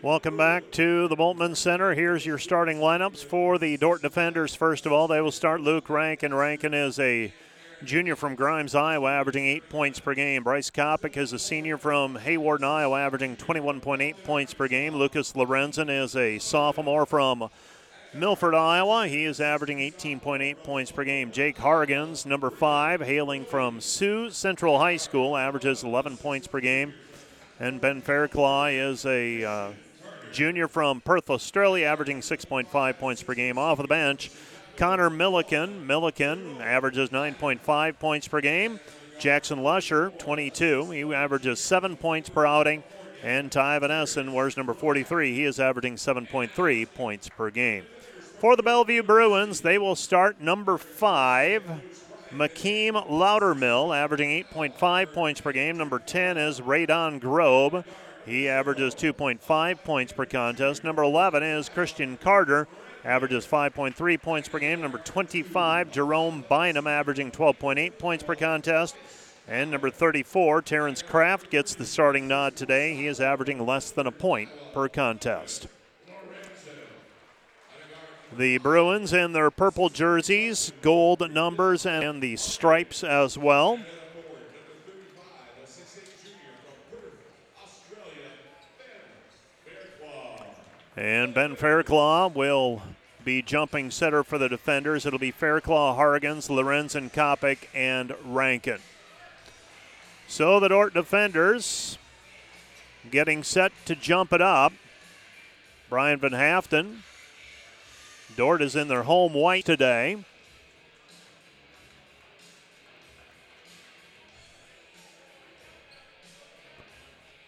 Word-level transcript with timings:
Welcome 0.00 0.36
back 0.36 0.70
to 0.72 1.08
the 1.08 1.16
Boltman 1.16 1.56
Center. 1.56 1.92
Here's 1.92 2.24
your 2.24 2.38
starting 2.38 2.78
lineups 2.78 3.24
for 3.24 3.58
the 3.58 3.76
Dordt 3.78 4.00
defenders. 4.00 4.54
First 4.54 4.86
of 4.86 4.92
all, 4.92 5.08
they 5.08 5.20
will 5.20 5.32
start 5.32 5.60
Luke 5.60 5.90
Rankin. 5.90 6.32
Rankin 6.32 6.72
is 6.72 7.00
a 7.00 7.32
junior 7.82 8.14
from 8.14 8.36
Grimes, 8.36 8.76
Iowa, 8.76 9.10
averaging 9.10 9.44
eight 9.46 9.68
points 9.68 9.98
per 9.98 10.14
game. 10.14 10.44
Bryce 10.44 10.70
Kopic 10.70 11.16
is 11.16 11.32
a 11.32 11.38
senior 11.38 11.78
from 11.78 12.16
Hawarden, 12.16 12.62
Iowa, 12.62 13.00
averaging 13.00 13.34
21.8 13.34 14.22
points 14.22 14.54
per 14.54 14.68
game. 14.68 14.94
Lucas 14.94 15.32
Lorenzen 15.32 15.90
is 15.90 16.14
a 16.14 16.38
sophomore 16.38 17.04
from 17.04 17.48
Milford, 18.14 18.54
Iowa. 18.54 19.08
He 19.08 19.24
is 19.24 19.40
averaging 19.40 19.78
18.8 19.78 20.62
points 20.62 20.92
per 20.92 21.02
game. 21.02 21.32
Jake 21.32 21.56
Hargens, 21.56 22.24
number 22.24 22.50
five, 22.50 23.00
hailing 23.00 23.44
from 23.44 23.80
Sioux 23.80 24.30
Central 24.30 24.78
High 24.78 24.98
School, 24.98 25.36
averages 25.36 25.82
11 25.82 26.18
points 26.18 26.46
per 26.46 26.60
game. 26.60 26.94
And 27.58 27.80
Ben 27.80 28.00
Fairclaw 28.00 28.92
is 28.92 29.04
a 29.04 29.42
uh, 29.42 29.72
junior 30.32 30.68
from 30.68 31.00
Perth, 31.00 31.30
Australia, 31.30 31.86
averaging 31.86 32.20
6.5 32.20 32.98
points 32.98 33.22
per 33.22 33.34
game 33.34 33.58
off 33.58 33.78
of 33.78 33.84
the 33.84 33.88
bench. 33.88 34.30
Connor 34.76 35.10
Milliken, 35.10 35.86
Milliken 35.86 36.60
averages 36.60 37.10
9.5 37.10 37.98
points 37.98 38.28
per 38.28 38.40
game. 38.40 38.78
Jackson 39.18 39.62
Lusher, 39.62 40.10
22, 40.18 40.90
he 40.90 41.02
averages 41.12 41.58
7 41.58 41.96
points 41.96 42.28
per 42.28 42.46
outing. 42.46 42.84
And 43.22 43.50
Ty 43.50 43.80
Van 43.80 43.90
Essen 43.90 44.32
wears 44.32 44.56
number 44.56 44.74
43. 44.74 45.34
He 45.34 45.44
is 45.44 45.58
averaging 45.58 45.96
7.3 45.96 46.86
points 46.94 47.28
per 47.28 47.50
game. 47.50 47.84
For 48.38 48.54
the 48.54 48.62
Bellevue 48.62 49.02
Bruins, 49.02 49.62
they 49.62 49.78
will 49.78 49.96
start 49.96 50.40
number 50.40 50.78
5, 50.78 51.64
Makeem 52.30 52.92
Loudermill, 53.08 53.96
averaging 53.96 54.44
8.5 54.44 55.12
points 55.12 55.40
per 55.40 55.50
game. 55.50 55.76
Number 55.76 55.98
10 55.98 56.36
is 56.36 56.60
Radon 56.60 57.20
Grobe. 57.20 57.84
He 58.28 58.46
averages 58.46 58.94
2.5 58.94 59.84
points 59.84 60.12
per 60.12 60.26
contest. 60.26 60.84
Number 60.84 61.02
11 61.02 61.42
is 61.42 61.70
Christian 61.70 62.18
Carter, 62.18 62.68
averages 63.02 63.46
5.3 63.46 64.20
points 64.20 64.50
per 64.50 64.58
game. 64.58 64.82
Number 64.82 64.98
25, 64.98 65.90
Jerome 65.90 66.44
Bynum, 66.46 66.86
averaging 66.86 67.30
12.8 67.30 67.98
points 67.98 68.22
per 68.22 68.34
contest. 68.34 68.96
And 69.48 69.70
number 69.70 69.88
34, 69.88 70.60
Terrence 70.60 71.00
Kraft, 71.00 71.50
gets 71.50 71.74
the 71.74 71.86
starting 71.86 72.28
nod 72.28 72.54
today. 72.54 72.94
He 72.94 73.06
is 73.06 73.18
averaging 73.18 73.64
less 73.64 73.90
than 73.90 74.06
a 74.06 74.12
point 74.12 74.50
per 74.74 74.90
contest. 74.90 75.66
The 78.36 78.58
Bruins 78.58 79.14
in 79.14 79.32
their 79.32 79.50
purple 79.50 79.88
jerseys, 79.88 80.74
gold 80.82 81.32
numbers, 81.32 81.86
and 81.86 82.22
the 82.22 82.36
stripes 82.36 83.02
as 83.02 83.38
well. 83.38 83.78
And 90.98 91.32
Ben 91.32 91.54
Fairclaw 91.54 92.34
will 92.34 92.82
be 93.24 93.40
jumping 93.40 93.88
center 93.92 94.24
for 94.24 94.36
the 94.36 94.48
defenders. 94.48 95.06
It'll 95.06 95.20
be 95.20 95.30
Fairclaw, 95.30 95.96
Hargens, 95.96 96.48
Lorenzen, 96.48 97.12
Kopic, 97.12 97.68
and 97.72 98.12
Rankin. 98.24 98.80
So 100.26 100.58
the 100.58 100.66
Dordt 100.66 100.94
defenders 100.94 101.98
getting 103.12 103.44
set 103.44 103.70
to 103.84 103.94
jump 103.94 104.32
it 104.32 104.42
up. 104.42 104.72
Brian 105.88 106.18
Van 106.18 106.32
Haften. 106.32 107.02
Dordt 108.36 108.60
is 108.60 108.74
in 108.74 108.88
their 108.88 109.04
home 109.04 109.34
white 109.34 109.66
today. 109.66 110.24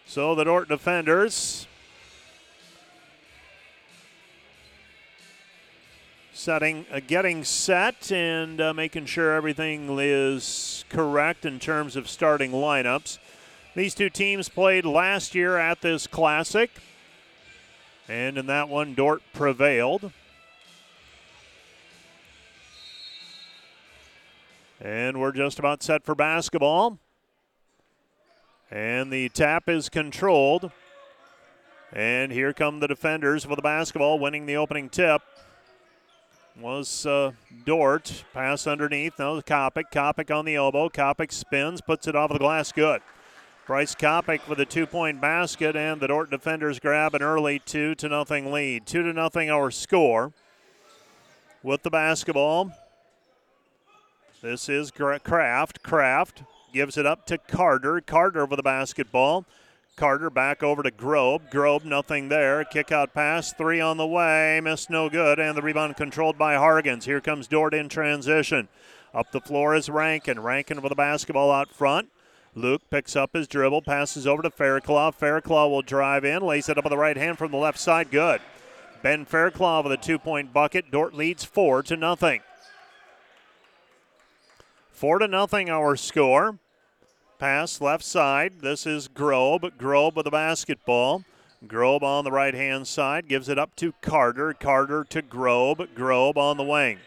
So 0.05 0.35
the 0.35 0.45
Dordt 0.45 0.69
defenders 0.69 1.67
setting, 6.41 6.87
uh, 6.91 6.99
getting 7.05 7.43
set, 7.43 8.11
and 8.11 8.59
uh, 8.59 8.73
making 8.73 9.05
sure 9.05 9.31
everything 9.31 9.87
is 9.99 10.83
correct 10.89 11.45
in 11.45 11.59
terms 11.59 11.95
of 11.95 12.09
starting 12.09 12.51
lineups. 12.51 13.19
These 13.75 13.93
two 13.93 14.09
teams 14.09 14.49
played 14.49 14.83
last 14.83 15.35
year 15.35 15.57
at 15.57 15.81
this 15.81 16.07
classic, 16.07 16.71
and 18.09 18.39
in 18.39 18.47
that 18.47 18.69
one, 18.69 18.95
Dordt 18.95 19.21
prevailed. 19.33 20.11
And 24.81 25.21
we're 25.21 25.33
just 25.33 25.59
about 25.59 25.83
set 25.83 26.03
for 26.03 26.15
basketball. 26.15 26.97
And 28.71 29.13
the 29.13 29.29
tap 29.29 29.69
is 29.69 29.89
controlled. 29.89 30.71
And 31.93 32.31
here 32.31 32.51
come 32.51 32.79
the 32.79 32.87
defenders 32.87 33.45
with 33.45 33.57
the 33.57 33.61
basketball, 33.61 34.17
winning 34.17 34.47
the 34.47 34.57
opening 34.57 34.89
tip 34.89 35.21
was 36.59 37.05
uh, 37.05 37.31
Dordt. 37.65 38.23
Pass 38.33 38.67
underneath. 38.67 39.19
Now 39.19 39.39
Kopic. 39.41 39.91
Kopic 39.91 40.35
on 40.35 40.45
the 40.45 40.55
elbow. 40.55 40.89
Kopic 40.89 41.31
spins, 41.31 41.81
puts 41.81 42.07
it 42.07 42.15
off 42.15 42.31
the 42.31 42.39
glass. 42.39 42.71
Good. 42.71 43.01
Bryce 43.67 43.95
Kopic 43.95 44.47
with 44.49 44.59
a 44.59 44.65
two-point 44.65 45.21
basket, 45.21 45.75
and 45.75 46.01
the 46.01 46.07
Dordt 46.07 46.29
defenders 46.29 46.79
grab 46.79 47.15
an 47.15 47.21
early 47.21 47.59
two 47.59 47.95
to 47.95 48.09
nothing 48.09 48.51
lead. 48.51 48.85
Two 48.85 49.03
to 49.03 49.13
nothing 49.13 49.49
our 49.49 49.71
score. 49.71 50.33
With 51.63 51.83
the 51.83 51.91
basketball, 51.91 52.71
this 54.41 54.67
is 54.67 54.91
Kraft. 54.91 55.83
Kraft 55.83 56.43
gives 56.73 56.97
it 56.97 57.05
up 57.05 57.27
to 57.27 57.37
Carter. 57.37 58.01
Carter 58.01 58.45
with 58.45 58.57
the 58.57 58.63
basketball. 58.63 59.45
Carter 59.95 60.29
back 60.29 60.63
over 60.63 60.81
to 60.83 60.91
Grobe. 60.91 61.51
Grobe, 61.51 61.85
nothing 61.85 62.29
there. 62.29 62.63
Kick 62.63 62.91
out 62.91 63.13
pass, 63.13 63.53
three 63.53 63.79
on 63.79 63.97
the 63.97 64.07
way. 64.07 64.59
Missed 64.63 64.89
no 64.89 65.09
good, 65.09 65.39
and 65.39 65.55
the 65.55 65.61
rebound 65.61 65.97
controlled 65.97 66.37
by 66.37 66.55
Hargens. 66.55 67.03
Here 67.03 67.21
comes 67.21 67.47
Dordt 67.47 67.73
in 67.73 67.89
transition. 67.89 68.67
Up 69.13 69.31
the 69.31 69.41
floor 69.41 69.75
is 69.75 69.89
Rankin. 69.89 70.39
Rankin 70.39 70.81
with 70.81 70.89
the 70.89 70.95
basketball 70.95 71.51
out 71.51 71.73
front. 71.73 72.09
Luke 72.55 72.81
picks 72.89 73.15
up 73.15 73.33
his 73.33 73.47
dribble, 73.47 73.81
passes 73.81 74.27
over 74.27 74.41
to 74.41 74.49
Fairclaw. 74.49 75.17
Fairclaw 75.17 75.69
will 75.69 75.81
drive 75.81 76.25
in, 76.25 76.41
lays 76.41 76.67
it 76.67 76.77
up 76.77 76.83
with 76.83 76.91
the 76.91 76.97
right 76.97 77.17
hand 77.17 77.37
from 77.37 77.51
the 77.51 77.57
left 77.57 77.79
side. 77.79 78.11
Good. 78.11 78.41
Ben 79.01 79.25
Fairclaw 79.25 79.83
with 79.83 79.93
a 79.93 79.97
two 79.97 80.19
point 80.19 80.53
bucket. 80.53 80.91
Dordt 80.91 81.13
leads 81.13 81.43
four 81.43 81.81
to 81.83 81.95
nothing. 81.95 82.41
Four 84.91 85.19
to 85.19 85.27
nothing 85.27 85.69
our 85.69 85.95
score. 85.95 86.59
Pass 87.41 87.81
left 87.81 88.03
side. 88.03 88.59
This 88.61 88.85
is 88.85 89.07
Grobe. 89.07 89.75
Grobe 89.75 90.15
with 90.15 90.25
the 90.25 90.29
basketball. 90.29 91.23
Grobe 91.65 92.03
on 92.03 92.23
the 92.23 92.31
right 92.31 92.53
hand 92.53 92.85
side 92.85 93.27
gives 93.27 93.49
it 93.49 93.57
up 93.57 93.75
to 93.77 93.93
Carter. 93.99 94.53
Carter 94.53 95.03
to 95.05 95.23
Grobe. 95.23 95.87
Grobe 95.95 96.37
on 96.37 96.57
the 96.57 96.63
wing. 96.63 96.99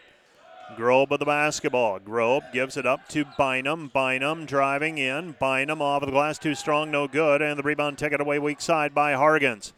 Grobe 0.75 1.09
with 1.09 1.21
the 1.21 1.25
basketball. 1.25 2.01
Grobe 2.01 2.51
gives 2.51 2.75
it 2.75 2.85
up 2.85 3.07
to 3.07 3.23
Bynum. 3.37 3.91
Bynum 3.93 4.45
driving 4.45 4.97
in. 4.97 5.37
Bynum 5.39 5.81
off 5.81 6.01
of 6.01 6.07
the 6.07 6.11
glass, 6.11 6.37
too 6.37 6.53
strong, 6.53 6.91
no 6.91 7.07
good. 7.07 7.41
And 7.41 7.57
the 7.57 7.63
rebound 7.63 7.97
taken 7.97 8.19
away 8.19 8.37
weak 8.37 8.59
side 8.59 8.93
by 8.93 9.13
Hargens. 9.13 9.71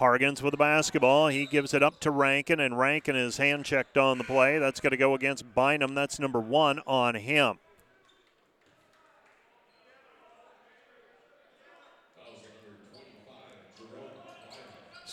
Hargens 0.00 0.42
with 0.42 0.50
the 0.50 0.58
basketball. 0.58 1.28
He 1.28 1.46
gives 1.46 1.72
it 1.72 1.82
up 1.82 1.98
to 2.00 2.10
Rankin, 2.10 2.60
and 2.60 2.78
Rankin 2.78 3.16
is 3.16 3.38
hand 3.38 3.64
checked 3.64 3.96
on 3.96 4.18
the 4.18 4.24
play. 4.24 4.58
That's 4.58 4.80
going 4.80 4.90
to 4.90 4.98
go 4.98 5.14
against 5.14 5.54
Bynum. 5.54 5.94
That's 5.94 6.18
number 6.18 6.40
one 6.40 6.80
on 6.86 7.14
him. 7.14 7.58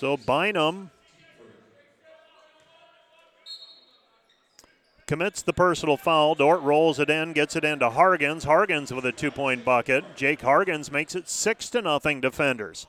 So 0.02 0.18
Bynum 0.18 0.90
commits 5.06 5.44
the 5.44 5.54
personal 5.54 5.96
foul. 5.96 6.34
Dordt 6.34 6.64
rolls 6.64 6.98
it 6.98 7.12
in, 7.12 7.34
gets 7.34 7.56
it 7.56 7.64
into 7.64 7.88
Hargens. 7.88 8.48
Hargens 8.48 8.92
with 8.92 9.06
a 9.06 9.12
two-point 9.12 9.64
bucket. 9.64 10.04
Jake 10.16 10.40
Hargens 10.40 10.92
makes 10.92 11.14
it 11.14 11.30
six 11.30 11.70
to 11.70 11.84
nothing. 11.84 12.20
Defenders. 12.20 12.88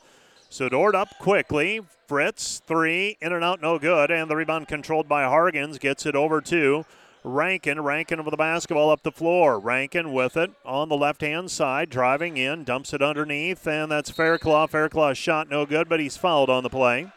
So 0.48 0.70
Dordt 0.70 0.94
up 0.94 1.10
quickly. 1.18 1.82
Fritz 2.06 2.62
three 2.66 3.18
in 3.20 3.34
and 3.34 3.44
out, 3.44 3.60
no 3.60 3.78
good, 3.78 4.10
and 4.10 4.30
the 4.30 4.36
rebound 4.36 4.66
controlled 4.66 5.06
by 5.06 5.24
Hargens 5.24 5.78
gets 5.78 6.06
it 6.06 6.16
over 6.16 6.40
to 6.40 6.86
Rankin. 7.24 7.80
Rankin 7.80 8.24
with 8.24 8.32
the 8.32 8.36
basketball 8.36 8.90
up 8.90 9.02
the 9.02 9.12
floor. 9.12 9.58
Rankin 9.58 10.12
with 10.12 10.36
it 10.36 10.50
on 10.64 10.88
the 10.88 10.96
left 10.96 11.20
hand 11.20 11.50
side, 11.50 11.88
driving 11.90 12.36
in, 12.36 12.64
dumps 12.64 12.92
it 12.92 13.02
underneath, 13.02 13.66
and 13.66 13.90
that's 13.90 14.10
Fairclaw. 14.10 14.68
Fairclaw's 14.68 15.18
shot 15.18 15.48
no 15.48 15.64
good, 15.64 15.88
but 15.88 16.00
he's 16.00 16.16
fouled 16.16 16.50
on 16.50 16.62
the 16.62 16.70
play. 16.70 17.12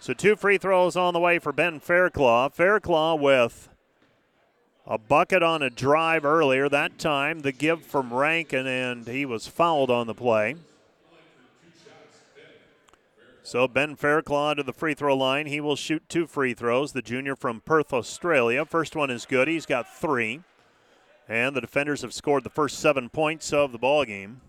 So 0.00 0.12
two 0.12 0.36
free 0.36 0.58
throws 0.58 0.96
on 0.96 1.14
the 1.14 1.20
way 1.20 1.38
for 1.38 1.52
Ben 1.52 1.80
Fairclaw. 1.80 2.54
Fairclaw 2.54 3.18
with 3.18 3.68
a 4.86 4.98
bucket 4.98 5.42
on 5.42 5.62
a 5.62 5.70
drive 5.70 6.24
earlier. 6.24 6.68
That 6.68 6.98
time 6.98 7.40
the 7.40 7.52
give 7.52 7.82
from 7.82 8.12
Rankin, 8.12 8.66
and 8.66 9.06
he 9.06 9.24
was 9.24 9.46
fouled 9.46 9.90
on 9.90 10.06
the 10.06 10.14
play. 10.14 10.56
So 13.46 13.68
Ben 13.68 13.94
Fairclaw 13.94 14.56
to 14.56 14.62
the 14.62 14.72
free 14.72 14.94
throw 14.94 15.14
line. 15.14 15.44
He 15.44 15.60
will 15.60 15.76
shoot 15.76 16.08
two 16.08 16.26
free 16.26 16.54
throws. 16.54 16.92
The 16.92 17.02
junior 17.02 17.36
from 17.36 17.60
Perth, 17.60 17.92
Australia. 17.92 18.64
First 18.64 18.96
one 18.96 19.10
is 19.10 19.26
good. 19.26 19.48
He's 19.48 19.66
got 19.66 19.86
three. 19.86 20.40
And 21.28 21.54
the 21.54 21.60
defenders 21.60 22.00
have 22.00 22.14
scored 22.14 22.44
the 22.44 22.50
first 22.50 22.78
seven 22.78 23.10
points 23.10 23.52
of 23.52 23.70
the 23.70 23.78
ball 23.78 24.06
game. 24.06 24.40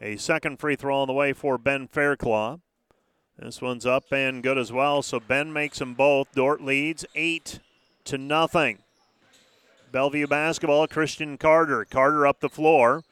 A 0.00 0.16
second 0.16 0.60
free 0.60 0.76
throw 0.76 1.02
on 1.02 1.08
the 1.08 1.12
way 1.12 1.32
for 1.32 1.58
Ben 1.58 1.88
Fairclaw. 1.88 2.60
This 3.36 3.60
one's 3.60 3.84
up 3.84 4.12
and 4.12 4.44
good 4.44 4.58
as 4.58 4.70
well. 4.70 5.02
So 5.02 5.18
Ben 5.18 5.52
makes 5.52 5.80
them 5.80 5.94
both. 5.94 6.28
Dordt 6.36 6.62
leads 6.62 7.04
eight 7.16 7.58
to 8.04 8.16
nothing. 8.16 8.78
Bellevue 9.90 10.28
basketball, 10.28 10.86
Christian 10.86 11.36
Carter. 11.36 11.84
Carter 11.84 12.28
up 12.28 12.38
the 12.38 12.48
floor. 12.48 13.02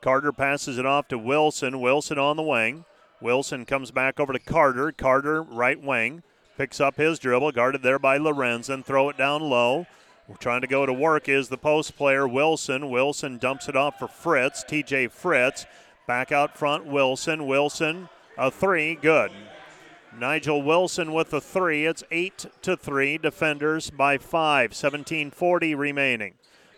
Carter 0.00 0.32
passes 0.32 0.78
it 0.78 0.86
off 0.86 1.06
to 1.08 1.16
Wilson. 1.16 1.80
Wilson 1.80 2.18
on 2.18 2.36
the 2.36 2.42
wing. 2.42 2.84
Wilson 3.20 3.64
comes 3.64 3.90
back 3.90 4.20
over 4.20 4.32
to 4.32 4.38
Carter. 4.38 4.92
Carter, 4.92 5.42
right 5.42 5.80
wing, 5.80 6.22
picks 6.56 6.80
up 6.80 6.96
his 6.96 7.18
dribble, 7.18 7.52
guarded 7.52 7.82
there 7.82 7.98
by 7.98 8.18
Lorenzen. 8.18 8.84
Throw 8.84 9.08
it 9.08 9.16
down 9.16 9.42
low. 9.42 9.86
We're 10.28 10.36
Trying 10.36 10.62
to 10.62 10.66
go 10.66 10.84
to 10.86 10.92
work 10.92 11.28
is 11.28 11.48
the 11.48 11.56
post 11.56 11.96
player, 11.96 12.26
Wilson. 12.26 12.90
Wilson 12.90 13.38
dumps 13.38 13.68
it 13.68 13.76
off 13.76 13.98
for 13.98 14.08
Fritz, 14.08 14.64
TJ 14.64 15.10
Fritz. 15.10 15.66
Back 16.06 16.32
out 16.32 16.58
front, 16.58 16.86
Wilson. 16.86 17.46
Wilson, 17.46 18.08
a 18.36 18.50
three, 18.50 18.96
good. 18.96 19.30
Nigel 20.18 20.62
Wilson 20.62 21.12
with 21.12 21.30
the 21.30 21.40
three. 21.40 21.84
It's 21.84 22.02
8 22.10 22.46
to 22.62 22.76
3. 22.76 23.18
Defenders 23.18 23.90
by 23.90 24.16
5. 24.16 24.70
17:40 24.72 25.74
remaining. 25.74 26.34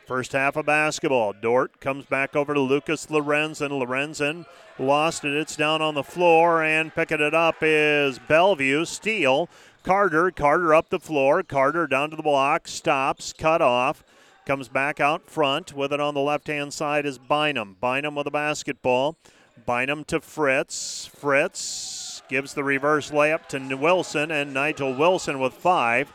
First 0.09 0.33
half 0.33 0.57
of 0.57 0.65
basketball. 0.65 1.35
Dordt 1.35 1.83
comes 1.83 2.07
back 2.07 2.35
over 2.35 2.55
to 2.55 2.61
Lucas 2.61 3.09
Lorenzen. 3.09 3.69
Lorenzen 3.69 4.47
lost 4.79 5.23
it. 5.23 5.35
It's 5.35 5.55
down 5.55 5.83
on 5.83 5.93
the 5.93 6.03
floor, 6.03 6.63
and 6.63 6.95
picking 6.95 7.21
it 7.21 7.35
up 7.35 7.57
is 7.61 8.19
Bellevue. 8.19 8.87
Steal. 8.87 9.51
Carter. 9.83 10.31
Carter 10.31 10.73
up 10.73 10.89
the 10.89 10.99
floor. 10.99 11.43
Carter 11.43 11.87
down 11.87 12.09
to 12.09 12.17
the 12.17 12.23
block. 12.23 12.69
Stops. 12.69 13.35
Cut 13.35 13.61
off. 13.61 14.03
Comes 14.47 14.69
back 14.69 14.99
out 14.99 15.29
front. 15.29 15.75
With 15.75 15.93
it 15.93 16.01
on 16.01 16.15
the 16.15 16.21
left 16.21 16.47
hand 16.47 16.73
side 16.73 17.05
is 17.05 17.19
Bynum. 17.19 17.77
Bynum 17.79 18.15
with 18.15 18.25
the 18.25 18.31
basketball. 18.31 19.19
Bynum 19.67 20.05
to 20.05 20.23
Fritz. 20.23 21.05
Fritz 21.05 22.23
gives 22.31 22.55
the 22.55 22.65
reverse 22.65 23.11
layup 23.11 23.47
to 23.49 23.75
Wilson, 23.77 24.31
and 24.31 24.55
Nigel 24.55 24.95
Wilson 24.95 25.39
with 25.39 25.53
five. 25.53 26.11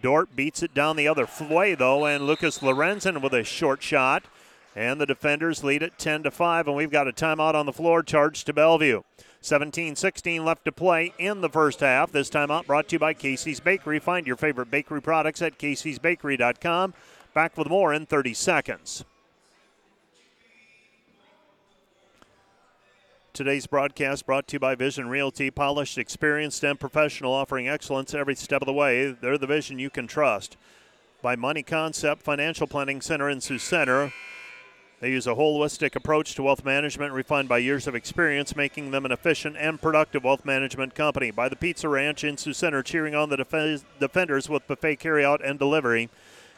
Dordt 0.00 0.36
beats 0.36 0.62
it 0.62 0.74
down 0.74 0.96
the 0.96 1.08
other 1.08 1.28
way, 1.40 1.74
though, 1.74 2.06
and 2.06 2.26
Lucas 2.26 2.58
Lorenzen 2.58 3.20
with 3.20 3.32
a 3.32 3.44
short 3.44 3.82
shot. 3.82 4.24
And 4.74 5.00
the 5.00 5.06
defenders 5.06 5.64
lead 5.64 5.82
it 5.82 5.98
10 5.98 6.24
to 6.24 6.30
5, 6.30 6.66
and 6.66 6.76
we've 6.76 6.90
got 6.90 7.08
a 7.08 7.12
timeout 7.12 7.54
on 7.54 7.64
the 7.64 7.72
floor 7.72 8.02
charged 8.02 8.46
to 8.46 8.52
Bellevue. 8.52 9.02
17 9.40 9.96
16 9.96 10.44
left 10.44 10.64
to 10.64 10.72
play 10.72 11.14
in 11.18 11.40
the 11.40 11.48
first 11.48 11.80
half. 11.80 12.12
This 12.12 12.28
timeout 12.28 12.66
brought 12.66 12.88
to 12.88 12.96
you 12.96 12.98
by 12.98 13.14
Casey's 13.14 13.60
Bakery. 13.60 13.98
Find 13.98 14.26
your 14.26 14.36
favorite 14.36 14.70
bakery 14.70 15.00
products 15.00 15.40
at 15.40 15.58
Casey'sBakery.com. 15.58 16.94
Back 17.32 17.56
with 17.56 17.68
more 17.68 17.94
in 17.94 18.06
30 18.06 18.34
seconds. 18.34 19.04
Today's 23.36 23.66
broadcast 23.66 24.24
brought 24.24 24.48
to 24.48 24.54
you 24.54 24.60
by 24.60 24.74
Vision 24.74 25.10
Realty, 25.10 25.50
polished, 25.50 25.98
experienced, 25.98 26.64
and 26.64 26.80
professional, 26.80 27.34
offering 27.34 27.68
excellence 27.68 28.14
every 28.14 28.34
step 28.34 28.62
of 28.62 28.66
the 28.66 28.72
way. 28.72 29.10
They're 29.10 29.36
the 29.36 29.46
vision 29.46 29.78
you 29.78 29.90
can 29.90 30.06
trust. 30.06 30.56
By 31.20 31.36
Money 31.36 31.62
Concept 31.62 32.22
Financial 32.22 32.66
Planning 32.66 33.02
Center 33.02 33.28
in 33.28 33.42
Sioux 33.42 33.58
Center. 33.58 34.10
They 35.00 35.10
use 35.10 35.26
a 35.26 35.34
holistic 35.34 35.94
approach 35.94 36.34
to 36.36 36.44
wealth 36.44 36.64
management 36.64 37.12
refined 37.12 37.46
by 37.46 37.58
years 37.58 37.86
of 37.86 37.94
experience, 37.94 38.56
making 38.56 38.90
them 38.90 39.04
an 39.04 39.12
efficient 39.12 39.58
and 39.58 39.82
productive 39.82 40.24
wealth 40.24 40.46
management 40.46 40.94
company. 40.94 41.30
By 41.30 41.50
the 41.50 41.56
Pizza 41.56 41.90
Ranch 41.90 42.24
in 42.24 42.38
Sioux 42.38 42.54
Center, 42.54 42.82
cheering 42.82 43.14
on 43.14 43.28
the 43.28 43.36
def- 43.36 43.84
defenders 44.00 44.48
with 44.48 44.66
buffet 44.66 44.96
carryout 44.96 45.46
and 45.46 45.58
delivery 45.58 46.08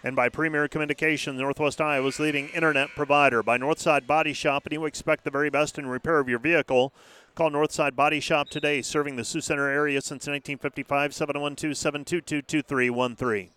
and 0.05 0.15
by 0.15 0.29
Premier 0.29 0.69
Communications, 0.69 1.41
Northwest 1.41 1.81
Iowa's 1.81 2.21
leading 2.21 2.49
internet 2.51 2.91
provider. 2.95 3.43
By 3.43 3.59
Northside 3.59 4.07
Body 4.07 4.33
Shop, 4.33 4.65
and 4.65 4.73
you 4.73 4.85
expect 4.85 5.25
the 5.25 5.31
very 5.31 5.51
best 5.51 5.79
in 5.79 5.87
repair 5.87 6.19
of 6.19 6.29
your 6.29 6.39
vehicle. 6.39 6.93
Call 7.35 7.51
Northside 7.51 7.97
Body 7.97 8.21
Shop 8.21 8.49
today, 8.49 8.83
serving 8.83 9.17
the 9.17 9.25
Sioux 9.25 9.41
Center 9.41 9.69
area 9.69 10.01
since 10.01 10.27
1955, 10.27 11.15
712 11.15 11.77
722 11.77 12.43
2313. 12.43 13.51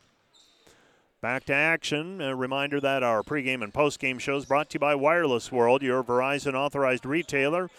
Back 1.22 1.46
to 1.46 1.54
action. 1.54 2.20
A 2.20 2.36
reminder 2.36 2.80
that 2.80 3.04
our 3.04 3.22
pregame 3.22 3.64
and 3.64 3.72
postgame 3.72 4.20
shows 4.20 4.46
brought 4.46 4.72
to 4.72 4.76
you 4.76 4.80
by 4.80 4.96
Wireless 4.96 5.52
World, 5.52 5.84
your 5.84 6.04
Verizon 6.04 6.56
authorized 6.56 7.06
retailer 7.06 7.70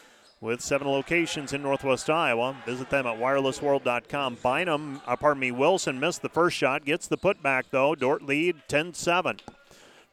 with 0.43 0.61
seven 0.61 0.89
locations 0.89 1.53
in 1.53 1.63
Northwest 1.63 2.11
Iowa. 2.11 2.57
Visit 2.67 2.91
them 2.91 3.07
at 3.07 3.19
wirelessworld.com. 3.19 4.39
Bynum, 4.43 5.01
uh, 5.07 5.17
pardon 5.17 5.41
me, 5.41 5.53
Wilson 5.53 6.01
missed 6.01 6.21
the 6.21 6.29
first 6.29 6.57
shot, 6.57 6.85
gets 6.85 7.07
the 7.07 7.17
putback 7.17 7.65
though. 7.71 7.95
Dordt 7.95 8.23
lead 8.23 8.57
10 8.69 8.93
7. 8.93 9.39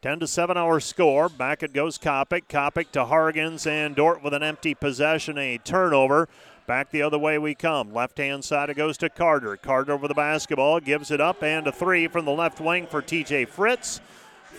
10 0.01 0.19
to 0.19 0.27
7 0.27 0.55
our 0.55 0.79
score. 0.79 1.27
Back 1.27 1.63
it 1.63 1.73
goes 1.73 1.97
Kopic. 1.97 2.43
Kopic 2.47 2.91
to 2.91 3.03
Hargens 3.03 3.67
and 3.67 3.95
Dordt 3.95 4.23
with 4.23 4.33
an 4.33 4.43
empty 4.43 4.73
possession, 4.73 5.37
a 5.37 5.57
turnover. 5.57 6.29
Back 6.67 6.91
the 6.91 7.01
other 7.01 7.17
way 7.17 7.39
we 7.39 7.55
come. 7.55 7.91
Left 7.91 8.19
hand 8.19 8.45
side 8.45 8.69
it 8.69 8.77
goes 8.77 8.95
to 8.99 9.09
Carter. 9.09 9.57
Carter 9.57 9.91
over 9.91 10.07
the 10.07 10.13
basketball, 10.13 10.79
gives 10.79 11.09
it 11.09 11.19
up, 11.19 11.43
and 11.43 11.65
a 11.65 11.71
three 11.71 12.07
from 12.07 12.25
the 12.25 12.31
left 12.31 12.61
wing 12.61 12.85
for 12.85 13.01
TJ 13.01 13.47
Fritz. 13.47 13.99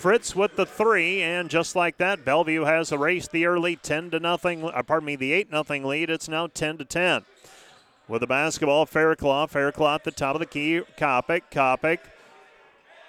Fritz 0.01 0.35
with 0.35 0.57
the 0.57 0.65
three, 0.65 1.21
and 1.21 1.51
just 1.51 1.77
like 1.77 1.99
that, 1.99 2.25
Bellevue 2.25 2.65
has 2.65 2.91
erased 2.91 3.33
the 3.33 3.45
early 3.45 3.77
10 3.77 4.13
to 4.13 4.19
nothing. 4.19 4.65
Uh, 4.65 4.83
pardon 4.83 5.05
me, 5.05 5.15
the 5.15 5.35
8 5.35 5.53
nothing 5.53 5.85
lead. 5.85 6.09
It's 6.09 6.27
now 6.27 6.47
10 6.47 6.79
to 6.79 6.87
10. 6.87 7.27
With 8.09 8.23
the 8.23 8.27
basketball, 8.27 8.87
Fairclough. 8.87 9.49
Fairclough 9.49 9.97
at 9.97 10.05
the 10.05 10.11
top 10.11 10.35
of 10.35 10.41
the 10.41 10.47
key. 10.47 10.81
Kopic. 10.97 11.43
Kopic 11.53 11.99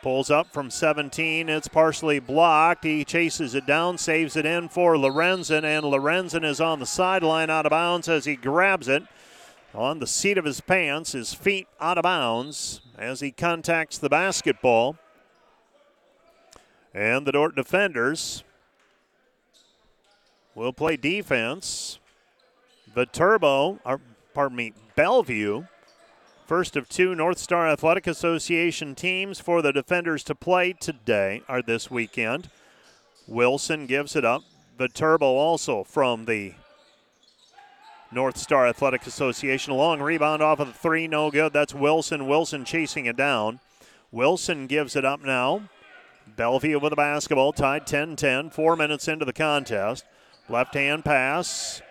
pulls 0.01 0.29
up 0.29 0.51
from 0.51 0.69
17. 0.69 1.47
It's 1.47 1.69
partially 1.69 2.19
blocked. 2.19 2.83
He 2.83 3.05
chases 3.05 3.55
it 3.55 3.65
down, 3.65 3.97
saves 3.97 4.35
it 4.35 4.45
in 4.45 4.67
for 4.67 4.95
Lorenzen, 4.95 5.63
and 5.63 5.85
Lorenzen 5.85 6.43
is 6.43 6.59
on 6.59 6.81
the 6.81 6.85
sideline 6.85 7.49
out 7.49 7.65
of 7.65 7.69
bounds 7.69 8.09
as 8.09 8.25
he 8.25 8.35
grabs 8.35 8.89
it 8.89 9.03
on 9.73 9.99
the 9.99 10.07
seat 10.07 10.37
of 10.37 10.43
his 10.43 10.59
pants, 10.59 11.13
his 11.13 11.33
feet 11.33 11.69
out 11.79 11.97
of 11.97 12.03
bounds 12.03 12.81
as 12.97 13.21
he 13.21 13.31
contacts 13.31 13.97
the 13.97 14.09
basketball. 14.09 14.97
And 16.93 17.25
the 17.25 17.31
Dordt 17.31 17.55
defenders 17.55 18.43
will 20.55 20.73
play 20.73 20.97
defense. 20.97 21.99
The 22.93 23.05
Turbo, 23.05 23.79
or, 23.85 24.01
pardon 24.33 24.57
me, 24.57 24.73
Bellevue, 24.95 25.63
first 26.45 26.75
of 26.75 26.89
two 26.89 27.15
North 27.15 27.37
Star 27.37 27.67
Athletic 27.69 28.07
Association 28.07 28.93
teams 28.93 29.39
for 29.39 29.61
the 29.61 29.71
defenders 29.71 30.23
to 30.25 30.35
play 30.35 30.73
today 30.73 31.43
or 31.47 31.61
this 31.61 31.89
weekend. 31.89 32.49
Wilson 33.27 33.85
gives 33.85 34.15
it 34.15 34.25
up. 34.25 34.43
The 34.77 34.89
Turbo 34.89 35.25
also 35.25 35.85
from 35.85 36.25
the 36.25 36.55
North 38.11 38.35
Star 38.35 38.67
Athletic 38.67 39.07
Association. 39.07 39.73
Long 39.73 40.01
rebound 40.01 40.41
off 40.41 40.59
of 40.59 40.67
the 40.67 40.73
three, 40.73 41.07
no 41.07 41.31
good. 41.31 41.53
That's 41.53 41.73
Wilson. 41.73 42.27
Wilson 42.27 42.65
chasing 42.65 43.05
it 43.05 43.15
down. 43.15 43.61
Wilson 44.11 44.67
gives 44.67 44.97
it 44.97 45.05
up 45.05 45.23
now. 45.23 45.69
Bellevue 46.35 46.79
with 46.79 46.91
the 46.91 46.95
basketball, 46.95 47.53
tied 47.53 47.85
10 47.87 48.15
10, 48.15 48.49
four 48.49 48.75
minutes 48.75 49.07
into 49.07 49.25
the 49.25 49.33
contest. 49.33 50.05
Left 50.49 50.73
hand 50.73 51.05
pass 51.05 51.81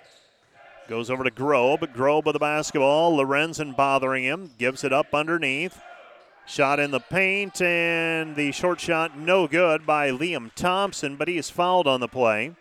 goes 0.90 1.08
over 1.08 1.22
to 1.22 1.30
Grobe. 1.30 1.94
Grobe 1.94 2.26
with 2.26 2.32
the 2.32 2.40
basketball. 2.40 3.16
Lorenzen 3.16 3.76
bothering 3.76 4.24
him, 4.24 4.50
gives 4.58 4.82
it 4.82 4.92
up 4.92 5.14
underneath. 5.14 5.80
Shot 6.46 6.80
in 6.80 6.90
the 6.90 6.98
paint, 6.98 7.62
and 7.62 8.34
the 8.34 8.50
short 8.50 8.80
shot 8.80 9.16
no 9.16 9.46
good 9.46 9.86
by 9.86 10.10
Liam 10.10 10.50
Thompson, 10.56 11.14
but 11.14 11.28
he 11.28 11.38
is 11.38 11.48
fouled 11.48 11.86
on 11.86 12.00
the 12.00 12.08
play. 12.08 12.56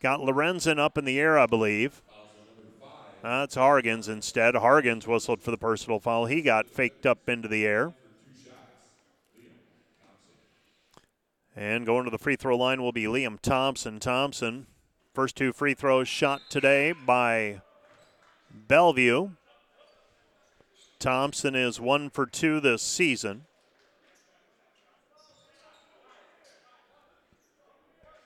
Got 0.00 0.20
Lorenzen 0.20 0.78
up 0.78 0.96
in 0.96 1.04
the 1.04 1.18
air, 1.18 1.36
I 1.36 1.46
believe. 1.46 2.02
That's 3.20 3.56
Hargens 3.56 4.08
instead. 4.08 4.54
Hargens 4.54 5.08
whistled 5.08 5.42
for 5.42 5.50
the 5.50 5.58
personal 5.58 5.98
foul. 5.98 6.26
He 6.26 6.42
got 6.42 6.70
faked 6.70 7.04
up 7.04 7.28
into 7.28 7.48
the 7.48 7.66
air. 7.66 7.94
And 11.56 11.86
going 11.86 12.04
to 12.04 12.10
the 12.10 12.18
free 12.18 12.36
throw 12.36 12.54
line 12.54 12.82
will 12.82 12.92
be 12.92 13.04
Liam 13.04 13.40
Thompson. 13.40 13.98
Thompson, 13.98 14.66
first 15.14 15.36
two 15.36 15.54
free 15.54 15.72
throws 15.72 16.06
shot 16.06 16.42
today 16.50 16.92
by 16.92 17.62
Bellevue. 18.50 19.30
Thompson 20.98 21.54
is 21.54 21.80
one 21.80 22.10
for 22.10 22.26
two 22.26 22.60
this 22.60 22.82
season. 22.82 23.46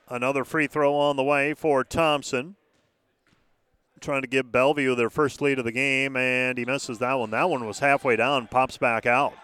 Another 0.08 0.44
free 0.44 0.66
throw 0.66 0.96
on 0.96 1.14
the 1.14 1.22
way 1.22 1.54
for 1.54 1.84
Thompson. 1.84 2.56
Trying 4.00 4.22
to 4.22 4.28
give 4.28 4.50
Bellevue 4.50 4.96
their 4.96 5.10
first 5.10 5.40
lead 5.40 5.60
of 5.60 5.64
the 5.64 5.72
game, 5.72 6.16
and 6.16 6.58
he 6.58 6.64
misses 6.64 6.98
that 6.98 7.14
one. 7.14 7.30
That 7.30 7.48
one 7.48 7.64
was 7.64 7.78
halfway 7.78 8.16
down, 8.16 8.48
pops 8.48 8.76
back 8.76 9.06
out. 9.06 9.34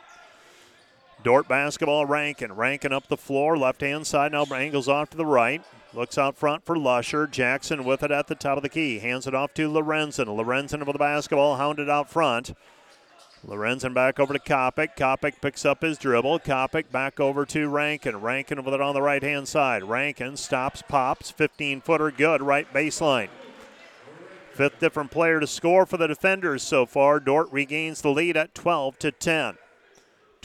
Dordt 1.23 1.49
basketball, 1.49 2.07
Rankin. 2.07 2.53
Rankin 2.53 2.93
up 2.93 3.09
the 3.09 3.17
floor, 3.17 3.57
left 3.57 3.81
hand 3.81 4.07
side, 4.07 4.33
now 4.33 4.45
angles 4.45 4.89
off 4.89 5.11
to 5.11 5.17
the 5.17 5.27
right. 5.27 5.63
Looks 5.93 6.19
out 6.19 6.37
front 6.37 6.65
for 6.65 6.77
Lusher. 6.77 7.27
Jackson 7.27 7.85
with 7.85 8.03
it 8.03 8.11
at 8.11 8.27
the 8.27 8.35
top 8.35 8.59
of 8.59 8.63
the 8.63 8.69
key. 8.69 8.99
Hands 8.99 9.27
it 9.27 9.35
off 9.35 9.55
to 9.55 9.69
Lorenzen. 9.69 10.27
Lorenzen 10.27 10.85
with 10.85 10.93
the 10.93 10.99
basketball, 10.99 11.57
hounded 11.57 11.89
out 11.89 12.11
front. 12.11 12.53
Lorenzen 13.47 13.95
back 13.95 14.21
over 14.21 14.33
to 14.35 14.39
Kopic. 14.39 14.97
Kopic 14.97 15.41
picks 15.41 15.65
up 15.65 15.83
his 15.83 15.99
dribble. 15.99 16.41
Kopic 16.41 16.91
back 16.91 17.19
over 17.19 17.47
to 17.47 17.69
Rankin. 17.69 18.21
Rankin 18.21 18.63
with 18.65 18.75
it 18.75 18.81
on 18.81 18.95
the 18.95 19.03
right 19.03 19.23
hand 19.23 19.49
side. 19.49 19.85
Rankin 19.85 20.37
stops, 20.37 20.83
pops, 20.87 21.31
15 21.31 21.81
footer, 21.81 22.11
good, 22.11 22.43
right 22.43 22.71
baseline. 22.75 23.29
Fifth 24.53 24.81
different 24.81 25.11
player 25.11 25.39
to 25.39 25.47
score 25.47 25.87
for 25.87 25.97
the 25.97 26.09
defenders 26.09 26.63
so 26.63 26.87
far. 26.87 27.21
Dordt 27.21 27.53
regains 27.53 28.03
the 28.03 28.11
lead 28.11 28.37
at 28.37 28.55
12 28.55 28.99
to 28.99 29.13
10. 29.13 29.59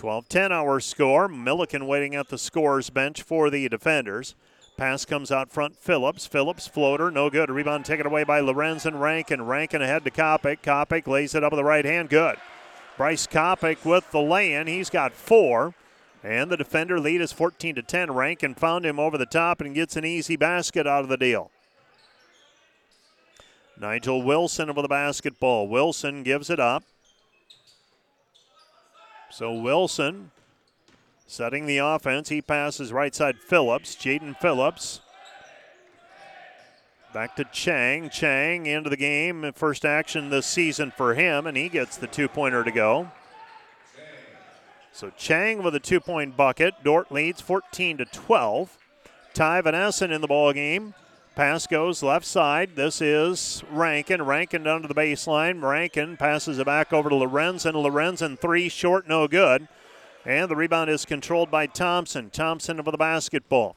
12 0.01 0.27
10 0.29 0.51
our 0.51 0.79
score. 0.79 1.27
Milliken 1.27 1.85
waiting 1.85 2.15
at 2.15 2.29
the 2.29 2.37
scorer's 2.39 2.89
bench 2.89 3.21
for 3.21 3.51
the 3.51 3.69
defenders. 3.69 4.33
Pass 4.75 5.05
comes 5.05 5.31
out 5.31 5.51
front. 5.51 5.77
Phillips. 5.77 6.25
Phillips 6.25 6.65
floater. 6.65 7.11
No 7.11 7.29
good. 7.29 7.51
Rebound 7.51 7.85
taken 7.85 8.07
away 8.07 8.23
by 8.23 8.41
Lorenzen 8.41 8.99
Rankin. 8.99 9.43
Rankin 9.43 9.83
ahead 9.83 10.03
to 10.03 10.09
Kopic. 10.09 10.63
Kopic 10.63 11.05
lays 11.05 11.35
it 11.35 11.43
up 11.43 11.51
with 11.51 11.59
the 11.59 11.63
right 11.63 11.85
hand. 11.85 12.09
Good. 12.09 12.37
Bryce 12.97 13.27
Kopic 13.27 13.85
with 13.85 14.09
the 14.09 14.21
lay 14.21 14.55
in. 14.55 14.65
He's 14.65 14.89
got 14.89 15.13
four. 15.13 15.75
And 16.23 16.49
the 16.49 16.57
defender 16.57 16.99
lead 16.99 17.21
is 17.21 17.31
14 17.31 17.75
to 17.75 17.83
10. 17.83 18.09
Rankin 18.09 18.55
found 18.55 18.87
him 18.87 18.99
over 18.99 19.19
the 19.19 19.27
top 19.27 19.61
and 19.61 19.75
gets 19.75 19.95
an 19.95 20.03
easy 20.03 20.35
basket 20.35 20.87
out 20.87 21.03
of 21.03 21.09
the 21.09 21.17
deal. 21.17 21.51
Nigel 23.79 24.23
Wilson 24.23 24.67
over 24.67 24.81
the 24.81 24.87
basketball. 24.87 25.67
Wilson 25.67 26.23
gives 26.23 26.49
it 26.49 26.59
up. 26.59 26.85
So 29.31 29.53
Wilson 29.53 30.31
setting 31.25 31.65
the 31.65 31.77
offense. 31.77 32.29
He 32.29 32.41
passes 32.41 32.91
right 32.91 33.15
side 33.15 33.39
Phillips. 33.39 33.95
Jaden 33.95 34.37
Phillips. 34.37 35.01
Back 37.13 37.35
to 37.37 37.45
Chang. 37.45 38.09
Chang 38.09 38.65
into 38.65 38.89
the 38.89 38.97
game. 38.97 39.51
First 39.55 39.85
action 39.85 40.29
this 40.29 40.45
season 40.45 40.91
for 40.91 41.13
him, 41.13 41.47
and 41.47 41.55
he 41.55 41.69
gets 41.69 41.97
the 41.97 42.07
two 42.07 42.27
pointer 42.27 42.63
to 42.63 42.71
go. 42.71 43.11
So 44.91 45.11
Chang 45.17 45.63
with 45.63 45.75
a 45.75 45.79
two 45.79 46.01
point 46.01 46.35
bucket. 46.35 46.73
Dordt 46.83 47.11
leads 47.11 47.39
14 47.39 47.97
to 47.97 48.05
12. 48.05 48.77
Ty 49.33 49.61
Van 49.61 49.75
Essen 49.75 50.11
in 50.11 50.19
the 50.19 50.27
ball 50.27 50.51
game. 50.51 50.93
Pass 51.41 51.65
goes 51.65 52.03
left 52.03 52.27
side. 52.27 52.75
This 52.75 53.01
is 53.01 53.63
Rankin. 53.71 54.21
Rankin 54.21 54.61
down 54.61 54.83
to 54.83 54.87
the 54.87 54.93
baseline. 54.93 55.63
Rankin 55.63 56.15
passes 56.15 56.59
it 56.59 56.67
back 56.67 56.93
over 56.93 57.09
to 57.09 57.15
Lorenzen. 57.15 57.73
Lorenzen 57.73 58.37
three 58.37 58.69
short, 58.69 59.07
no 59.07 59.27
good. 59.27 59.67
And 60.23 60.51
the 60.51 60.55
rebound 60.55 60.91
is 60.91 61.03
controlled 61.03 61.49
by 61.49 61.65
Thompson. 61.65 62.29
Thompson 62.29 62.79
over 62.79 62.91
the 62.91 62.97
basketball. 62.99 63.75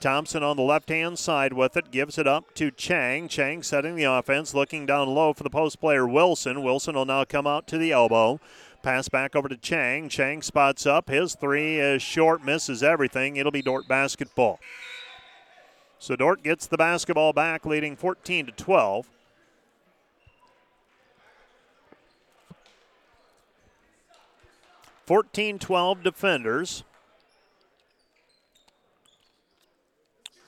Thompson 0.00 0.42
on 0.42 0.56
the 0.56 0.62
left 0.62 0.88
hand 0.88 1.18
side 1.18 1.52
with 1.52 1.76
it, 1.76 1.90
gives 1.90 2.16
it 2.16 2.26
up 2.26 2.54
to 2.54 2.70
Chang. 2.70 3.28
Chang 3.28 3.62
setting 3.62 3.94
the 3.94 4.04
offense, 4.04 4.54
looking 4.54 4.86
down 4.86 5.08
low 5.08 5.34
for 5.34 5.42
the 5.42 5.50
post 5.50 5.80
player 5.80 6.08
Wilson. 6.08 6.62
Wilson 6.62 6.94
will 6.94 7.04
now 7.04 7.24
come 7.26 7.46
out 7.46 7.66
to 7.66 7.76
the 7.76 7.92
elbow. 7.92 8.40
Pass 8.82 9.10
back 9.10 9.36
over 9.36 9.50
to 9.50 9.56
Chang. 9.58 10.08
Chang 10.08 10.40
spots 10.40 10.86
up. 10.86 11.10
His 11.10 11.34
three 11.34 11.78
is 11.78 12.00
short, 12.00 12.42
misses 12.42 12.82
everything. 12.82 13.36
It'll 13.36 13.52
be 13.52 13.60
Dordt 13.60 13.86
basketball. 13.86 14.60
So 16.02 16.16
Dordt 16.16 16.42
gets 16.42 16.66
the 16.66 16.76
basketball 16.76 17.32
back, 17.32 17.64
leading 17.64 17.94
14 17.94 18.46
to 18.46 18.52
12. 18.52 19.08
Fourteen 25.06 25.60
twelve 25.60 26.02
defenders. 26.02 26.82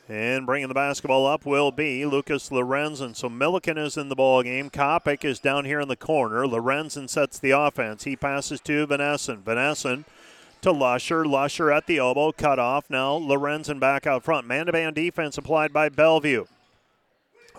And 0.09 0.45
bringing 0.45 0.67
the 0.67 0.75
basketball 0.75 1.25
up 1.25 1.47
will 1.47 1.71
be 1.71 2.05
Lucas 2.05 2.49
Lorenzen. 2.49 3.15
So 3.15 3.29
Milliken 3.29 3.79
is 3.79 3.97
in 3.97 4.09
the 4.09 4.17
ball 4.17 4.43
game. 4.43 4.71
Kopic 4.71 5.25
is 5.25 5.39
down 5.39 5.67
here 5.67 5.79
in 5.79 5.87
the 5.87 5.95
corner. 5.95 6.45
Lorenzen 6.47 7.09
sets 7.09 7.39
the 7.39 7.53
offense. 7.53 8.03
He 8.03 8.17
passes 8.17 8.61
to 8.63 8.87
Van 8.87 9.01
Essen. 9.01 9.43
Van 9.43 9.59
Essen 9.59 10.05
to 10.65 10.73
Lusher. 10.73 11.27
Lusher 11.27 11.71
at 11.71 11.87
the 11.87 11.99
elbow, 11.99 12.33
cut 12.33 12.59
off. 12.59 12.89
Now 12.89 13.19
Lorenzen 13.19 13.79
back 13.79 14.07
out 14.07 14.25
front. 14.25 14.47
Man 14.47 14.65
to 14.65 14.73
man 14.73 14.95
defense 14.95 15.37
applied 15.37 15.75
by 15.75 15.91
Bellevue. 15.91 16.47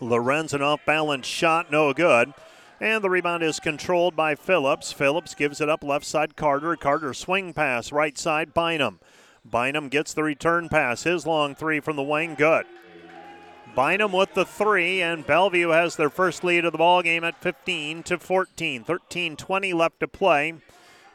Lorenzen 0.02 0.62
off 0.62 0.84
balance 0.88 1.28
shot, 1.28 1.72
no 1.72 1.94
good. 1.94 2.34
And 2.82 3.04
the 3.04 3.10
rebound 3.12 3.44
is 3.44 3.60
controlled 3.60 4.16
by 4.16 4.34
Phillips. 4.34 4.92
Phillips 4.92 5.36
gives 5.36 5.62
it 5.62 5.70
up 5.70 5.84
left 5.84 6.04
side 6.04 6.36
Carter. 6.36 6.76
Carter 6.76 7.14
swing 7.14 7.54
pass 7.54 7.92
right 7.92 8.18
side 8.18 8.56
Bynum. 8.56 9.00
Bynum 9.46 9.90
gets 9.90 10.16
the 10.16 10.24
return 10.24 10.68
pass. 10.68 11.04
His 11.04 11.28
long 11.28 11.54
three 11.54 11.80
from 11.80 11.98
the 11.98 12.04
wing, 12.04 12.34
good. 12.34 12.66
Bynum 13.76 14.14
with 14.14 14.34
the 14.34 14.46
three, 14.46 15.04
and 15.04 15.28
Bellevue 15.28 15.70
has 15.70 15.96
their 15.96 16.10
first 16.10 16.44
lead 16.44 16.66
of 16.66 16.72
the 16.72 16.80
ball 16.80 17.04
game 17.04 17.24
at 17.24 17.40
15 17.40 18.02
to 18.02 18.18
14. 18.18 18.84
13-20 18.84 19.74
left 19.76 20.00
to 20.00 20.08
play 20.08 20.56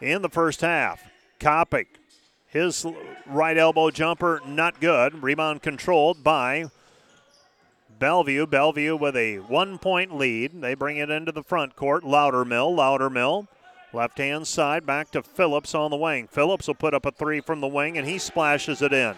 in 0.00 0.22
the 0.22 0.28
first 0.28 0.60
half. 0.60 1.09
Kopic. 1.40 1.86
His 2.46 2.86
right 3.26 3.56
elbow 3.56 3.90
jumper, 3.90 4.40
not 4.46 4.80
good. 4.80 5.22
Rebound 5.22 5.62
controlled 5.62 6.22
by 6.22 6.66
Bellevue. 7.98 8.46
Bellevue 8.46 8.96
with 8.96 9.16
a 9.16 9.38
one 9.38 9.78
point 9.78 10.14
lead. 10.16 10.60
They 10.60 10.74
bring 10.74 10.98
it 10.98 11.10
into 11.10 11.32
the 11.32 11.42
front 11.42 11.76
court. 11.76 12.04
Loudermill. 12.04 12.74
Loudermill. 12.76 13.48
Left 13.92 14.18
hand 14.18 14.46
side 14.46 14.86
back 14.86 15.10
to 15.12 15.22
Phillips 15.22 15.74
on 15.74 15.90
the 15.90 15.96
wing. 15.96 16.28
Phillips 16.28 16.68
will 16.68 16.74
put 16.74 16.94
up 16.94 17.06
a 17.06 17.10
three 17.10 17.40
from 17.40 17.60
the 17.60 17.66
wing 17.66 17.98
and 17.98 18.06
he 18.06 18.18
splashes 18.18 18.82
it 18.82 18.92
in. 18.92 19.14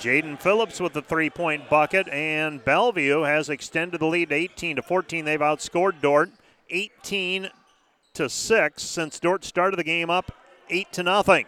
Jaden 0.00 0.40
Phillips 0.40 0.80
with 0.80 0.94
the 0.94 1.02
three 1.02 1.30
point 1.30 1.68
bucket, 1.68 2.08
and 2.08 2.64
Bellevue 2.64 3.22
has 3.22 3.48
extended 3.48 4.00
the 4.00 4.06
lead 4.06 4.30
to 4.30 4.34
18 4.34 4.76
to 4.76 4.82
14. 4.82 5.24
They've 5.24 5.38
outscored 5.38 6.00
Dordt 6.00 6.30
18 6.70 7.50
to 8.14 8.28
6 8.28 8.82
since 8.82 9.20
Dordt 9.20 9.44
started 9.44 9.76
the 9.78 9.84
game 9.84 10.10
up 10.10 10.32
8 10.72 10.92
to 10.92 11.02
nothing. 11.02 11.46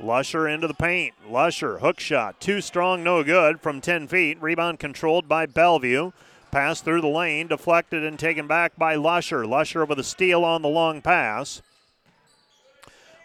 Lusher 0.00 0.48
into 0.48 0.66
the 0.66 0.74
paint. 0.74 1.14
Lusher, 1.28 1.78
hook 1.78 2.00
shot. 2.00 2.40
Too 2.40 2.60
strong, 2.60 3.02
no 3.04 3.22
good 3.22 3.60
from 3.60 3.80
10 3.80 4.08
feet. 4.08 4.42
Rebound 4.42 4.78
controlled 4.78 5.28
by 5.28 5.46
Bellevue. 5.46 6.10
Pass 6.50 6.80
through 6.80 7.00
the 7.00 7.08
lane, 7.08 7.46
deflected 7.46 8.04
and 8.04 8.18
taken 8.18 8.46
back 8.46 8.76
by 8.76 8.96
Lusher. 8.96 9.46
Lusher 9.46 9.84
with 9.84 9.98
a 9.98 10.04
steal 10.04 10.44
on 10.44 10.62
the 10.62 10.68
long 10.68 11.00
pass. 11.00 11.62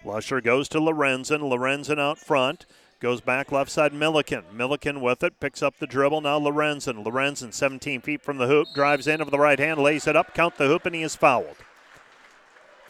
Lusher 0.06 0.42
goes 0.42 0.70
to 0.70 0.80
Lorenzen. 0.80 1.42
Lorenzen 1.42 2.00
out 2.00 2.20
front. 2.20 2.66
Goes 3.00 3.22
back 3.22 3.52
left 3.52 3.72
side 3.72 3.94
Milliken. 3.94 4.44
Milliken 4.54 5.02
with 5.02 5.24
it. 5.24 5.40
Picks 5.40 5.64
up 5.64 5.78
the 5.80 5.88
dribble. 5.88 6.22
Now 6.22 6.40
Lorenzen. 6.40 7.04
Lorenzen 7.04 7.54
17 7.54 8.02
feet 8.02 8.22
from 8.22 8.38
the 8.38 8.48
hoop. 8.48 8.68
Drives 8.76 9.08
in 9.08 9.22
over 9.22 9.32
the 9.32 9.40
right 9.40 9.60
hand. 9.60 9.80
Lays 9.80 10.08
it 10.08 10.16
up. 10.16 10.34
Count 10.34 10.58
the 10.58 10.68
hoop 10.68 10.86
and 10.86 10.96
he 10.96 11.02
is 11.02 11.16
fouled. 11.16 11.58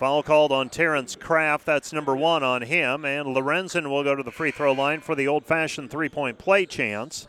Foul 0.03 0.21
called 0.21 0.51
on 0.51 0.67
Terrence 0.67 1.15
Kraft. 1.15 1.65
That's 1.65 1.93
number 1.93 2.13
one 2.13 2.43
on 2.43 2.63
him. 2.63 3.05
And 3.05 3.33
Lorenzen 3.33 3.89
will 3.89 4.03
go 4.03 4.15
to 4.17 4.21
the 4.21 4.31
free 4.31 4.51
throw 4.51 4.73
line 4.73 4.99
for 4.99 5.15
the 5.15 5.29
old 5.29 5.45
fashioned 5.45 5.89
three 5.91 6.09
point 6.09 6.37
play 6.37 6.65
chance. 6.65 7.25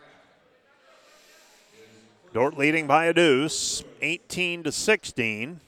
Dordt 2.32 2.58
leading 2.58 2.88
by 2.88 3.04
a 3.04 3.14
deuce, 3.14 3.84
18 4.02 4.64
to 4.64 4.72
16. 4.72 5.60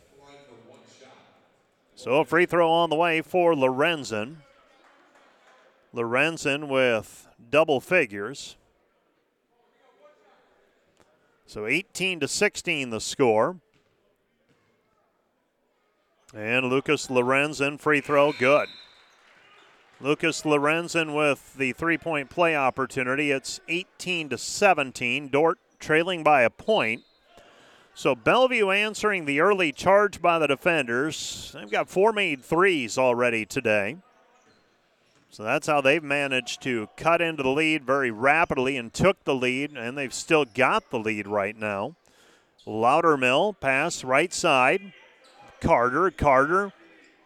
So 1.95 2.17
a 2.17 2.25
free 2.25 2.45
throw 2.45 2.69
on 2.69 2.91
the 2.91 2.97
way 2.97 3.23
for 3.23 3.55
Lorenzen. 3.55 4.39
Lorenzen 5.95 6.67
with 6.67 7.29
double 7.53 7.81
figures. 7.81 8.57
So 11.47 11.67
18 11.67 12.19
to 12.19 12.27
16 12.27 12.91
the 12.91 13.01
score. 13.01 13.59
And 16.37 16.66
Lucas 16.66 17.07
Lorenzen 17.07 17.81
free 17.81 18.02
throw, 18.02 18.31
good. 18.33 18.69
Lucas 20.02 20.43
Lorenzen 20.43 21.16
with 21.16 21.55
the 21.55 21.73
three 21.73 21.97
point 21.97 22.28
play 22.28 22.55
opportunity. 22.55 23.31
It's 23.31 23.59
18 23.69 24.28
to 24.28 24.38
17. 24.38 25.28
Dordt 25.28 25.59
trailing 25.78 26.23
by 26.23 26.43
a 26.43 26.50
point. 26.50 27.05
So 27.95 28.14
Bellevue 28.14 28.69
answering 28.69 29.25
the 29.25 29.40
early 29.40 29.73
charge 29.73 30.21
by 30.21 30.38
the 30.38 30.47
defenders. 30.47 31.52
They've 31.55 31.71
got 31.71 31.88
four 31.88 32.12
made 32.12 32.45
threes 32.45 32.99
already 32.99 33.47
today. 33.47 33.97
So 35.31 35.43
that's 35.43 35.66
how 35.66 35.81
they've 35.81 36.02
managed 36.02 36.61
to 36.62 36.90
cut 36.99 37.23
into 37.23 37.43
the 37.43 37.49
lead 37.49 37.85
very 37.85 38.11
rapidly 38.11 38.76
and 38.76 38.93
took 38.93 39.25
the 39.25 39.35
lead, 39.35 39.73
and 39.73 39.97
they've 39.97 40.12
still 40.12 40.45
got 40.45 40.90
the 40.90 40.99
lead 40.99 41.26
right 41.26 41.57
now. 41.57 41.97
Loudermill 42.66 43.59
pass 43.59 44.05
right 44.05 44.33
side. 44.33 44.93
Carter. 45.61 46.11
Carter. 46.11 46.73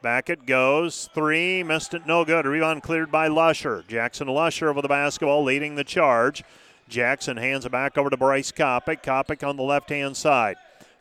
Back 0.02 0.30
it 0.30 0.46
goes. 0.46 1.08
Three. 1.14 1.62
Missed 1.62 1.94
it. 1.94 2.06
No 2.06 2.24
good. 2.24 2.46
Rebound 2.46 2.82
cleared 2.82 3.10
by 3.10 3.28
Lusher. 3.28 3.84
Jackson 3.86 4.28
Lusher 4.28 4.68
over 4.68 4.82
the 4.82 4.88
basketball, 4.88 5.44
leading 5.44 5.74
the 5.74 5.84
charge. 5.84 6.42
Jackson 6.88 7.36
hands 7.36 7.64
it 7.64 7.72
back 7.72 7.96
over 7.96 8.10
to 8.10 8.16
Bryce 8.16 8.50
Kopic. 8.50 9.02
Kopic 9.02 9.46
on 9.46 9.56
the 9.56 9.62
left 9.62 9.90
hand 9.90 10.16
side. 10.16 10.56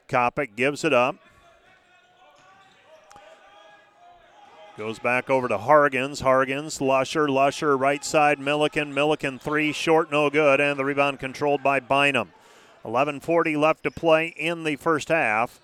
Kopic 0.07 0.55
gives 0.55 0.83
it 0.83 0.93
up. 0.93 1.15
Goes 4.77 4.99
back 4.99 5.29
over 5.29 5.49
to 5.49 5.57
Hargens. 5.57 6.21
Hargens, 6.23 6.79
Lusher, 6.79 7.27
Lusher, 7.27 7.75
right 7.75 8.05
side, 8.05 8.39
Milliken. 8.39 8.93
Milliken, 8.93 9.37
three, 9.37 9.73
short, 9.73 10.09
no 10.09 10.29
good, 10.29 10.61
and 10.61 10.79
the 10.79 10.85
rebound 10.85 11.19
controlled 11.19 11.61
by 11.61 11.81
Bynum. 11.81 12.31
11.40 12.85 13.57
left 13.57 13.83
to 13.83 13.91
play 13.91 14.27
in 14.27 14.63
the 14.63 14.77
first 14.77 15.09
half. 15.09 15.59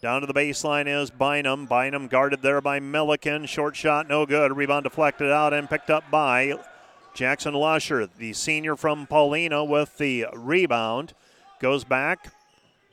Down 0.00 0.20
to 0.20 0.28
the 0.28 0.34
baseline 0.34 0.86
is 0.86 1.10
Bynum. 1.10 1.66
Bynum 1.66 2.06
guarded 2.06 2.40
there 2.40 2.60
by 2.60 2.78
Milliken. 2.78 3.46
Short 3.46 3.74
shot, 3.74 4.08
no 4.08 4.26
good. 4.26 4.56
Rebound 4.56 4.84
deflected 4.84 5.32
out 5.32 5.52
and 5.52 5.68
picked 5.68 5.90
up 5.90 6.08
by 6.08 6.54
Jackson 7.14 7.52
Lusher, 7.52 8.06
the 8.06 8.32
senior 8.32 8.76
from 8.76 9.08
Paullina, 9.08 9.66
with 9.66 9.98
the 9.98 10.26
rebound. 10.32 11.14
Goes 11.58 11.82
back. 11.82 12.32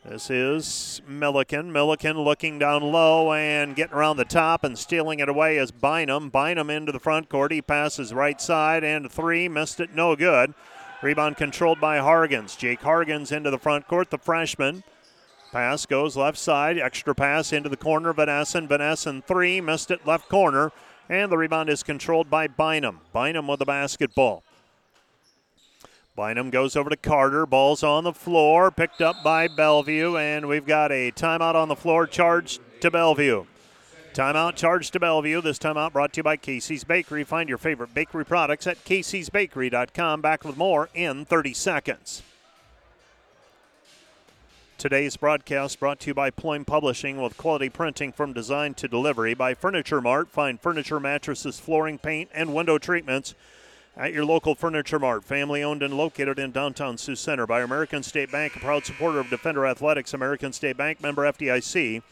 This 0.03 0.31
is 0.31 1.03
Milliken. 1.07 1.71
Milliken 1.71 2.17
looking 2.17 2.57
down 2.57 2.81
low 2.81 3.33
and 3.33 3.75
getting 3.75 3.95
around 3.95 4.17
the 4.17 4.25
top 4.25 4.63
and 4.63 4.75
stealing 4.75 5.19
it 5.19 5.29
away 5.29 5.57
is 5.57 5.69
Bynum. 5.69 6.29
Bynum 6.29 6.71
into 6.71 6.91
the 6.91 6.99
front 6.99 7.29
court. 7.29 7.51
He 7.51 7.61
passes 7.61 8.15
right 8.15 8.41
side 8.41 8.83
and 8.83 9.11
three. 9.11 9.47
Missed 9.47 9.79
it. 9.79 9.93
No 9.93 10.15
good. 10.15 10.55
Rebound 11.03 11.37
controlled 11.37 11.79
by 11.79 11.99
Hargens. 11.99 12.57
Jake 12.57 12.81
Hargens 12.81 13.31
into 13.31 13.51
the 13.51 13.59
front 13.59 13.87
court, 13.87 14.09
the 14.09 14.17
freshman. 14.17 14.83
Pass 15.55 15.85
goes 15.85 16.17
left 16.17 16.37
side. 16.37 16.77
Extra 16.77 17.15
pass 17.15 17.53
into 17.53 17.69
the 17.69 17.77
corner. 17.77 18.11
Van 18.11 18.27
Essen. 18.27 18.67
Vanessen 18.67 19.23
three. 19.23 19.61
Missed 19.61 19.89
it 19.89 20.05
left 20.05 20.27
corner. 20.27 20.73
And 21.07 21.31
the 21.31 21.37
rebound 21.37 21.69
is 21.69 21.81
controlled 21.81 22.29
by 22.29 22.47
Bynum. 22.47 22.99
Bynum 23.13 23.47
with 23.47 23.59
the 23.59 23.65
basketball. 23.65 24.43
Bynum 26.13 26.49
goes 26.49 26.75
over 26.75 26.89
to 26.89 26.97
Carter. 26.97 27.45
Ball's 27.45 27.83
on 27.83 28.03
the 28.03 28.11
floor, 28.11 28.69
picked 28.69 29.01
up 29.01 29.23
by 29.23 29.47
Bellevue, 29.47 30.17
and 30.17 30.49
we've 30.49 30.65
got 30.65 30.91
a 30.91 31.13
timeout 31.13 31.55
on 31.55 31.69
the 31.69 31.75
floor 31.77 32.05
charged 32.05 32.59
to 32.81 32.91
Bellevue. 32.91 33.45
Timeout 34.13 34.57
charged 34.57 34.91
to 34.91 34.99
Bellevue. 34.99 35.41
This 35.41 35.57
timeout 35.57 35.93
brought 35.93 36.11
to 36.13 36.19
you 36.19 36.23
by 36.23 36.35
Casey's 36.35 36.83
Bakery. 36.83 37.23
Find 37.23 37.47
your 37.47 37.59
favorite 37.59 37.93
bakery 37.93 38.25
products 38.25 38.67
at 38.67 38.83
caseysbakery.com. 38.83 40.19
Back 40.19 40.43
with 40.43 40.57
more 40.57 40.89
in 40.93 41.23
30 41.23 41.53
seconds. 41.53 42.23
Today's 44.77 45.15
broadcast 45.15 45.79
brought 45.79 46.01
to 46.01 46.07
you 46.07 46.13
by 46.13 46.29
Pluim 46.29 46.67
Publishing 46.67 47.21
with 47.21 47.37
quality 47.37 47.69
printing 47.69 48.11
from 48.11 48.33
design 48.33 48.73
to 48.73 48.89
delivery. 48.89 49.33
By 49.33 49.53
Furniture 49.53 50.01
Mart. 50.01 50.29
Find 50.29 50.59
furniture, 50.59 50.99
mattresses, 50.99 51.61
flooring, 51.61 51.97
paint, 51.97 52.29
and 52.33 52.53
window 52.53 52.77
treatments 52.77 53.35
at 53.95 54.11
your 54.11 54.25
local 54.25 54.53
Furniture 54.53 54.99
Mart, 54.99 55.23
family 55.23 55.63
owned 55.63 55.81
and 55.81 55.93
located 55.93 56.37
in 56.37 56.51
downtown 56.51 56.97
Sioux 56.97 57.15
Center 57.15 57.47
by 57.47 57.61
American 57.61 58.03
State 58.03 58.33
Bank, 58.33 58.57
a 58.57 58.59
proud 58.59 58.85
supporter 58.85 59.19
of 59.19 59.29
Defender 59.29 59.65
Athletics, 59.65 60.13
American 60.13 60.51
State 60.51 60.75
Bank 60.75 61.01
member 61.01 61.23
FDIC. 61.23 62.03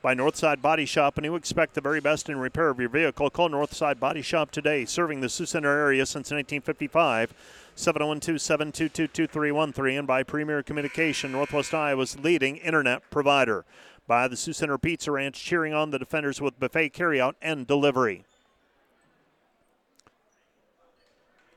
By 0.00 0.14
Northside 0.14 0.60
Body 0.60 0.84
Shop, 0.84 1.16
and 1.16 1.24
you 1.24 1.36
expect 1.36 1.74
the 1.74 1.80
very 1.80 2.00
best 2.00 2.28
in 2.28 2.36
repair 2.36 2.70
of 2.70 2.80
your 2.80 2.88
vehicle. 2.88 3.30
Call 3.30 3.50
Northside 3.50 4.00
Body 4.00 4.20
Shop 4.20 4.50
today, 4.50 4.84
serving 4.84 5.20
the 5.20 5.28
Sioux 5.28 5.46
Center 5.46 5.70
area 5.70 6.06
since 6.06 6.32
1955. 6.32 7.32
712-722-2313 7.76 9.98
and 9.98 10.06
by 10.06 10.22
Premier 10.22 10.62
Communication, 10.62 11.32
Northwest 11.32 11.74
Iowa's 11.74 12.18
leading 12.18 12.56
internet 12.58 13.02
provider. 13.10 13.64
By 14.06 14.28
the 14.28 14.36
Sioux 14.36 14.52
Center 14.52 14.78
Pizza 14.78 15.10
Ranch, 15.12 15.42
cheering 15.42 15.74
on 15.74 15.90
the 15.90 15.98
defenders 15.98 16.40
with 16.40 16.60
buffet 16.60 16.90
carryout 16.90 17.34
and 17.40 17.66
delivery. 17.66 18.24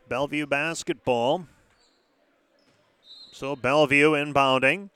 Bellevue 0.08 0.46
basketball. 0.46 1.48
So 3.32 3.56
Bellevue 3.56 4.12
inbounding. 4.12 4.90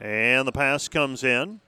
And 0.00 0.46
the 0.48 0.52
pass 0.52 0.88
comes 0.88 1.24
in. 1.24 1.60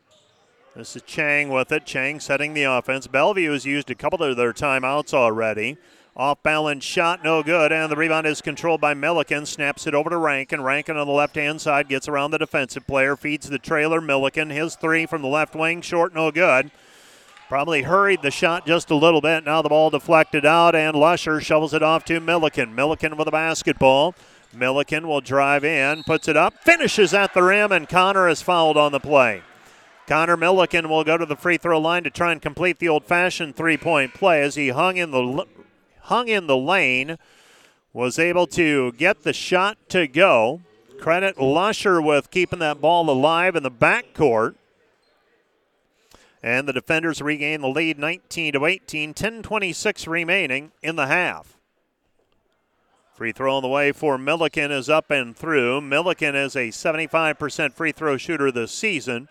This 0.74 0.96
is 0.96 1.02
Chang 1.02 1.50
with 1.50 1.70
it. 1.70 1.84
Chang 1.84 2.18
setting 2.18 2.54
the 2.54 2.62
offense. 2.62 3.06
Bellevue 3.06 3.52
has 3.52 3.66
used 3.66 3.90
a 3.90 3.94
couple 3.94 4.22
of 4.22 4.38
their 4.38 4.54
timeouts 4.54 5.12
already. 5.12 5.76
Off 6.14 6.42
balance 6.42 6.84
shot, 6.84 7.24
no 7.24 7.42
good. 7.42 7.72
And 7.72 7.90
the 7.90 7.96
rebound 7.96 8.26
is 8.26 8.42
controlled 8.42 8.80
by 8.80 8.92
Milliken. 8.92 9.46
Snaps 9.46 9.86
it 9.86 9.94
over 9.94 10.10
to 10.10 10.18
Rankin. 10.18 10.62
Rankin 10.62 10.96
on 10.96 11.06
the 11.06 11.12
left 11.12 11.36
hand 11.36 11.60
side 11.60 11.88
gets 11.88 12.06
around 12.06 12.32
the 12.32 12.38
defensive 12.38 12.86
player. 12.86 13.16
Feeds 13.16 13.48
the 13.48 13.58
trailer. 13.58 14.00
Milliken. 14.00 14.50
His 14.50 14.76
three 14.76 15.06
from 15.06 15.22
the 15.22 15.28
left 15.28 15.54
wing. 15.54 15.80
Short, 15.80 16.14
no 16.14 16.30
good. 16.30 16.70
Probably 17.48 17.82
hurried 17.82 18.22
the 18.22 18.30
shot 18.30 18.66
just 18.66 18.90
a 18.90 18.94
little 18.94 19.20
bit. 19.20 19.44
Now 19.44 19.62
the 19.62 19.68
ball 19.68 19.90
deflected 19.90 20.46
out, 20.46 20.74
and 20.74 20.96
Lusher 20.96 21.40
shovels 21.40 21.74
it 21.74 21.82
off 21.82 22.04
to 22.06 22.20
Milliken. 22.20 22.74
Milliken 22.74 23.16
with 23.16 23.28
a 23.28 23.32
basketball. 23.32 24.14
Milliken 24.54 25.08
will 25.08 25.22
drive 25.22 25.64
in, 25.64 26.02
puts 26.02 26.28
it 26.28 26.36
up, 26.36 26.62
finishes 26.62 27.14
at 27.14 27.32
the 27.32 27.42
rim, 27.42 27.72
and 27.72 27.88
Connor 27.88 28.28
is 28.28 28.42
fouled 28.42 28.76
on 28.76 28.92
the 28.92 29.00
play. 29.00 29.42
Connor 30.06 30.36
Milliken 30.36 30.90
will 30.90 31.04
go 31.04 31.16
to 31.16 31.24
the 31.24 31.36
free 31.36 31.56
throw 31.56 31.78
line 31.78 32.04
to 32.04 32.10
try 32.10 32.32
and 32.32 32.42
complete 32.42 32.78
the 32.78 32.88
old-fashioned 32.88 33.56
three-point 33.56 34.12
play 34.12 34.42
as 34.42 34.54
he 34.54 34.68
hung 34.68 34.98
in 34.98 35.10
the 35.10 35.46
hung 36.12 36.28
in 36.28 36.46
the 36.46 36.56
lane, 36.56 37.16
was 37.94 38.18
able 38.18 38.46
to 38.46 38.92
get 38.92 39.22
the 39.22 39.32
shot 39.32 39.78
to 39.88 40.06
go. 40.06 40.60
Credit 41.00 41.40
Lusher 41.40 42.02
with 42.02 42.30
keeping 42.30 42.58
that 42.58 42.82
ball 42.82 43.08
alive 43.08 43.56
in 43.56 43.62
the 43.62 43.70
backcourt. 43.70 44.54
And 46.42 46.68
the 46.68 46.72
defenders 46.74 47.22
regain 47.22 47.62
the 47.62 47.68
lead 47.68 47.98
19 47.98 48.52
to 48.52 48.66
18, 48.66 49.14
10:26 49.14 50.06
remaining 50.06 50.72
in 50.82 50.96
the 50.96 51.06
half. 51.06 51.56
Free 53.14 53.32
throw 53.32 53.56
on 53.56 53.62
the 53.62 53.68
way 53.68 53.90
for 53.90 54.18
Milliken 54.18 54.70
is 54.70 54.90
up 54.90 55.10
and 55.10 55.34
through. 55.34 55.80
Milliken 55.80 56.34
is 56.34 56.54
a 56.56 56.68
75% 56.68 57.72
free 57.72 57.92
throw 57.92 58.18
shooter 58.18 58.52
this 58.52 58.72
season 58.72 59.28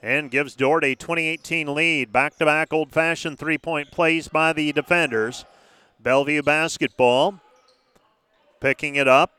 and 0.00 0.30
gives 0.30 0.54
Dordt 0.54 0.84
a 0.84 0.94
2018 0.94 1.74
lead. 1.74 2.12
Back 2.12 2.36
to 2.38 2.44
back 2.44 2.72
old 2.72 2.92
fashioned 2.92 3.38
three 3.38 3.58
point 3.58 3.90
plays 3.90 4.28
by 4.28 4.52
the 4.52 4.72
defenders. 4.72 5.44
Bellevue 6.02 6.42
basketball 6.42 7.40
picking 8.60 8.96
it 8.96 9.08
up. 9.08 9.32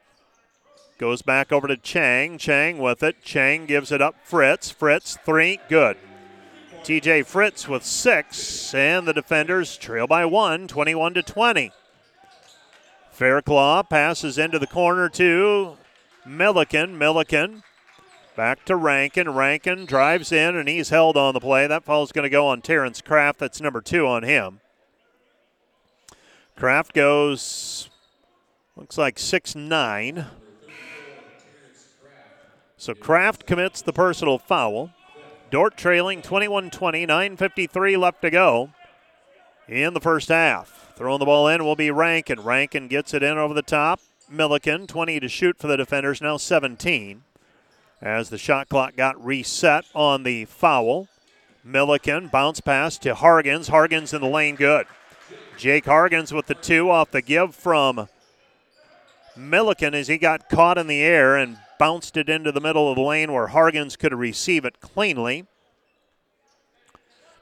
Goes 0.97 1.21
back 1.21 1.51
over 1.51 1.67
to 1.67 1.77
Chang. 1.77 2.37
Chang 2.37 2.77
with 2.77 3.01
it. 3.01 3.23
Chang 3.23 3.65
gives 3.65 3.91
it 3.91 4.01
up. 4.01 4.15
Fritz. 4.23 4.69
Fritz, 4.69 5.17
three. 5.25 5.59
Good. 5.69 5.97
TJ 6.83 7.25
Fritz 7.25 7.67
with 7.67 7.83
six, 7.83 8.73
and 8.73 9.07
the 9.07 9.13
defenders 9.13 9.77
trail 9.77 10.07
by 10.07 10.25
one, 10.25 10.67
21 10.67 11.13
to 11.15 11.21
20. 11.21 11.71
Fairclaw 13.15 13.87
passes 13.87 14.37
into 14.39 14.57
the 14.57 14.67
corner 14.67 15.07
to 15.09 15.77
Milliken. 16.25 16.97
Milliken 16.97 17.63
back 18.35 18.65
to 18.65 18.75
Rankin. 18.75 19.29
Rankin 19.29 19.85
drives 19.85 20.31
in, 20.31 20.55
and 20.55 20.67
he's 20.67 20.89
held 20.89 21.17
on 21.17 21.35
the 21.35 21.39
play. 21.39 21.67
That 21.67 21.83
is 21.87 22.11
going 22.11 22.23
to 22.23 22.29
go 22.29 22.47
on 22.47 22.61
Terrence 22.61 23.01
Kraft. 23.01 23.39
That's 23.39 23.61
number 23.61 23.81
two 23.81 24.07
on 24.07 24.23
him. 24.23 24.60
Kraft 26.61 26.93
goes, 26.93 27.89
looks 28.75 28.95
like 28.95 29.17
six 29.17 29.55
nine. 29.55 30.27
So 32.77 32.93
Kraft 32.93 33.47
commits 33.47 33.81
the 33.81 33.91
personal 33.91 34.37
foul. 34.37 34.91
Dordt 35.49 35.75
trailing 35.75 36.21
21 36.21 36.69
20, 36.69 37.07
9.53 37.07 37.97
left 37.97 38.21
to 38.21 38.29
go 38.29 38.69
in 39.67 39.95
the 39.95 39.99
first 39.99 40.29
half. 40.29 40.93
Throwing 40.95 41.17
the 41.17 41.25
ball 41.25 41.47
in 41.47 41.63
will 41.63 41.75
be 41.75 41.89
Rankin. 41.89 42.41
Rankin 42.41 42.87
gets 42.87 43.15
it 43.15 43.23
in 43.23 43.39
over 43.39 43.55
the 43.55 43.63
top. 43.63 43.99
Milliken, 44.29 44.85
20 44.85 45.19
to 45.19 45.27
shoot 45.27 45.57
for 45.57 45.65
the 45.65 45.77
defenders, 45.77 46.21
now 46.21 46.37
17. 46.37 47.23
As 48.03 48.29
the 48.29 48.37
shot 48.37 48.69
clock 48.69 48.95
got 48.95 49.25
reset 49.25 49.85
on 49.95 50.21
the 50.21 50.45
foul, 50.45 51.07
Milliken 51.63 52.27
bounce 52.27 52.61
pass 52.61 52.99
to 52.99 53.15
Hargens. 53.15 53.71
Hargens 53.71 54.13
in 54.13 54.21
the 54.21 54.27
lane, 54.27 54.55
good. 54.55 54.85
Jake 55.61 55.85
Hargens 55.85 56.31
with 56.31 56.47
the 56.47 56.55
two 56.55 56.89
off 56.89 57.11
the 57.11 57.21
give 57.21 57.53
from 57.53 58.09
Milliken 59.37 59.93
as 59.93 60.07
he 60.07 60.17
got 60.17 60.49
caught 60.49 60.79
in 60.79 60.87
the 60.87 61.03
air 61.03 61.37
and 61.37 61.59
bounced 61.77 62.17
it 62.17 62.29
into 62.29 62.51
the 62.51 62.59
middle 62.59 62.89
of 62.89 62.95
the 62.95 63.03
lane 63.03 63.31
where 63.31 63.49
Hargens 63.49 63.95
could 63.95 64.11
receive 64.11 64.65
it 64.65 64.81
cleanly. 64.81 65.45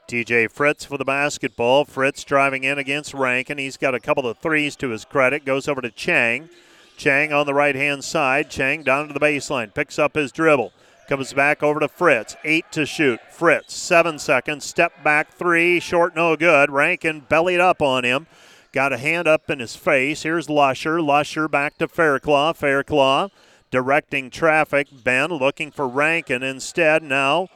TJ 0.06 0.50
Fritz 0.50 0.84
for 0.84 0.98
the 0.98 1.04
basketball. 1.06 1.86
Fritz 1.86 2.22
driving 2.22 2.62
in 2.62 2.76
against 2.76 3.14
Rankin. 3.14 3.56
He's 3.56 3.78
got 3.78 3.94
a 3.94 4.00
couple 4.00 4.26
of 4.26 4.36
threes 4.36 4.76
to 4.76 4.90
his 4.90 5.06
credit. 5.06 5.46
Goes 5.46 5.66
over 5.66 5.80
to 5.80 5.90
Chang. 5.90 6.50
Chang 6.98 7.32
on 7.32 7.46
the 7.46 7.54
right 7.54 7.74
hand 7.74 8.04
side. 8.04 8.50
Chang 8.50 8.82
down 8.82 9.08
to 9.08 9.14
the 9.14 9.20
baseline. 9.20 9.72
Picks 9.72 9.98
up 9.98 10.14
his 10.14 10.30
dribble. 10.30 10.74
Comes 11.10 11.32
back 11.32 11.64
over 11.64 11.80
to 11.80 11.88
Fritz. 11.88 12.36
Eight 12.44 12.70
to 12.70 12.86
shoot. 12.86 13.18
Fritz, 13.32 13.74
seven 13.74 14.16
seconds. 14.20 14.64
Step 14.64 15.02
back 15.02 15.32
three. 15.32 15.80
Short, 15.80 16.14
no 16.14 16.36
good. 16.36 16.70
Rankin 16.70 17.26
bellied 17.28 17.58
up 17.58 17.82
on 17.82 18.04
him. 18.04 18.28
Got 18.70 18.92
a 18.92 18.96
hand 18.96 19.26
up 19.26 19.50
in 19.50 19.58
his 19.58 19.74
face. 19.74 20.22
Here's 20.22 20.48
Lusher. 20.48 21.02
Lusher 21.02 21.48
back 21.48 21.76
to 21.78 21.88
Fairclaw. 21.88 22.56
Fairclaw 22.56 23.30
directing 23.72 24.30
traffic. 24.30 24.86
Ben 25.02 25.30
looking 25.30 25.72
for 25.72 25.88
Rankin 25.88 26.44
instead. 26.44 27.02
Now 27.02 27.48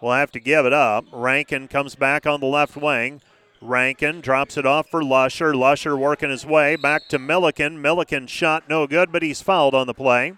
we'll 0.00 0.14
have 0.14 0.32
to 0.32 0.40
give 0.40 0.66
it 0.66 0.72
up. 0.72 1.04
Rankin 1.12 1.68
comes 1.68 1.94
back 1.94 2.26
on 2.26 2.40
the 2.40 2.46
left 2.46 2.76
wing. 2.76 3.22
Rankin 3.62 4.20
drops 4.20 4.56
it 4.56 4.66
off 4.66 4.90
for 4.90 5.04
Lusher. 5.04 5.54
Lusher 5.54 5.96
working 5.96 6.30
his 6.30 6.44
way 6.44 6.74
back 6.74 7.06
to 7.10 7.20
Milliken. 7.20 7.80
Milliken 7.80 8.26
shot 8.26 8.68
no 8.68 8.88
good, 8.88 9.12
but 9.12 9.22
he's 9.22 9.42
fouled 9.42 9.76
on 9.76 9.86
the 9.86 9.94
play. 9.94 10.32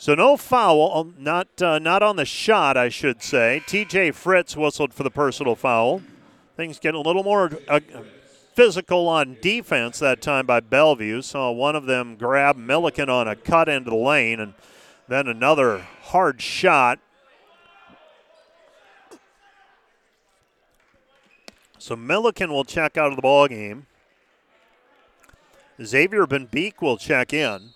So 0.00 0.14
no 0.14 0.36
foul, 0.36 1.12
not 1.18 1.60
uh, 1.60 1.80
not 1.80 2.04
on 2.04 2.14
the 2.14 2.24
shot, 2.24 2.76
I 2.76 2.88
should 2.88 3.20
say. 3.20 3.64
T.J. 3.66 4.12
Fritz 4.12 4.56
whistled 4.56 4.94
for 4.94 5.02
the 5.02 5.10
personal 5.10 5.56
foul. 5.56 6.02
Things 6.56 6.78
get 6.78 6.94
a 6.94 7.00
little 7.00 7.24
more 7.24 7.50
uh, 7.66 7.80
physical 8.54 9.08
on 9.08 9.36
defense 9.42 9.98
that 9.98 10.22
time 10.22 10.46
by 10.46 10.60
Bellevue. 10.60 11.20
Saw 11.20 11.50
one 11.50 11.74
of 11.74 11.86
them 11.86 12.14
grab 12.14 12.56
Milliken 12.56 13.10
on 13.10 13.26
a 13.26 13.34
cut 13.34 13.68
into 13.68 13.90
the 13.90 13.96
lane, 13.96 14.38
and 14.38 14.54
then 15.08 15.26
another 15.26 15.78
hard 16.02 16.40
shot. 16.40 17.00
So 21.78 21.96
Milliken 21.96 22.52
will 22.52 22.64
check 22.64 22.96
out 22.96 23.10
of 23.10 23.16
the 23.16 23.22
ball 23.22 23.48
game. 23.48 23.86
Xavier 25.82 26.24
Van 26.26 26.46
Beek 26.46 26.80
will 26.80 26.98
check 26.98 27.32
in. 27.32 27.70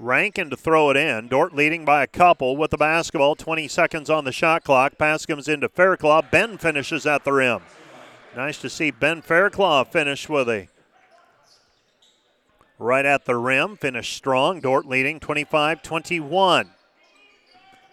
Rankin 0.00 0.48
to 0.48 0.56
throw 0.56 0.88
it 0.88 0.96
in. 0.96 1.28
Dordt 1.28 1.54
leading 1.54 1.84
by 1.84 2.02
a 2.02 2.06
couple 2.06 2.56
with 2.56 2.70
the 2.70 2.78
basketball. 2.78 3.36
20 3.36 3.68
seconds 3.68 4.08
on 4.08 4.24
the 4.24 4.32
shot 4.32 4.64
clock. 4.64 4.96
Pass 4.96 5.26
comes 5.26 5.46
into 5.46 5.68
Fairclough. 5.68 6.22
Ben 6.30 6.56
finishes 6.56 7.04
at 7.04 7.24
the 7.24 7.32
rim. 7.34 7.60
Nice 8.34 8.56
to 8.62 8.70
see 8.70 8.90
Ben 8.90 9.20
Fairclough 9.20 9.84
finish 9.84 10.26
with 10.26 10.48
a 10.48 10.68
right 12.78 13.04
at 13.04 13.26
the 13.26 13.36
rim. 13.36 13.76
Finish 13.76 14.14
strong. 14.14 14.60
Dordt 14.60 14.86
leading 14.86 15.20
25 15.20 15.82
21. 15.82 16.70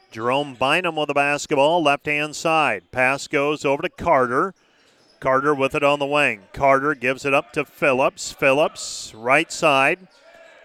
Jerome 0.09 0.55
Bynum 0.55 0.95
with 0.95 1.09
the 1.09 1.13
basketball, 1.13 1.83
left 1.83 2.05
hand 2.05 2.37
side. 2.37 2.89
Pass 2.91 3.27
goes 3.27 3.65
over 3.65 3.81
to 3.81 3.89
Carter. 3.89 4.53
Carter 5.19 5.53
with 5.53 5.75
it 5.75 5.83
on 5.83 5.99
the 5.99 6.05
wing. 6.05 6.43
Carter 6.53 6.95
gives 6.95 7.25
it 7.25 7.33
up 7.33 7.51
to 7.51 7.65
Phillips. 7.65 8.31
Phillips, 8.31 9.13
right 9.13 9.51
side. 9.51 10.07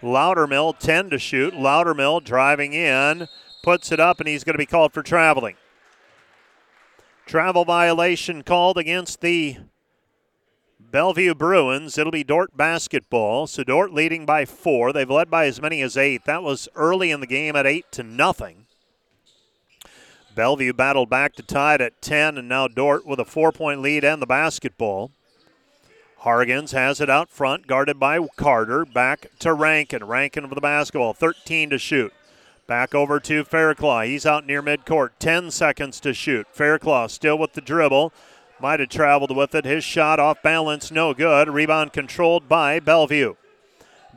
Loudermill 0.02 0.78
10 0.78 1.10
to 1.10 1.18
shoot. 1.18 1.54
Loudermill 1.54 2.22
driving 2.22 2.72
in, 2.72 3.28
puts 3.62 3.92
it 3.92 4.00
up, 4.00 4.20
and 4.20 4.28
he's 4.28 4.44
going 4.44 4.54
to 4.54 4.58
be 4.58 4.66
called 4.66 4.92
for 4.92 5.02
traveling. 5.02 5.56
Travel 7.26 7.64
violation 7.64 8.42
called 8.42 8.76
against 8.76 9.20
the 9.20 9.58
Bellevue 10.78 11.34
Bruins. 11.34 11.96
It'll 11.96 12.10
be 12.10 12.24
Dordt 12.24 12.56
basketball. 12.56 13.46
So 13.46 13.64
Dordt 13.64 13.94
leading 13.94 14.26
by 14.26 14.44
four. 14.44 14.92
They've 14.92 15.08
led 15.08 15.30
by 15.30 15.46
as 15.46 15.62
many 15.62 15.80
as 15.82 15.96
eight. 15.96 16.24
That 16.24 16.42
was 16.42 16.68
early 16.74 17.10
in 17.10 17.20
the 17.20 17.26
game 17.26 17.56
at 17.56 17.66
eight 17.66 17.90
to 17.92 18.02
nothing. 18.02 18.66
Bellevue 20.34 20.72
battled 20.72 21.10
back 21.10 21.34
to 21.34 21.42
tie 21.42 21.74
it 21.74 21.80
at 21.80 22.02
10, 22.02 22.38
and 22.38 22.48
now 22.48 22.66
Dordt 22.66 23.06
with 23.06 23.20
a 23.20 23.24
four 23.24 23.52
point 23.52 23.80
lead 23.80 24.04
and 24.04 24.20
the 24.20 24.26
basketball. 24.26 25.10
Hargens 26.24 26.70
has 26.70 27.00
it 27.00 27.10
out 27.10 27.30
front, 27.30 27.66
guarded 27.66 27.98
by 27.98 28.20
Carter. 28.36 28.84
Back 28.84 29.26
to 29.40 29.52
Rankin. 29.52 30.04
Rankin 30.04 30.44
with 30.44 30.54
the 30.54 30.60
basketball, 30.60 31.14
13 31.14 31.70
to 31.70 31.78
shoot. 31.78 32.12
Back 32.68 32.94
over 32.94 33.18
to 33.18 33.42
Fairclough. 33.42 34.02
He's 34.02 34.24
out 34.24 34.46
near 34.46 34.62
midcourt. 34.62 35.10
10 35.18 35.50
seconds 35.50 35.98
to 36.00 36.14
shoot. 36.14 36.46
Fairclough 36.52 37.08
still 37.08 37.36
with 37.36 37.54
the 37.54 37.60
dribble. 37.60 38.12
Might 38.60 38.78
have 38.78 38.88
traveled 38.88 39.36
with 39.36 39.52
it. 39.56 39.64
His 39.64 39.82
shot 39.82 40.20
off 40.20 40.40
balance, 40.42 40.92
no 40.92 41.12
good. 41.12 41.48
Rebound 41.48 41.92
controlled 41.92 42.48
by 42.48 42.78
Bellevue. 42.78 43.34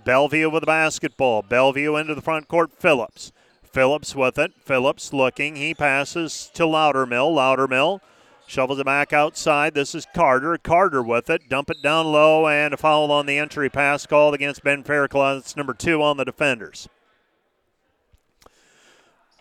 Bellevue 0.03 0.51
with 0.51 0.61
the 0.61 0.67
basketball. 0.67 1.41
Bellevue 1.41 1.95
into 1.95 2.13
the 2.13 2.21
front 2.21 2.47
court. 2.47 2.71
Phillips. 2.77 3.31
Phillips 3.63 4.15
with 4.15 4.37
it. 4.37 4.53
Phillips 4.59 5.11
looking. 5.11 5.55
He 5.55 5.73
passes 5.73 6.51
to 6.53 6.63
Loudermill. 6.63 7.33
Loudermill 7.33 7.99
Shovels 8.47 8.79
it 8.79 8.86
back 8.86 9.12
outside. 9.12 9.73
This 9.73 9.95
is 9.95 10.05
Carter. 10.13 10.58
Carter 10.58 11.01
with 11.01 11.29
it. 11.29 11.49
Dump 11.49 11.69
it 11.69 11.81
down 11.81 12.05
low, 12.05 12.47
and 12.47 12.73
a 12.73 12.77
foul 12.77 13.12
on 13.12 13.25
the 13.25 13.38
entry 13.38 13.69
pass 13.69 14.05
called 14.05 14.36
against 14.36 14.63
Ben 14.63 14.84
Fairclough. 14.84 15.38
It's 15.38 15.58
number 15.58 15.73
two 15.73 16.01
on 16.01 16.17
the 16.17 16.25
defenders. 16.25 16.88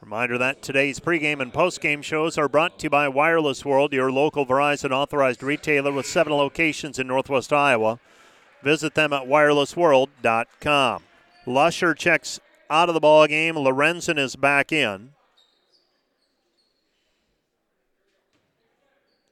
Reminder 0.05 0.37
that 0.37 0.61
today's 0.61 1.01
pregame 1.01 1.41
and 1.41 1.51
postgame 1.51 2.03
shows 2.03 2.37
are 2.37 2.47
brought 2.47 2.79
to 2.79 2.85
you 2.85 2.91
by 2.91 3.09
Wireless 3.09 3.65
World, 3.65 3.95
your 3.95 4.13
local 4.13 4.45
Verizon 4.45 4.91
authorized 4.91 5.43
retailer 5.43 5.91
with 5.91 6.05
seven 6.05 6.35
locations 6.35 6.99
in 6.99 7.07
Northwest 7.07 7.55
Iowa. 7.55 7.99
Visit 8.63 8.95
them 8.95 9.15
at 9.15 9.23
wirelessworld.com. 9.23 11.03
Lusher 11.47 11.95
checks 11.95 12.39
out 12.69 12.91
of 12.91 12.95
the 12.95 13.01
ball 13.01 13.27
game. 13.27 13.55
Lorenzen 13.55 14.19
is 14.19 14.37
back 14.37 14.73
in. 14.73 15.14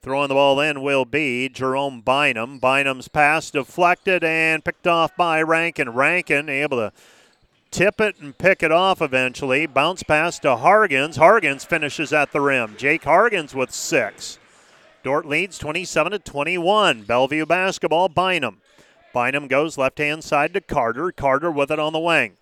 Throwing 0.03 0.27
the 0.27 0.33
ball 0.33 0.59
in 0.59 0.81
will 0.81 1.05
be 1.05 1.47
Jerome 1.47 2.01
Bynum. 2.01 2.59
Bynum's 2.59 3.07
pass 3.07 3.49
deflected 3.49 4.21
and 4.21 4.61
picked 4.61 4.85
off 4.85 5.15
by 5.15 5.41
Rankin. 5.41 5.91
Rankin 5.91 6.49
able 6.49 6.75
to 6.75 6.91
tip 7.71 8.01
it 8.01 8.19
and 8.19 8.37
pick 8.37 8.61
it 8.61 8.71
off 8.71 9.01
eventually. 9.01 9.65
Bounce 9.65 10.03
pass 10.03 10.39
to 10.39 10.49
Hargens. 10.49 11.17
Hargens 11.17 11.65
finishes 11.65 12.11
at 12.11 12.33
the 12.33 12.41
rim. 12.41 12.75
Jake 12.77 13.03
Hargens 13.03 13.55
with 13.55 13.71
six. 13.71 14.39
Dordt 15.03 15.25
leads 15.25 15.57
27 15.57 16.11
to 16.11 16.19
21. 16.19 17.03
Bellevue 17.03 17.45
basketball. 17.45 18.09
Bynum. 18.09 18.59
Bynum 19.13 19.47
goes 19.47 19.77
left 19.77 19.99
hand 19.99 20.25
side 20.25 20.53
to 20.53 20.59
Carter. 20.59 21.13
Carter 21.13 21.49
with 21.49 21.71
it 21.71 21.79
on 21.79 21.93
the 21.93 21.99
wing. 21.99 22.33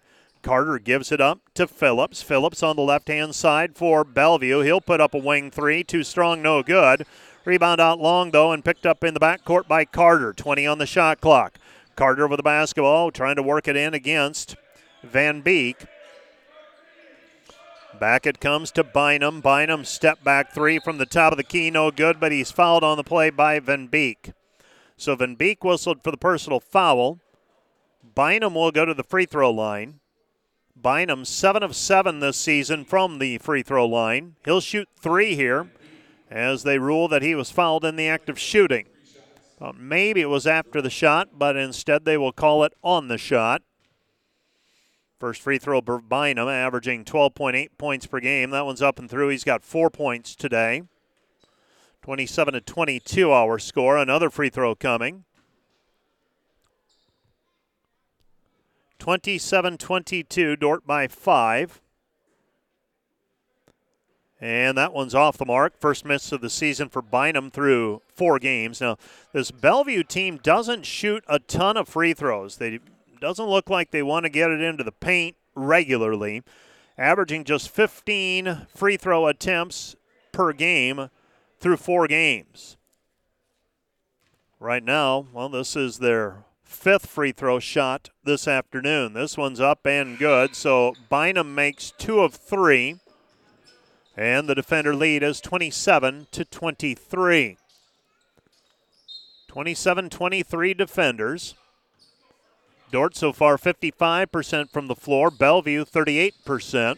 Carter 0.42 0.80
gives 0.80 1.12
it 1.12 1.22
up 1.22 1.42
to 1.54 1.68
Phillips. 1.68 2.24
Phillips 2.24 2.64
on 2.64 2.76
the 2.76 2.82
left 2.82 3.08
hand 3.08 3.36
side 3.36 3.76
for 3.76 4.04
Bellevue. 4.04 4.62
He'll 4.62 4.82
put 4.82 5.00
up 5.00 5.14
a 5.14 5.20
wing 5.20 5.52
three. 5.52 5.84
Too 5.84 6.04
strong, 6.04 6.42
no 6.42 6.64
good. 6.64 7.06
Rebound 7.44 7.82
out 7.82 8.00
long, 8.00 8.32
though, 8.32 8.52
and 8.52 8.64
picked 8.64 8.86
up 8.86 9.04
in 9.04 9.14
the 9.14 9.20
backcourt 9.20 9.68
by 9.68 9.86
Carter. 9.86 10.32
20 10.32 10.68
on 10.68 10.78
the 10.78 10.86
shot 10.86 11.22
clock. 11.22 11.58
Carter 11.96 12.28
with 12.28 12.38
the 12.38 12.44
basketball, 12.44 13.12
trying 13.12 13.36
to 13.36 13.44
work 13.44 13.68
it 13.68 13.76
in 13.76 13.94
against 13.94 14.56
Van 15.04 15.42
Beek. 15.42 15.86
Back 18.00 18.26
it 18.26 18.40
comes 18.40 18.72
to 18.72 18.84
Bynum. 18.84 19.42
Bynum 19.42 19.86
step 19.86 20.24
back 20.24 20.54
three 20.54 20.80
from 20.80 20.98
the 20.98 21.06
top 21.06 21.34
of 21.34 21.38
the 21.38 21.44
key, 21.44 21.70
no 21.70 21.92
good, 21.92 22.20
but 22.20 22.32
he's 22.32 22.52
fouled 22.52 22.84
on 22.84 22.98
the 22.98 23.04
play 23.04 23.30
by 23.30 23.60
Van 23.60 23.88
Beek. 23.88 24.32
So 24.98 25.16
Van 25.16 25.36
Beek 25.36 25.64
whistled 25.64 26.04
for 26.04 26.12
the 26.12 26.18
personal 26.18 26.60
foul. 26.60 27.20
Bynum 28.16 28.56
will 28.56 28.72
go 28.72 28.86
to 28.86 28.94
the 28.94 29.04
free 29.04 29.26
throw 29.26 29.52
line. 29.52 30.00
Bynum, 30.76 31.26
seven 31.26 31.62
of 31.64 31.76
seven 31.76 32.20
this 32.20 32.38
season 32.38 32.86
from 32.86 33.20
the 33.20 33.38
free 33.40 33.62
throw 33.62 33.86
line. 33.86 34.36
He'll 34.46 34.62
shoot 34.62 34.88
three 35.00 35.36
here 35.36 35.70
as 36.32 36.64
they 36.64 36.80
rule 36.80 37.08
that 37.10 37.22
he 37.22 37.36
was 37.36 37.52
fouled 37.52 37.86
in 37.86 37.98
the 37.98 38.08
act 38.08 38.30
of 38.30 38.40
shooting. 38.40 38.88
Maybe 39.78 40.22
it 40.22 40.30
was 40.30 40.48
after 40.48 40.82
the 40.82 40.90
shot, 40.90 41.38
but 41.38 41.56
instead 41.56 42.04
they 42.04 42.18
will 42.18 42.32
call 42.32 42.64
it 42.64 42.74
on 42.84 43.10
the 43.10 43.20
shot. 43.20 43.62
First 45.20 45.42
free 45.42 45.60
throw 45.60 45.82
Bynum, 45.82 46.48
averaging 46.48 47.06
12.8 47.06 47.68
points 47.78 48.08
per 48.08 48.20
game. 48.20 48.50
That 48.50 48.66
one's 48.66 48.82
up 48.82 48.98
and 48.98 49.08
through. 49.08 49.30
He's 49.30 49.44
got 49.44 49.64
four 49.64 49.92
points 49.92 50.36
today. 50.36 50.82
27 52.02 52.56
to 52.56 52.62
22 52.62 53.32
our 53.32 53.60
score. 53.60 53.98
Another 53.98 54.32
free 54.32 54.50
throw 54.50 54.74
coming. 54.74 55.26
27 58.98 59.78
22, 59.78 60.56
Dordt 60.56 60.88
by 60.88 61.08
five. 61.08 61.82
And 64.42 64.76
that 64.76 64.92
one's 64.92 65.14
off 65.14 65.38
the 65.38 65.46
mark. 65.46 65.80
First 65.80 66.04
miss 66.04 66.32
of 66.32 66.42
the 66.42 66.50
season 66.50 66.90
for 66.90 67.04
Bynum 67.04 67.52
through 67.52 68.02
four 68.08 68.40
games. 68.40 68.82
Now, 68.82 68.98
this 69.34 69.52
Bellevue 69.52 70.02
team 70.02 70.38
doesn't 70.42 70.86
shoot 70.86 71.24
a 71.28 71.38
ton 71.38 71.78
of 71.78 71.88
free 71.88 72.14
throws. 72.14 72.58
They 72.58 72.80
doesn't 73.20 73.46
look 73.46 73.70
like 73.70 73.92
they 73.92 74.02
want 74.02 74.26
to 74.26 74.30
get 74.30 74.50
it 74.50 74.62
into 74.62 74.84
the 74.84 74.92
paint 74.92 75.36
regularly, 75.54 76.42
averaging 76.98 77.44
just 77.44 77.70
15 77.70 78.66
free 78.74 78.98
throw 78.98 79.28
attempts 79.28 79.96
per 80.32 80.54
game 80.54 81.10
through 81.60 81.78
four 81.78 82.08
games. 82.08 82.78
Right 84.60 84.84
now, 84.84 85.28
well, 85.32 85.50
this 85.50 85.76
is 85.76 86.00
their 86.00 86.46
fifth 86.64 87.06
free 87.06 87.32
throw 87.32 87.60
shot 87.60 88.10
this 88.24 88.48
afternoon. 88.48 89.14
This 89.14 89.38
one's 89.38 89.60
up 89.60 89.86
and 89.86 90.18
good. 90.18 90.56
So 90.56 90.94
Bynum 91.10 91.54
makes 91.54 91.92
two 91.92 92.22
of 92.22 92.34
three. 92.34 92.98
And 94.22 94.48
the 94.48 94.54
defender 94.54 94.94
lead 94.94 95.24
is 95.24 95.42
27 95.42 96.28
to 96.30 96.46
23. 96.46 97.58
27 99.48 100.10
23 100.12 100.74
defenders. 100.76 101.56
Dordt 102.92 103.16
so 103.16 103.34
far 103.34 103.58
55% 103.58 104.70
from 104.70 104.86
the 104.86 104.94
floor, 104.94 105.32
Bellevue 105.32 105.86
38%. 105.86 106.98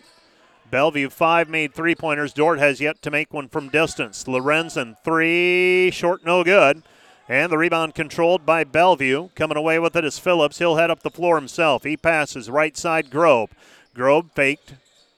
Bellevue 0.69 1.09
five 1.09 1.47
made 1.47 1.73
three 1.73 1.95
pointers. 1.95 2.33
Dordt 2.33 2.59
has 2.59 2.81
yet 2.81 3.01
to 3.03 3.09
make 3.09 3.33
one 3.33 3.47
from 3.47 3.69
distance. 3.69 4.25
Lorenzen 4.25 4.97
three, 5.05 5.91
short, 5.91 6.25
no 6.25 6.43
good. 6.43 6.83
And 7.29 7.49
the 7.49 7.57
rebound 7.57 7.95
controlled 7.95 8.45
by 8.45 8.65
Bellevue. 8.65 9.29
Coming 9.33 9.55
away 9.55 9.79
with 9.79 9.95
it 9.95 10.03
is 10.03 10.19
Phillips. 10.19 10.59
He'll 10.59 10.75
head 10.75 10.91
up 10.91 11.03
the 11.03 11.09
floor 11.09 11.38
himself. 11.38 11.86
He 11.86 11.95
passes 11.95 12.49
right 12.49 12.75
side 12.75 13.09
Grobe. 13.09 13.51
Grobe 13.95 14.31
faked, 14.33 14.73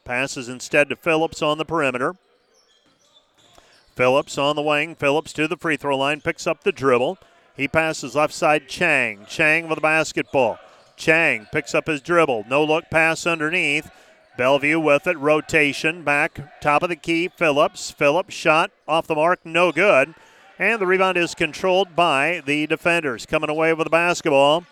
Passes 0.05 0.47
instead 0.47 0.87
to 0.89 0.95
Phillips 0.95 1.41
on 1.41 1.57
the 1.57 1.65
perimeter. 1.65 2.13
Phillips 3.95 4.37
on 4.37 4.55
the 4.55 4.61
wing. 4.61 4.93
Phillips 4.93 5.33
to 5.33 5.47
the 5.47 5.57
free 5.57 5.77
throw 5.77 5.97
line, 5.97 6.21
picks 6.21 6.45
up 6.45 6.63
the 6.63 6.71
dribble. 6.71 7.17
He 7.57 7.67
passes 7.67 8.13
left 8.13 8.33
side 8.33 8.67
Chang. 8.67 9.25
Chang 9.27 9.67
with 9.67 9.77
the 9.77 9.81
basketball. 9.81 10.59
Chang 10.95 11.47
picks 11.51 11.73
up 11.73 11.87
his 11.87 12.01
dribble. 12.01 12.45
No 12.47 12.63
look 12.63 12.91
pass 12.91 13.25
underneath. 13.25 13.89
Bellevue 14.37 14.79
with 14.79 15.07
it. 15.07 15.17
Rotation 15.17 16.03
back. 16.03 16.61
Top 16.61 16.83
of 16.83 16.89
the 16.89 16.95
key. 16.95 17.27
Phillips. 17.27 17.89
Phillips 17.89 18.33
shot 18.33 18.69
off 18.87 19.07
the 19.07 19.15
mark. 19.15 19.39
No 19.43 19.71
good. 19.71 20.13
And 20.59 20.79
the 20.79 20.85
rebound 20.85 21.17
is 21.17 21.33
controlled 21.33 21.95
by 21.95 22.43
the 22.45 22.67
defenders. 22.67 23.25
Coming 23.25 23.49
away 23.49 23.73
with 23.73 23.85
the 23.85 23.89
basketball 23.89 24.65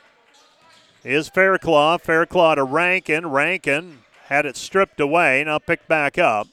is 1.04 1.28
Fairclough. 1.28 1.98
Fairclough 1.98 2.56
to 2.56 2.64
Rankin. 2.64 3.26
Rankin 3.28 4.03
had 4.28 4.46
it 4.46 4.58
stripped 4.58 5.00
away, 5.00 5.44
now 5.44 5.60
picked 5.60 5.88
back 5.88 6.18
up. 6.18 6.48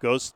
Goes. 0.00 0.34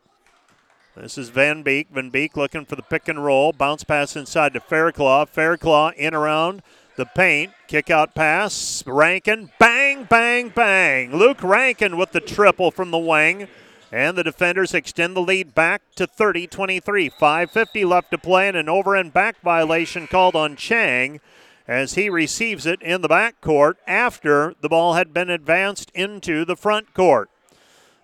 This 0.96 1.18
is 1.18 1.28
Van 1.28 1.62
Beek. 1.62 1.88
Van 1.90 2.08
Beek 2.08 2.36
looking 2.36 2.64
for 2.64 2.74
the 2.74 2.82
pick 2.82 3.06
and 3.06 3.22
roll. 3.22 3.52
Bounce 3.52 3.84
pass 3.84 4.16
inside 4.16 4.54
to 4.54 4.60
Fairclough. 4.60 5.26
Fairclough 5.26 5.90
in 5.90 6.14
around 6.14 6.62
the 6.96 7.04
paint. 7.04 7.52
Kick 7.68 7.90
out 7.90 8.14
pass. 8.14 8.82
Rankin. 8.86 9.50
Bang, 9.58 10.04
bang, 10.04 10.48
bang. 10.48 11.14
Luke 11.14 11.42
Rankin 11.42 11.98
with 11.98 12.12
the 12.12 12.20
triple 12.20 12.70
from 12.70 12.92
the 12.92 12.98
wing. 12.98 13.48
And 13.92 14.16
the 14.16 14.24
defenders 14.24 14.72
extend 14.72 15.14
the 15.14 15.20
lead 15.20 15.54
back 15.54 15.82
to 15.96 16.06
30 16.06 16.46
23. 16.46 17.10
5.50 17.10 17.86
left 17.86 18.10
to 18.10 18.18
play, 18.18 18.48
and 18.48 18.56
an 18.56 18.68
over 18.68 18.96
and 18.96 19.12
back 19.12 19.40
violation 19.42 20.06
called 20.06 20.34
on 20.34 20.56
Chang 20.56 21.20
as 21.68 21.94
he 21.94 22.08
receives 22.08 22.66
it 22.66 22.80
in 22.82 23.00
the 23.00 23.08
back 23.08 23.40
court 23.40 23.78
after 23.86 24.54
the 24.60 24.68
ball 24.68 24.94
had 24.94 25.12
been 25.12 25.30
advanced 25.30 25.90
into 25.94 26.44
the 26.44 26.56
front 26.56 26.94
court. 26.94 27.28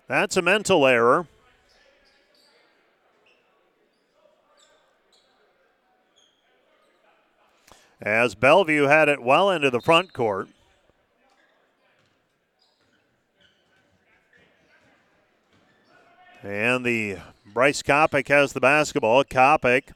That's 0.07 0.35
a 0.35 0.41
mental 0.41 0.85
error. 0.85 1.27
As 8.01 8.35
Bellevue 8.35 8.83
had 8.83 9.07
it 9.07 9.23
well 9.23 9.49
into 9.49 9.69
the 9.69 9.79
front 9.79 10.11
court. 10.11 10.49
And 16.41 16.85
the 16.85 17.19
Bryce 17.45 17.81
Kopic 17.81 18.27
has 18.27 18.51
the 18.51 18.59
basketball. 18.59 19.23
Kopic 19.23 19.93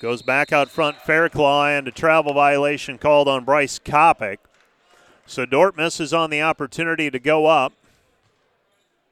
goes 0.00 0.22
back 0.22 0.52
out 0.52 0.70
front. 0.70 0.96
Fairclaw 0.98 1.78
and 1.78 1.86
a 1.86 1.92
travel 1.92 2.32
violation 2.32 2.98
called 2.98 3.28
on 3.28 3.44
Bryce 3.44 3.78
Kopic. 3.78 4.38
So 5.26 5.46
Dordt 5.46 5.76
misses 5.76 6.12
on 6.12 6.30
the 6.30 6.42
opportunity 6.42 7.10
to 7.10 7.20
go 7.20 7.46
up 7.46 7.72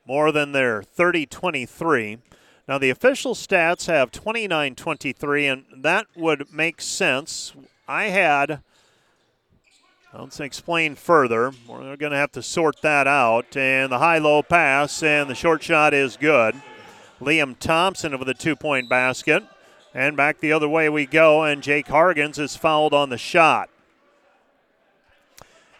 more 0.06 0.32
than 0.32 0.52
their 0.52 0.82
30 0.82 1.26
23. 1.26 2.18
Now, 2.66 2.78
the 2.78 2.90
official 2.90 3.34
stats 3.34 3.86
have 3.86 4.10
29 4.10 4.74
23, 4.74 5.46
and 5.46 5.64
that 5.76 6.06
would 6.16 6.52
make 6.52 6.80
sense. 6.80 7.52
I 7.86 8.06
had 8.06 8.60
Let's 10.14 10.40
explain 10.40 10.94
further. 10.94 11.52
We're 11.68 11.96
going 11.96 12.12
to 12.12 12.18
have 12.18 12.32
to 12.32 12.42
sort 12.42 12.80
that 12.80 13.06
out. 13.06 13.56
And 13.56 13.92
the 13.92 13.98
high 13.98 14.18
low 14.18 14.42
pass, 14.42 15.02
and 15.02 15.28
the 15.28 15.34
short 15.34 15.62
shot 15.62 15.92
is 15.92 16.16
good. 16.16 16.60
Liam 17.20 17.58
Thompson 17.58 18.18
with 18.18 18.28
a 18.28 18.34
two 18.34 18.56
point 18.56 18.88
basket. 18.88 19.44
And 19.98 20.16
back 20.16 20.38
the 20.38 20.52
other 20.52 20.68
way 20.68 20.88
we 20.88 21.06
go, 21.06 21.42
and 21.42 21.60
Jake 21.60 21.88
Hargens 21.88 22.38
is 22.38 22.54
fouled 22.54 22.94
on 22.94 23.08
the 23.08 23.18
shot. 23.18 23.68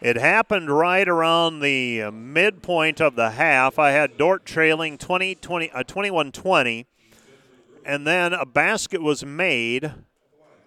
It 0.01 0.17
happened 0.17 0.69
right 0.69 1.07
around 1.07 1.61
the 1.61 2.11
midpoint 2.11 2.99
of 2.99 3.15
the 3.15 3.29
half. 3.29 3.79
I 3.79 3.91
had 3.91 4.17
Dordt 4.17 4.43
trailing 4.43 4.97
20, 4.97 5.35
20, 5.35 5.71
uh, 5.71 5.83
21 5.83 6.33
20, 6.33 6.85
and 7.85 8.05
then 8.05 8.33
a 8.33 8.45
basket 8.45 9.01
was 9.01 9.23
made 9.23 9.93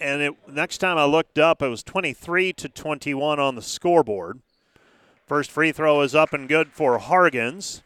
and 0.00 0.22
it, 0.22 0.34
next 0.48 0.78
time 0.78 0.96
I 0.96 1.04
looked 1.04 1.38
up, 1.38 1.60
it 1.60 1.68
was 1.68 1.82
23 1.82 2.54
to 2.54 2.70
21 2.70 3.38
on 3.38 3.54
the 3.54 3.60
scoreboard. 3.60 4.40
First 5.26 5.50
free 5.50 5.72
throw 5.72 6.00
is 6.00 6.14
up 6.14 6.32
and 6.32 6.48
good 6.48 6.72
for 6.72 6.98
Hargens. 6.98 7.82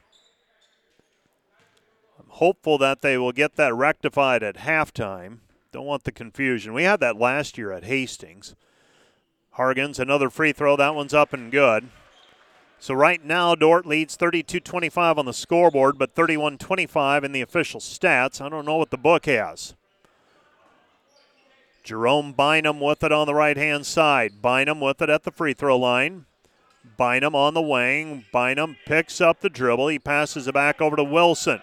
I'm 2.21 2.29
hopeful 2.29 2.79
that 2.79 3.03
they 3.03 3.19
will 3.19 3.33
get 3.33 3.57
that 3.57 3.75
rectified 3.75 4.45
at 4.45 4.59
halftime. 4.59 5.41
Don't 5.77 5.85
want 5.85 6.05
the 6.05 6.11
confusion. 6.11 6.73
We 6.73 6.85
had 6.85 7.01
that 7.01 7.19
last 7.19 7.59
year 7.59 7.71
at 7.71 7.85
Hastings. 7.85 8.55
Hargens, 9.59 9.99
another 9.99 10.31
free 10.31 10.53
throw. 10.53 10.75
That 10.75 10.95
one's 10.95 11.13
up 11.13 11.35
and 11.35 11.53
good. 11.53 11.91
So 12.79 12.95
right 12.95 13.23
now, 13.23 13.55
Dordt 13.55 13.85
leads 13.85 14.17
32 14.17 14.61
25 14.61 15.19
on 15.19 15.27
the 15.27 15.35
scoreboard, 15.35 15.99
but 15.99 16.15
31 16.15 16.57
25 16.57 17.25
in 17.25 17.33
the 17.33 17.43
official 17.43 17.81
stats. 17.81 18.41
I 18.41 18.49
don't 18.49 18.65
know 18.65 18.79
what 18.79 18.89
the 18.89 18.97
book 18.97 19.27
has. 19.27 19.75
Jerome 21.85 22.33
Bynum 22.33 22.81
with 22.81 23.05
it 23.05 23.13
on 23.13 23.27
the 23.27 23.35
right 23.35 23.59
hand 23.59 23.85
side. 23.85 24.41
Bynum 24.41 24.81
with 24.81 25.03
it 25.03 25.11
at 25.11 25.25
the 25.25 25.31
free 25.31 25.53
throw 25.53 25.77
line. 25.77 26.25
Bynum 26.97 27.35
on 27.35 27.53
the 27.53 27.61
wing. 27.61 28.25
Bynum 28.33 28.79
picks 28.87 29.21
up 29.21 29.41
the 29.41 29.51
dribble. 29.51 29.89
He 29.89 29.99
passes 29.99 30.49
it 30.49 30.55
back 30.55 30.81
over 30.81 30.97
to 30.97 31.05
Wilson. 31.05 31.61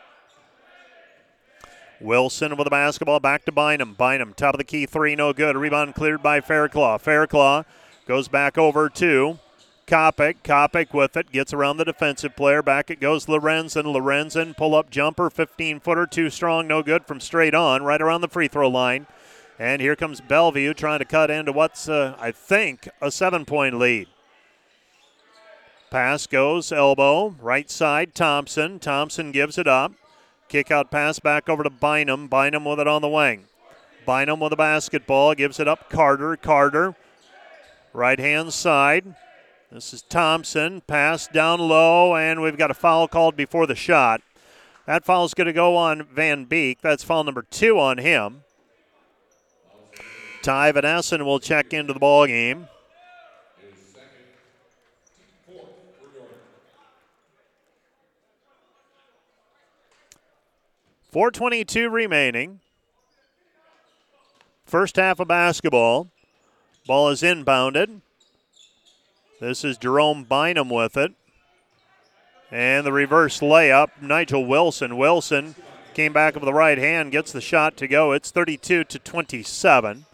Wilson 2.03 2.57
with 2.57 2.65
the 2.65 2.71
basketball 2.71 3.19
back 3.19 3.45
to 3.45 3.51
Bynum. 3.51 3.93
Bynum, 3.93 4.33
top 4.33 4.53
of 4.53 4.57
the 4.57 4.63
key 4.63 4.85
three, 4.85 5.15
no 5.15 5.33
good. 5.33 5.55
Rebound 5.55 5.95
cleared 5.95 6.21
by 6.21 6.41
Fairclaw. 6.41 7.01
Fairclaw 7.01 7.65
goes 8.05 8.27
back 8.27 8.57
over 8.57 8.89
to 8.89 9.39
Kopic. 9.87 10.35
Kopic 10.43 10.93
with 10.93 11.15
it, 11.15 11.31
gets 11.31 11.53
around 11.53 11.77
the 11.77 11.85
defensive 11.85 12.35
player. 12.35 12.61
Back 12.61 12.89
it 12.89 12.99
goes 12.99 13.25
Lorenzen. 13.25 13.85
Lorenzen, 13.85 14.55
pull 14.55 14.75
up 14.75 14.89
jumper, 14.89 15.29
15 15.29 15.79
footer, 15.79 16.05
too 16.05 16.29
strong, 16.29 16.67
no 16.67 16.83
good 16.83 17.05
from 17.05 17.19
straight 17.19 17.55
on, 17.55 17.83
right 17.83 18.01
around 18.01 18.21
the 18.21 18.27
free 18.27 18.47
throw 18.47 18.69
line. 18.69 19.07
And 19.57 19.81
here 19.81 19.95
comes 19.95 20.19
Bellevue 20.19 20.73
trying 20.73 20.99
to 20.99 21.05
cut 21.05 21.31
into 21.31 21.51
what's, 21.51 21.87
uh, 21.87 22.15
I 22.19 22.31
think, 22.31 22.89
a 23.01 23.11
seven 23.11 23.45
point 23.45 23.77
lead. 23.77 24.07
Pass 25.89 26.25
goes 26.25 26.71
elbow, 26.71 27.35
right 27.39 27.69
side, 27.69 28.15
Thompson. 28.15 28.79
Thompson 28.79 29.31
gives 29.31 29.59
it 29.59 29.67
up. 29.67 29.93
Kick 30.53 30.69
out 30.69 30.91
pass 30.91 31.17
back 31.17 31.49
over 31.49 31.63
to 31.63 31.69
Bynum. 31.71 32.27
Bynum 32.27 32.63
with 32.63 32.79
it 32.79 32.87
on 32.87 33.01
the 33.01 33.09
wing. 33.09 33.45
Bynum 34.05 34.39
with 34.39 34.51
the 34.51 34.55
basketball, 34.55 35.33
gives 35.33 35.59
it 35.59 35.67
up 35.67 35.89
Carter. 35.89 36.37
Carter, 36.37 36.95
right 37.91 38.19
hand 38.19 38.53
side. 38.53 39.15
This 39.71 39.95
is 39.95 40.03
Thompson. 40.03 40.81
Pass 40.81 41.25
down 41.25 41.59
low, 41.59 42.15
and 42.15 42.39
we've 42.39 42.55
got 42.55 42.69
a 42.69 42.75
foul 42.75 43.07
called 43.07 43.35
before 43.35 43.65
the 43.65 43.73
shot. 43.73 44.21
That 44.85 45.03
foul 45.03 45.25
is 45.25 45.33
going 45.33 45.47
to 45.47 45.53
go 45.53 45.75
on 45.75 46.03
Van 46.03 46.45
Beek. 46.45 46.81
That's 46.81 47.03
foul 47.03 47.23
number 47.23 47.41
two 47.49 47.79
on 47.79 47.97
him. 47.97 48.43
Ty 50.43 50.71
Van 50.73 50.85
Essen 50.85 51.25
will 51.25 51.39
check 51.39 51.73
into 51.73 51.93
the 51.93 51.99
ball 51.99 52.27
game. 52.27 52.67
Four 61.13 61.29
twenty-two 61.29 61.91
remaining. 61.91 62.59
First 64.65 64.95
half 64.95 65.19
of 65.19 65.27
basketball. 65.27 66.07
Ball 66.87 67.09
is 67.09 67.21
inbounded. 67.21 68.01
This 69.39 69.63
is 69.63 69.77
Jerome 69.77 70.23
Bynum 70.23 70.71
with 70.71 70.97
it. 70.97 71.13
And 72.49 72.83
the 72.83 72.91
reverse 72.91 73.41
layup, 73.41 73.89
Nigel 74.01 74.43
Wilson. 74.47 74.97
Wilson 74.97 75.53
came 75.93 76.13
back 76.13 76.33
with 76.33 76.45
the 76.45 76.51
right 76.53 76.79
hand, 76.79 77.11
gets 77.11 77.31
the 77.31 77.41
shot 77.41 77.77
to 77.77 77.87
go. 77.87 78.11
It's 78.11 78.31
32 78.31 78.83
to 78.83 78.97
27. 78.97 80.07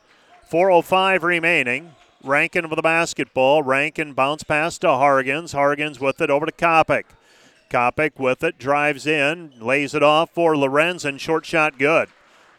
4.05 0.52 1.24
remaining. 1.24 1.96
Rankin 2.26 2.68
with 2.68 2.76
the 2.76 2.82
basketball. 2.84 3.64
Rankin 3.64 4.12
bounce 4.12 4.44
pass 4.44 4.78
to 4.80 4.88
Hargens. 4.88 5.56
Hargens 5.56 6.02
with 6.02 6.20
it 6.20 6.30
over 6.30 6.46
to 6.46 6.52
Kopic. 6.52 7.06
Kopic 7.70 8.20
with 8.20 8.44
it, 8.44 8.58
drives 8.58 9.06
in, 9.06 9.54
lays 9.60 9.94
it 9.94 10.04
off 10.04 10.32
for 10.32 10.56
Lorenzen. 10.56 11.20
Short 11.20 11.46
shot 11.46 11.78
good. 11.78 12.10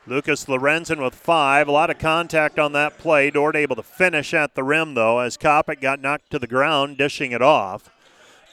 Lucas 0.06 0.46
Lorenzen 0.46 1.02
with 1.02 1.14
five. 1.14 1.68
A 1.68 1.72
lot 1.72 1.90
of 1.90 1.98
contact 1.98 2.58
on 2.58 2.72
that 2.72 2.98
play. 2.98 3.30
Dordt 3.30 3.54
able 3.54 3.76
to 3.76 3.82
finish 3.82 4.32
at 4.32 4.54
the 4.54 4.64
rim, 4.64 4.94
though, 4.94 5.18
as 5.18 5.36
Kopic 5.36 5.80
got 5.80 6.00
knocked 6.00 6.30
to 6.30 6.38
the 6.38 6.46
ground, 6.46 6.96
dishing 6.96 7.32
it 7.32 7.42
off. 7.42 7.90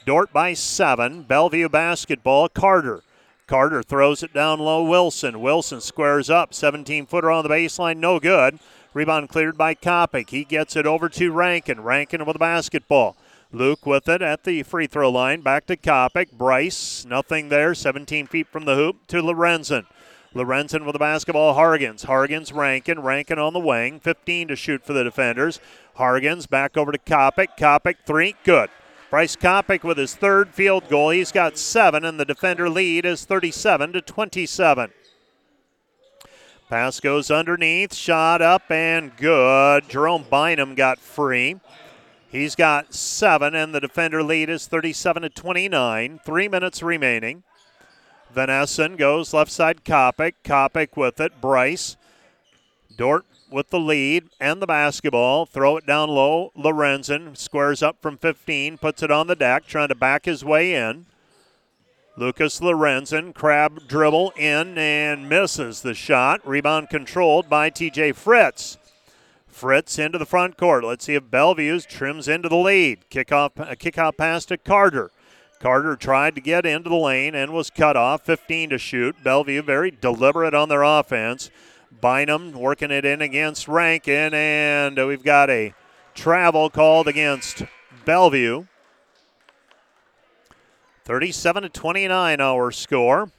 Dordt 0.04 0.32
by 0.32 0.54
seven. 0.54 1.22
Bellevue 1.22 1.68
basketball. 1.68 2.48
Carter. 2.48 3.02
Carter 3.46 3.82
throws 3.82 4.22
it 4.22 4.32
down 4.32 4.58
low. 4.58 4.84
Wilson. 4.84 5.40
Wilson 5.40 5.80
squares 5.80 6.28
up. 6.30 6.54
17 6.54 7.06
footer 7.06 7.30
on 7.30 7.42
the 7.42 7.50
baseline. 7.50 7.96
No 7.96 8.20
good. 8.20 8.58
Rebound 8.94 9.28
cleared 9.28 9.58
by 9.58 9.74
Kopic. 9.74 10.30
He 10.30 10.44
gets 10.44 10.76
it 10.76 10.86
over 10.86 11.08
to 11.08 11.32
Rankin. 11.32 11.82
Rankin 11.82 12.24
with 12.24 12.34
the 12.34 12.38
basketball. 12.38 13.16
Luke 13.50 13.86
with 13.86 14.08
it 14.08 14.20
at 14.20 14.44
the 14.44 14.62
free 14.62 14.86
throw 14.86 15.10
line. 15.10 15.40
Back 15.40 15.66
to 15.66 15.76
Kopic. 15.76 16.32
Bryce, 16.32 17.06
nothing 17.06 17.48
there. 17.48 17.74
17 17.74 18.26
feet 18.26 18.46
from 18.48 18.66
the 18.66 18.74
hoop 18.74 19.06
to 19.06 19.22
Lorenzen. 19.22 19.86
Lorenzen 20.34 20.84
with 20.84 20.92
the 20.92 20.98
basketball. 20.98 21.54
Hargens. 21.54 22.04
Hargens, 22.04 22.54
Rankin. 22.54 23.00
Rankin 23.00 23.38
on 23.38 23.54
the 23.54 23.58
wing. 23.58 24.00
15 24.00 24.48
to 24.48 24.56
shoot 24.56 24.84
for 24.84 24.92
the 24.92 25.02
defenders. 25.02 25.60
Hargens 25.96 26.48
back 26.48 26.76
over 26.76 26.92
to 26.92 26.98
Kopic. 26.98 27.56
Kopic, 27.58 27.96
three. 28.06 28.34
Good. 28.44 28.68
Bryce 29.08 29.36
Kopic 29.36 29.82
with 29.82 29.96
his 29.96 30.14
third 30.14 30.50
field 30.50 30.86
goal. 30.90 31.08
He's 31.10 31.32
got 31.32 31.56
seven, 31.56 32.04
and 32.04 32.20
the 32.20 32.26
defender 32.26 32.68
lead 32.68 33.06
is 33.06 33.24
37 33.24 33.94
to 33.94 34.02
27. 34.02 34.90
Pass 36.68 37.00
goes 37.00 37.30
underneath, 37.30 37.94
shot 37.94 38.42
up 38.42 38.70
and 38.70 39.16
good. 39.16 39.88
Jerome 39.88 40.26
Bynum 40.30 40.74
got 40.74 40.98
free. 40.98 41.56
He's 42.30 42.54
got 42.54 42.92
seven, 42.92 43.54
and 43.54 43.74
the 43.74 43.80
defender 43.80 44.22
lead 44.22 44.50
is 44.50 44.66
37 44.66 45.22
to 45.22 45.30
29. 45.30 46.20
Three 46.24 46.48
minutes 46.48 46.82
remaining. 46.82 47.42
Van 48.30 48.50
Essen 48.50 48.96
goes 48.96 49.32
left 49.32 49.50
side, 49.50 49.82
Kopic. 49.84 50.34
Kopic 50.44 50.96
with 50.96 51.20
it. 51.20 51.40
Bryce. 51.40 51.96
Dordt 52.96 53.24
with 53.50 53.70
the 53.70 53.80
lead 53.80 54.28
and 54.38 54.60
the 54.60 54.66
basketball. 54.66 55.46
Throw 55.46 55.78
it 55.78 55.86
down 55.86 56.10
low. 56.10 56.52
Lorenzen 56.54 57.36
squares 57.36 57.82
up 57.82 58.02
from 58.02 58.18
15, 58.18 58.76
puts 58.76 59.02
it 59.02 59.10
on 59.10 59.26
the 59.26 59.36
deck, 59.36 59.66
trying 59.66 59.88
to 59.88 59.94
back 59.94 60.26
his 60.26 60.44
way 60.44 60.74
in. 60.74 61.06
Lucas 62.18 62.60
Lorenzen, 62.60 63.32
crab 63.32 63.86
dribble 63.86 64.32
in 64.36 64.76
and 64.76 65.28
misses 65.28 65.82
the 65.82 65.94
shot. 65.94 66.46
Rebound 66.46 66.90
controlled 66.90 67.48
by 67.48 67.70
TJ 67.70 68.14
Fritz. 68.16 68.76
Fritz 69.58 69.98
into 69.98 70.18
the 70.18 70.24
front 70.24 70.56
court. 70.56 70.84
Let's 70.84 71.04
see 71.04 71.16
if 71.16 71.32
Bellevue's 71.32 71.84
trims 71.84 72.28
into 72.28 72.48
the 72.48 72.56
lead. 72.56 73.10
Kick 73.10 73.32
off, 73.32 73.52
a 73.58 73.74
kick 73.74 73.98
out 73.98 74.16
pass 74.16 74.44
to 74.46 74.56
Carter. 74.56 75.10
Carter 75.58 75.96
tried 75.96 76.36
to 76.36 76.40
get 76.40 76.64
into 76.64 76.88
the 76.88 76.94
lane 76.94 77.34
and 77.34 77.52
was 77.52 77.68
cut 77.68 77.96
off. 77.96 78.24
15 78.24 78.70
to 78.70 78.78
shoot. 78.78 79.16
Bellevue 79.24 79.60
very 79.62 79.90
deliberate 79.90 80.54
on 80.54 80.68
their 80.68 80.84
offense. 80.84 81.50
Bynum 81.90 82.52
working 82.52 82.92
it 82.92 83.04
in 83.04 83.20
against 83.20 83.66
Rankin, 83.66 84.32
and 84.32 84.96
we've 84.96 85.24
got 85.24 85.50
a 85.50 85.74
travel 86.14 86.70
called 86.70 87.08
against 87.08 87.64
Bellevue. 88.04 88.66
37 91.02 91.64
to 91.64 91.68
29 91.68 92.40
our 92.40 92.70
score. 92.70 93.32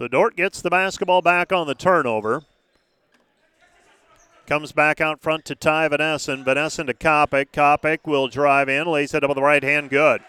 So 0.00 0.08
Dordt 0.08 0.34
gets 0.34 0.62
the 0.62 0.70
basketball 0.70 1.20
back 1.20 1.52
on 1.52 1.66
the 1.66 1.74
turnover. 1.74 2.44
Comes 4.46 4.72
back 4.72 4.98
out 4.98 5.20
front 5.20 5.44
to 5.44 5.54
Ty 5.54 5.88
Van 5.88 6.00
Essen. 6.00 6.42
Vanessen 6.42 6.86
to 6.86 6.94
Kopic. 6.94 7.48
Kopic 7.52 7.98
will 8.06 8.26
drive 8.26 8.70
in, 8.70 8.86
lays 8.86 9.12
it 9.12 9.22
up 9.22 9.28
with 9.28 9.36
the 9.36 9.42
right 9.42 9.62
hand. 9.62 9.90
Good. 9.90 10.22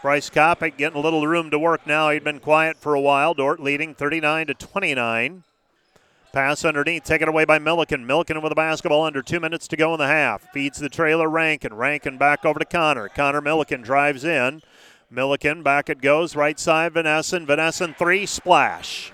Bryce 0.00 0.30
Kopic 0.30 0.76
getting 0.76 0.96
a 0.96 1.02
little 1.02 1.26
room 1.26 1.50
to 1.50 1.58
work 1.58 1.88
now. 1.88 2.10
He'd 2.10 2.22
been 2.22 2.38
quiet 2.38 2.76
for 2.76 2.94
a 2.94 3.00
while. 3.00 3.34
Dordt 3.34 3.58
leading 3.58 3.96
39 3.96 4.46
to 4.46 4.54
29. 4.54 5.42
Pass 6.32 6.64
underneath, 6.64 7.02
taken 7.02 7.26
away 7.26 7.44
by 7.44 7.58
Milliken. 7.58 8.06
Milliken 8.06 8.40
with 8.40 8.50
the 8.50 8.54
basketball 8.54 9.02
under 9.02 9.22
two 9.22 9.40
minutes 9.40 9.66
to 9.66 9.76
go 9.76 9.92
in 9.92 9.98
the 9.98 10.06
half. 10.06 10.52
Feeds 10.52 10.78
the 10.78 10.88
trailer 10.88 11.28
Rankin. 11.28 11.74
Rankin 11.74 12.16
back 12.16 12.44
over 12.44 12.60
to 12.60 12.64
Connor. 12.64 13.08
Connor 13.08 13.40
Milliken 13.40 13.82
drives 13.82 14.22
in. 14.22 14.62
Milliken 15.10 15.64
back 15.64 15.90
it 15.90 16.00
goes. 16.00 16.36
Right 16.36 16.60
side, 16.60 16.92
Van 16.92 17.08
Essen. 17.08 17.44
Vanessen 17.44 17.96
three, 17.96 18.24
splash. 18.24 19.10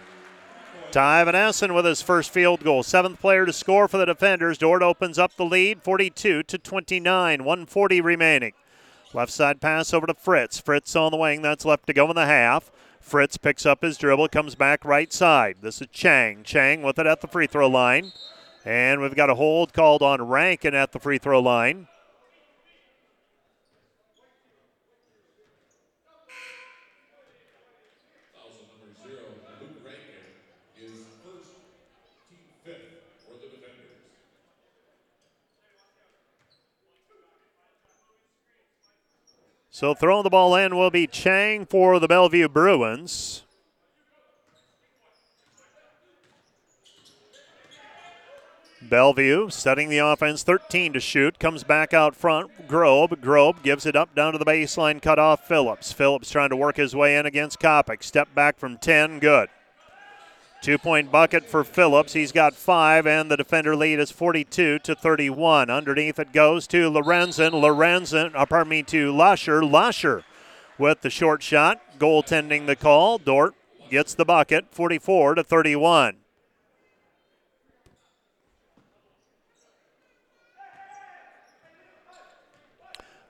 Ty 0.92 1.24
Van 1.24 1.34
Essen 1.34 1.72
with 1.72 1.86
his 1.86 2.02
first 2.02 2.28
field 2.28 2.62
goal. 2.62 2.82
Seventh 2.82 3.18
player 3.18 3.46
to 3.46 3.52
score 3.54 3.88
for 3.88 3.96
the 3.96 4.04
defenders. 4.04 4.58
Dordt 4.58 4.82
opens 4.82 5.18
up 5.18 5.34
the 5.34 5.44
lead 5.46 5.82
42 5.82 6.42
to 6.42 6.58
29. 6.58 7.44
140 7.44 8.00
remaining. 8.02 8.52
Left 9.14 9.32
side 9.32 9.62
pass 9.62 9.94
over 9.94 10.06
to 10.06 10.12
Fritz. 10.12 10.60
Fritz 10.60 10.94
on 10.94 11.10
the 11.10 11.16
wing. 11.16 11.40
That's 11.40 11.64
left 11.64 11.86
to 11.86 11.94
go 11.94 12.10
in 12.10 12.16
the 12.16 12.26
half. 12.26 12.70
Fritz 13.00 13.38
picks 13.38 13.64
up 13.64 13.80
his 13.80 13.96
dribble, 13.96 14.28
comes 14.28 14.54
back 14.54 14.84
right 14.84 15.10
side. 15.10 15.56
This 15.62 15.80
is 15.80 15.88
Chang. 15.92 16.42
Chang 16.44 16.82
with 16.82 16.98
it 16.98 17.06
at 17.06 17.22
the 17.22 17.26
free 17.26 17.46
throw 17.46 17.70
line. 17.70 18.12
And 18.62 19.00
we've 19.00 19.16
got 19.16 19.30
a 19.30 19.34
hold 19.34 19.72
called 19.72 20.02
on 20.02 20.20
Rankin 20.20 20.74
at 20.74 20.92
the 20.92 21.00
free 21.00 21.16
throw 21.16 21.40
line. 21.40 21.88
So 39.82 39.94
throwing 39.94 40.22
the 40.22 40.30
ball 40.30 40.54
in 40.54 40.76
will 40.76 40.92
be 40.92 41.08
Chang 41.08 41.66
for 41.66 41.98
the 41.98 42.06
Bellevue 42.06 42.48
Bruins. 42.48 43.42
Bellevue 48.80 49.50
setting 49.50 49.88
the 49.88 49.98
offense 49.98 50.44
13 50.44 50.92
to 50.92 51.00
shoot. 51.00 51.40
Comes 51.40 51.64
back 51.64 51.92
out 51.92 52.14
front. 52.14 52.68
Grobe. 52.68 53.20
Grobe 53.20 53.64
gives 53.64 53.84
it 53.84 53.96
up 53.96 54.14
down 54.14 54.34
to 54.34 54.38
the 54.38 54.44
baseline. 54.44 55.02
Cut 55.02 55.18
off 55.18 55.48
Phillips. 55.48 55.90
Phillips 55.90 56.30
trying 56.30 56.50
to 56.50 56.56
work 56.56 56.76
his 56.76 56.94
way 56.94 57.16
in 57.16 57.26
against 57.26 57.58
Kopic. 57.58 58.04
Step 58.04 58.32
back 58.36 58.60
from 58.60 58.78
10. 58.78 59.18
Good. 59.18 59.48
Two 60.62 60.78
point 60.78 61.10
bucket 61.10 61.44
for 61.44 61.64
Phillips. 61.64 62.12
He's 62.12 62.30
got 62.30 62.54
five, 62.54 63.04
and 63.04 63.28
the 63.28 63.36
defender 63.36 63.74
lead 63.74 63.98
is 63.98 64.12
42 64.12 64.78
to 64.78 64.94
31. 64.94 65.68
Underneath 65.68 66.20
it 66.20 66.32
goes 66.32 66.68
to 66.68 66.88
Lorenzen. 66.88 67.50
Lorenzen, 67.50 68.30
uh, 68.36 68.46
pardon 68.46 68.70
me, 68.70 68.84
to 68.84 69.10
Lusher. 69.10 69.64
Lusher 69.64 70.24
with 70.78 71.00
the 71.00 71.10
short 71.10 71.42
shot. 71.42 71.80
Goaltending 71.98 72.66
the 72.66 72.76
call. 72.76 73.18
Dordt 73.18 73.56
gets 73.90 74.14
the 74.14 74.24
bucket 74.24 74.66
44 74.70 75.34
to 75.34 75.42
31. 75.42 76.18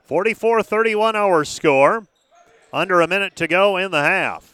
Forty-four 0.03 0.61
thirty-one 0.61 1.15
our 1.15 1.43
score. 1.43 2.05
Under 2.71 3.01
a 3.01 3.07
minute 3.07 3.35
to 3.37 3.47
go 3.47 3.77
in 3.77 3.89
the 3.89 4.03
half 4.03 4.52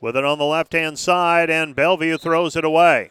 with 0.00 0.16
it 0.16 0.24
on 0.24 0.38
the 0.38 0.44
left 0.44 0.72
hand 0.72 0.98
side, 0.98 1.50
and 1.50 1.74
Bellevue 1.74 2.18
throws 2.18 2.56
it 2.56 2.64
away. 2.64 3.10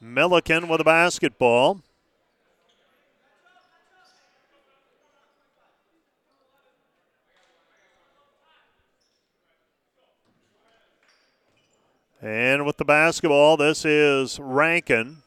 Milliken 0.00 0.68
with 0.68 0.80
a 0.80 0.84
basketball. 0.84 1.82
And 12.20 12.66
with 12.66 12.78
the 12.78 12.84
basketball, 12.84 13.56
this 13.56 13.84
is 13.84 14.40
Rankin. 14.40 15.18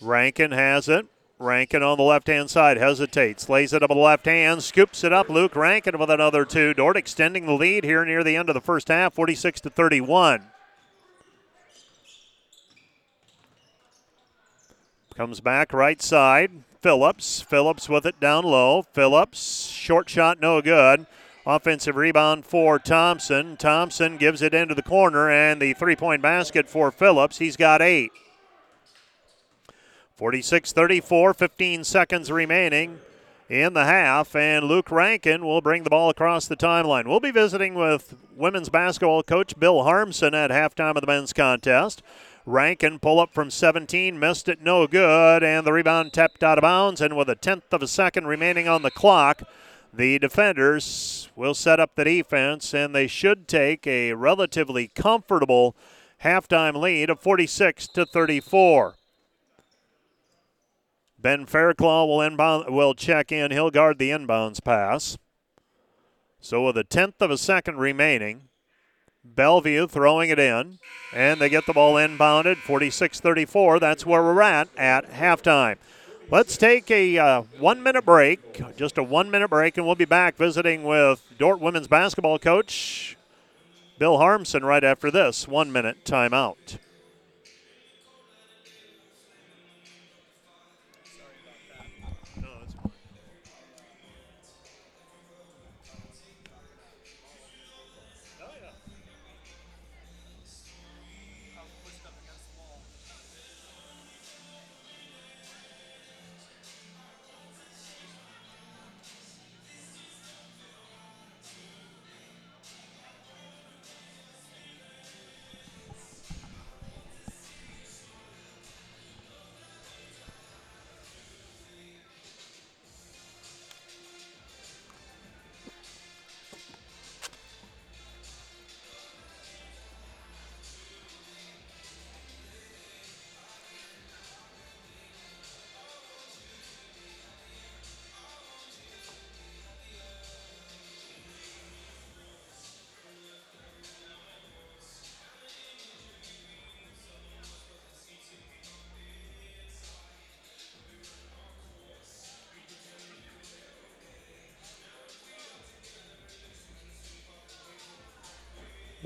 Rankin 0.00 0.52
has 0.52 0.88
it. 0.88 1.06
Rankin 1.38 1.82
on 1.82 1.98
the 1.98 2.02
left 2.02 2.28
hand 2.28 2.48
side 2.48 2.78
hesitates, 2.78 3.48
lays 3.48 3.74
it 3.74 3.82
up 3.82 3.90
with 3.90 3.96
the 3.96 4.02
left 4.02 4.24
hand, 4.24 4.62
scoops 4.62 5.04
it 5.04 5.12
up. 5.12 5.28
Luke 5.28 5.54
Rankin 5.54 5.98
with 5.98 6.10
another 6.10 6.46
two. 6.46 6.72
Dordt 6.72 6.96
extending 6.96 7.44
the 7.44 7.52
lead 7.52 7.84
here 7.84 8.04
near 8.04 8.24
the 8.24 8.36
end 8.36 8.48
of 8.48 8.54
the 8.54 8.60
first 8.60 8.88
half, 8.88 9.12
46 9.14 9.60
to 9.62 9.70
31. 9.70 10.46
Comes 15.14 15.40
back 15.40 15.72
right 15.72 16.00
side. 16.00 16.50
Phillips. 16.80 17.40
Phillips 17.40 17.88
with 17.88 18.06
it 18.06 18.20
down 18.20 18.44
low. 18.44 18.82
Phillips, 18.92 19.66
short 19.66 20.08
shot, 20.08 20.40
no 20.40 20.62
good. 20.62 21.06
Offensive 21.46 21.96
rebound 21.96 22.44
for 22.44 22.78
Thompson. 22.78 23.56
Thompson 23.56 24.16
gives 24.16 24.42
it 24.42 24.52
into 24.52 24.74
the 24.74 24.82
corner, 24.82 25.30
and 25.30 25.60
the 25.60 25.74
three 25.74 25.96
point 25.96 26.22
basket 26.22 26.68
for 26.68 26.90
Phillips. 26.90 27.38
He's 27.38 27.56
got 27.56 27.80
eight. 27.80 28.10
46 30.16 30.72
34, 30.72 31.34
15 31.34 31.84
seconds 31.84 32.32
remaining 32.32 33.00
in 33.50 33.74
the 33.74 33.84
half, 33.84 34.34
and 34.34 34.64
Luke 34.64 34.90
Rankin 34.90 35.44
will 35.44 35.60
bring 35.60 35.82
the 35.82 35.90
ball 35.90 36.08
across 36.08 36.46
the 36.46 36.56
timeline. 36.56 37.06
We'll 37.06 37.20
be 37.20 37.30
visiting 37.30 37.74
with 37.74 38.16
women's 38.34 38.70
basketball 38.70 39.22
coach 39.22 39.58
Bill 39.58 39.84
Harmsen 39.84 40.32
at 40.32 40.50
halftime 40.50 40.96
of 40.96 41.02
the 41.02 41.06
men's 41.06 41.34
contest. 41.34 42.02
Rankin 42.46 42.98
pull 42.98 43.20
up 43.20 43.34
from 43.34 43.50
17, 43.50 44.18
missed 44.18 44.48
it, 44.48 44.62
no 44.62 44.86
good, 44.86 45.44
and 45.44 45.66
the 45.66 45.72
rebound 45.74 46.14
tapped 46.14 46.42
out 46.42 46.56
of 46.56 46.62
bounds. 46.62 47.02
And 47.02 47.14
with 47.14 47.28
a 47.28 47.34
tenth 47.34 47.70
of 47.70 47.82
a 47.82 47.88
second 47.88 48.26
remaining 48.26 48.66
on 48.68 48.80
the 48.80 48.90
clock, 48.90 49.42
the 49.92 50.18
defenders 50.18 51.28
will 51.36 51.54
set 51.54 51.78
up 51.78 51.94
the 51.94 52.04
defense, 52.04 52.72
and 52.72 52.94
they 52.94 53.06
should 53.06 53.46
take 53.46 53.86
a 53.86 54.14
relatively 54.14 54.88
comfortable 54.88 55.76
halftime 56.24 56.74
lead 56.74 57.10
of 57.10 57.20
46 57.20 57.88
to 57.88 58.06
34. 58.06 58.94
Ben 61.26 61.44
Fairclough 61.44 62.06
will 62.06 62.20
inbound 62.20 62.72
will 62.72 62.94
check 62.94 63.32
in. 63.32 63.50
He'll 63.50 63.72
guard 63.72 63.98
the 63.98 64.10
inbounds 64.10 64.62
pass. 64.62 65.18
So 66.38 66.64
with 66.64 66.78
a 66.78 66.84
tenth 66.84 67.20
of 67.20 67.32
a 67.32 67.36
second 67.36 67.78
remaining, 67.78 68.42
Bellevue 69.24 69.88
throwing 69.88 70.30
it 70.30 70.38
in, 70.38 70.78
and 71.12 71.40
they 71.40 71.48
get 71.48 71.66
the 71.66 71.72
ball 71.72 71.94
inbounded 71.94 72.58
46 72.58 73.18
34. 73.18 73.80
That's 73.80 74.06
where 74.06 74.22
we're 74.22 74.40
at 74.40 74.68
at 74.76 75.10
halftime. 75.10 75.78
Let's 76.30 76.56
take 76.56 76.88
a 76.92 77.18
uh, 77.18 77.42
one 77.58 77.82
minute 77.82 78.04
break, 78.04 78.76
just 78.76 78.96
a 78.96 79.02
one 79.02 79.28
minute 79.28 79.48
break, 79.48 79.76
and 79.76 79.84
we'll 79.84 79.96
be 79.96 80.04
back 80.04 80.36
visiting 80.36 80.84
with 80.84 81.24
Dordt 81.38 81.58
women's 81.58 81.88
basketball 81.88 82.38
coach 82.38 83.16
Bill 83.98 84.18
Harmsen 84.18 84.62
right 84.62 84.84
after 84.84 85.10
this 85.10 85.48
one 85.48 85.72
minute 85.72 86.04
timeout. 86.04 86.78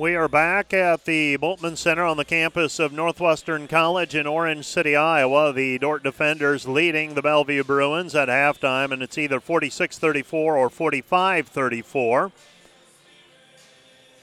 We 0.01 0.17
are 0.17 0.29
back 0.29 0.73
at 0.73 1.05
the 1.05 1.37
Bultman 1.37 1.77
Center 1.77 2.07
on 2.07 2.17
the 2.17 2.25
campus 2.25 2.79
of 2.79 2.91
Northwestern 2.91 3.69
College 3.69 4.15
in 4.15 4.27
Orange 4.27 4.65
City, 4.65 4.97
Iowa. 4.97 5.53
The 5.53 5.77
Dordt 5.77 6.03
defenders 6.03 6.67
leading 6.67 7.13
the 7.13 7.21
Bellevue 7.21 7.63
Bruins 7.65 8.15
at 8.15 8.29
halftime, 8.29 8.93
and 8.93 9.03
it's 9.03 9.19
either 9.19 9.41
46 9.41 9.99
34 9.99 10.57
or 10.57 10.71
45 10.71 11.49
34. 11.49 12.33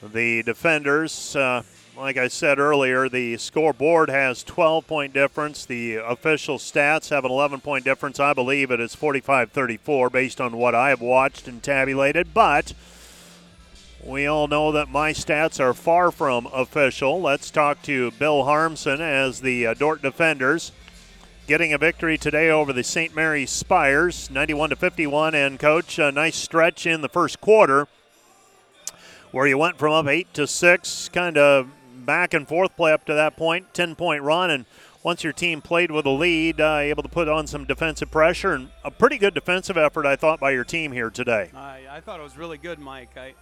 The 0.02 0.42
defenders, 0.42 1.36
uh, 1.36 1.62
like 1.96 2.16
I 2.16 2.26
said 2.26 2.58
earlier, 2.58 3.08
the 3.08 3.36
scoreboard 3.36 4.10
has 4.10 4.42
12 4.42 4.84
point 4.84 5.12
difference. 5.12 5.64
The 5.64 5.98
official 5.98 6.58
stats 6.58 7.10
have 7.10 7.24
an 7.24 7.30
11 7.30 7.60
point 7.60 7.84
difference. 7.84 8.18
I 8.18 8.32
believe 8.32 8.72
it 8.72 8.80
is 8.80 8.96
45 8.96 9.52
34 9.52 10.10
based 10.10 10.40
on 10.40 10.56
what 10.56 10.74
I 10.74 10.88
have 10.88 11.00
watched 11.00 11.46
and 11.46 11.62
tabulated, 11.62 12.34
but. 12.34 12.72
We 14.04 14.26
all 14.26 14.46
know 14.46 14.72
that 14.72 14.88
my 14.88 15.12
stats 15.12 15.60
are 15.60 15.74
far 15.74 16.10
from 16.10 16.46
official. 16.52 17.20
Let's 17.20 17.50
talk 17.50 17.82
to 17.82 18.10
Bill 18.12 18.44
Harmsen 18.44 19.00
as 19.00 19.40
the 19.40 19.66
uh, 19.66 19.74
Dordt 19.74 20.02
defenders 20.02 20.72
getting 21.48 21.72
a 21.72 21.78
victory 21.78 22.18
today 22.18 22.50
over 22.50 22.72
the 22.72 22.84
St. 22.84 23.14
Mary's 23.14 23.50
Spires, 23.50 24.30
91 24.30 24.70
to 24.70 24.76
51. 24.76 25.34
And 25.34 25.58
coach, 25.58 25.98
a 25.98 26.12
nice 26.12 26.36
stretch 26.36 26.86
in 26.86 27.00
the 27.00 27.08
first 27.08 27.40
quarter 27.40 27.88
where 29.32 29.46
you 29.46 29.58
went 29.58 29.78
from 29.78 29.92
up 29.92 30.06
eight 30.06 30.32
to 30.34 30.46
six, 30.46 31.08
kind 31.08 31.36
of 31.36 31.68
back 31.94 32.32
and 32.34 32.46
forth 32.46 32.76
play 32.76 32.92
up 32.92 33.04
to 33.06 33.14
that 33.14 33.36
point, 33.36 33.74
10 33.74 33.94
point 33.94 34.22
run, 34.22 34.50
and 34.50 34.64
once 35.02 35.22
your 35.22 35.32
team 35.32 35.60
played 35.60 35.90
with 35.90 36.06
a 36.06 36.10
lead, 36.10 36.60
uh, 36.60 36.76
able 36.76 37.02
to 37.02 37.08
put 37.08 37.28
on 37.28 37.46
some 37.46 37.64
defensive 37.64 38.10
pressure 38.10 38.52
and 38.52 38.68
a 38.84 38.90
pretty 38.90 39.16
good 39.18 39.34
defensive 39.34 39.76
effort, 39.76 40.06
I 40.06 40.16
thought, 40.16 40.40
by 40.40 40.50
your 40.50 40.64
team 40.64 40.92
here 40.92 41.10
today. 41.10 41.50
I, 41.54 41.82
I 41.90 42.00
thought 42.00 42.20
it 42.20 42.22
was 42.22 42.36
really 42.36 42.58
good, 42.58 42.78
Mike. 42.78 43.16
I 43.16 43.34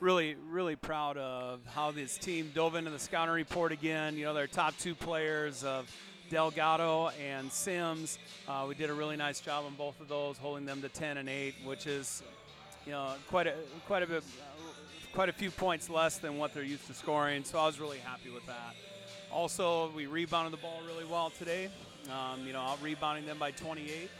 really, 0.00 0.34
really 0.50 0.76
proud 0.76 1.16
of 1.18 1.60
how 1.74 1.90
this 1.90 2.16
team 2.16 2.50
dove 2.54 2.74
into 2.74 2.90
the 2.90 2.98
scouting 2.98 3.34
report 3.34 3.70
again. 3.70 4.16
You 4.16 4.24
know, 4.24 4.34
their 4.34 4.46
top 4.46 4.76
two 4.78 4.94
players 4.94 5.62
of 5.62 5.90
Delgado 6.30 7.10
and 7.22 7.52
Sims. 7.52 8.18
Uh, 8.48 8.64
we 8.66 8.74
did 8.74 8.88
a 8.88 8.94
really 8.94 9.16
nice 9.16 9.40
job 9.40 9.64
on 9.66 9.74
both 9.74 10.00
of 10.00 10.08
those, 10.08 10.38
holding 10.38 10.64
them 10.64 10.80
to 10.82 10.88
10 10.88 11.18
and 11.18 11.28
8, 11.28 11.54
which 11.64 11.86
is, 11.86 12.22
you 12.86 12.92
know, 12.92 13.12
quite 13.28 13.46
a 13.46 13.54
quite 13.86 14.02
a 14.02 14.06
bit, 14.06 14.24
quite 15.12 15.28
a 15.28 15.32
few 15.32 15.50
points 15.50 15.90
less 15.90 16.16
than 16.16 16.38
what 16.38 16.54
they're 16.54 16.62
used 16.62 16.86
to 16.86 16.94
scoring. 16.94 17.44
So 17.44 17.58
I 17.58 17.66
was 17.66 17.78
really 17.78 17.98
happy 17.98 18.30
with 18.30 18.46
that. 18.46 18.74
Also, 19.30 19.90
we 19.94 20.06
rebounded 20.06 20.52
the 20.52 20.62
ball 20.62 20.80
really 20.86 21.04
well 21.04 21.30
today. 21.30 21.68
Um, 22.08 22.46
you 22.46 22.52
know, 22.52 22.60
out 22.60 22.82
rebounding 22.82 23.26
them 23.26 23.38
by 23.38 23.50
28, 23.50 24.10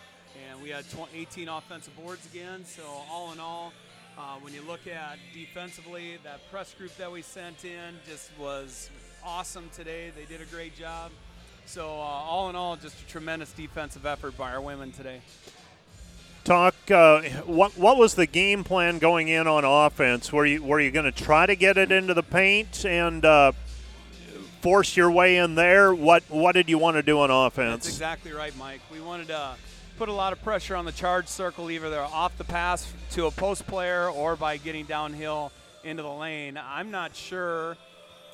and 0.51 0.63
we 0.63 0.69
had 0.69 0.85
18 1.15 1.49
offensive 1.49 1.97
boards 1.97 2.27
again. 2.27 2.65
So 2.67 2.83
all 3.11 3.33
in 3.33 3.41
all. 3.41 3.73
Uh, 4.21 4.35
when 4.43 4.53
you 4.53 4.61
look 4.69 4.87
at 4.87 5.19
defensively, 5.33 6.19
that 6.23 6.41
press 6.51 6.75
group 6.75 6.95
that 6.99 7.11
we 7.11 7.23
sent 7.23 7.65
in 7.65 7.95
just 8.07 8.31
was 8.39 8.91
awesome 9.25 9.71
today. 9.75 10.13
They 10.15 10.27
did 10.27 10.43
a 10.43 10.51
great 10.51 10.77
job. 10.77 11.11
So, 11.65 11.89
uh, 11.89 12.03
all 12.03 12.51
in 12.51 12.57
all, 12.57 12.77
just 12.77 13.01
a 13.01 13.07
tremendous 13.07 13.51
defensive 13.53 14.05
effort 14.05 14.37
by 14.37 14.53
our 14.53 14.61
women 14.61 14.93
today. 14.93 15.23
Talk. 16.45 16.75
Uh, 16.91 17.23
what 17.47 17.79
what 17.79 17.97
was 17.97 18.15
the 18.15 18.27
game 18.27 18.63
plan 18.63 18.99
going 18.99 19.29
in 19.29 19.47
on 19.47 19.65
offense? 19.65 20.31
Were 20.31 20.45
you 20.45 20.63
were 20.63 20.81
you 20.81 20.91
going 20.91 21.11
to 21.11 21.13
try 21.13 21.47
to 21.47 21.57
get 21.57 21.79
it 21.79 21.91
into 21.91 22.13
the 22.13 22.23
paint 22.23 22.85
and 22.85 23.25
uh, 23.25 23.53
force 24.61 24.99
your 24.99 25.11
way 25.11 25.39
in 25.39 25.55
there? 25.55 25.95
What 25.95 26.25
what 26.29 26.53
did 26.53 26.69
you 26.69 26.77
want 26.77 26.99
to 26.99 27.03
do 27.03 27.21
on 27.21 27.31
offense? 27.31 27.85
That's 27.85 27.89
exactly 27.89 28.33
right, 28.33 28.55
Mike. 28.59 28.83
We 28.93 29.01
wanted 29.01 29.29
to 29.29 29.55
put 30.01 30.09
a 30.09 30.13
lot 30.13 30.33
of 30.33 30.43
pressure 30.43 30.75
on 30.75 30.87
the 30.87 30.93
charge 30.93 31.29
circle, 31.29 31.71
either 31.71 31.91
they're 31.91 32.01
off 32.01 32.35
the 32.39 32.45
pass 32.45 32.91
to 33.11 33.27
a 33.27 33.31
post 33.31 33.67
player 33.67 34.09
or 34.09 34.35
by 34.35 34.57
getting 34.57 34.87
downhill 34.87 35.53
into 35.85 36.03
the 36.03 36.09
lane. 36.09 36.59
I'm 36.59 36.91
not 36.91 37.15
sure. 37.15 37.77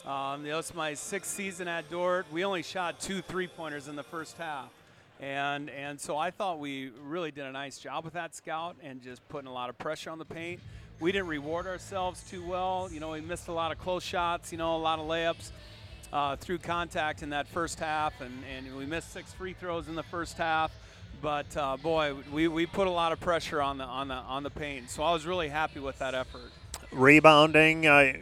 Um, 0.07 0.45
you 0.45 0.53
know, 0.53 0.61
it's 0.61 0.77
my 0.77 0.95
sixth 0.95 1.33
season 1.33 1.67
at 1.67 1.91
Dordt. 1.91 2.27
We 2.31 2.45
only 2.45 2.63
shot 2.63 3.01
two 3.01 3.21
three 3.21 3.49
pointers 3.49 3.89
in 3.89 3.97
the 3.97 4.05
first 4.05 4.37
half. 4.39 4.69
And, 5.19 5.69
and 5.71 6.01
so 6.01 6.17
I 6.17 6.31
thought 6.31 6.61
we 6.61 6.93
really 7.05 7.33
did 7.33 7.47
a 7.47 7.51
nice 7.51 7.79
job 7.79 8.05
with 8.05 8.15
that 8.15 8.37
scout 8.37 8.77
and 8.81 9.03
just 9.03 9.29
putting 9.29 9.49
a 9.49 9.53
lot 9.53 9.69
of 9.69 9.77
pressure 9.77 10.11
on 10.11 10.21
the 10.21 10.25
paint. 10.25 10.61
We 11.01 11.11
didn't 11.11 11.27
reward 11.27 11.67
ourselves 11.67 12.23
too 12.31 12.47
well. 12.47 12.89
You 12.93 13.01
know, 13.01 13.11
we 13.11 13.21
missed 13.23 13.49
a 13.49 13.53
lot 13.53 13.73
of 13.73 13.79
close 13.81 14.05
shots, 14.05 14.53
you 14.53 14.59
know, 14.59 14.77
a 14.77 14.79
lot 14.79 15.01
of 15.01 15.07
layups 15.09 15.51
uh, 16.13 16.37
through 16.37 16.59
contact 16.59 17.25
in 17.25 17.31
that 17.31 17.49
first 17.49 17.81
half. 17.81 18.21
And, 18.21 18.45
and 18.57 18.77
we 18.77 18.87
missed 18.87 19.13
six 19.13 19.33
free 19.33 19.53
throws 19.53 19.89
in 19.89 19.97
the 19.97 20.05
first 20.05 20.39
half. 20.39 20.71
But 21.21 21.57
uh, 21.57 21.77
boy, 21.77 22.15
we, 22.33 22.49
we 22.49 22.67
put 22.67 22.87
a 22.87 22.91
lot 22.91 23.13
of 23.13 23.21
pressure 23.21 23.61
on 23.61 23.79
the 23.79 23.85
on 23.85 24.09
the 24.09 24.15
on 24.15 24.43
the 24.43 24.51
paint. 24.51 24.91
So 24.91 25.03
I 25.03 25.13
was 25.13 25.27
really 25.27 25.49
happy 25.49 25.81
with 25.81 25.99
that 25.99 26.15
effort. 26.15 26.53
Rebounding, 26.93 27.87
uh, 27.87 28.13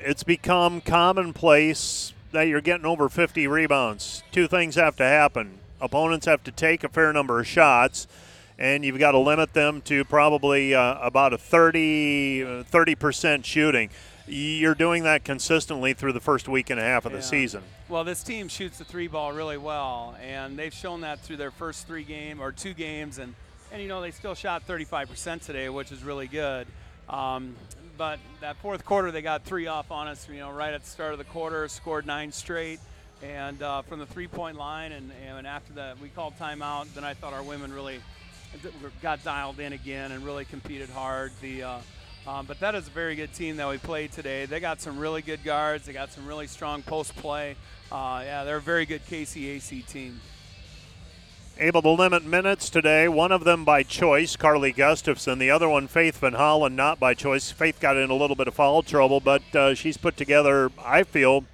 it's 0.00 0.22
become 0.22 0.80
commonplace 0.80 2.12
that 2.32 2.42
you're 2.42 2.60
getting 2.60 2.86
over 2.86 3.08
50 3.08 3.46
rebounds. 3.46 4.22
Two 4.32 4.48
things 4.48 4.74
have 4.76 4.96
to 4.96 5.04
happen: 5.04 5.58
opponents 5.80 6.26
have 6.26 6.42
to 6.44 6.52
take 6.52 6.84
a 6.84 6.88
fair 6.88 7.12
number 7.12 7.40
of 7.40 7.46
shots, 7.46 8.06
and 8.58 8.84
you've 8.84 8.98
got 8.98 9.12
to 9.12 9.18
limit 9.18 9.52
them 9.52 9.80
to 9.82 10.04
probably 10.04 10.74
uh, 10.74 10.98
about 11.00 11.32
a 11.32 11.38
30 11.38 12.64
percent 12.96 13.44
shooting 13.44 13.90
you're 14.28 14.74
doing 14.74 15.04
that 15.04 15.24
consistently 15.24 15.94
through 15.94 16.12
the 16.12 16.20
first 16.20 16.48
week 16.48 16.70
and 16.70 16.78
a 16.78 16.82
half 16.82 17.04
of 17.04 17.12
yeah. 17.12 17.18
the 17.18 17.22
season. 17.22 17.62
Well, 17.88 18.04
this 18.04 18.22
team 18.22 18.48
shoots 18.48 18.78
the 18.78 18.84
three 18.84 19.08
ball 19.08 19.32
really 19.32 19.58
well, 19.58 20.16
and 20.22 20.58
they've 20.58 20.74
shown 20.74 21.02
that 21.02 21.20
through 21.20 21.38
their 21.38 21.50
first 21.50 21.86
three 21.86 22.04
game 22.04 22.40
or 22.40 22.52
two 22.52 22.74
games, 22.74 23.18
and 23.18 23.34
and 23.72 23.82
you 23.82 23.88
know 23.88 24.00
they 24.00 24.10
still 24.10 24.34
shot 24.34 24.66
35% 24.66 25.44
today, 25.44 25.68
which 25.68 25.92
is 25.92 26.02
really 26.02 26.26
good. 26.26 26.66
Um, 27.08 27.56
but 27.96 28.18
that 28.40 28.56
fourth 28.56 28.84
quarter, 28.84 29.10
they 29.10 29.22
got 29.22 29.44
three 29.44 29.66
off 29.66 29.90
on 29.90 30.08
us. 30.08 30.26
You 30.28 30.38
know, 30.38 30.50
right 30.50 30.72
at 30.72 30.84
the 30.84 30.88
start 30.88 31.12
of 31.12 31.18
the 31.18 31.24
quarter, 31.24 31.66
scored 31.68 32.06
nine 32.06 32.32
straight, 32.32 32.80
and 33.22 33.60
uh, 33.62 33.82
from 33.82 33.98
the 33.98 34.06
three-point 34.06 34.56
line, 34.56 34.92
and 34.92 35.10
and 35.26 35.46
after 35.46 35.72
that, 35.74 36.00
we 36.00 36.08
called 36.08 36.38
timeout. 36.38 36.92
Then 36.94 37.04
I 37.04 37.14
thought 37.14 37.32
our 37.32 37.42
women 37.42 37.72
really 37.72 38.00
got 39.02 39.22
dialed 39.24 39.60
in 39.60 39.72
again 39.72 40.12
and 40.12 40.24
really 40.24 40.44
competed 40.44 40.88
hard. 40.88 41.32
The 41.40 41.62
uh, 41.62 41.78
um, 42.28 42.44
but 42.44 42.60
that 42.60 42.74
is 42.74 42.86
a 42.86 42.90
very 42.90 43.16
good 43.16 43.32
team 43.32 43.56
that 43.56 43.66
we 43.66 43.78
played 43.78 44.12
today. 44.12 44.44
They 44.44 44.60
got 44.60 44.82
some 44.82 44.98
really 44.98 45.22
good 45.22 45.42
guards. 45.44 45.86
They 45.86 45.94
got 45.94 46.12
some 46.12 46.26
really 46.26 46.46
strong 46.46 46.82
post 46.82 47.16
play. 47.16 47.56
Uh, 47.90 48.20
yeah, 48.22 48.44
they're 48.44 48.58
a 48.58 48.60
very 48.60 48.84
good 48.84 49.04
KCAC 49.06 49.86
team. 49.86 50.20
Able 51.58 51.80
to 51.82 51.90
limit 51.90 52.24
minutes 52.24 52.68
today, 52.68 53.08
one 53.08 53.32
of 53.32 53.44
them 53.44 53.64
by 53.64 53.82
choice, 53.82 54.36
Carly 54.36 54.72
Gustafson. 54.72 55.38
The 55.38 55.50
other 55.50 55.68
one, 55.68 55.88
Faith 55.88 56.18
Van 56.18 56.34
Hollen, 56.34 56.74
not 56.74 57.00
by 57.00 57.14
choice. 57.14 57.50
Faith 57.50 57.80
got 57.80 57.96
in 57.96 58.10
a 58.10 58.14
little 58.14 58.36
bit 58.36 58.46
of 58.46 58.54
foul 58.54 58.82
trouble, 58.82 59.20
but 59.20 59.42
uh, 59.56 59.74
she's 59.74 59.96
put 59.96 60.16
together, 60.16 60.70
I 60.84 61.04
feel, 61.04 61.46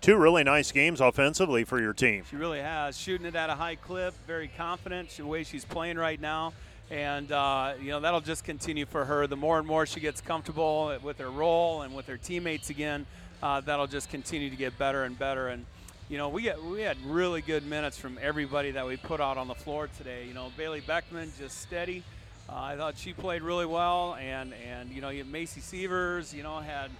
two 0.00 0.16
really 0.16 0.42
nice 0.42 0.72
games 0.72 1.00
offensively 1.00 1.62
for 1.62 1.78
your 1.78 1.92
team. 1.92 2.24
She 2.28 2.36
really 2.36 2.60
has. 2.60 2.98
Shooting 2.98 3.26
it 3.26 3.36
at 3.36 3.50
a 3.50 3.54
high 3.54 3.76
clip, 3.76 4.14
very 4.26 4.50
confident 4.56 5.10
the 5.10 5.26
way 5.26 5.44
she's 5.44 5.64
playing 5.64 5.98
right 5.98 6.20
now 6.20 6.54
and 6.90 7.32
uh, 7.32 7.74
you 7.80 7.90
know 7.90 8.00
that'll 8.00 8.20
just 8.20 8.44
continue 8.44 8.86
for 8.86 9.04
her. 9.04 9.26
The 9.26 9.36
more 9.36 9.58
and 9.58 9.66
more 9.66 9.86
she 9.86 10.00
gets 10.00 10.20
comfortable 10.20 10.96
with 11.02 11.18
her 11.18 11.30
role 11.30 11.82
and 11.82 11.94
with 11.94 12.06
her 12.06 12.16
teammates 12.16 12.70
again, 12.70 13.06
uh, 13.42 13.60
that'll 13.60 13.86
just 13.86 14.10
continue 14.10 14.50
to 14.50 14.56
get 14.56 14.78
better 14.78 15.04
and 15.04 15.18
better. 15.18 15.48
And 15.48 15.66
you 16.08 16.18
know 16.18 16.28
we 16.28 16.42
get 16.42 16.62
we 16.62 16.82
had 16.82 16.96
really 17.04 17.40
good 17.40 17.66
minutes 17.66 17.98
from 17.98 18.18
everybody 18.22 18.70
that 18.72 18.86
we 18.86 18.96
put 18.96 19.20
out 19.20 19.36
on 19.36 19.48
the 19.48 19.54
floor 19.54 19.88
today. 19.98 20.26
You 20.26 20.34
know 20.34 20.52
Bailey 20.56 20.80
Beckman 20.80 21.32
just 21.38 21.60
steady. 21.60 22.02
Uh, 22.48 22.54
I 22.54 22.76
thought 22.76 22.96
she 22.96 23.12
played 23.12 23.42
really 23.42 23.66
well, 23.66 24.14
and 24.14 24.54
and 24.68 24.90
you 24.90 25.00
know 25.00 25.08
you 25.08 25.24
Macy 25.24 25.60
Severs, 25.60 26.32
you 26.32 26.44
know 26.44 26.58
had 26.58 26.90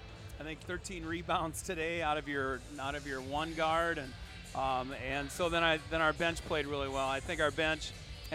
I 0.40 0.42
think 0.42 0.60
13 0.60 1.04
rebounds 1.04 1.62
today 1.62 2.02
out 2.02 2.18
of 2.18 2.28
your 2.28 2.60
out 2.80 2.96
of 2.96 3.06
your 3.06 3.20
one 3.20 3.54
guard, 3.54 3.98
and 3.98 4.12
um, 4.56 4.92
and 5.08 5.30
so 5.30 5.48
then 5.48 5.62
I 5.62 5.78
then 5.90 6.00
our 6.00 6.12
bench 6.12 6.44
played 6.46 6.66
really 6.66 6.88
well. 6.88 7.08
I 7.08 7.20
think 7.20 7.40
our 7.40 7.52
bench 7.52 7.92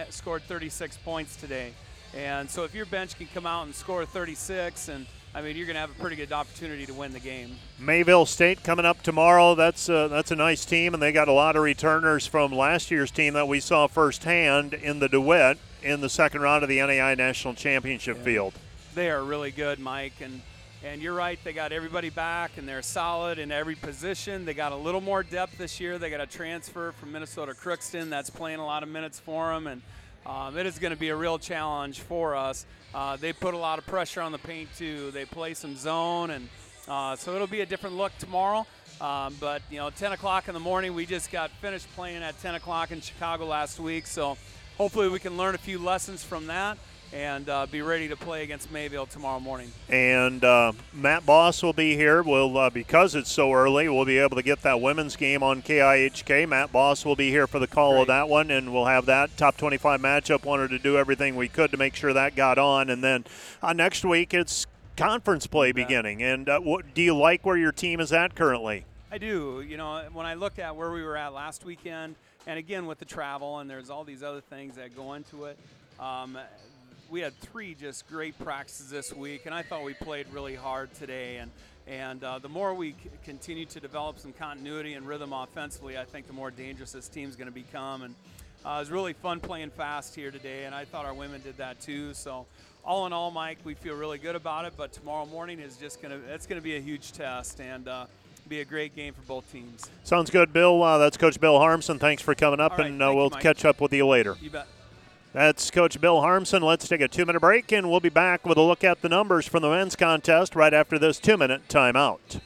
scored 0.10 0.44
36 0.44 0.98
points 0.98 1.36
today. 1.36 1.74
And 2.16 2.50
so 2.50 2.64
if 2.64 2.76
your 2.76 2.86
bench 2.86 3.18
can 3.18 3.28
come 3.34 3.46
out 3.46 3.66
and 3.66 3.74
score 3.74 4.06
36 4.06 4.90
and 4.90 5.06
I 5.34 5.42
mean, 5.42 5.56
you're 5.56 5.66
going 5.66 5.76
to 5.76 5.80
have 5.80 5.92
a 5.92 6.00
pretty 6.02 6.18
good 6.18 6.34
opportunity 6.34 6.86
to 6.86 6.94
win 6.94 7.14
the 7.14 7.20
game. 7.20 7.56
Mayville 7.80 8.26
State 8.26 8.64
coming 8.64 8.86
up 8.86 9.02
tomorrow. 9.02 9.56
That's 9.56 9.88
a, 9.88 10.10
that's 10.10 10.30
a 10.32 10.36
nice 10.36 10.66
team, 10.66 10.94
and 10.94 11.02
they 11.02 11.14
got 11.14 11.30
a 11.30 11.32
lot 11.32 11.56
of 11.56 11.64
returners 11.64 12.28
from 12.28 12.52
last 12.52 12.92
year's 12.92 13.12
team 13.12 13.34
that 13.36 13.48
we 13.48 13.62
saw 13.62 13.88
firsthand 13.88 14.74
in 14.74 15.00
the 15.00 15.08
DeWitt 15.08 15.58
in 15.82 16.02
the 16.02 16.10
second 16.10 16.42
round 16.42 16.64
of 16.64 16.70
the 16.70 16.80
NAI 16.80 17.16
National 17.16 17.54
Championship 17.54 18.18
yeah. 18.18 18.24
field. 18.24 18.54
They 18.94 19.10
are 19.10 19.24
really 19.24 19.52
good, 19.52 19.80
Mike, 19.80 20.16
and 20.20 20.42
and 20.84 21.02
you're 21.02 21.14
right. 21.14 21.38
They 21.44 21.54
got 21.54 21.72
everybody 21.72 22.10
back, 22.10 22.58
and 22.58 22.68
they're 22.68 22.82
solid 22.82 23.38
in 23.38 23.52
every 23.52 23.76
position. 23.76 24.46
They 24.46 24.54
got 24.54 24.72
a 24.72 24.76
little 24.76 25.02
more 25.02 25.22
depth 25.24 25.58
this 25.58 25.80
year. 25.80 25.98
They 26.00 26.10
got 26.10 26.22
a 26.22 26.26
transfer 26.26 26.92
from 26.94 27.12
Minnesota 27.12 27.54
Crookston 27.54 28.10
that's 28.10 28.30
playing 28.30 28.60
a 28.60 28.66
lot 28.66 28.82
of 28.82 28.90
minutes 28.90 29.20
for 29.20 29.54
them, 29.54 29.68
and 29.68 29.82
um, 30.26 30.58
it 30.58 30.66
is 30.66 30.80
going 30.80 30.94
to 30.94 31.00
be 31.00 31.10
a 31.10 31.16
real 31.16 31.38
challenge 31.38 32.00
for 32.00 32.36
us. 32.36 32.66
Uh, 32.94 33.16
they 33.16 33.32
put 33.32 33.54
a 33.54 33.58
lot 33.58 33.80
of 33.80 33.86
pressure 33.86 34.22
on 34.22 34.32
the 34.32 34.40
paint 34.40 34.70
too. 34.76 35.12
They 35.12 35.26
play 35.26 35.54
some 35.54 35.76
zone, 35.76 36.32
and 36.32 36.50
uh, 36.88 37.16
so 37.16 37.36
it'll 37.36 37.48
be 37.48 37.62
a 37.62 37.66
different 37.66 37.96
look 37.96 38.18
tomorrow. 38.18 38.66
Um, 39.00 39.36
but 39.40 39.62
you 39.70 39.78
know, 39.78 39.90
10 39.90 40.14
o'clock 40.14 40.48
in 40.48 40.54
the 40.54 40.60
morning, 40.60 40.96
we 40.96 41.06
just 41.06 41.32
got 41.32 41.52
finished 41.52 41.88
playing 41.96 42.24
at 42.24 42.40
10 42.42 42.56
o'clock 42.56 42.92
in 42.92 43.02
Chicago 43.02 43.46
last 43.46 43.80
week, 43.80 44.08
so 44.08 44.38
hopefully 44.78 45.10
we 45.10 45.20
can 45.20 45.38
learn 45.38 45.54
a 45.54 45.60
few 45.60 45.80
lessons 45.80 46.24
from 46.24 46.48
that 46.48 46.78
and 47.14 47.50
uh, 47.50 47.66
be 47.66 47.82
ready 47.82 48.08
to 48.08 48.16
play 48.16 48.44
against 48.44 48.72
Mayville 48.72 49.06
tomorrow 49.06 49.40
morning. 49.40 49.72
And 49.90 50.44
uh, 50.44 50.72
Matt 50.94 51.26
Boss 51.26 51.62
will 51.62 51.74
be 51.74 51.96
here. 51.96 52.24
We'll 52.24 52.58
uh, 52.58 52.70
because 52.70 53.16
it's 53.16 53.32
so 53.32 53.52
early, 53.52 53.90
we'll 53.90 54.06
be 54.06 54.18
able 54.18 54.38
to 54.38 54.44
get 54.44 54.62
that 54.62 54.82
women's 54.82 55.16
game 55.16 55.44
on 55.44 55.62
KIHK. 55.62 56.48
Matt 56.48 56.72
Boss 56.72 57.06
will 57.06 57.16
be 57.16 57.30
here 57.30 57.48
for 57.48 57.60
the 57.60 57.68
call 57.68 57.92
Great. 57.92 58.02
of 58.02 58.08
that 58.08 58.30
one, 58.30 58.52
and 58.52 58.74
we'll 58.74 58.86
have 58.86 59.06
that 59.08 59.36
top 59.38 59.58
25 59.58 60.00
matchup. 60.00 60.46
Wanted 60.46 60.70
to 60.70 60.80
do 60.80 60.98
everything 60.98 61.36
we 61.36 61.48
could 61.48 61.72
to 61.72 61.78
make 61.78 61.96
sure 61.96 62.14
that 62.14 62.36
got 62.36 62.58
on, 62.58 62.90
and 62.90 63.04
then 63.04 63.26
uh, 63.62 63.74
next 63.74 64.06
week 64.06 64.34
it's 64.34 64.66
conference 64.96 65.48
play 65.48 65.72
beginning. 65.72 66.24
And 66.24 66.48
uh, 66.48 66.60
what 66.60 66.94
do 66.94 67.02
you 67.02 67.16
like 67.16 67.46
where 67.46 67.58
your 67.58 67.72
team 67.72 68.00
is 68.00 68.14
at 68.14 68.36
currently? 68.36 68.86
I 69.12 69.18
do. 69.18 69.66
You 69.68 69.76
know, 69.76 70.04
when 70.14 70.26
I 70.26 70.36
look 70.36 70.60
at 70.60 70.76
where 70.76 70.92
we 70.92 71.04
were 71.04 71.18
at 71.18 71.34
last 71.34 71.66
weekend, 71.66 72.16
and 72.48 72.58
again 72.58 72.86
with 72.86 73.00
the 73.00 73.06
travel, 73.06 73.60
and 73.60 73.70
there's 73.70 73.90
all 73.90 74.04
these 74.04 74.24
other 74.24 74.42
things 74.42 74.76
that 74.76 74.96
go 74.96 75.14
into 75.14 75.46
it. 75.46 75.60
Um, 76.00 76.38
we 77.12 77.20
had 77.20 77.38
three 77.42 77.76
just 77.76 78.08
great 78.08 78.40
practices 78.40 78.90
this 78.90 79.14
week, 79.14 79.46
and 79.46 79.54
I 79.54 79.62
thought 79.62 79.84
we 79.84 79.94
played 79.94 80.28
really 80.32 80.56
hard 80.56 80.94
today. 80.96 81.38
And 81.38 81.52
and 81.88 82.24
uh, 82.24 82.40
the 82.40 82.48
more 82.48 82.74
we 82.74 82.92
c- 82.92 83.10
continue 83.26 83.66
to 83.66 83.80
develop 83.80 84.18
some 84.18 84.32
continuity 84.34 84.94
and 84.94 85.06
rhythm 85.06 85.34
offensively, 85.34 85.98
I 85.98 86.06
think 86.06 86.28
the 86.28 86.34
more 86.34 86.52
dangerous 86.52 86.94
this 86.94 87.10
team's 87.10 87.36
going 87.36 87.48
to 87.50 87.54
become. 87.54 88.04
And 88.04 88.16
uh, 88.66 88.76
it 88.78 88.80
was 88.80 88.92
really 88.92 89.14
fun 89.14 89.40
playing 89.42 89.72
fast 89.72 90.16
here 90.16 90.32
today, 90.32 90.64
and 90.66 90.74
I 90.74 90.86
thought 90.86 91.06
our 91.06 91.14
women 91.14 91.42
did 91.42 91.58
that 91.58 91.82
too. 91.82 92.14
So 92.14 92.46
all 92.86 93.06
in 93.08 93.14
all, 93.14 93.30
Mike, 93.30 93.58
we 93.66 93.74
feel 93.74 93.96
really 93.96 94.18
good 94.18 94.36
about 94.36 94.64
it. 94.66 94.74
But 94.78 94.94
tomorrow 94.94 95.26
morning 95.26 95.60
is 95.60 95.76
just 95.76 96.02
going 96.02 96.18
to 96.18 96.34
it's 96.34 96.48
going 96.48 96.62
to 96.62 96.64
be 96.64 96.78
a 96.78 96.82
huge 96.82 97.12
test, 97.12 97.60
and 97.60 97.90
uh, 97.90 98.06
be 98.48 98.62
a 98.62 98.66
great 98.66 98.96
game 98.96 99.14
for 99.14 99.22
both 99.24 99.52
teams. 99.52 99.90
Sounds 100.06 100.30
good, 100.30 100.54
Bill. 100.54 100.82
Uh, 100.82 100.98
that's 100.98 101.18
Coach 101.18 101.42
Bill 101.42 101.60
Harmsen. 101.60 102.00
Thanks 102.00 102.22
for 102.22 102.36
coming 102.36 102.62
up, 102.62 102.78
right, 102.78 102.88
and 102.88 103.04
uh, 103.04 103.12
we'll 103.14 103.30
Mike. 103.32 103.42
catch 103.44 103.66
up 103.66 103.82
with 103.82 103.92
you 103.92 104.08
later. 104.08 104.38
You 104.42 104.50
bet. 104.50 104.68
That's 105.34 105.72
Coach 105.72 106.02
Bill 106.02 106.18
Harmsen. 106.18 106.62
Let's 106.62 106.90
take 106.90 107.00
a 107.00 107.08
two 107.08 107.26
minute 107.26 107.40
break, 107.40 107.72
and 107.72 107.90
we'll 107.90 108.02
be 108.02 108.10
back 108.10 108.46
with 108.46 108.58
a 108.58 108.62
look 108.62 108.84
at 108.84 109.02
the 109.02 109.08
numbers 109.08 109.48
from 109.48 109.62
the 109.62 109.70
men's 109.70 109.96
contest 109.96 110.56
right 110.56 110.74
after 110.74 111.00
this 111.00 111.20
two 111.20 111.38
minute 111.38 111.70
timeout. 111.70 112.42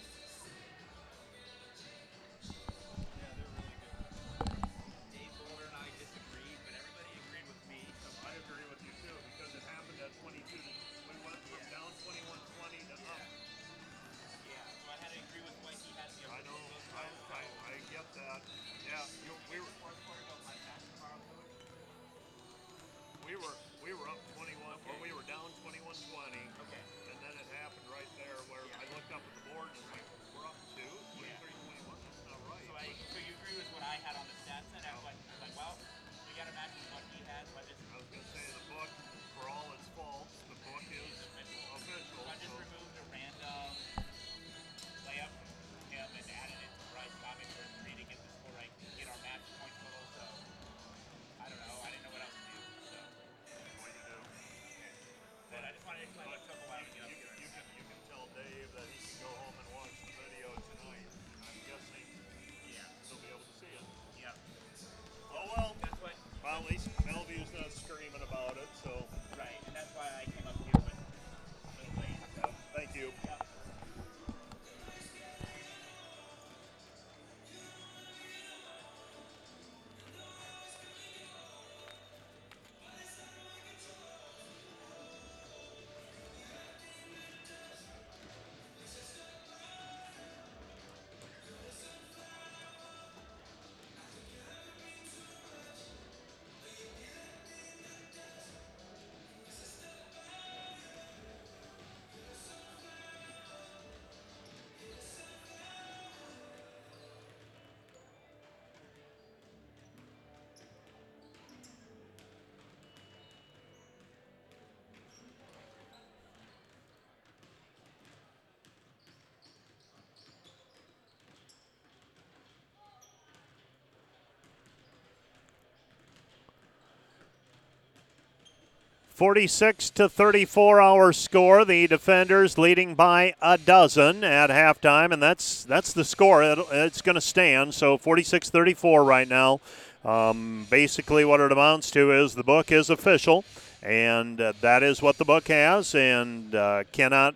46 129.15 129.91
to 129.91 130.09
34 130.09 130.81
our 130.81 131.13
score. 131.13 131.63
The 131.63 131.87
defenders 131.87 132.57
leading 132.57 132.95
by 132.95 133.33
a 133.41 133.57
dozen 133.57 134.25
at 134.25 134.49
halftime 134.49 135.13
and 135.13 135.23
that's 135.23 135.63
that's 135.63 135.93
the 135.93 136.03
score. 136.03 136.43
It, 136.43 136.59
it's 136.69 137.01
going 137.01 137.15
to 137.15 137.21
stand. 137.21 137.73
So 137.73 137.97
46-34 137.97 139.07
right 139.07 139.29
now. 139.29 139.61
Um, 140.03 140.67
basically 140.69 141.23
what 141.23 141.39
it 141.39 141.53
amounts 141.53 141.91
to 141.91 142.11
is 142.11 142.35
the 142.35 142.43
book 142.43 142.73
is 142.73 142.89
official 142.89 143.45
and 143.81 144.41
uh, 144.41 144.51
that 144.59 144.83
is 144.83 145.01
what 145.01 145.17
the 145.17 145.23
book 145.23 145.47
has 145.47 145.95
and 145.95 146.53
uh, 146.53 146.83
cannot 146.91 147.35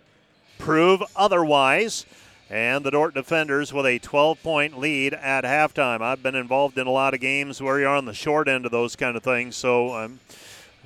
prove 0.58 1.02
otherwise. 1.16 2.04
And 2.50 2.84
the 2.84 2.90
Dordt 2.90 3.14
defenders 3.14 3.72
with 3.72 3.86
a 3.86 3.98
12 3.98 4.42
point 4.42 4.78
lead 4.78 5.14
at 5.14 5.44
halftime. 5.44 6.02
I've 6.02 6.22
been 6.22 6.34
involved 6.34 6.76
in 6.76 6.86
a 6.86 6.90
lot 6.90 7.14
of 7.14 7.20
games 7.20 7.62
where 7.62 7.80
you're 7.80 7.88
on 7.88 8.04
the 8.04 8.12
short 8.12 8.48
end 8.48 8.66
of 8.66 8.70
those 8.70 8.96
kind 8.96 9.16
of 9.16 9.22
things, 9.22 9.56
so 9.56 9.94
I'm 9.94 10.04
um, 10.04 10.20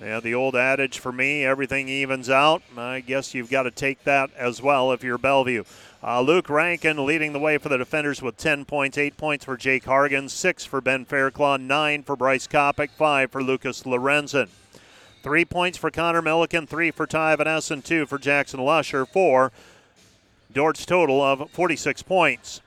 yeah, 0.00 0.20
the 0.20 0.34
old 0.34 0.56
adage 0.56 0.98
for 0.98 1.12
me, 1.12 1.44
everything 1.44 1.88
evens 1.88 2.28
out. 2.28 2.62
I 2.76 3.00
guess 3.00 3.34
you've 3.34 3.50
got 3.50 3.62
to 3.64 3.70
take 3.70 4.04
that 4.04 4.30
as 4.36 4.60
well 4.60 4.92
if 4.92 5.04
you're 5.04 5.18
Bellevue. 5.18 5.64
Uh, 6.02 6.20
Luke 6.20 6.50
Rankin 6.50 7.06
leading 7.06 7.32
the 7.32 7.38
way 7.38 7.56
for 7.56 7.68
the 7.68 7.78
defenders 7.78 8.20
with 8.20 8.36
10 8.36 8.64
points, 8.64 8.98
8 8.98 9.16
points 9.16 9.44
for 9.44 9.56
Jake 9.56 9.84
Hargan, 9.84 10.28
6 10.28 10.64
for 10.64 10.80
Ben 10.80 11.04
Fairclough, 11.04 11.56
9 11.56 12.02
for 12.02 12.16
Bryce 12.16 12.46
Kopic, 12.46 12.90
5 12.90 13.30
for 13.30 13.42
Lucas 13.42 13.84
Lorenzen. 13.84 14.48
3 15.22 15.44
points 15.46 15.78
for 15.78 15.90
Connor 15.90 16.20
Milliken, 16.20 16.66
3 16.66 16.90
for 16.90 17.06
Ty 17.06 17.36
Van 17.36 17.46
Essen, 17.48 17.80
2 17.80 18.04
for 18.04 18.18
Jackson 18.18 18.60
Lusher, 18.60 19.06
4 19.06 19.50
Dordt's 20.52 20.86
total 20.86 21.20
of 21.20 21.50
46 21.50 22.02
points. 22.02 22.60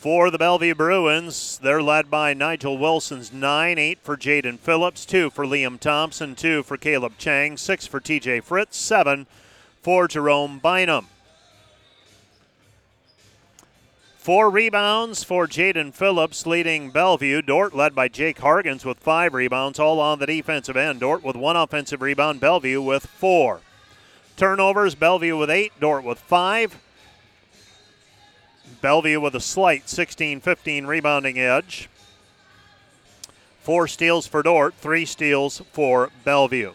For 0.00 0.30
the 0.30 0.38
Bellevue 0.38 0.74
Bruins, 0.74 1.58
they're 1.58 1.82
led 1.82 2.10
by 2.10 2.32
Nigel 2.32 2.78
Wilson's 2.78 3.34
9, 3.34 3.76
8 3.76 3.98
for 4.02 4.16
Jaden 4.16 4.58
Phillips, 4.58 5.04
2 5.04 5.28
for 5.28 5.44
Liam 5.44 5.78
Thompson, 5.78 6.34
2 6.34 6.62
for 6.62 6.78
Caleb 6.78 7.18
Chang, 7.18 7.58
6 7.58 7.86
for 7.86 8.00
TJ 8.00 8.42
Fritz, 8.42 8.78
7 8.78 9.26
for 9.82 10.08
Jerome 10.08 10.58
Bynum. 10.58 11.08
Four 14.16 14.48
rebounds 14.48 15.22
for 15.22 15.46
Jaden 15.46 15.92
Phillips 15.92 16.46
leading 16.46 16.88
Bellevue. 16.88 17.42
Dordt 17.42 17.76
led 17.76 17.94
by 17.94 18.08
Jake 18.08 18.38
Hargens 18.38 18.86
with 18.86 19.00
five 19.00 19.34
rebounds, 19.34 19.78
all 19.78 20.00
on 20.00 20.18
the 20.18 20.24
defensive 20.24 20.78
end. 20.78 21.00
Dordt 21.00 21.22
with 21.22 21.36
one 21.36 21.56
offensive 21.56 22.00
rebound, 22.00 22.40
Bellevue 22.40 22.80
with 22.80 23.04
four. 23.04 23.60
Turnovers, 24.38 24.94
Bellevue 24.94 25.36
with 25.36 25.50
eight, 25.50 25.72
Dordt 25.78 26.04
with 26.04 26.18
five. 26.18 26.78
Bellevue 28.80 29.20
with 29.20 29.34
a 29.34 29.40
slight 29.40 29.88
16 29.88 30.40
15 30.40 30.86
rebounding 30.86 31.38
edge. 31.38 31.88
Four 33.62 33.86
steals 33.88 34.26
for 34.26 34.42
Dordt, 34.42 34.74
three 34.74 35.04
steals 35.04 35.62
for 35.72 36.10
Bellevue. 36.24 36.72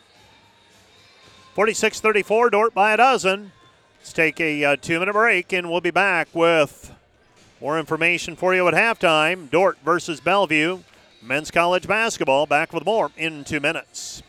46 1.54 2.00
34, 2.00 2.50
Dordt 2.50 2.74
by 2.74 2.94
a 2.94 2.98
dozen. 2.98 3.52
Let's 4.00 4.14
take 4.14 4.40
a 4.40 4.64
uh, 4.64 4.76
two 4.76 5.00
minute 5.00 5.14
break 5.14 5.52
and 5.52 5.70
we'll 5.70 5.82
be 5.82 5.92
back 5.92 6.28
with 6.34 6.94
more 7.60 7.80
information 7.80 8.36
for 8.36 8.54
you 8.54 8.68
at 8.68 8.74
halftime. 8.74 9.50
Dordt 9.50 9.78
versus 9.84 10.20
Bellevue. 10.20 10.80
Men's 11.22 11.50
college 11.50 11.88
basketball. 11.88 12.46
Back 12.46 12.72
with 12.72 12.86
more 12.86 13.12
in 13.18 13.44
two 13.44 13.60
minutes. 13.60 14.22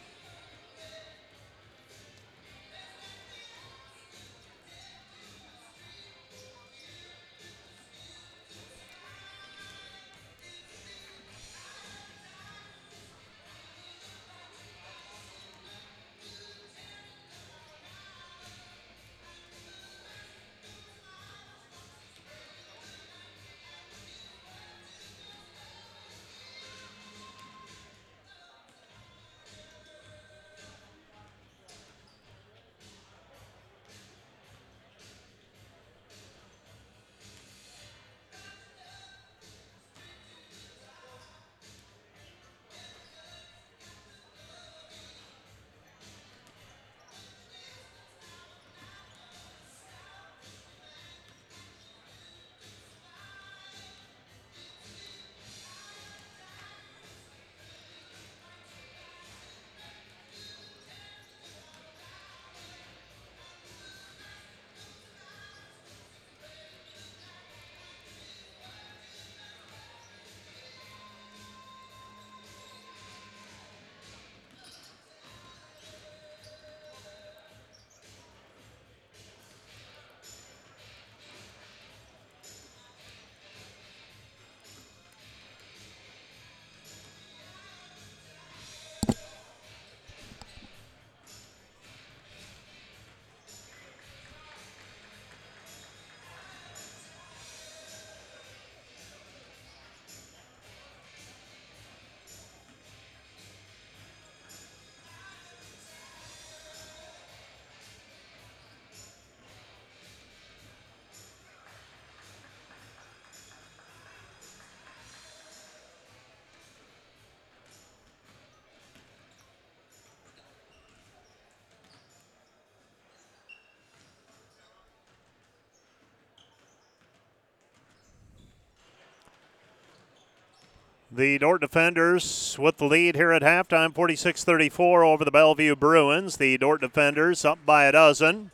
The 131.10 131.38
Dordt 131.38 131.60
defenders 131.60 132.56
with 132.58 132.78
the 132.78 132.84
lead 132.84 133.14
here 133.14 133.30
at 133.30 133.42
halftime, 133.42 133.94
46 133.94 134.42
34 134.42 135.04
over 135.04 135.24
the 135.24 135.30
Bellevue 135.30 135.76
Bruins. 135.76 136.36
The 136.36 136.58
Dordt 136.58 136.80
defenders 136.80 137.44
up 137.44 137.64
by 137.64 137.84
a 137.84 137.92
dozen. 137.92 138.50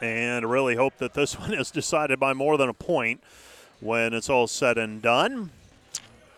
And 0.00 0.50
really 0.50 0.76
hope 0.76 0.96
that 0.98 1.12
this 1.12 1.38
one 1.38 1.52
is 1.52 1.70
decided 1.70 2.18
by 2.18 2.32
more 2.32 2.56
than 2.56 2.70
a 2.70 2.74
point 2.74 3.22
when 3.80 4.14
it's 4.14 4.30
all 4.30 4.46
said 4.46 4.78
and 4.78 5.02
done. 5.02 5.50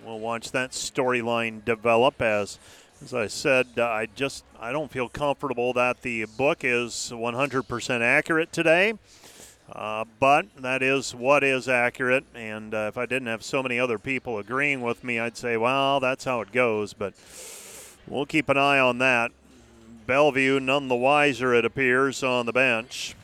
We'll 0.04 0.18
watch 0.18 0.50
that 0.50 0.72
storyline 0.72 1.64
develop 1.64 2.20
as 2.20 2.58
as 3.02 3.14
I 3.14 3.26
said, 3.26 3.66
uh, 3.76 3.84
I 3.84 4.06
just 4.06 4.42
I 4.58 4.72
don't 4.72 4.90
feel 4.90 5.08
comfortable 5.08 5.72
that 5.74 6.02
the 6.02 6.24
book 6.24 6.64
is 6.64 7.12
100% 7.14 8.00
accurate 8.00 8.52
today. 8.52 8.94
Uh, 9.72 10.04
but 10.20 10.46
that 10.56 10.82
is 10.82 11.14
what 11.14 11.42
is 11.42 11.68
accurate. 11.68 12.24
And 12.34 12.72
uh, 12.72 12.86
if 12.88 12.96
I 12.96 13.06
didn't 13.06 13.28
have 13.28 13.42
so 13.42 13.62
many 13.62 13.80
other 13.80 13.98
people 13.98 14.38
agreeing 14.38 14.80
with 14.80 15.02
me, 15.02 15.18
I'd 15.18 15.36
say, 15.36 15.56
well, 15.56 15.98
that's 15.98 16.24
how 16.24 16.40
it 16.40 16.52
goes. 16.52 16.92
But 16.92 17.14
we'll 18.06 18.26
keep 18.26 18.48
an 18.48 18.56
eye 18.56 18.78
on 18.78 18.98
that. 18.98 19.32
Bellevue, 20.06 20.60
none 20.60 20.86
the 20.86 20.94
wiser, 20.94 21.52
it 21.52 21.64
appears, 21.64 22.22
on 22.22 22.46
the 22.46 22.52
bench. 22.52 23.16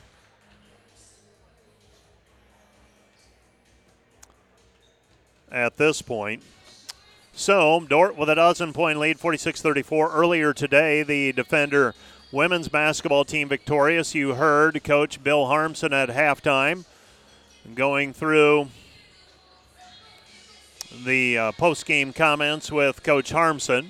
At 5.50 5.76
this 5.76 6.02
point. 6.02 6.42
So, 7.34 7.86
Dordt 7.88 8.16
with 8.16 8.28
a 8.28 8.34
dozen 8.34 8.72
point 8.72 8.98
lead, 8.98 9.20
46 9.20 9.62
34. 9.62 10.10
Earlier 10.12 10.52
today, 10.52 11.02
the 11.02 11.32
defender 11.32 11.94
women's 12.32 12.68
basketball 12.68 13.24
team 13.24 13.48
victorious. 13.48 14.14
You 14.14 14.34
heard 14.34 14.82
Coach 14.82 15.22
Bill 15.22 15.44
Harmsen 15.44 15.92
at 15.92 16.08
halftime 16.08 16.84
going 17.74 18.12
through 18.12 18.68
the 21.04 21.38
uh, 21.38 21.52
post 21.52 21.86
game 21.86 22.12
comments 22.12 22.72
with 22.72 23.02
Coach 23.02 23.32
Harmsen. 23.32 23.88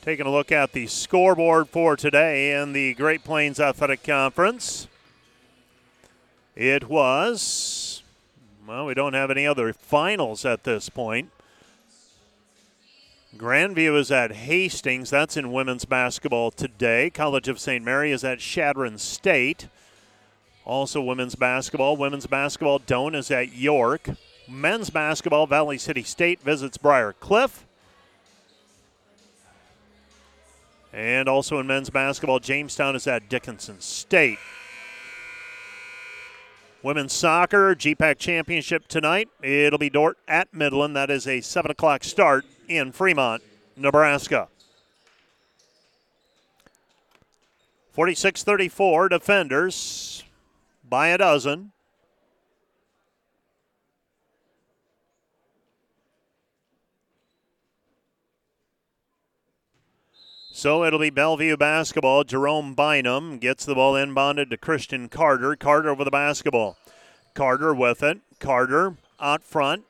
Taking 0.00 0.26
a 0.26 0.30
look 0.32 0.50
at 0.50 0.72
the 0.72 0.88
scoreboard 0.88 1.68
for 1.68 1.94
today 1.94 2.60
in 2.60 2.72
the 2.72 2.94
Great 2.94 3.22
Plains 3.22 3.60
Athletic 3.60 4.02
Conference. 4.02 4.88
It 6.56 6.88
was 6.88 8.02
well, 8.66 8.86
we 8.86 8.94
don't 8.94 9.14
have 9.14 9.30
any 9.30 9.46
other 9.46 9.72
finals 9.72 10.44
at 10.44 10.64
this 10.64 10.88
point. 10.88 11.30
Grandview 13.36 13.98
is 13.98 14.12
at 14.12 14.32
Hastings. 14.32 15.08
That's 15.08 15.38
in 15.38 15.52
women's 15.52 15.86
basketball 15.86 16.50
today. 16.50 17.08
College 17.08 17.48
of 17.48 17.58
St. 17.58 17.82
Mary 17.82 18.12
is 18.12 18.24
at 18.24 18.40
Chadron 18.40 18.98
State. 18.98 19.68
Also, 20.66 21.00
women's 21.00 21.34
basketball. 21.34 21.96
Women's 21.96 22.26
basketball, 22.26 22.78
Doane 22.78 23.16
is 23.16 23.30
at 23.30 23.54
York. 23.54 24.10
Men's 24.46 24.90
basketball, 24.90 25.46
Valley 25.46 25.78
City 25.78 26.02
State 26.02 26.42
visits 26.42 26.76
Briar 26.76 27.14
Cliff. 27.14 27.64
And 30.92 31.26
also 31.26 31.58
in 31.58 31.66
men's 31.66 31.88
basketball, 31.88 32.38
Jamestown 32.38 32.94
is 32.94 33.06
at 33.06 33.30
Dickinson 33.30 33.80
State. 33.80 34.38
Women's 36.82 37.14
soccer, 37.14 37.74
GPAC 37.74 38.18
Championship 38.18 38.88
tonight. 38.88 39.30
It'll 39.42 39.78
be 39.78 39.88
Dordt 39.88 40.18
at 40.28 40.52
Midland. 40.52 40.94
That 40.96 41.10
is 41.10 41.26
a 41.26 41.40
7 41.40 41.70
o'clock 41.70 42.04
start 42.04 42.44
in 42.76 42.92
Fremont, 42.92 43.42
Nebraska. 43.76 44.48
46 47.92 48.42
34, 48.42 49.08
defenders 49.10 50.24
by 50.88 51.08
a 51.08 51.18
dozen. 51.18 51.72
So 60.62 60.84
it'll 60.84 61.00
be 61.00 61.10
Bellevue 61.10 61.56
basketball. 61.56 62.24
Jerome 62.24 62.74
Bynum 62.74 63.38
gets 63.38 63.64
the 63.64 63.74
ball 63.74 63.94
inbounded 63.94 64.50
to 64.50 64.56
Christian 64.56 65.08
Carter. 65.08 65.56
Carter 65.56 65.92
with 65.92 66.04
the 66.04 66.12
basketball. 66.12 66.76
Carter 67.34 67.74
with 67.74 68.02
it. 68.02 68.20
Carter 68.38 68.96
out 69.18 69.42
front. 69.42 69.84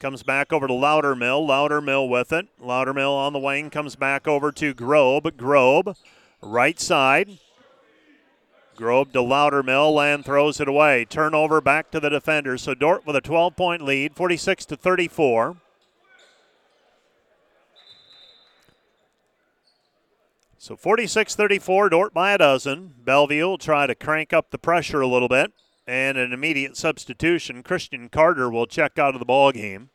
Comes 0.00 0.22
back 0.22 0.52
over 0.52 0.68
to 0.68 0.72
Loudermill. 0.72 1.44
Loudermill 1.44 2.08
with 2.08 2.32
it. 2.32 2.46
Loudermill 2.62 3.16
on 3.16 3.32
the 3.32 3.40
wing 3.40 3.68
comes 3.68 3.96
back 3.96 4.28
over 4.28 4.52
to 4.52 4.72
Grobe. 4.72 5.32
Grobe, 5.32 5.96
right 6.40 6.78
side. 6.78 7.38
Grobe 8.76 9.12
to 9.12 9.18
Loudermill. 9.18 9.92
Land 9.92 10.24
throws 10.24 10.60
it 10.60 10.68
away. 10.68 11.04
Turnover 11.04 11.60
back 11.60 11.90
to 11.90 11.98
the 11.98 12.10
defenders. 12.10 12.62
So 12.62 12.74
Dordt 12.74 13.06
with 13.06 13.16
a 13.16 13.20
12 13.20 13.56
point 13.56 13.82
lead, 13.82 14.14
46 14.14 14.66
to 14.66 14.76
34. 14.76 15.56
So 20.58 20.76
46 20.76 21.34
34, 21.34 21.88
Dordt 21.88 22.14
by 22.14 22.32
a 22.32 22.38
dozen. 22.38 22.94
Bellevue 23.04 23.46
will 23.46 23.58
try 23.58 23.88
to 23.88 23.96
crank 23.96 24.32
up 24.32 24.50
the 24.50 24.58
pressure 24.58 25.00
a 25.00 25.08
little 25.08 25.28
bit. 25.28 25.52
And 25.88 26.18
an 26.18 26.34
immediate 26.34 26.76
substitution. 26.76 27.62
Christian 27.62 28.10
Carter 28.10 28.50
will 28.50 28.66
check 28.66 28.98
out 28.98 29.14
of 29.14 29.20
the 29.20 29.24
ball 29.24 29.52
game. 29.52 29.88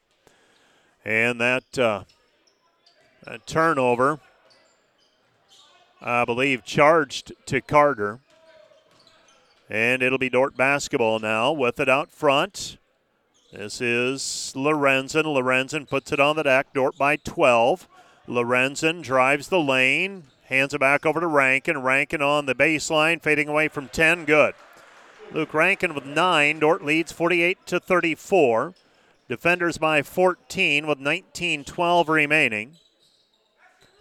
And 1.05 1.39
that, 1.39 1.77
uh, 1.77 2.05
that 3.25 3.45
turnover, 3.45 4.19
I 6.01 6.25
believe, 6.25 6.65
charged 6.65 7.33
to 7.45 7.61
Carter. 7.61 8.21
And 9.69 10.01
it'll 10.01 10.17
be 10.17 10.29
Dordt 10.29 10.57
basketball 10.57 11.19
now 11.19 11.51
with 11.51 11.79
it 11.79 11.87
out 11.87 12.11
front. 12.11 12.77
This 13.51 13.79
is 13.79 14.51
Lorenzen. 14.55 15.25
Lorenzen 15.25 15.87
puts 15.87 16.11
it 16.11 16.19
on 16.19 16.37
the 16.37 16.43
deck. 16.43 16.73
Dordt 16.73 16.97
by 16.97 17.17
12. 17.17 17.87
Lorenzen 18.27 19.03
drives 19.03 19.49
the 19.49 19.59
lane, 19.59 20.23
Hands 20.45 20.73
it 20.73 20.79
back 20.79 21.05
over 21.05 21.19
to 21.19 21.27
Rankin. 21.27 21.83
Rankin 21.83 22.21
on 22.23 22.47
the 22.47 22.55
baseline, 22.55 23.21
fading 23.21 23.47
away 23.47 23.67
from 23.67 23.89
10. 23.89 24.25
Good. 24.25 24.55
Luke 25.33 25.53
Rankin 25.53 25.95
with 25.95 26.05
nine. 26.05 26.59
Dordt 26.59 26.85
leads 26.85 27.11
48 27.11 27.65
to 27.65 27.79
34. 27.79 28.75
Defenders 29.27 29.79
by 29.79 30.03
14 30.03 30.85
with 30.85 30.99
19 30.99 31.63
12 31.63 32.09
remaining. 32.09 32.77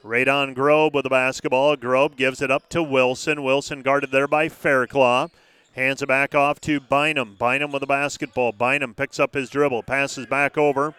Radon 0.05 0.55
Grobe 0.55 0.93
with 0.93 1.05
the 1.05 1.11
basketball. 1.11 1.77
Grobe 1.77 2.17
gives 2.17 2.43
it 2.43 2.51
up 2.51 2.69
to 2.69 2.83
Wilson. 2.83 3.43
Wilson 3.43 3.81
guarded 3.81 4.11
there 4.11 4.29
by 4.29 4.49
Fairclough. 4.49 5.31
Hands 5.75 6.03
it 6.03 6.07
back 6.07 6.35
off 6.35 6.61
to 6.61 6.81
Bynum. 6.81 7.37
Bynum 7.39 7.73
with 7.73 7.81
the 7.81 7.87
basketball. 7.87 8.53
Bynum 8.53 8.95
picks 8.95 9.19
up 9.19 9.33
his 9.33 9.49
dribble. 9.49 9.85
Passes 9.85 10.27
back 10.27 10.59
over 10.59 10.95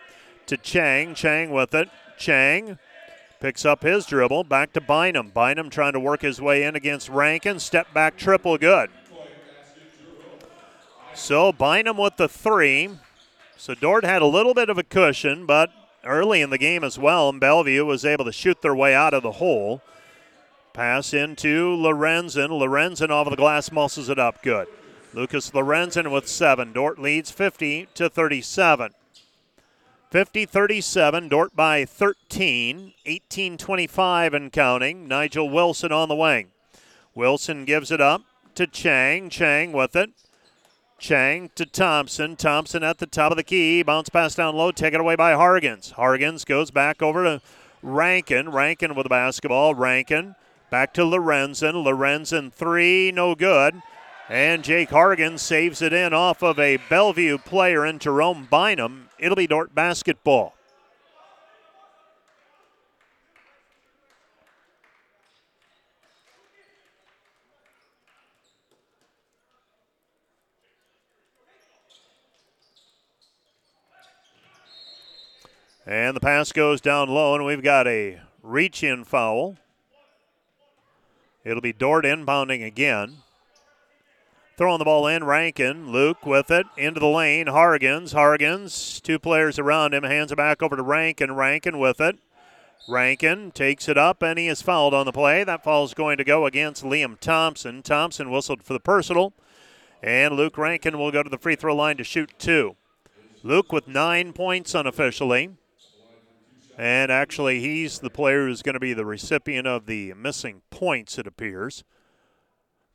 to 0.48 0.58
Chang. 0.58 1.14
Chang 1.14 1.52
with 1.52 1.76
it. 1.76 1.90
Chang 2.18 2.80
Picks 3.40 3.66
up 3.66 3.84
his 3.84 4.06
dribble. 4.06 4.46
Back 4.46 4.72
to 4.72 4.80
Bynum. 4.80 5.32
Bynum 5.32 5.70
trying 5.70 5.92
to 5.92 6.00
work 6.00 6.22
his 6.22 6.40
way 6.40 6.64
in 6.64 6.78
against 6.78 7.10
Rankin. 7.10 7.60
Step 7.60 7.94
back 7.94 8.16
triple 8.16 8.58
good. 8.58 8.90
So 11.16 11.52
Bynum 11.52 11.98
with 11.98 12.18
the 12.18 12.28
three. 12.28 12.90
So 13.56 13.76
Dordt 13.76 14.04
had 14.04 14.22
a 14.22 14.28
little 14.28 14.54
bit 14.54 14.70
of 14.70 14.78
a 14.78 14.84
cushion, 14.84 15.46
but 15.46 15.72
early 16.04 16.42
in 16.42 16.50
the 16.50 16.58
game 16.58 16.84
as 16.84 16.98
well, 16.98 17.30
and 17.30 17.40
Bellevue 17.40 17.86
was 17.86 18.04
able 18.04 18.26
to 18.26 18.32
shoot 18.32 18.62
their 18.62 18.76
way 18.76 18.94
out 18.94 19.14
of 19.14 19.24
the 19.24 19.34
hole. 19.34 19.82
Pass 20.74 21.14
into 21.14 21.76
Lorenzen. 21.78 22.50
Lorenzen 22.50 23.10
off 23.10 23.28
of 23.28 23.32
the 23.32 23.38
glass 23.38 23.72
muscles 23.72 24.10
it 24.10 24.18
up. 24.18 24.42
Good. 24.42 24.68
Lucas 25.14 25.52
Lorenzen 25.52 26.12
with 26.12 26.28
seven. 26.28 26.74
Dordt 26.74 27.00
leads 27.00 27.30
50 27.30 27.90
to 27.94 28.10
37. 28.10 28.92
50 30.10 30.46
37, 30.46 31.28
Dordt 31.28 31.56
by 31.56 31.86
13, 31.86 32.94
18 33.06 33.58
25 33.58 34.34
and 34.34 34.52
counting. 34.52 35.08
Nigel 35.08 35.50
Wilson 35.50 35.92
on 35.92 36.10
the 36.10 36.16
wing. 36.16 36.50
Wilson 37.16 37.66
gives 37.66 37.92
it 37.92 38.02
up 38.02 38.24
to 38.56 38.68
Chang. 38.68 39.30
Chang 39.30 39.72
with 39.72 39.96
it. 39.96 40.12
Chang 41.04 41.52
to 41.56 41.66
Thompson. 41.66 42.38
Thompson 42.38 42.82
at 42.82 43.00
the 43.00 43.06
top 43.06 43.32
of 43.32 43.36
the 43.36 43.44
key. 43.44 43.84
Bounce 43.84 44.08
pass 44.08 44.36
down 44.36 44.56
low, 44.56 44.72
taken 44.72 45.02
away 45.02 45.18
by 45.18 45.34
Hargens. 45.34 45.96
Hargens 45.96 46.46
goes 46.46 46.72
back 46.72 47.02
over 47.02 47.26
to 47.26 47.42
Rankin. 47.82 48.50
Rankin 48.50 48.96
with 48.96 49.04
the 49.04 49.10
basketball. 49.10 49.76
Rankin 49.76 50.36
back 50.70 50.94
to 50.94 51.02
Lorenzen. 51.02 51.84
Lorenzen 51.84 52.54
three, 52.54 53.12
no 53.12 53.36
good. 53.36 53.82
And 54.30 54.64
Jake 54.64 54.92
Hargan 54.92 55.38
saves 55.40 55.82
it 55.82 55.92
in 55.92 56.14
off 56.14 56.42
of 56.42 56.58
a 56.58 56.78
Bellevue 56.90 57.38
player 57.38 57.86
in 57.86 58.00
Jerome 58.00 58.48
Bynum. 58.50 59.10
It'll 59.20 59.36
be 59.36 59.46
Dordt 59.46 59.76
basketball. 59.76 60.56
And 75.86 76.16
the 76.16 76.22
pass 76.22 76.52
goes 76.52 76.80
down 76.80 77.10
low, 77.10 77.36
and 77.36 77.46
we've 77.46 77.64
got 77.64 77.88
a 77.88 78.22
reach 78.42 78.84
in 78.84 79.04
foul. 79.04 79.58
It'll 81.44 81.62
be 81.62 81.74
Dordt 81.74 82.06
inbounding 82.06 82.66
again. 82.66 83.18
Throwing 84.56 84.80
the 84.80 84.86
ball 84.86 85.08
in, 85.08 85.24
Rankin. 85.24 85.92
Luke 85.92 86.26
with 86.26 86.52
it 86.52 86.68
into 86.78 87.00
the 87.00 87.08
lane. 87.08 87.48
Hargens. 87.48 88.14
Hargens, 88.14 89.02
two 89.02 89.18
players 89.18 89.58
around 89.58 89.94
him, 89.94 90.04
hands 90.04 90.32
it 90.32 90.38
back 90.38 90.62
over 90.62 90.76
to 90.76 90.84
Rankin. 90.84 91.36
Rankin 91.36 91.80
with 91.80 92.00
it. 92.00 92.18
Rankin 92.88 93.52
takes 93.52 93.88
it 93.88 93.98
up 93.98 94.22
and 94.22 94.38
he 94.38 94.48
is 94.48 94.62
fouled 94.62 94.94
on 94.94 95.06
the 95.06 95.12
play. 95.12 95.44
That 95.44 95.64
foul 95.64 95.86
is 95.86 95.94
going 95.94 96.18
to 96.18 96.24
go 96.24 96.46
against 96.46 96.84
Liam 96.84 97.20
Thompson. 97.20 97.82
Thompson 97.82 98.30
whistled 98.30 98.62
for 98.62 98.74
the 98.74 98.80
personal. 98.80 99.34
And 100.04 100.36
Luke 100.36 100.58
Rankin 100.58 101.00
will 101.00 101.12
go 101.12 101.24
to 101.24 101.30
the 101.30 101.38
free 101.38 101.56
throw 101.56 101.76
line 101.76 101.98
to 101.98 102.04
shoot 102.04 102.32
two. 102.38 102.76
Luke 103.42 103.72
with 103.72 103.88
nine 103.88 104.34
points 104.34 104.76
unofficially. 104.76 105.52
And 106.78 107.12
actually, 107.12 107.60
he's 107.60 108.00
the 108.00 108.10
player 108.10 108.48
who's 108.48 108.64
going 108.64 108.74
to 108.74 108.80
be 108.80 108.94
the 108.94 109.06
recipient 109.06 109.68
of 109.68 109.86
the 109.86 110.14
missing 110.14 110.62
points, 110.72 111.18
it 111.18 111.28
appears. 111.28 111.84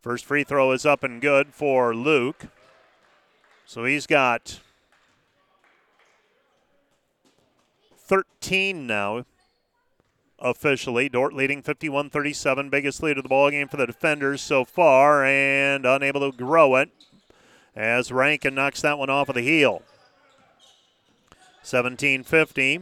First 0.01 0.25
free 0.25 0.45
throw 0.45 0.73
is 0.73 0.85
up 0.85 1.05
and 1.05 1.21
good 1.21 1.55
for 1.55 1.95
Luke. 1.95 2.47
So 3.67 3.85
he's 3.85 4.07
got 4.07 4.61
13 7.97 8.87
now 8.87 9.25
officially. 10.39 11.09
Dordt 11.09 11.35
leading 11.35 11.63
51 11.63 12.11
37. 12.11 12.71
Biggest 12.71 13.03
lead 13.03 13.19
of 13.19 13.23
the 13.23 13.29
ball 13.29 13.51
game 13.51 13.69
for 13.69 13.77
the 13.77 13.87
defenders 13.87 14.41
so 14.41 14.65
far, 14.65 15.25
and 15.25 15.85
unable 15.85 16.31
to 16.31 16.37
grow 16.37 16.77
it 16.77 16.91
as 17.77 18.11
Rankin 18.11 18.55
knocks 18.55 18.83
that 18.83 18.99
one 18.99 19.11
off 19.11 19.29
of 19.29 19.35
the 19.35 19.43
heel. 19.43 19.83
17 21.63 22.25
50. 22.25 22.81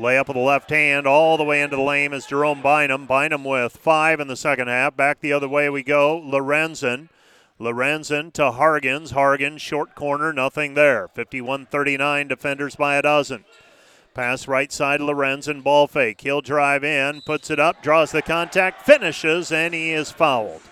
Layup 0.00 0.28
with 0.28 0.36
the 0.36 0.40
left 0.42 0.70
hand 0.70 1.06
all 1.06 1.36
the 1.36 1.44
way 1.44 1.60
into 1.60 1.76
the 1.76 1.82
lane 1.82 2.14
is 2.14 2.24
Jerome 2.24 2.62
Bynum. 2.62 3.04
Bynum 3.04 3.44
with 3.44 3.76
five 3.76 4.18
in 4.18 4.28
the 4.28 4.36
second 4.36 4.68
half. 4.68 4.96
Back 4.96 5.20
the 5.20 5.34
other 5.34 5.46
way 5.46 5.68
we 5.68 5.82
go. 5.82 6.18
Lorenzen. 6.18 7.10
Lorenzen 7.60 8.32
to 8.32 8.44
Hargens. 8.44 9.12
Hargens, 9.12 9.60
short 9.60 9.94
corner, 9.94 10.32
nothing 10.32 10.72
there. 10.72 11.08
51 11.08 11.66
39, 11.66 12.28
defenders 12.28 12.76
by 12.76 12.96
a 12.96 13.02
dozen. 13.02 13.44
Pass 14.14 14.48
right 14.48 14.72
side, 14.72 15.00
Lorenzen, 15.00 15.62
ball 15.62 15.86
fake. 15.86 16.22
He'll 16.22 16.40
drive 16.40 16.82
in, 16.82 17.20
puts 17.20 17.50
it 17.50 17.60
up, 17.60 17.82
draws 17.82 18.10
the 18.10 18.22
contact, 18.22 18.86
finishes, 18.86 19.52
and 19.52 19.74
he 19.74 19.92
is 19.92 20.10
fouled. 20.10 20.62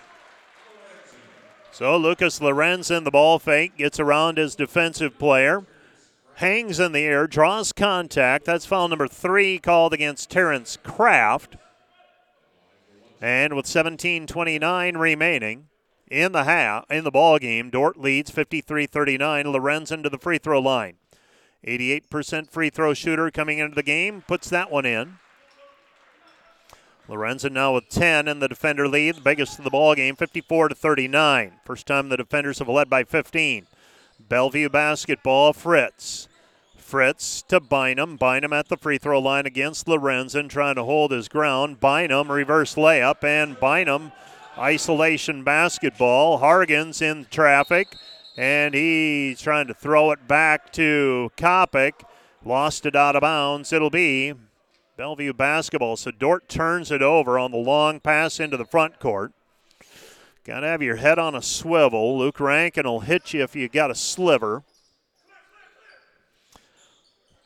So 1.71 1.99
Lucas 1.99 2.39
Lorenzen, 2.39 3.05
the 3.05 3.11
ball 3.11 3.39
fake, 3.39 3.77
gets 3.77 4.01
around 4.01 4.39
his 4.39 4.55
defensive 4.55 5.19
player 5.19 5.67
hangs 6.39 6.79
in 6.79 6.93
the 6.93 7.05
air, 7.05 7.27
draws 7.27 7.73
contact. 7.73 8.45
That's 8.45 8.65
foul 8.65 8.87
number 8.87 9.09
three 9.09 9.59
called 9.59 9.93
against 9.93 10.31
Terrence 10.31 10.79
Kraft. 10.85 11.57
And 13.21 13.55
with 13.55 13.67
17:29 13.67 14.97
remaining 14.97 15.67
in 16.09 16.31
the 16.31 16.45
half 16.45 16.89
in 16.91 17.03
the 17.03 17.11
ball 17.11 17.39
game, 17.39 17.71
Dordt 17.71 17.99
leads 17.99 18.31
53-39. 18.31 19.47
Lorenzen 19.47 20.05
to 20.05 20.09
the 20.09 20.19
free 20.19 20.39
throw 20.39 20.61
line. 20.61 20.95
88% 21.67 22.49
free 22.49 22.71
throw 22.71 22.95
shooter 22.95 23.33
coming 23.33 23.59
into 23.59 23.75
the 23.75 23.83
game 23.83 24.23
puts 24.23 24.49
that 24.49 24.71
one 24.71 24.87
in. 24.87 25.19
Lorenzen 27.09 27.51
now 27.51 27.75
with 27.75 27.89
10 27.89 28.29
in 28.29 28.39
the 28.39 28.47
defender 28.47 28.87
lead, 28.87 29.17
the 29.17 29.21
biggest 29.23 29.59
of 29.59 29.65
the 29.65 29.71
ball 29.71 29.97
game, 29.97 30.15
54 30.15 30.69
to 30.69 30.75
39. 30.77 31.55
First 31.65 31.87
time 31.89 32.11
the 32.11 32.17
defenders 32.17 32.61
have 32.61 32.69
led 32.69 32.89
by 32.89 33.03
15. 33.03 33.67
Bellevue 34.21 34.69
basketball, 34.69 35.53
Fritz. 35.53 36.28
Fritz 36.89 37.43
to 37.43 37.61
Bynum. 37.61 38.17
Bynum 38.17 38.55
at 38.55 38.69
the 38.69 38.77
free 38.79 38.97
throw 38.97 39.21
line 39.21 39.45
against 39.45 39.87
Lorenzen, 39.87 40.49
trying 40.49 40.77
to 40.77 40.85
hold 40.85 41.11
his 41.11 41.29
ground. 41.29 41.81
Bynum 41.81 42.33
reverse 42.33 42.77
layup, 42.77 43.23
and 43.23 43.61
Bynum 43.61 44.11
isolation 44.57 45.45
basketball. 45.45 46.41
Hargens 46.41 47.03
in 47.03 47.27
traffic, 47.31 47.95
and 48.39 48.73
he's 48.73 49.39
trying 49.39 49.67
to 49.67 49.75
throw 49.75 50.13
it 50.13 50.27
back 50.27 50.73
to 50.73 51.31
Kopic. 51.37 51.93
Lost 52.43 52.87
it 52.87 52.97
out 52.97 53.17
of 53.17 53.21
bounds. 53.21 53.71
It'll 53.71 53.91
be 53.91 54.33
Bellevue 54.97 55.35
basketball. 55.35 55.99
So 55.99 56.11
Dordt 56.11 56.49
turns 56.49 56.91
it 56.91 57.03
over 57.03 57.39
on 57.39 57.51
the 57.51 57.59
long 57.59 58.01
pass 58.01 58.41
into 58.41 58.57
the 58.57 58.65
front 58.65 58.99
court. 58.99 59.33
Got 60.43 60.61
to 60.61 60.69
have 60.69 60.81
your 60.81 60.97
head 60.97 61.19
on 61.19 61.35
a 61.35 61.43
swivel. 61.43 62.19
Luke 62.19 62.41
Rankin 62.41 62.87
will 62.87 63.01
hit 63.01 63.35
you 63.35 63.43
if 63.43 63.55
you 63.55 63.69
got 63.69 63.91
a 63.91 63.95
sliver. 63.95 64.63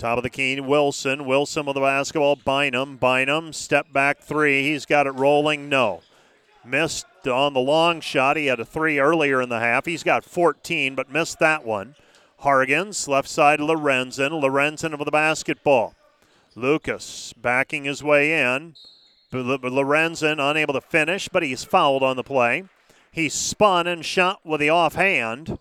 Top 0.02 0.16
of 0.16 0.24
the 0.24 0.30
key, 0.30 0.58
Wilson. 0.58 1.26
Wilson 1.26 1.64
with 1.64 1.74
the 1.74 1.80
basketball. 1.80 2.34
Bynum. 2.34 2.96
Bynum, 2.96 3.52
step 3.52 3.92
back 3.92 4.18
three. 4.18 4.64
He's 4.64 4.84
got 4.84 5.06
it 5.06 5.12
rolling. 5.12 5.68
No. 5.68 6.02
Missed 6.64 7.06
on 7.24 7.52
the 7.52 7.60
long 7.60 8.00
shot. 8.00 8.36
He 8.36 8.46
had 8.46 8.58
a 8.58 8.64
three 8.64 8.98
earlier 8.98 9.40
in 9.40 9.48
the 9.48 9.60
half. 9.60 9.86
He's 9.86 10.02
got 10.02 10.24
14, 10.24 10.96
but 10.96 11.12
missed 11.12 11.38
that 11.38 11.64
one. 11.64 11.94
Hargens, 12.40 13.06
left 13.06 13.28
side, 13.28 13.60
Lorenzen. 13.60 14.42
Lorenzen 14.42 14.98
with 14.98 15.04
the 15.04 15.12
basketball. 15.12 15.94
Lucas 16.56 17.32
backing 17.40 17.84
his 17.84 18.02
way 18.02 18.42
in. 18.42 18.74
Lorenzen 19.32 20.40
unable 20.40 20.74
to 20.74 20.80
finish, 20.80 21.28
but 21.28 21.44
he's 21.44 21.62
fouled 21.62 22.02
on 22.02 22.16
the 22.16 22.24
play. 22.24 22.64
He 23.12 23.28
spun 23.28 23.86
and 23.86 24.04
shot 24.04 24.40
with 24.44 24.58
the 24.58 24.70
offhand. 24.70 25.60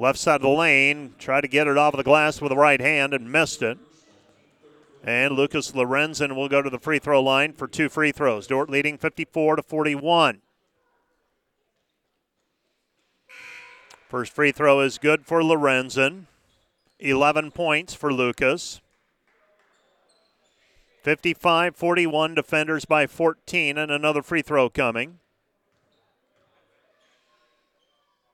Left 0.00 0.18
side 0.18 0.36
of 0.36 0.40
the 0.40 0.48
lane, 0.48 1.12
tried 1.18 1.42
to 1.42 1.48
get 1.48 1.66
it 1.66 1.76
off 1.76 1.92
of 1.92 1.98
the 1.98 2.04
glass 2.04 2.40
with 2.40 2.48
the 2.48 2.56
right 2.56 2.80
hand 2.80 3.12
and 3.12 3.30
missed 3.30 3.60
it. 3.60 3.76
And 5.04 5.34
Lucas 5.34 5.72
Lorenzen 5.72 6.34
will 6.34 6.48
go 6.48 6.62
to 6.62 6.70
the 6.70 6.78
free 6.78 6.98
throw 6.98 7.22
line 7.22 7.52
for 7.52 7.68
two 7.68 7.90
free 7.90 8.10
throws. 8.10 8.46
Dordt 8.46 8.70
leading 8.70 8.96
54 8.96 9.56
to 9.56 9.62
41. 9.62 10.40
First 14.08 14.32
free 14.32 14.52
throw 14.52 14.80
is 14.80 14.96
good 14.96 15.26
for 15.26 15.42
Lorenzen. 15.42 16.24
11 16.98 17.50
points 17.50 17.92
for 17.92 18.10
Lucas. 18.10 18.80
55 21.02 21.76
41 21.76 22.34
defenders 22.34 22.86
by 22.86 23.06
14, 23.06 23.76
and 23.76 23.92
another 23.92 24.22
free 24.22 24.40
throw 24.40 24.70
coming. 24.70 25.18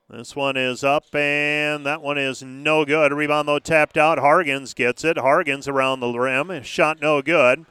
This 0.09 0.37
one 0.37 0.55
is 0.55 0.85
up, 0.85 1.13
and 1.13 1.85
that 1.85 2.01
one 2.01 2.17
is 2.17 2.41
no 2.41 2.85
good. 2.85 3.11
Rebound, 3.11 3.45
though, 3.45 3.59
tapped 3.59 3.97
out. 3.97 4.17
Hargens 4.19 4.73
gets 4.73 5.03
it. 5.03 5.17
Hargens 5.17 5.67
around 5.67 5.99
the 5.99 6.17
rim. 6.17 6.63
Shot 6.63 7.01
no 7.01 7.21
good. 7.21 7.65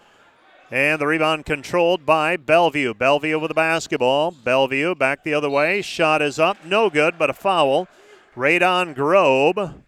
And 0.70 1.00
the 1.00 1.06
rebound 1.06 1.46
controlled 1.46 2.04
by 2.04 2.36
Bellevue. 2.36 2.92
Bellevue 2.92 3.38
with 3.38 3.48
the 3.48 3.54
basketball. 3.54 4.32
Bellevue 4.32 4.94
back 4.94 5.24
the 5.24 5.32
other 5.32 5.48
way. 5.48 5.80
Shot 5.80 6.20
is 6.20 6.38
up. 6.38 6.62
No 6.62 6.90
good, 6.90 7.18
but 7.18 7.30
a 7.30 7.32
foul. 7.32 7.88
Radon 8.36 8.94
Grobe. 8.94 9.82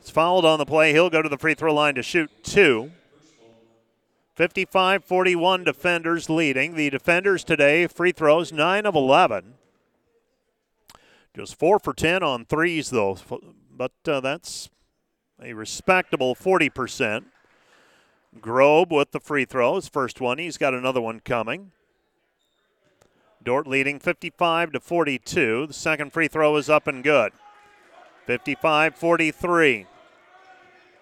It's 0.00 0.10
fouled 0.10 0.44
on 0.44 0.58
the 0.58 0.66
play. 0.66 0.90
He'll 0.90 1.08
go 1.08 1.22
to 1.22 1.28
the 1.28 1.38
free 1.38 1.54
throw 1.54 1.72
line 1.72 1.94
to 1.94 2.02
shoot 2.02 2.32
two. 2.42 2.90
55 4.34 5.04
41 5.04 5.64
defenders 5.64 6.28
leading. 6.28 6.74
The 6.74 6.90
defenders 6.90 7.44
today, 7.44 7.86
free 7.86 8.12
throws, 8.12 8.52
9 8.52 8.86
of 8.86 8.94
11. 8.94 9.54
Just 11.36 11.58
4 11.58 11.78
for 11.78 11.92
10 11.92 12.22
on 12.22 12.44
threes, 12.44 12.90
though, 12.90 13.16
but 13.70 13.92
uh, 14.06 14.20
that's 14.20 14.70
a 15.42 15.52
respectable 15.52 16.34
40%. 16.34 17.24
Grobe 18.40 18.90
with 18.90 19.12
the 19.12 19.20
free 19.20 19.44
throws. 19.44 19.88
First 19.88 20.20
one, 20.20 20.38
he's 20.38 20.58
got 20.58 20.74
another 20.74 21.00
one 21.00 21.20
coming. 21.20 21.70
Dordt 23.42 23.66
leading 23.66 24.00
55 24.00 24.72
to 24.72 24.80
42. 24.80 25.68
The 25.68 25.72
second 25.72 26.12
free 26.12 26.28
throw 26.28 26.56
is 26.56 26.70
up 26.70 26.86
and 26.88 27.04
good. 27.04 27.32
55 28.26 28.94
43. 28.96 29.86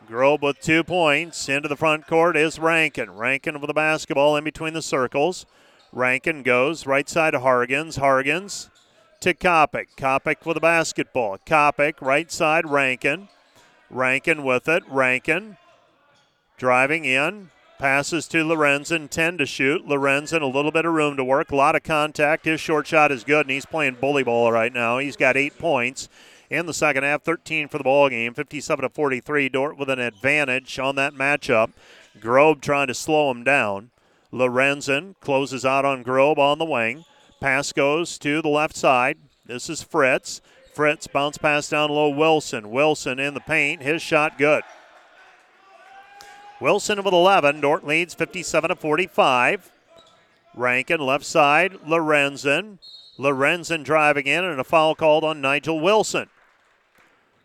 Grobe 0.09 0.43
with 0.43 0.61
two 0.61 0.83
points. 0.83 1.49
Into 1.49 1.69
the 1.69 1.77
front 1.77 2.07
court 2.07 2.37
is 2.37 2.59
Rankin. 2.59 3.11
Rankin 3.13 3.61
with 3.61 3.69
the 3.69 3.75
basketball 3.75 4.37
in 4.37 4.45
between 4.45 4.75
the 4.75 4.83
circles. 4.83 5.47
Rankin 5.93 6.43
goes 6.43 6.87
right 6.87 7.09
side 7.09 7.35
of 7.35 7.43
Hargens. 7.43 7.99
Hargens 7.99 8.69
to 9.21 9.35
Kopic. 9.35 9.89
Kopic 9.97 10.45
with 10.45 10.55
the 10.57 10.61
basketball. 10.61 11.39
Kopic, 11.47 11.95
right 12.01 12.31
side, 12.31 12.69
Rankin. 12.69 13.29
Rankin 13.91 14.43
with 14.43 14.69
it. 14.69 14.83
Rankin 14.89 15.57
driving 16.57 17.05
in. 17.05 17.51
Passes 17.79 18.27
to 18.29 18.45
Lorenzen. 18.45 19.09
10 19.09 19.39
to 19.39 19.47
shoot. 19.47 19.87
Lorenzen, 19.87 20.43
a 20.43 20.47
little 20.47 20.73
bit 20.73 20.85
of 20.85 20.93
room 20.93 21.17
to 21.17 21.25
work. 21.25 21.51
A 21.51 21.57
lot 21.57 21.77
of 21.77 21.83
contact. 21.83 22.45
His 22.45 22.61
short 22.61 22.87
shot 22.87 23.13
is 23.13 23.25
good, 23.25 23.47
and 23.47 23.51
he's 23.51 23.67
playing 23.67 23.99
bully 24.01 24.23
ball 24.23 24.51
right 24.51 24.73
now. 24.73 24.99
He's 24.99 25.17
got 25.17 25.37
eight 25.37 25.59
points 25.59 26.09
in 26.53 26.67
the 26.67 26.75
second 26.75 27.03
half. 27.03 27.23
13 27.23 27.67
for 27.69 27.79
the 27.79 27.85
ball 27.85 28.09
game, 28.11 28.35
57 28.35 28.83
to 28.83 28.89
43. 28.89 29.49
Dordt 29.49 29.79
with 29.79 29.89
an 29.89 29.99
advantage 29.99 30.79
on 30.79 30.95
that 30.97 31.15
matchup. 31.15 31.71
Grobe 32.21 32.61
trying 32.61 32.89
to 32.89 32.95
slow 32.95 33.31
him 33.31 33.43
down. 33.43 33.91
Lorenzen 34.33 35.15
closes 35.21 35.65
out 35.65 35.85
on 35.85 36.05
Grobe 36.05 36.39
on 36.39 36.59
the 36.59 36.65
wing. 36.65 37.05
Pass 37.41 37.73
goes 37.73 38.19
to 38.19 38.43
the 38.43 38.49
left 38.49 38.77
side. 38.77 39.19
This 39.47 39.69
is 39.69 39.83
Fritz. 39.83 40.41
Fritz 40.75 41.07
bounce 41.07 41.39
pass 41.39 41.69
down 41.69 41.91
low. 41.91 42.09
Wilson. 42.09 42.71
Wilson 42.71 43.19
in 43.19 43.35
the 43.35 43.41
paint. 43.41 43.83
His 43.83 44.01
shot 44.01 44.39
good. 44.39 44.63
Wilson 46.61 47.03
with 47.03 47.13
11. 47.13 47.61
Dordt 47.61 47.87
leads 47.87 48.15
57 48.15 48.69
to 48.69 48.77
45. 48.77 49.73
Rankin 50.55 51.01
left 51.01 51.25
side, 51.25 51.73
Lorenzen. 51.87 52.79
Lorenzen 53.19 53.85
driving 53.85 54.27
in, 54.27 54.45
and 54.45 54.61
a 54.61 54.65
foul 54.65 54.95
called 54.95 55.25
on 55.25 55.41
Nigel 55.41 55.81
Wilson. 55.81 56.29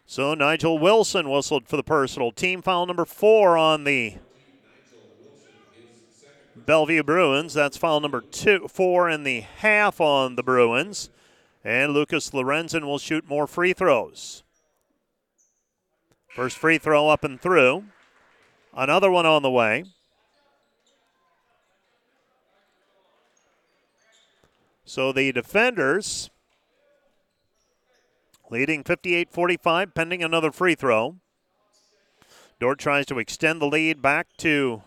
So 0.10 0.34
Nigel 0.34 0.80
Wilson 0.80 1.30
whistled 1.30 1.68
for 1.68 1.76
the 1.76 1.84
personal. 1.84 2.32
Team 2.32 2.62
foul 2.62 2.86
number 2.86 3.04
four 3.04 3.58
on 3.58 3.84
the 3.84 4.16
Bellevue 6.56 7.04
Bruins. 7.04 7.54
That's 7.54 7.76
foul 7.76 8.00
number 8.00 8.22
two, 8.22 8.70
four 8.70 9.10
in 9.10 9.24
the 9.24 9.42
half 9.42 10.00
on 10.00 10.38
the 10.38 10.44
Bruins. 10.44 11.10
And 11.62 11.92
Lucas 11.92 12.30
Lorenzen 12.30 12.86
will 12.86 13.00
shoot 13.00 13.28
more 13.28 13.48
free 13.48 13.74
throws. 13.74 14.44
First 16.30 16.58
free 16.58 16.78
throw 16.78 17.10
up 17.10 17.26
and 17.26 17.40
through. 17.40 17.84
Another 18.74 19.12
one 19.12 19.26
on 19.26 19.42
the 19.42 19.52
way. 19.52 19.84
So 24.86 25.12
the 25.12 25.34
defenders 25.34 26.30
leading 28.50 28.84
58 28.84 29.30
45, 29.32 29.94
pending 29.94 30.24
another 30.24 30.52
free 30.52 30.76
throw. 30.76 31.16
Dordt 32.60 32.80
tries 32.80 33.06
to 33.08 33.20
extend 33.20 33.62
the 33.62 33.68
lead 33.68 34.02
back 34.02 34.28
to 34.38 34.82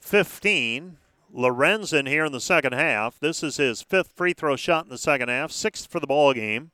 15. 0.00 0.98
Lorenzen 1.34 2.08
here 2.08 2.24
in 2.24 2.32
the 2.32 2.40
second 2.40 2.74
half. 2.74 3.18
This 3.18 3.42
is 3.42 3.56
his 3.56 3.82
fifth 3.82 4.12
free 4.14 4.32
throw 4.32 4.54
shot 4.54 4.84
in 4.84 4.90
the 4.90 4.98
second 4.98 5.28
half, 5.28 5.50
sixth 5.50 5.90
for 5.90 5.98
the 5.98 6.06
ball 6.06 6.32
game. 6.32 6.70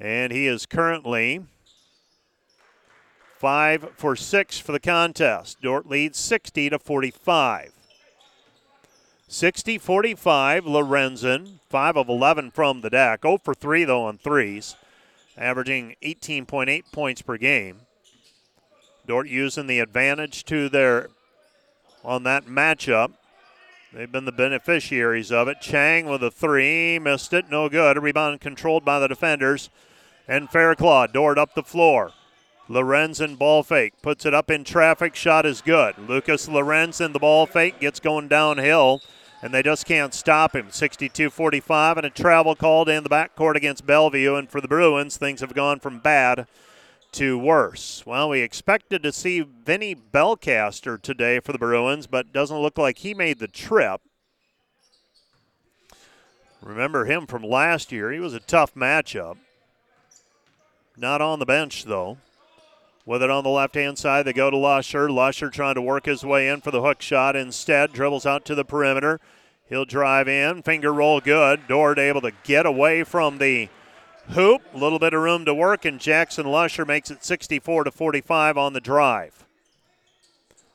And 0.00 0.32
he 0.32 0.46
is 0.46 0.64
currently 0.64 1.44
five 3.38 3.90
for 3.96 4.16
six 4.16 4.58
for 4.58 4.72
the 4.72 4.80
contest. 4.80 5.60
Dordt 5.60 5.86
leads 5.86 6.18
60 6.18 6.70
to 6.70 6.78
45. 6.78 7.72
60 9.32 9.78
45, 9.78 10.64
Lorenzen, 10.66 11.52
5 11.70 11.96
of 11.96 12.10
11 12.10 12.50
from 12.50 12.82
the 12.82 12.90
deck. 12.90 13.22
0 13.22 13.38
for 13.38 13.54
3, 13.54 13.84
though, 13.84 14.04
on 14.04 14.18
threes, 14.18 14.76
averaging 15.38 15.96
18.8 16.02 16.82
points 16.92 17.22
per 17.22 17.38
game. 17.38 17.80
Dordt 19.06 19.28
using 19.28 19.68
the 19.68 19.78
advantage 19.78 20.44
to 20.44 20.68
their 20.68 21.08
on 22.04 22.24
that 22.24 22.44
matchup. 22.44 23.12
They've 23.94 24.12
been 24.12 24.26
the 24.26 24.32
beneficiaries 24.32 25.32
of 25.32 25.48
it. 25.48 25.62
Chang 25.62 26.04
with 26.04 26.22
a 26.22 26.30
three, 26.30 26.98
missed 26.98 27.32
it, 27.32 27.50
no 27.50 27.70
good. 27.70 28.02
Rebound 28.02 28.38
controlled 28.42 28.84
by 28.84 28.98
the 28.98 29.08
defenders. 29.08 29.70
And 30.28 30.50
Fairclough, 30.50 31.06
Dordt 31.06 31.38
up 31.38 31.54
the 31.54 31.62
floor. 31.62 32.12
Lorenzen 32.68 33.38
ball 33.38 33.62
fake, 33.62 33.94
puts 34.02 34.26
it 34.26 34.34
up 34.34 34.50
in 34.50 34.62
traffic, 34.62 35.14
shot 35.14 35.46
is 35.46 35.62
good. 35.62 35.94
Lucas 35.98 36.48
Lorenzen, 36.48 37.14
the 37.14 37.18
ball 37.18 37.46
fake, 37.46 37.80
gets 37.80 37.98
going 37.98 38.28
downhill 38.28 39.00
and 39.42 39.52
they 39.52 39.62
just 39.62 39.84
can't 39.84 40.14
stop 40.14 40.54
him. 40.54 40.70
62 40.70 41.28
45, 41.28 41.98
and 41.98 42.06
a 42.06 42.10
travel 42.10 42.54
called 42.54 42.88
in 42.88 43.02
the 43.02 43.10
backcourt 43.10 43.56
against 43.56 43.84
Bellevue. 43.84 44.36
And 44.36 44.48
for 44.48 44.60
the 44.60 44.68
Bruins, 44.68 45.16
things 45.16 45.40
have 45.40 45.52
gone 45.52 45.80
from 45.80 45.98
bad 45.98 46.46
to 47.12 47.36
worse. 47.36 48.04
Well, 48.06 48.30
we 48.30 48.40
expected 48.40 49.02
to 49.02 49.12
see 49.12 49.40
Vinny 49.40 49.94
Belcaster 49.94 51.00
today 51.00 51.40
for 51.40 51.52
the 51.52 51.58
Bruins, 51.58 52.06
but 52.06 52.32
doesn't 52.32 52.56
look 52.60 52.78
like 52.78 52.98
he 52.98 53.12
made 53.12 53.40
the 53.40 53.48
trip. 53.48 54.00
Remember 56.62 57.04
him 57.04 57.26
from 57.26 57.42
last 57.42 57.90
year. 57.90 58.12
He 58.12 58.20
was 58.20 58.34
a 58.34 58.40
tough 58.40 58.74
matchup. 58.74 59.36
Not 60.96 61.20
on 61.20 61.40
the 61.40 61.46
bench, 61.46 61.84
though. 61.84 62.18
With 63.04 63.22
it 63.22 63.30
on 63.30 63.42
the 63.42 63.50
left 63.50 63.74
hand 63.74 63.98
side, 63.98 64.26
they 64.26 64.32
go 64.32 64.50
to 64.50 64.56
Lusher. 64.56 65.10
Lusher 65.10 65.50
trying 65.50 65.74
to 65.74 65.82
work 65.82 66.06
his 66.06 66.24
way 66.24 66.48
in 66.48 66.60
for 66.60 66.70
the 66.70 66.82
hook 66.82 67.02
shot. 67.02 67.34
Instead, 67.34 67.92
dribbles 67.92 68.26
out 68.26 68.44
to 68.44 68.54
the 68.54 68.64
perimeter. 68.64 69.20
He'll 69.68 69.84
drive 69.84 70.28
in, 70.28 70.62
finger 70.62 70.92
roll 70.92 71.20
good. 71.20 71.66
Dordt 71.66 71.98
able 71.98 72.20
to 72.20 72.32
get 72.44 72.66
away 72.66 73.04
from 73.04 73.38
the 73.38 73.68
hoop. 74.28 74.62
A 74.72 74.78
little 74.78 74.98
bit 74.98 75.14
of 75.14 75.22
room 75.22 75.44
to 75.46 75.54
work, 75.54 75.84
and 75.84 75.98
Jackson 75.98 76.46
Lusher 76.46 76.84
makes 76.84 77.10
it 77.10 77.24
64 77.24 77.84
to 77.84 77.90
45 77.90 78.56
on 78.56 78.72
the 78.72 78.80
drive. 78.80 79.46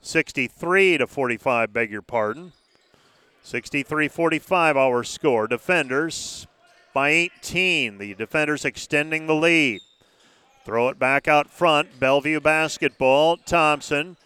63 0.01 0.97
to 0.97 1.07
45, 1.07 1.71
beg 1.71 1.91
your 1.91 2.01
pardon. 2.01 2.53
63 3.43 4.09
45 4.09 4.75
our 4.75 5.03
score. 5.03 5.47
Defenders 5.47 6.47
by 6.93 7.09
18. 7.09 7.97
The 7.99 8.13
defenders 8.15 8.65
extending 8.65 9.27
the 9.27 9.35
lead. 9.35 9.79
Throw 10.67 10.89
it 10.89 10.99
back 10.99 11.29
out 11.29 11.49
front. 11.49 11.97
Bellevue 11.97 12.41
basketball. 12.41 13.37
Thompson. 13.37 14.17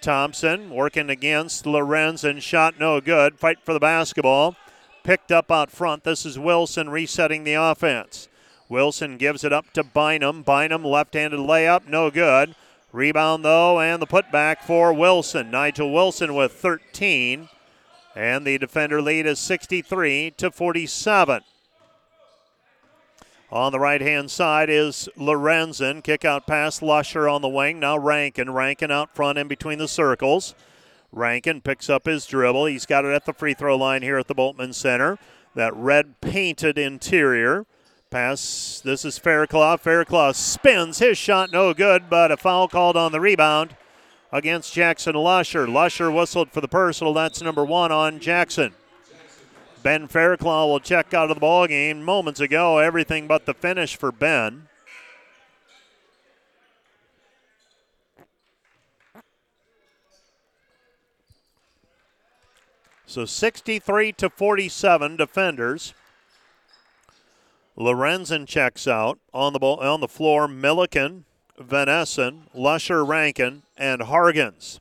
Thompson 0.00 0.70
working 0.70 1.10
against 1.10 1.64
Lorenzen. 1.64 2.40
Shot 2.40 2.78
no 2.78 3.00
good. 3.00 3.36
Fight 3.36 3.58
for 3.64 3.72
the 3.72 3.80
basketball. 3.80 4.54
Picked 5.02 5.32
up 5.32 5.50
out 5.50 5.72
front. 5.72 6.04
This 6.04 6.24
is 6.24 6.38
Wilson 6.38 6.88
resetting 6.88 7.42
the 7.42 7.54
offense. 7.54 8.28
Wilson 8.68 9.16
gives 9.16 9.42
it 9.42 9.52
up 9.52 9.72
to 9.72 9.82
Bynum. 9.82 10.44
Bynum 10.44 10.84
left 10.84 11.14
handed 11.14 11.40
layup. 11.40 11.88
No 11.88 12.12
good. 12.12 12.54
Rebound 12.92 13.44
though, 13.44 13.80
and 13.80 14.00
the 14.00 14.06
putback 14.06 14.62
for 14.62 14.92
Wilson. 14.92 15.50
Nigel 15.50 15.92
Wilson 15.92 16.36
with 16.36 16.52
13. 16.52 17.48
And 18.14 18.46
the 18.46 18.56
defender 18.56 19.02
lead 19.02 19.26
is 19.26 19.40
63 19.40 20.34
to 20.36 20.52
47. 20.52 21.42
On 23.50 23.72
the 23.72 23.80
right 23.80 24.00
hand 24.00 24.30
side 24.30 24.68
is 24.68 25.08
Lorenzen. 25.16 26.04
Kick 26.04 26.24
out 26.24 26.46
pass, 26.46 26.82
Lusher 26.82 27.28
on 27.28 27.40
the 27.40 27.48
wing. 27.48 27.80
Now 27.80 27.98
Rankin. 27.98 28.52
Rankin 28.52 28.90
out 28.90 29.14
front 29.14 29.38
in 29.38 29.48
between 29.48 29.78
the 29.78 29.88
circles. 29.88 30.54
Rankin 31.12 31.62
picks 31.62 31.88
up 31.88 32.04
his 32.04 32.26
dribble. 32.26 32.66
He's 32.66 32.84
got 32.84 33.06
it 33.06 33.14
at 33.14 33.24
the 33.24 33.32
free 33.32 33.54
throw 33.54 33.76
line 33.76 34.02
here 34.02 34.18
at 34.18 34.28
the 34.28 34.34
Bultman 34.34 34.74
Center. 34.74 35.18
That 35.54 35.74
red 35.74 36.20
painted 36.20 36.76
interior. 36.76 37.64
Pass. 38.10 38.82
This 38.84 39.04
is 39.04 39.18
Fairclough. 39.18 39.78
Fairclough 39.78 40.32
spins. 40.32 40.98
His 40.98 41.16
shot 41.16 41.50
no 41.50 41.72
good, 41.72 42.10
but 42.10 42.30
a 42.30 42.36
foul 42.36 42.68
called 42.68 42.96
on 42.96 43.12
the 43.12 43.20
rebound 43.20 43.76
against 44.30 44.74
Jackson 44.74 45.14
Lusher. 45.14 45.66
Lusher 45.66 46.10
whistled 46.10 46.50
for 46.52 46.60
the 46.60 46.68
personal. 46.68 47.14
That's 47.14 47.40
number 47.40 47.64
one 47.64 47.92
on 47.92 48.20
Jackson. 48.20 48.74
Ben 49.82 50.08
Fairclough 50.08 50.66
will 50.66 50.80
check 50.80 51.14
out 51.14 51.30
of 51.30 51.36
the 51.36 51.40
ball 51.40 51.66
game 51.66 52.02
moments 52.02 52.40
ago. 52.40 52.78
Everything 52.78 53.26
but 53.26 53.46
the 53.46 53.54
finish 53.54 53.96
for 53.96 54.12
Ben. 54.12 54.68
So 63.06 63.24
63 63.24 64.12
to 64.12 64.28
47 64.28 65.16
defenders. 65.16 65.94
Lorenzen 67.78 68.46
checks 68.46 68.86
out 68.86 69.18
on 69.32 69.52
the 69.52 69.58
ball, 69.58 69.80
on 69.80 70.00
the 70.00 70.08
floor. 70.08 70.46
Milliken, 70.46 71.24
Van 71.58 71.88
Essen, 71.88 72.48
Lusher, 72.52 73.04
Rankin, 73.04 73.62
and 73.76 74.02
Hargens. 74.02 74.80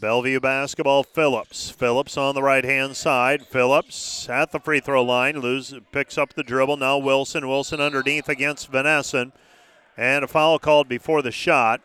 Bellevue 0.00 0.40
basketball, 0.40 1.02
Phillips. 1.02 1.68
Phillips 1.68 2.16
on 2.16 2.34
the 2.34 2.42
right 2.42 2.64
hand 2.64 2.96
side. 2.96 3.46
Phillips 3.46 4.30
at 4.30 4.50
the 4.50 4.58
free 4.58 4.80
throw 4.80 5.04
line. 5.04 5.38
Lose, 5.40 5.74
picks 5.92 6.16
up 6.16 6.32
the 6.32 6.42
dribble. 6.42 6.78
Now 6.78 6.96
Wilson. 6.96 7.46
Wilson 7.46 7.82
underneath 7.82 8.26
against 8.26 8.68
Van 8.68 8.86
Essen. 8.86 9.32
And 9.98 10.24
a 10.24 10.28
foul 10.28 10.58
called 10.58 10.88
before 10.88 11.20
the 11.20 11.30
shot. 11.30 11.82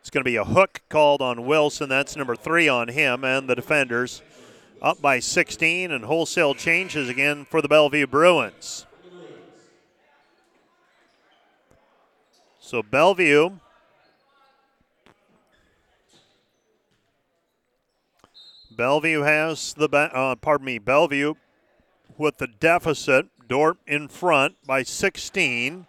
It's 0.00 0.10
going 0.10 0.24
to 0.24 0.28
be 0.28 0.34
a 0.34 0.44
hook 0.44 0.80
called 0.88 1.22
on 1.22 1.46
Wilson. 1.46 1.88
That's 1.88 2.16
number 2.16 2.34
three 2.34 2.66
on 2.68 2.88
him. 2.88 3.22
And 3.22 3.48
the 3.48 3.54
defenders 3.54 4.20
up 4.82 5.00
by 5.00 5.20
16. 5.20 5.92
And 5.92 6.06
wholesale 6.06 6.54
changes 6.54 7.08
again 7.08 7.44
for 7.44 7.62
the 7.62 7.68
Bellevue 7.68 8.08
Bruins. 8.08 8.84
So 12.58 12.82
Bellevue 12.82 13.58
Bellevue 18.76 19.22
has 19.22 19.74
the 19.74 19.88
uh, 19.88 20.36
pardon 20.36 20.66
me 20.66 20.78
Bellevue 20.78 21.34
with 22.18 22.38
the 22.38 22.46
deficit. 22.46 23.26
Dordt 23.46 23.76
in 23.86 24.08
front 24.08 24.56
by 24.66 24.82
16. 24.82 25.86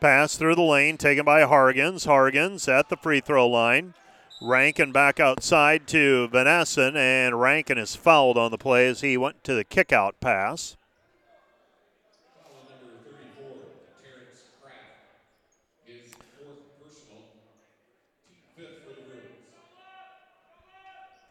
Pass 0.00 0.36
through 0.36 0.56
the 0.56 0.62
lane 0.62 0.96
taken 0.96 1.24
by 1.24 1.42
Hargens. 1.42 2.06
Hargens 2.06 2.68
at 2.68 2.88
the 2.88 2.96
free 2.96 3.20
throw 3.20 3.46
line. 3.46 3.94
Rankin 4.40 4.92
back 4.92 5.18
outside 5.18 5.88
to 5.88 6.28
Van 6.28 6.46
Essen, 6.46 6.96
and 6.96 7.40
Rankin 7.40 7.76
is 7.76 7.96
fouled 7.96 8.38
on 8.38 8.52
the 8.52 8.58
play 8.58 8.86
as 8.86 9.00
he 9.00 9.16
went 9.16 9.42
to 9.44 9.54
the 9.54 9.64
kickout 9.64 10.20
pass. 10.20 10.76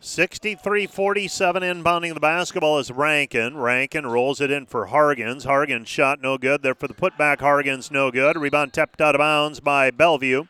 63 0.07 0.87
47 0.87 1.63
inbounding 1.63 2.13
the 2.13 2.21
basketball 2.21 2.79
is 2.79 2.89
Rankin. 2.89 3.57
Rankin 3.57 4.07
rolls 4.07 4.39
it 4.39 4.49
in 4.49 4.65
for 4.65 4.87
Hargens. 4.87 5.45
Hargens 5.45 5.87
shot 5.87 6.21
no 6.21 6.37
good. 6.37 6.63
There 6.63 6.73
for 6.73 6.87
the 6.87 6.93
putback. 6.93 7.39
Hargens 7.39 7.91
no 7.91 8.09
good. 8.09 8.37
Rebound 8.37 8.71
tapped 8.71 9.01
out 9.01 9.15
of 9.15 9.19
bounds 9.19 9.59
by 9.59 9.91
Bellevue. 9.91 10.45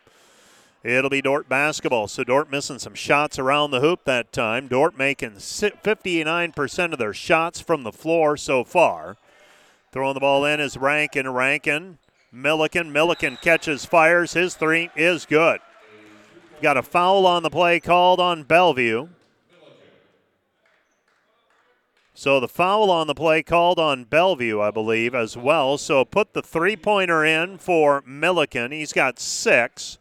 It'll 0.83 1.09
be 1.09 1.23
Dordt 1.23 1.49
basketball. 1.49 2.07
So 2.07 2.23
Dordt 2.23 2.51
missing 2.51 2.77
some 2.77 2.93
shots 2.93 3.39
around 3.39 3.71
the 3.71 3.79
hoop 3.79 4.03
that 4.05 4.31
time. 4.31 4.67
Dordt 4.67 4.95
making 4.95 5.31
59% 5.31 6.93
of 6.93 6.99
their 6.99 7.13
shots 7.13 7.59
from 7.59 7.81
the 7.81 7.91
floor 7.91 8.37
so 8.37 8.63
far. 8.63 9.17
Throwing 9.91 10.13
the 10.13 10.19
ball 10.19 10.45
in 10.45 10.59
is 10.59 10.77
Rankin. 10.77 11.27
Rankin, 11.33 11.97
Milliken. 12.31 12.91
Milliken 12.91 13.39
catches, 13.41 13.85
fires. 13.85 14.33
His 14.33 14.53
three 14.53 14.91
is 14.95 15.25
good. 15.25 15.61
Got 16.61 16.77
a 16.77 16.83
foul 16.83 17.25
on 17.25 17.41
the 17.41 17.49
play 17.49 17.79
called 17.79 18.19
on 18.19 18.43
Bellevue. 18.43 19.07
So 22.17 22.39
the 22.39 22.47
foul 22.47 22.89
on 22.89 23.05
the 23.05 23.13
play 23.13 23.43
called 23.43 23.77
on 23.77 24.05
Bellevue, 24.05 24.59
I 24.59 24.71
believe, 24.71 25.13
as 25.13 25.37
well. 25.37 25.77
So 25.77 26.03
put 26.03 26.33
the 26.33 26.41
three 26.41 26.75
pointer 26.75 27.23
in 27.23 27.59
for 27.59 28.01
Milliken. 28.07 28.71
He's 28.71 28.91
got 28.91 29.19
six. 29.19 29.99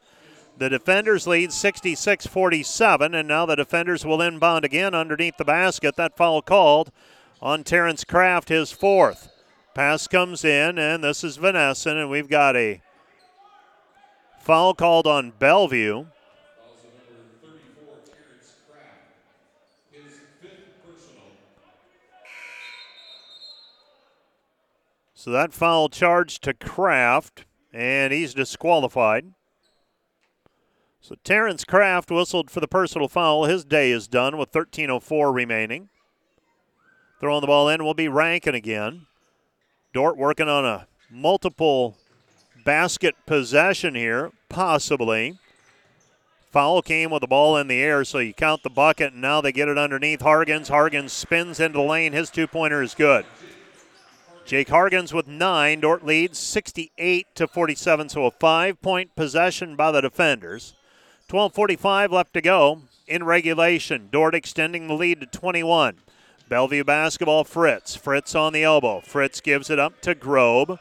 The 0.57 0.71
defenders 0.71 1.27
lead 1.27 1.53
66 1.53 2.27
47, 2.27 3.14
and 3.14 3.29
now 3.29 3.45
the 3.45 3.55
defenders 3.55 4.07
will 4.07 4.23
inbound 4.23 4.64
again 4.64 4.95
underneath 4.95 5.37
the 5.37 5.45
basket. 5.45 5.97
That 5.97 6.17
foul 6.17 6.41
called 6.41 6.91
on 7.43 7.64
Terrence 7.64 8.03
Kraft, 8.03 8.49
his 8.49 8.73
fourth. 8.73 9.29
Pass 9.75 10.07
comes 10.07 10.43
in, 10.43 10.79
and 10.79 11.05
this 11.05 11.23
is 11.23 11.37
Van 11.37 11.55
Essen, 11.55 11.99
and 11.99 12.09
we've 12.09 12.31
got 12.31 12.57
a 12.57 12.81
foul 14.41 14.73
called 14.73 15.07
on 15.07 15.35
Bellevue. 15.39 16.07
So 25.27 25.33
that 25.33 25.53
foul 25.53 25.89
charged 25.89 26.45
to 26.45 26.55
Kraft, 26.55 27.47
and 27.72 28.12
he's 28.12 28.33
disqualified. 28.33 29.33
So 31.01 31.16
Terrence 31.24 31.64
Kraft 31.64 32.12
whistled 32.12 32.49
for 32.49 32.61
the 32.61 32.68
personal 32.68 33.09
foul. 33.09 33.47
His 33.47 33.64
day 33.64 33.91
is 33.91 34.07
done 34.07 34.37
with 34.37 34.53
13.04 34.53 35.35
remaining. 35.35 35.89
Throwing 37.18 37.41
the 37.41 37.49
ball 37.49 37.68
in 37.68 37.83
will 37.83 37.93
be 37.93 38.07
Rankin 38.07 38.55
again. 38.55 39.07
Dordt 39.93 40.16
working 40.16 40.49
on 40.49 40.64
a 40.64 40.87
multiple 41.11 41.97
basket 42.64 43.16
possession 43.27 43.97
here, 43.97 44.31
possibly. 44.49 45.41
Foul 46.53 46.83
came 46.83 47.11
with 47.11 47.22
the 47.22 47.27
ball 47.27 47.57
in 47.57 47.66
the 47.66 47.83
air, 47.83 48.05
so 48.05 48.18
you 48.18 48.33
count 48.33 48.62
the 48.62 48.70
bucket, 48.70 49.12
and 49.12 49.22
now 49.22 49.41
they 49.41 49.51
get 49.51 49.66
it 49.66 49.77
underneath 49.77 50.20
Hargens. 50.20 50.70
Hargens 50.70 51.11
spins 51.11 51.59
into 51.59 51.79
the 51.79 51.85
lane. 51.85 52.12
His 52.12 52.31
two 52.31 52.47
pointer 52.47 52.81
is 52.81 52.95
good. 52.95 53.27
Jake 54.47 54.68
Hargens 54.68 55.12
with 55.12 55.26
nine. 55.26 55.80
Dordt 55.80 56.07
leads 56.07 56.38
68 56.38 57.26
to 57.34 57.49
47, 57.49 58.09
so 58.09 58.26
a 58.26 58.30
five 58.30 58.80
point 58.80 59.16
possession 59.16 59.74
by 59.74 59.90
the 59.90 60.01
defenders. 60.01 60.74
12.45 61.28 62.12
left 62.12 62.32
to 62.34 62.40
go 62.40 62.82
in 63.09 63.24
regulation. 63.24 64.09
Dordt 64.12 64.36
extending 64.36 64.86
the 64.86 64.94
lead 64.94 65.18
to 65.18 65.26
21. 65.26 65.97
Bellevue 66.49 66.84
basketball, 66.84 67.42
Fritz. 67.42 67.97
Fritz 67.97 68.36
on 68.36 68.53
the 68.53 68.62
elbow. 68.62 69.01
Fritz 69.01 69.40
gives 69.40 69.68
it 69.68 69.80
up 69.80 70.01
to 70.03 70.14
Grobe. 70.14 70.78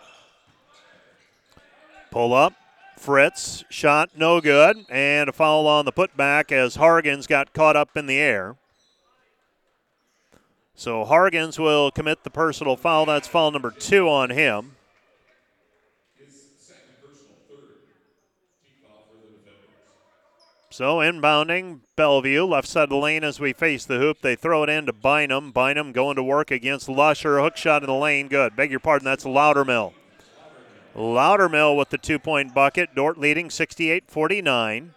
Pull 2.11 2.36
up. 2.36 2.53
Fritz. 2.99 3.63
Shot 3.72 4.11
no 4.16 4.41
good. 4.41 4.86
And 4.89 5.28
a 5.28 5.34
foul 5.34 5.66
on 5.66 5.86
the 5.86 5.91
putback 5.91 6.51
as 6.51 6.78
Hargens 6.78 7.28
got 7.28 7.51
caught 7.51 7.76
up 7.76 7.97
in 7.97 8.05
the 8.05 8.20
air. 8.20 8.57
So 10.76 11.05
Hargens 11.05 11.57
will 11.57 11.91
commit 11.91 12.23
the 12.23 12.30
personal 12.30 12.76
foul. 12.76 13.05
That's 13.05 13.28
foul 13.28 13.51
number 13.51 13.71
two 13.71 14.09
on 14.09 14.30
him. 14.30 14.76
So 20.76 20.97
inbounding 20.97 21.80
Bellevue, 21.95 22.43
left 22.43 22.67
side 22.67 22.84
of 22.84 22.89
the 22.89 22.97
lane 22.97 23.23
as 23.23 23.39
we 23.39 23.53
face 23.53 23.86
the 23.86 23.97
hoop. 23.97 24.19
They 24.19 24.36
throw 24.36 24.63
it 24.63 24.69
into 24.69 24.91
Bynum. 24.91 25.53
Bynum 25.53 25.93
going 25.93 26.17
to 26.17 26.23
work 26.23 26.51
against 26.51 26.89
Lusher. 26.89 27.39
Hook 27.39 27.55
shot 27.55 27.82
in 27.82 27.88
the 27.88 27.93
lane. 27.93 28.28
Good. 28.28 28.57
Beg 28.57 28.71
your 28.71 28.82
pardon. 28.82 29.05
That's 29.05 29.23
Loudermill. 29.23 29.93
Loudermill 30.93 31.78
with 31.78 31.91
the 31.91 31.97
two 31.97 32.19
point 32.19 32.53
bucket. 32.53 32.93
Dordt 32.93 33.17
leading 33.17 33.49
68 33.49 34.03
49. 34.09 34.93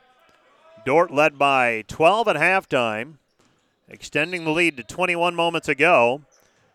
Dordt 0.84 1.12
led 1.12 1.38
by 1.38 1.84
12 1.86 2.26
at 2.26 2.36
halftime, 2.36 3.18
extending 3.89 4.45
the 4.45 4.51
lead 4.51 4.76
to 4.76 4.82
21 4.82 5.34
moments 5.34 5.68
ago. 5.68 6.22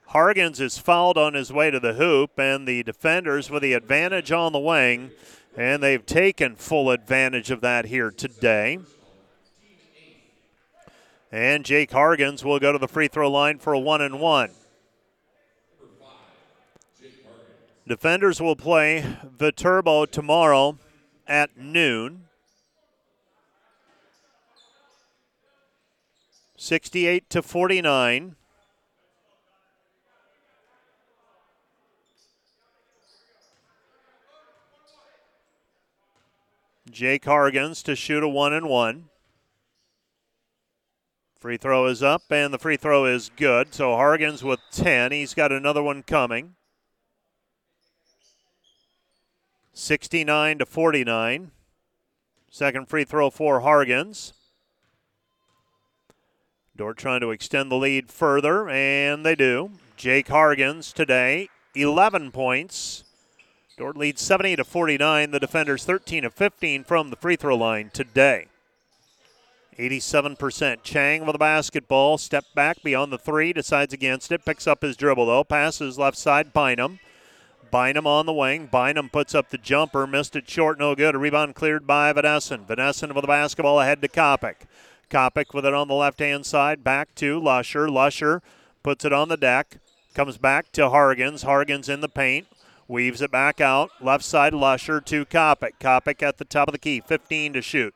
Hargens 0.10 0.60
is 0.60 0.78
fouled 0.78 1.18
on 1.18 1.34
his 1.34 1.52
way 1.52 1.72
to 1.72 1.80
the 1.80 1.94
hoop, 1.94 2.38
and 2.38 2.68
the 2.68 2.84
defenders 2.84 3.50
with 3.50 3.64
the 3.64 3.74
advantage 3.74 4.32
on 4.32 4.52
the 4.52 4.60
wing, 4.60 5.12
and 5.56 5.82
they've 5.82 6.06
taken 6.06 6.56
full 6.56 6.92
advantage 6.92 7.52
of 7.52 7.62
that 7.62 7.86
here 7.86 8.12
today. 8.12 8.80
And 11.32 11.66
Jake 11.66 11.90
Hargens 11.90 12.44
will 12.44 12.60
go 12.60 12.72
to 12.72 12.78
the 12.78 12.88
free 12.88 13.08
throw 13.08 13.30
line 13.30 13.58
for 13.58 13.74
a 13.74 13.80
one 13.80 14.02
and 14.02 14.20
one. 14.20 14.52
Defenders 17.88 18.40
will 18.40 18.56
play 18.56 19.18
Viterbo 19.24 20.06
tomorrow 20.06 20.78
at 21.28 21.58
noon. 21.58 22.26
68 26.64 27.30
to 27.30 27.42
49. 27.42 28.38
Jake 36.90 37.26
Hargens 37.26 37.84
to 37.84 37.98
shoot 37.98 38.24
a 38.24 38.30
one 38.30 38.54
and 38.54 38.70
one. 38.70 39.10
Free 41.38 41.58
throw 41.58 41.86
is 41.88 42.02
up, 42.02 42.22
and 42.30 42.54
the 42.54 42.58
free 42.58 42.78
throw 42.78 43.04
is 43.08 43.30
good. 43.36 43.74
So 43.74 43.90
Hargens 43.90 44.42
with 44.42 44.62
10. 44.72 45.12
He's 45.12 45.34
got 45.34 45.52
another 45.52 45.84
one 45.84 46.02
coming. 46.02 46.56
69 49.74 50.60
to 50.60 50.66
49. 50.66 51.52
Second 52.50 52.88
free 52.88 53.04
throw 53.04 53.30
for 53.30 53.60
Hargens. 53.60 54.32
Dordt 56.76 56.98
trying 56.98 57.22
to 57.22 57.30
extend 57.30 57.72
the 57.72 57.76
lead 57.76 58.10
further, 58.10 58.68
and 58.68 59.24
they 59.24 59.36
do. 59.36 59.72
Jake 59.96 60.28
Hargens 60.28 60.92
today, 60.92 61.50
11 61.76 62.32
points. 62.32 63.04
Dordt 63.78 63.96
leads 63.96 64.22
70 64.22 64.56
to 64.56 64.64
49. 64.64 65.30
The 65.30 65.40
defenders 65.40 65.86
13 65.86 66.26
of 66.26 66.34
15 66.34 66.84
from 66.84 67.12
the 67.12 67.16
free 67.16 67.36
throw 67.36 67.56
line 67.56 67.92
today. 67.94 68.48
87%. 69.78 70.84
Chang 70.84 71.26
with 71.26 71.34
the 71.34 71.40
basketball. 71.40 72.18
Step 72.18 72.46
back 72.56 72.82
beyond 72.84 73.12
the 73.12 73.18
three. 73.18 73.54
Decides 73.54 73.94
against 73.94 74.32
it. 74.32 74.46
Picks 74.46 74.68
up 74.68 74.82
his 74.82 74.98
dribble, 74.98 75.28
though. 75.28 75.44
Passes 75.44 75.98
left 75.98 76.18
side. 76.18 76.54
Bynum. 76.54 77.00
Bynum 77.72 78.06
on 78.06 78.26
the 78.28 78.34
wing. 78.34 78.68
Bynum 78.72 79.10
puts 79.10 79.34
up 79.34 79.50
the 79.50 79.58
jumper. 79.58 80.06
Missed 80.06 80.36
it 80.36 80.50
short. 80.50 80.80
No 80.80 80.94
good. 80.96 81.16
A 81.16 81.18
rebound 81.20 81.56
cleared 81.56 81.88
by 81.88 82.14
Van 82.14 82.26
Essen. 82.26 82.66
Vanessen 82.66 83.14
with 83.14 83.24
the 83.24 83.28
basketball 83.28 83.80
ahead 83.80 84.02
to 84.02 84.08
Kopic. 84.08 84.56
Kopic 85.10 85.54
with 85.54 85.66
it 85.66 85.74
on 85.74 85.88
the 85.88 85.94
left 85.94 86.20
hand 86.20 86.46
side. 86.46 86.84
Back 86.84 87.16
to 87.16 87.40
Lusher. 87.40 87.90
Lusher 87.90 88.42
puts 88.84 89.06
it 89.06 89.14
on 89.14 89.30
the 89.30 89.38
deck. 89.38 89.78
Comes 90.14 90.38
back 90.38 90.72
to 90.74 90.84
Hargens. 90.84 91.46
Hargens 91.46 91.90
in 91.90 92.02
the 92.02 92.10
paint. 92.10 92.48
Weaves 92.88 93.22
it 93.22 93.32
back 93.32 93.62
out. 93.62 93.90
Left 94.02 94.24
side 94.24 94.54
Lusher 94.54 95.02
to 95.02 95.26
Kopic. 95.26 95.80
Kopic 95.80 96.22
at 96.22 96.38
the 96.38 96.46
top 96.46 96.68
of 96.68 96.74
the 96.74 96.80
key. 96.80 97.02
15 97.02 97.54
to 97.54 97.62
shoot. 97.62 97.96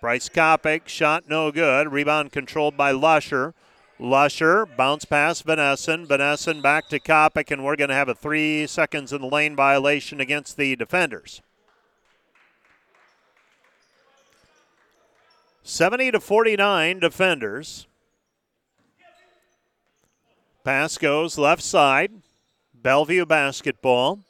Bryce 0.00 0.28
Kopic, 0.28 0.86
shot 0.86 1.28
no 1.28 1.50
good. 1.50 1.90
Rebound 1.90 2.30
controlled 2.30 2.76
by 2.76 2.92
Lusher. 2.92 3.52
Lusher, 3.98 4.64
bounce 4.64 5.04
pass, 5.04 5.42
Van 5.42 5.58
Essen. 5.58 6.06
Vanessen 6.06 6.62
back 6.62 6.88
to 6.88 7.00
Kopic, 7.00 7.50
and 7.50 7.64
we're 7.64 7.74
going 7.74 7.88
to 7.88 7.96
have 7.96 8.08
a 8.08 8.14
three 8.14 8.64
seconds 8.68 9.12
in 9.12 9.20
the 9.20 9.26
lane 9.26 9.56
violation 9.56 10.20
against 10.20 10.56
the 10.56 10.76
defenders. 10.76 11.42
70 15.68 16.12
to 16.12 16.20
49 16.20 16.98
defenders. 16.98 17.86
Pass 20.64 20.96
goes 20.96 21.36
left 21.36 21.62
side. 21.62 22.10
Bellevue 22.72 23.26
basketball. 23.26 24.20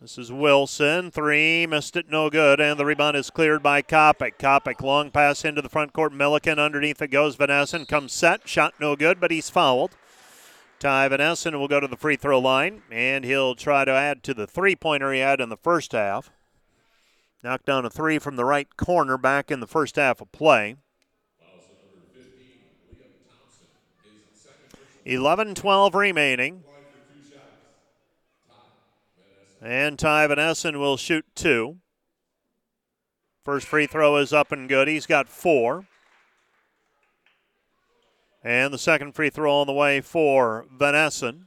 This 0.00 0.18
is 0.18 0.30
Wilson. 0.30 1.10
Three. 1.10 1.66
Missed 1.66 1.96
it. 1.96 2.08
No 2.08 2.30
good. 2.30 2.60
And 2.60 2.78
the 2.78 2.84
rebound 2.84 3.16
is 3.16 3.28
cleared 3.28 3.60
by 3.60 3.82
Kopic. 3.82 4.38
Kopic. 4.38 4.82
Long 4.82 5.10
pass 5.10 5.44
into 5.44 5.62
the 5.62 5.68
front 5.68 5.92
court. 5.92 6.12
Milliken 6.12 6.60
underneath 6.60 7.02
it 7.02 7.08
goes. 7.08 7.34
Van 7.34 7.50
Essen 7.50 7.86
comes 7.86 8.12
set. 8.12 8.48
Shot 8.48 8.74
no 8.78 8.94
good, 8.94 9.18
but 9.18 9.32
he's 9.32 9.50
fouled. 9.50 9.96
Ty 10.78 11.08
Van 11.08 11.20
Essen 11.20 11.58
will 11.58 11.66
go 11.66 11.80
to 11.80 11.88
the 11.88 11.96
free 11.96 12.16
throw 12.16 12.38
line, 12.38 12.82
and 12.90 13.24
he'll 13.24 13.56
try 13.56 13.84
to 13.84 13.90
add 13.90 14.22
to 14.22 14.34
the 14.34 14.46
three 14.46 14.76
pointer 14.76 15.12
he 15.12 15.20
had 15.20 15.40
in 15.40 15.48
the 15.48 15.56
first 15.56 15.90
half. 15.90 16.30
Knocked 17.42 17.66
down 17.66 17.84
a 17.84 17.90
three 17.90 18.18
from 18.18 18.36
the 18.36 18.44
right 18.44 18.76
corner 18.76 19.16
back 19.18 19.50
in 19.50 19.60
the 19.60 19.66
first 19.66 19.96
half 19.96 20.20
of 20.20 20.32
play. 20.32 20.76
11 25.04 25.54
12 25.54 25.94
remaining. 25.94 26.64
And 29.62 29.98
Ty 29.98 30.26
Van 30.26 30.38
Essen 30.38 30.78
will 30.78 30.96
shoot 30.96 31.24
two. 31.34 31.76
First 33.44 33.68
free 33.68 33.86
throw 33.86 34.16
is 34.16 34.32
up 34.32 34.50
and 34.50 34.68
good. 34.68 34.88
He's 34.88 35.06
got 35.06 35.28
four. 35.28 35.86
And 38.42 38.74
the 38.74 38.78
second 38.78 39.12
free 39.12 39.30
throw 39.30 39.60
on 39.60 39.66
the 39.66 39.72
way 39.72 40.00
for 40.00 40.66
Van 40.70 40.94
Essen. 40.94 41.46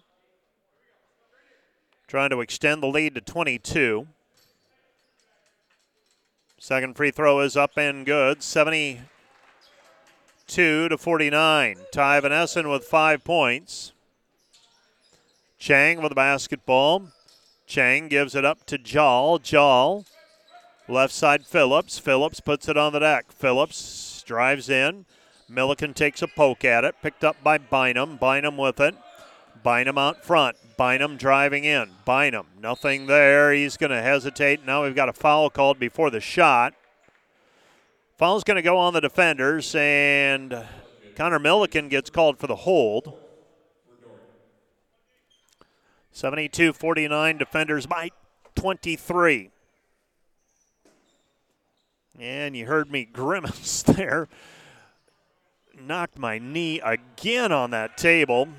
Trying 2.08 2.30
to 2.32 2.42
extend 2.42 2.82
the 2.82 2.88
lead 2.88 3.16
to 3.16 3.22
22. 3.22 4.08
Second 6.62 6.98
free 6.98 7.12
throw 7.12 7.40
is 7.40 7.56
up 7.56 7.78
and 7.78 8.06
good. 8.06 8.44
72 8.44 10.90
to 10.90 10.98
49. 10.98 11.78
Ty 11.94 12.20
Van 12.20 12.34
Essen 12.34 12.68
with 12.68 12.84
five 12.84 13.24
points. 13.24 13.94
Chang 15.58 16.02
with 16.02 16.10
the 16.10 16.16
basketball. 16.16 17.12
Chang 17.66 18.10
gives 18.10 18.36
it 18.36 18.44
up 18.44 18.66
to 18.66 18.78
Jal. 18.78 19.40
Jal, 19.40 20.04
left 20.90 21.14
side 21.14 21.46
Phillips. 21.46 21.98
Phillips 21.98 22.42
puts 22.42 22.68
it 22.68 22.76
on 22.76 22.92
the 22.92 23.00
deck. 23.00 23.32
Phillips 23.32 24.22
drives 24.28 24.70
in. 24.70 25.06
Milliken 25.48 25.94
takes 25.94 26.22
a 26.22 26.28
poke 26.28 26.66
at 26.66 26.84
it, 26.84 26.96
picked 27.02 27.24
up 27.24 27.42
by 27.42 27.58
Bynum. 27.58 28.18
Bynum 28.18 28.58
with 28.58 28.82
it. 28.82 28.96
Bynum 29.64 29.98
out 29.98 30.24
front. 30.24 30.58
Bynum 30.78 31.18
driving 31.18 31.64
in. 31.64 31.90
Bynum, 32.06 32.48
nothing 32.62 33.06
there. 33.06 33.52
He's 33.52 33.78
going 33.78 33.92
to 33.92 34.02
hesitate. 34.02 34.66
Now 34.66 34.84
we've 34.84 34.96
got 34.96 35.10
a 35.10 35.14
foul 35.14 35.50
called 35.50 35.80
before 35.80 36.10
the 36.10 36.22
shot. 36.22 36.74
Foul's 38.18 38.44
going 38.44 38.56
to 38.56 38.62
go 38.62 38.78
on 38.78 38.94
the 38.94 39.02
defenders, 39.02 39.74
and 39.76 40.66
Connor 41.16 41.40
Milliken 41.40 41.90
gets 41.90 42.10
called 42.10 42.38
for 42.38 42.48
the 42.48 42.56
hold. 42.56 43.14
72 46.12 46.74
49, 46.74 47.38
defenders 47.38 47.86
by 47.86 48.10
23. 48.56 49.52
And 52.20 52.58
you 52.58 52.66
heard 52.66 52.92
me 52.92 53.06
grimace 53.06 53.82
there 53.88 54.28
knocked 55.82 56.18
my 56.18 56.40
knee 56.40 56.80
again 56.82 57.52
on 57.52 57.72
that 57.72 57.98
table. 57.98 58.50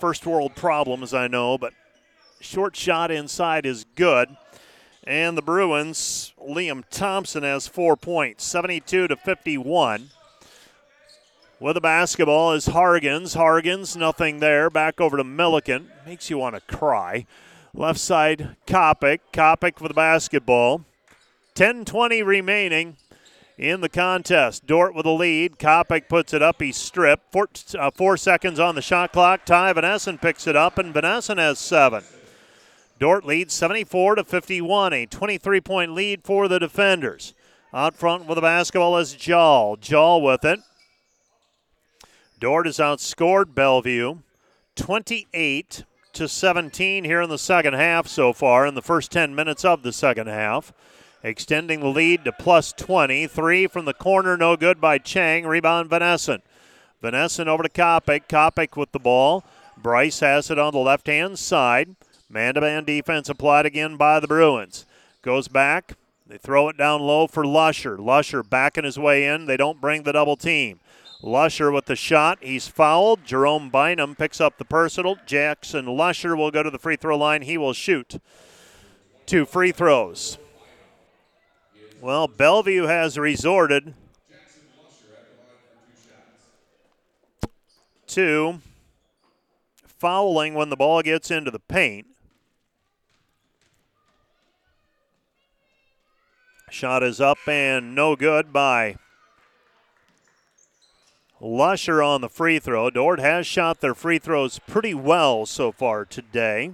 First 0.00 0.26
world 0.26 0.54
problems, 0.56 1.12
I 1.12 1.26
know, 1.28 1.58
but 1.58 1.74
short 2.40 2.74
shot 2.74 3.10
inside 3.10 3.66
is 3.66 3.84
good. 3.96 4.34
And 5.04 5.36
the 5.36 5.42
Bruins, 5.42 6.32
Liam 6.40 6.84
Thompson 6.88 7.42
has 7.42 7.68
four 7.68 7.98
points, 7.98 8.42
72 8.44 9.08
to 9.08 9.16
51. 9.16 10.08
With 11.60 11.74
the 11.74 11.82
basketball 11.82 12.52
is 12.52 12.68
Hargens. 12.68 13.36
Hargens, 13.36 13.94
nothing 13.94 14.40
there. 14.40 14.70
Back 14.70 15.02
over 15.02 15.18
to 15.18 15.24
Milliken. 15.24 15.90
Makes 16.06 16.30
you 16.30 16.38
want 16.38 16.54
to 16.54 16.62
cry. 16.74 17.26
Left 17.74 18.00
side, 18.00 18.56
Kopic. 18.66 19.18
Kopic 19.34 19.78
for 19.78 19.88
the 19.88 19.92
basketball. 19.92 20.86
10 21.54 21.84
20 21.84 22.22
remaining 22.22 22.96
in 23.60 23.82
the 23.82 23.88
contest. 23.90 24.66
Dordt 24.66 24.94
with 24.94 25.04
a 25.04 25.10
lead. 25.10 25.58
Kopic 25.58 26.08
puts 26.08 26.32
it 26.32 26.42
up. 26.42 26.62
He's 26.62 26.78
stripped. 26.78 27.30
Four, 27.30 27.48
uh, 27.78 27.90
four 27.90 28.16
seconds 28.16 28.58
on 28.58 28.74
the 28.74 28.82
shot 28.82 29.12
clock. 29.12 29.44
Ty 29.44 29.74
Van 29.74 29.84
Essen 29.84 30.16
picks 30.16 30.46
it 30.46 30.56
up, 30.56 30.78
and 30.78 30.94
Van 30.94 31.04
Essen 31.04 31.36
has 31.36 31.58
seven. 31.58 32.02
Dordt 32.98 33.26
leads 33.26 33.52
74 33.54 34.16
to 34.16 34.24
51, 34.24 34.92
a 34.94 35.06
23 35.06 35.60
point 35.60 35.92
lead 35.92 36.24
for 36.24 36.48
the 36.48 36.58
defenders. 36.58 37.34
Out 37.72 37.94
front 37.94 38.26
with 38.26 38.36
the 38.36 38.42
basketball 38.42 38.96
is 38.96 39.14
Jal. 39.14 39.76
Jal 39.76 40.20
with 40.22 40.44
it. 40.44 40.60
Dordt 42.40 42.66
has 42.66 42.78
outscored 42.78 43.54
Bellevue 43.54 44.20
28 44.74 45.84
to 46.14 46.26
17 46.26 47.04
here 47.04 47.20
in 47.20 47.28
the 47.28 47.38
second 47.38 47.74
half 47.74 48.08
so 48.08 48.32
far 48.32 48.66
in 48.66 48.74
the 48.74 48.82
first 48.82 49.12
10 49.12 49.34
minutes 49.34 49.64
of 49.64 49.82
the 49.82 49.92
second 49.92 50.26
half 50.26 50.72
extending 51.22 51.80
the 51.80 51.88
lead 51.88 52.24
to 52.24 52.32
plus 52.32 52.72
20. 52.72 53.26
Three 53.26 53.66
from 53.66 53.84
the 53.84 53.94
corner, 53.94 54.36
no 54.36 54.56
good 54.56 54.80
by 54.80 54.98
Chang. 54.98 55.46
Rebound, 55.46 55.90
Van 55.90 56.02
Essen. 56.02 56.42
Van 57.02 57.14
Essen 57.14 57.48
over 57.48 57.62
to 57.62 57.68
Kopic. 57.68 58.28
Kopic 58.28 58.76
with 58.76 58.92
the 58.92 58.98
ball. 58.98 59.44
Bryce 59.76 60.20
has 60.20 60.50
it 60.50 60.58
on 60.58 60.72
the 60.72 60.78
left 60.78 61.06
hand 61.06 61.38
side. 61.38 61.96
Man 62.28 62.54
to 62.54 62.60
man 62.60 62.84
defense 62.84 63.28
applied 63.28 63.66
again 63.66 63.96
by 63.96 64.20
the 64.20 64.28
Bruins. 64.28 64.86
Goes 65.22 65.48
back. 65.48 65.94
They 66.26 66.38
throw 66.38 66.68
it 66.68 66.76
down 66.76 67.00
low 67.00 67.26
for 67.26 67.44
Lusher. 67.44 67.98
Lusher 67.98 68.42
backing 68.42 68.84
his 68.84 68.98
way 68.98 69.26
in. 69.26 69.46
They 69.46 69.56
don't 69.56 69.80
bring 69.80 70.04
the 70.04 70.12
double 70.12 70.36
team. 70.36 70.78
Lusher 71.22 71.72
with 71.72 71.86
the 71.86 71.96
shot. 71.96 72.38
He's 72.40 72.68
fouled. 72.68 73.24
Jerome 73.24 73.68
Bynum 73.68 74.14
picks 74.14 74.40
up 74.40 74.56
the 74.56 74.64
personal. 74.64 75.18
Jackson 75.26 75.86
Lusher 75.86 76.36
will 76.36 76.50
go 76.50 76.62
to 76.62 76.70
the 76.70 76.78
free 76.78 76.96
throw 76.96 77.18
line. 77.18 77.42
He 77.42 77.58
will 77.58 77.72
shoot 77.72 78.20
two 79.26 79.44
free 79.44 79.72
throws. 79.72 80.38
Well, 82.02 82.28
Bellevue 82.28 82.84
has 82.84 83.18
resorted 83.18 83.92
to 88.06 88.60
fouling 89.84 90.54
when 90.54 90.70
the 90.70 90.76
ball 90.76 91.02
gets 91.02 91.30
into 91.30 91.50
the 91.50 91.58
paint. 91.58 92.06
Shot 96.70 97.02
is 97.02 97.20
up 97.20 97.36
and 97.46 97.94
no 97.94 98.16
good 98.16 98.50
by 98.50 98.96
Lusher 101.38 102.02
on 102.02 102.22
the 102.22 102.30
free 102.30 102.58
throw. 102.58 102.88
Dordt 102.88 103.20
has 103.20 103.46
shot 103.46 103.82
their 103.82 103.94
free 103.94 104.18
throws 104.18 104.58
pretty 104.58 104.94
well 104.94 105.44
so 105.44 105.70
far 105.70 106.06
today. 106.06 106.72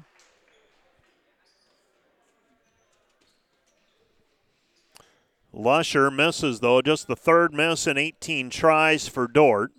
Lusher 5.57 6.11
misses, 6.11 6.61
though, 6.61 6.83
just 6.83 7.09
the 7.09 7.17
third 7.17 7.55
miss 7.55 7.87
in 7.87 7.97
18 7.97 8.51
tries 8.51 9.09
for 9.09 9.27
Dordt. 9.27 9.73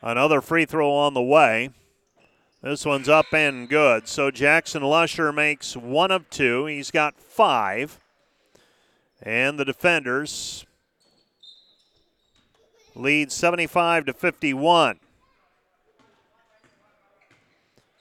Another 0.00 0.40
free 0.40 0.64
throw 0.64 0.92
on 0.92 1.14
the 1.14 1.22
way. 1.22 1.70
This 2.62 2.86
one's 2.86 3.08
up 3.08 3.26
and 3.32 3.68
good. 3.68 4.06
So 4.06 4.30
Jackson 4.30 4.84
Lusher 4.84 5.32
makes 5.32 5.76
one 5.76 6.12
of 6.12 6.30
two. 6.30 6.66
He's 6.66 6.92
got 6.92 7.18
five. 7.18 7.98
And 9.20 9.58
the 9.58 9.64
defenders 9.64 10.64
lead 12.94 13.32
75 13.32 14.06
to 14.06 14.12
51. 14.12 15.00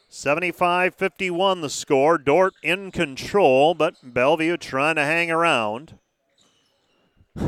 75 0.10 0.94
51 0.94 1.62
the 1.62 1.70
score. 1.72 2.20
Dordt 2.20 2.54
in 2.62 2.92
control, 2.92 3.74
but 3.74 3.96
Bellevue 4.04 4.58
trying 4.58 4.96
to 4.96 5.06
hang 5.06 5.32
around. 5.32 5.98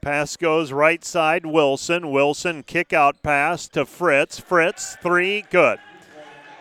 pass 0.00 0.36
goes 0.36 0.72
right 0.72 1.04
side, 1.04 1.46
Wilson. 1.46 2.10
Wilson 2.10 2.62
kick 2.62 2.92
out 2.92 3.22
pass 3.22 3.68
to 3.68 3.84
Fritz. 3.84 4.38
Fritz, 4.38 4.96
three, 5.02 5.44
good. 5.50 5.78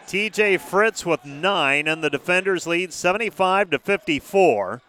TJ 0.08 0.60
Fritz 0.62 1.06
with 1.06 1.26
nine, 1.26 1.88
and 1.88 2.02
the 2.02 2.10
defenders 2.10 2.66
lead 2.66 2.94
75 2.94 3.72
to 3.72 3.80
54. 3.80 4.82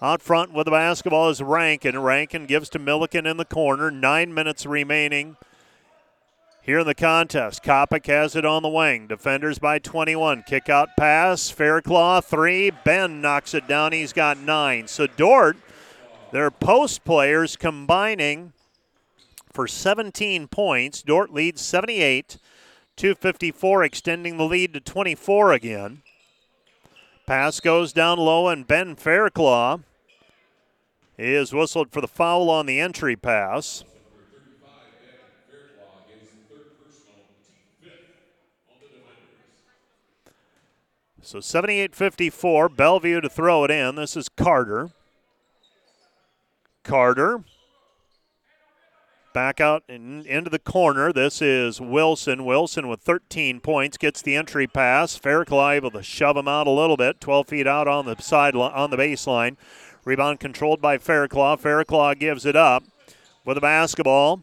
Out 0.00 0.22
front 0.22 0.52
with 0.52 0.64
the 0.66 0.70
basketball 0.72 1.28
is 1.30 1.42
Rankin. 1.42 1.98
Rankin 1.98 2.46
gives 2.46 2.68
to 2.70 2.78
Milliken 2.78 3.26
in 3.26 3.36
the 3.36 3.44
corner. 3.44 3.90
Nine 3.90 4.34
minutes 4.34 4.66
remaining 4.66 5.36
here 6.62 6.80
in 6.80 6.86
the 6.86 6.94
contest. 6.94 7.62
Kopic 7.62 8.06
has 8.06 8.36
it 8.36 8.44
on 8.44 8.62
the 8.62 8.68
wing. 8.68 9.08
Defenders 9.08 9.58
by 9.58 9.78
21. 9.78 10.44
Kick 10.44 10.68
out 10.68 10.90
pass. 10.96 11.50
Fairclough, 11.50 12.20
three. 12.20 12.70
Ben 12.70 13.20
knocks 13.20 13.54
it 13.54 13.68
down. 13.68 13.92
He's 13.92 14.12
got 14.12 14.38
nine. 14.38 14.86
So 14.86 15.06
Dordt 15.06 15.56
their 16.32 16.50
post 16.50 17.04
players 17.04 17.56
combining 17.56 18.54
for 19.52 19.68
17 19.68 20.48
points. 20.48 21.02
Dordt 21.02 21.32
leads 21.32 21.60
78 21.60 22.38
254, 22.96 23.84
extending 23.84 24.36
the 24.36 24.44
lead 24.44 24.72
to 24.74 24.80
24 24.80 25.52
again. 25.52 26.02
Pass 27.26 27.60
goes 27.60 27.92
down 27.92 28.18
low, 28.18 28.48
and 28.48 28.66
Ben 28.66 28.96
Fairclough 28.96 29.80
is 31.16 31.52
whistled 31.52 31.92
for 31.92 32.00
the 32.00 32.08
foul 32.08 32.50
on 32.50 32.66
the 32.66 32.80
entry 32.80 33.14
pass. 33.14 33.84
So 41.20 41.40
78 41.40 41.94
54, 41.94 42.68
Bellevue 42.70 43.20
to 43.20 43.28
throw 43.28 43.64
it 43.64 43.70
in. 43.70 43.94
This 43.94 44.16
is 44.16 44.28
Carter. 44.28 44.90
Carter. 46.82 47.44
Back 49.32 49.60
out 49.60 49.82
and 49.88 50.26
into 50.26 50.50
the 50.50 50.58
corner. 50.58 51.10
This 51.12 51.40
is 51.40 51.80
Wilson. 51.80 52.44
Wilson 52.44 52.86
with 52.86 53.00
13 53.00 53.60
points 53.60 53.96
gets 53.96 54.20
the 54.20 54.36
entry 54.36 54.66
pass. 54.66 55.16
Fairclough 55.16 55.70
able 55.70 55.90
to 55.92 56.02
shove 56.02 56.36
him 56.36 56.48
out 56.48 56.66
a 56.66 56.70
little 56.70 56.98
bit, 56.98 57.20
12 57.20 57.48
feet 57.48 57.66
out 57.66 57.88
on 57.88 58.04
the 58.04 58.20
side 58.20 58.54
on 58.54 58.90
the 58.90 58.98
baseline. 58.98 59.56
Rebound 60.04 60.38
controlled 60.38 60.82
by 60.82 60.98
Fairclough. 60.98 61.56
Fairclough 61.56 62.14
gives 62.14 62.44
it 62.44 62.56
up 62.56 62.84
with 63.44 63.56
a 63.56 63.62
basketball. 63.62 64.42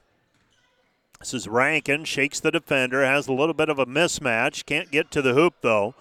This 1.19 1.33
is 1.33 1.47
Rankin, 1.47 2.05
shakes 2.05 2.39
the 2.39 2.49
defender, 2.49 3.03
has 3.05 3.27
a 3.27 3.33
little 3.33 3.53
bit 3.53 3.69
of 3.69 3.77
a 3.77 3.85
mismatch. 3.85 4.65
Can't 4.65 4.89
get 4.89 5.11
to 5.11 5.21
the 5.21 5.33
hoop 5.33 5.55
though. 5.61 5.93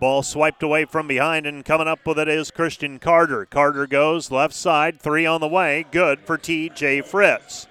Ball 0.00 0.22
swiped 0.22 0.62
away 0.62 0.84
from 0.84 1.08
behind, 1.08 1.46
and 1.46 1.64
coming 1.64 1.88
up 1.88 2.06
with 2.06 2.18
it 2.18 2.28
is 2.28 2.52
Christian 2.52 2.98
Carter. 2.98 3.44
Carter 3.44 3.86
goes 3.86 4.30
left 4.30 4.54
side, 4.54 5.00
three 5.00 5.26
on 5.26 5.40
the 5.40 5.48
way. 5.48 5.86
Good 5.90 6.20
for 6.20 6.38
TJ 6.38 7.04
Fritz. 7.04 7.66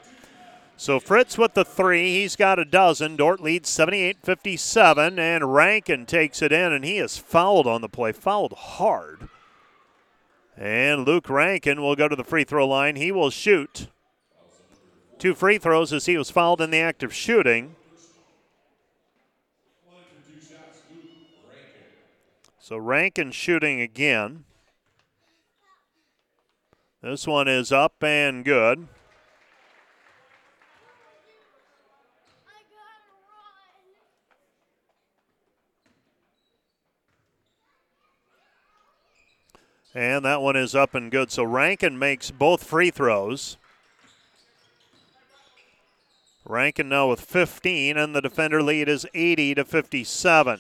So 0.76 1.00
Fritz 1.00 1.38
with 1.38 1.54
the 1.54 1.66
three, 1.66 2.20
he's 2.20 2.36
got 2.36 2.60
a 2.60 2.66
dozen. 2.66 3.16
Dordt 3.16 3.42
leads 3.42 3.70
78 3.70 4.18
57, 4.22 5.18
and 5.18 5.54
Rankin 5.54 6.06
takes 6.06 6.42
it 6.42 6.52
in, 6.52 6.74
and 6.74 6.84
he 6.84 6.98
is 6.98 7.18
fouled 7.18 7.66
on 7.66 7.82
the 7.82 7.90
play, 7.90 8.12
fouled 8.12 8.54
hard. 8.54 9.30
And 10.58 11.06
Luke 11.06 11.30
Rankin 11.30 11.82
will 11.82 11.96
go 11.96 12.08
to 12.08 12.16
the 12.16 12.24
free 12.24 12.44
throw 12.44 12.68
line. 12.68 12.96
He 12.96 13.12
will 13.12 13.30
shoot 13.30 13.88
two 15.18 15.34
free 15.34 15.58
throws 15.58 15.94
as 15.94 16.06
he 16.08 16.18
was 16.18 16.30
fouled 16.30 16.62
in 16.62 16.72
the 16.72 16.80
act 16.80 17.04
of 17.04 17.14
shooting. 17.14 17.76
So 22.68 22.76
Rankin 22.76 23.32
shooting 23.32 23.80
again. 23.80 24.44
This 27.02 27.26
one 27.26 27.48
is 27.48 27.72
up 27.72 28.04
and 28.04 28.44
good. 28.44 28.90
And 39.96 40.26
that 40.26 40.42
one 40.42 40.58
is 40.58 40.76
up 40.76 40.94
and 40.94 41.10
good. 41.10 41.32
So 41.32 41.46
Rankin 41.46 41.98
makes 41.98 42.32
both 42.32 42.66
free 42.66 42.92
throws. 42.92 43.56
Rankin 46.44 46.90
now 46.90 47.08
with 47.08 47.22
15, 47.22 47.96
and 47.96 48.14
the 48.14 48.20
defender 48.20 48.62
lead 48.62 48.90
is 48.90 49.06
80 49.14 49.56
to 49.56 49.64
57. 49.64 50.60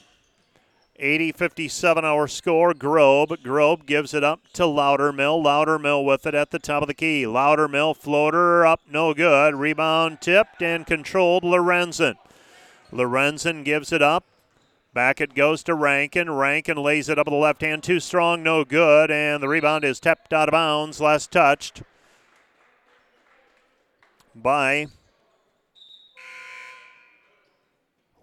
80 0.99 1.32
57 1.32 2.06
our 2.06 2.28
score. 2.28 2.74
Grobe. 2.74 3.38
Grobe 3.44 3.86
gives 3.86 4.14
it 4.14 4.24
up 4.24 4.41
to 4.53 4.64
Loudermill. 4.64 5.44
Loudermill 5.44 6.03
with 6.03 6.26
it 6.26 6.34
at 6.34 6.49
the 6.49 6.60
top 6.60 6.82
of 6.82 6.88
the 6.88 6.94
key. 6.94 7.24
Loudermill 7.24 7.95
floater 7.95 8.65
up, 8.65 8.82
no 8.90 9.14
good. 9.14 9.53
Rebound 9.53 10.22
tipped 10.22 10.61
and 10.61 10.88
controlled. 10.88 11.44
Lorenzen. 11.44 12.15
Lorenzen 12.91 13.64
gives 13.64 13.91
it 13.91 14.02
up. 14.02 14.24
Back 14.94 15.22
it 15.22 15.36
goes 15.36 15.61
to 15.64 15.76
Rankin. 15.76 16.32
Rankin 16.32 16.78
lays 16.78 17.10
it 17.10 17.19
up 17.19 17.28
with 17.28 17.34
the 17.34 17.38
left 17.38 17.61
hand. 17.61 17.84
Too 17.84 17.99
strong, 17.99 18.41
no 18.41 18.65
good. 18.65 19.11
And 19.11 19.44
the 19.44 19.48
rebound 19.48 19.84
is 19.84 19.99
tapped 19.99 20.34
out 20.34 20.49
of 20.49 20.53
bounds. 20.53 20.99
Last 20.99 21.32
touched 21.32 21.84
by. 24.34 24.88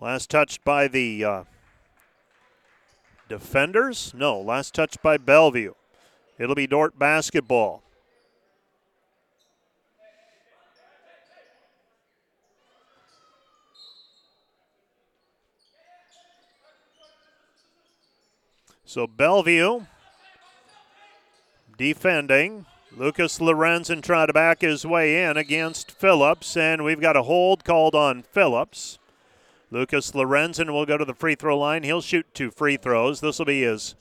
Last 0.00 0.28
touched 0.28 0.64
by 0.64 0.88
the. 0.88 1.24
Uh, 1.24 1.44
Defenders? 3.34 4.14
No. 4.16 4.38
Last 4.38 4.74
touch 4.74 4.96
by 5.02 5.16
Bellevue. 5.16 5.74
It'll 6.38 6.54
be 6.54 6.68
Dordt 6.68 6.96
basketball. 7.00 7.82
So 18.84 19.08
Bellevue 19.08 19.80
defending. 21.76 22.66
Lucas 22.96 23.40
Lorenzen 23.40 24.00
trying 24.00 24.28
to 24.28 24.32
back 24.32 24.60
his 24.60 24.86
way 24.86 25.24
in 25.24 25.36
against 25.36 25.90
Phillips, 25.90 26.56
and 26.56 26.84
we've 26.84 27.00
got 27.00 27.16
a 27.16 27.24
hold 27.24 27.64
called 27.64 27.96
on 27.96 28.22
Phillips. 28.22 29.00
Lucas 29.74 30.12
Lorenzen 30.12 30.70
will 30.70 30.86
go 30.86 30.96
to 30.96 31.04
the 31.04 31.12
free 31.12 31.34
throw 31.34 31.58
line. 31.58 31.82
He'll 31.82 32.00
shoot 32.00 32.32
two 32.32 32.52
free 32.52 32.76
throws. 32.76 33.20
This 33.20 33.40
will 33.40 33.46
be 33.46 33.62
his 33.62 33.96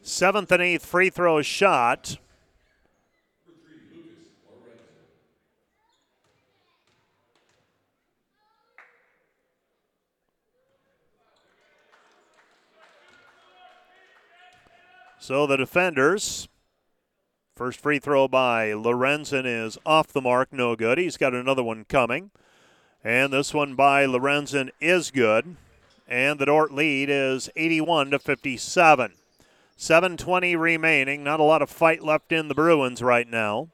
seventh 0.00 0.50
and 0.50 0.62
eighth 0.62 0.86
free 0.86 1.10
throw 1.10 1.42
shot. 1.42 2.16
So 15.18 15.46
the 15.46 15.58
defenders, 15.58 16.48
first 17.54 17.78
free 17.78 17.98
throw 17.98 18.28
by 18.28 18.70
Lorenzen 18.70 19.44
is 19.44 19.76
off 19.84 20.08
the 20.08 20.22
mark, 20.22 20.54
no 20.54 20.74
good. 20.74 20.96
He's 20.96 21.18
got 21.18 21.34
another 21.34 21.62
one 21.62 21.84
coming. 21.84 22.30
And 23.04 23.32
this 23.32 23.52
one 23.52 23.74
by 23.74 24.06
Lorenzen 24.06 24.70
is 24.80 25.10
good. 25.10 25.56
And 26.06 26.38
the 26.38 26.46
Dordt 26.46 26.72
lead 26.72 27.08
is 27.10 27.50
81 27.56 28.10
to 28.10 28.18
57. 28.18 29.12
720 29.76 30.56
remaining. 30.56 31.24
Not 31.24 31.40
a 31.40 31.44
lot 31.44 31.62
of 31.62 31.70
fight 31.70 32.02
left 32.02 32.30
in 32.30 32.48
the 32.48 32.54
Bruins 32.54 33.02
right 33.02 33.28
now. 33.28 33.68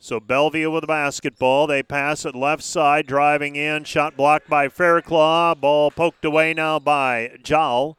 So 0.00 0.18
Bellevue 0.18 0.70
with 0.70 0.82
the 0.82 0.88
basketball. 0.88 1.66
They 1.66 1.82
pass 1.82 2.26
it 2.26 2.34
left 2.34 2.62
side, 2.64 3.06
driving 3.06 3.56
in. 3.56 3.84
Shot 3.84 4.16
blocked 4.16 4.50
by 4.50 4.68
Fairclough. 4.68 5.54
Ball 5.54 5.90
poked 5.90 6.24
away 6.24 6.52
now 6.52 6.78
by 6.78 7.36
Jowl. 7.42 7.96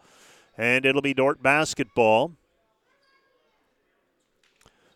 And 0.58 0.86
it'll 0.86 1.02
be 1.02 1.14
Dordt 1.14 1.42
basketball. 1.42 2.34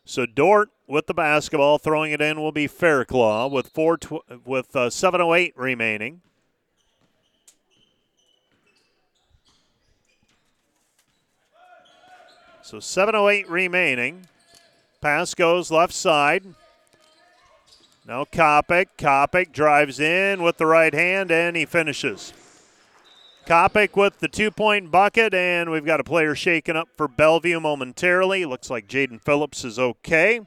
So 0.08 0.26
Dordt 0.26 0.70
with 0.88 1.08
the 1.08 1.14
basketball, 1.14 1.78
throwing 1.78 2.14
it 2.14 2.22
in 2.22 2.40
will 2.40 2.54
be 2.54 2.66
Fairclough 2.66 3.48
with 3.48 3.68
four 3.68 3.98
tw- 3.98 4.24
with 4.46 4.74
uh, 4.74 4.90
7:08 4.90 5.52
remaining. 5.58 6.22
So 12.64 12.78
7:08 12.78 13.50
remaining. 13.50 14.28
Pass 15.02 15.34
goes 15.34 15.72
left 15.72 15.94
side. 15.94 16.46
Now 18.06 18.24
Kopic. 18.24 18.88
Kopic 18.98 19.52
drives 19.52 20.00
in 20.00 20.42
with 20.42 20.56
the 20.56 20.66
right 20.66 20.94
hand 20.94 21.32
and 21.32 21.58
he 21.58 21.66
finishes. 21.66 22.32
Kopic 23.48 23.95
with 23.95 24.19
the 24.19 24.28
two 24.28 24.52
point 24.52 24.91
bucket, 24.91 25.34
and 25.34 25.72
we've 25.72 25.86
got 25.86 26.02
a 26.02 26.03
player 26.03 26.36
shaken 26.36 26.76
up 26.76 26.90
for 26.98 27.07
Bellevue 27.07 27.61
momentarily. 27.61 28.44
Looks 28.44 28.69
like 28.69 28.90
Jaden 28.90 29.22
Phillips 29.22 29.64
is 29.64 29.80
okay. 29.80 30.41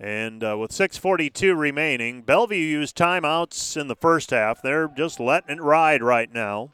And 0.00 0.42
uh, 0.42 0.56
with 0.58 0.72
6.42 0.72 1.56
remaining, 1.56 2.22
Bellevue 2.22 2.56
used 2.56 2.96
timeouts 2.96 3.80
in 3.80 3.86
the 3.86 3.94
first 3.94 4.30
half. 4.30 4.60
They're 4.60 4.88
just 4.88 5.20
letting 5.20 5.58
it 5.58 5.62
ride 5.62 6.02
right 6.02 6.32
now. 6.34 6.70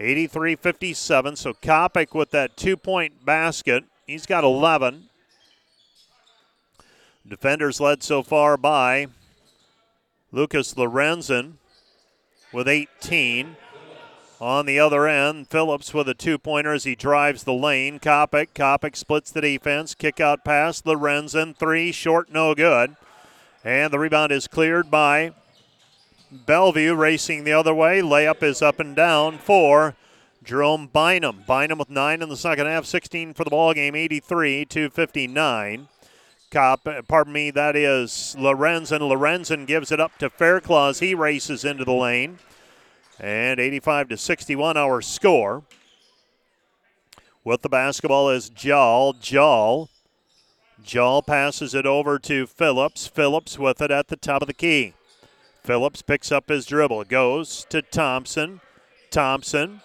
83 0.00 0.56
57. 0.56 1.36
So 1.36 1.52
Kopic 1.52 2.14
with 2.14 2.30
that 2.30 2.56
two 2.56 2.78
point 2.78 3.26
basket. 3.26 3.84
He's 4.06 4.24
got 4.24 4.42
11. 4.42 5.10
Defenders 7.28 7.78
led 7.78 8.02
so 8.02 8.22
far 8.22 8.56
by 8.56 9.08
Lucas 10.32 10.72
Lorenzen 10.72 11.56
with 12.54 12.68
18. 12.68 13.56
On 14.40 14.66
the 14.66 14.78
other 14.78 15.06
end, 15.06 15.48
Phillips 15.48 15.94
with 15.94 16.08
a 16.10 16.14
two 16.14 16.36
pointer 16.36 16.74
as 16.74 16.84
he 16.84 16.94
drives 16.94 17.44
the 17.44 17.54
lane. 17.54 17.98
Kopic. 17.98 18.48
Kopic 18.54 18.94
splits 18.94 19.30
the 19.30 19.40
defense. 19.40 19.94
Kick 19.94 20.20
out 20.20 20.44
pass. 20.44 20.82
Lorenzen. 20.82 21.56
Three. 21.56 21.90
Short. 21.90 22.30
No 22.30 22.54
good. 22.54 22.96
And 23.64 23.92
the 23.92 23.98
rebound 23.98 24.32
is 24.32 24.46
cleared 24.46 24.90
by 24.90 25.32
Bellevue 26.30 26.94
racing 26.94 27.44
the 27.44 27.54
other 27.54 27.74
way. 27.74 28.02
Layup 28.02 28.42
is 28.42 28.60
up 28.60 28.78
and 28.78 28.94
down 28.94 29.38
for 29.38 29.96
Jerome 30.44 30.86
Bynum. 30.86 31.44
Bynum 31.46 31.78
with 31.78 31.88
nine 31.88 32.20
in 32.20 32.28
the 32.28 32.36
second 32.36 32.66
half. 32.66 32.84
16 32.84 33.32
for 33.32 33.44
the 33.44 33.50
ball 33.50 33.72
game. 33.72 33.94
83 33.94 34.66
to 34.66 34.90
59. 34.90 35.88
Cop, 36.50 36.86
pardon 37.08 37.32
me, 37.32 37.50
that 37.50 37.74
is 37.74 38.36
Lorenzen. 38.38 39.00
Lorenzen 39.00 39.66
gives 39.66 39.90
it 39.90 39.98
up 39.98 40.16
to 40.18 40.30
Fairclough. 40.30 40.94
He 40.94 41.14
races 41.14 41.64
into 41.64 41.84
the 41.84 41.92
lane. 41.92 42.38
And 43.18 43.58
85 43.58 44.08
to 44.08 44.16
61 44.16 44.76
our 44.76 45.00
score. 45.00 45.64
With 47.44 47.62
the 47.62 47.68
basketball 47.68 48.28
is 48.30 48.50
Jall. 48.50 49.14
Jall. 49.14 49.88
Jall 50.82 51.22
passes 51.22 51.74
it 51.74 51.86
over 51.86 52.18
to 52.18 52.46
Phillips. 52.46 53.06
Phillips 53.06 53.58
with 53.58 53.80
it 53.80 53.90
at 53.90 54.08
the 54.08 54.16
top 54.16 54.42
of 54.42 54.48
the 54.48 54.54
key. 54.54 54.94
Phillips 55.62 56.02
picks 56.02 56.30
up 56.30 56.48
his 56.48 56.66
dribble, 56.66 57.04
goes 57.04 57.66
to 57.70 57.82
Thompson. 57.82 58.60
Thompson. 59.10 59.80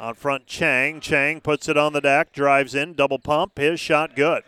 Out 0.00 0.16
front, 0.16 0.46
Chang. 0.46 1.00
Chang 1.00 1.40
puts 1.40 1.68
it 1.68 1.76
on 1.76 1.92
the 1.92 2.00
deck, 2.00 2.32
drives 2.32 2.74
in, 2.74 2.94
double 2.94 3.18
pump. 3.18 3.58
His 3.58 3.80
shot 3.80 4.14
good. 4.14 4.42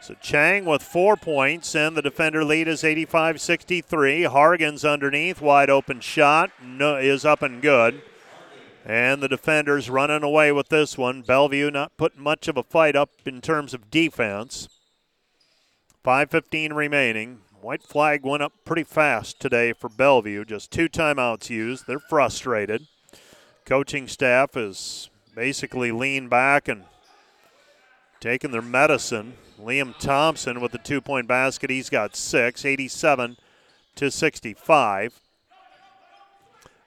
So 0.00 0.14
Chang 0.20 0.64
with 0.64 0.82
four 0.82 1.16
points, 1.16 1.74
and 1.74 1.96
the 1.96 2.02
defender 2.02 2.44
lead 2.44 2.68
is 2.68 2.84
85 2.84 3.40
63. 3.40 4.22
Hargens 4.22 4.88
underneath, 4.88 5.40
wide 5.40 5.70
open 5.70 6.00
shot 6.00 6.50
no, 6.62 6.96
is 6.96 7.24
up 7.24 7.42
and 7.42 7.60
good. 7.60 8.02
And 8.84 9.22
the 9.22 9.28
defenders 9.28 9.90
running 9.90 10.22
away 10.22 10.50
with 10.52 10.68
this 10.68 10.96
one. 10.96 11.22
Bellevue 11.22 11.70
not 11.70 11.96
putting 11.96 12.22
much 12.22 12.48
of 12.48 12.56
a 12.56 12.62
fight 12.62 12.96
up 12.96 13.10
in 13.26 13.40
terms 13.40 13.74
of 13.74 13.90
defense. 13.90 14.68
5.15 16.04 16.74
remaining. 16.74 17.40
White 17.60 17.82
flag 17.82 18.24
went 18.24 18.42
up 18.42 18.52
pretty 18.64 18.84
fast 18.84 19.40
today 19.40 19.72
for 19.72 19.90
Bellevue. 19.90 20.44
Just 20.44 20.70
two 20.70 20.88
timeouts 20.88 21.50
used. 21.50 21.86
They're 21.86 21.98
frustrated. 21.98 22.86
Coaching 23.66 24.08
staff 24.08 24.56
is 24.56 25.10
basically 25.34 25.92
leaned 25.92 26.30
back 26.30 26.68
and 26.68 26.84
taking 28.20 28.52
their 28.52 28.62
medicine. 28.62 29.34
Liam 29.58 29.98
Thompson 29.98 30.60
with 30.60 30.72
the 30.72 30.78
two 30.78 31.00
point 31.00 31.26
basket. 31.26 31.70
He's 31.70 31.90
got 31.90 32.14
six, 32.14 32.64
87 32.64 33.36
to 33.96 34.10
65. 34.10 35.20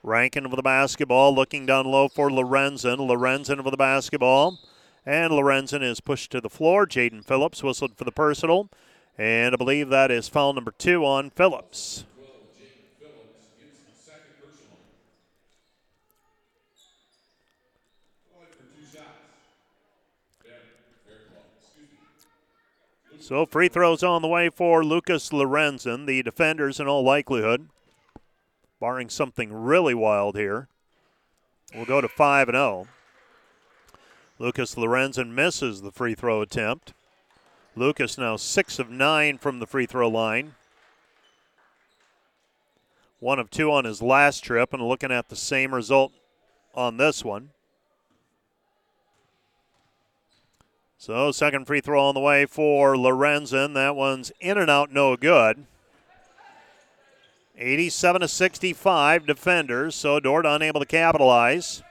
Rankin 0.02 0.44
with 0.44 0.56
the 0.56 0.62
basketball, 0.62 1.34
looking 1.34 1.66
down 1.66 1.86
low 1.86 2.08
for 2.08 2.28
Lorenzen. 2.28 2.98
Lorenzen 2.98 3.62
with 3.62 3.72
the 3.72 3.76
basketball. 3.76 4.58
And 5.04 5.32
Lorenzen 5.32 5.82
is 5.82 6.00
pushed 6.00 6.32
to 6.32 6.40
the 6.40 6.50
floor. 6.50 6.86
Jaden 6.86 7.24
Phillips 7.24 7.62
whistled 7.62 7.96
for 7.96 8.04
the 8.04 8.12
personal. 8.12 8.68
And 9.18 9.54
I 9.54 9.56
believe 9.56 9.90
that 9.90 10.10
is 10.10 10.28
foul 10.28 10.54
number 10.54 10.72
two 10.72 11.04
on 11.04 11.30
Phillips. 11.30 12.04
So 23.32 23.46
free 23.46 23.68
throws 23.68 24.02
on 24.02 24.20
the 24.20 24.28
way 24.28 24.50
for 24.50 24.84
Lucas 24.84 25.30
Lorenzen. 25.30 26.04
The 26.04 26.22
defenders, 26.22 26.78
in 26.78 26.86
all 26.86 27.02
likelihood, 27.02 27.70
barring 28.78 29.08
something 29.08 29.50
really 29.54 29.94
wild 29.94 30.36
here, 30.36 30.68
will 31.74 31.86
go 31.86 32.02
to 32.02 32.08
5 32.08 32.50
and 32.50 32.56
0. 32.56 32.88
Lucas 34.38 34.74
Lorenzen 34.74 35.32
misses 35.32 35.80
the 35.80 35.90
free 35.90 36.14
throw 36.14 36.42
attempt. 36.42 36.92
Lucas 37.74 38.18
now 38.18 38.36
6 38.36 38.78
of 38.78 38.90
9 38.90 39.38
from 39.38 39.60
the 39.60 39.66
free 39.66 39.86
throw 39.86 40.10
line. 40.10 40.54
One 43.18 43.38
of 43.38 43.50
two 43.50 43.72
on 43.72 43.86
his 43.86 44.02
last 44.02 44.44
trip, 44.44 44.74
and 44.74 44.86
looking 44.86 45.10
at 45.10 45.30
the 45.30 45.36
same 45.36 45.74
result 45.74 46.12
on 46.74 46.98
this 46.98 47.24
one. 47.24 47.48
So, 51.02 51.32
second 51.32 51.66
free 51.66 51.80
throw 51.80 52.00
on 52.00 52.14
the 52.14 52.20
way 52.20 52.46
for 52.46 52.94
Lorenzen. 52.94 53.74
That 53.74 53.96
one's 53.96 54.30
in 54.38 54.56
and 54.56 54.70
out, 54.70 54.92
no 54.92 55.16
good. 55.16 55.66
87 57.58 58.20
to 58.20 58.28
65 58.28 59.26
defenders, 59.26 59.96
so 59.96 60.20
Dordt 60.20 60.46
unable 60.46 60.78
to 60.78 60.86
capitalize. 60.86 61.82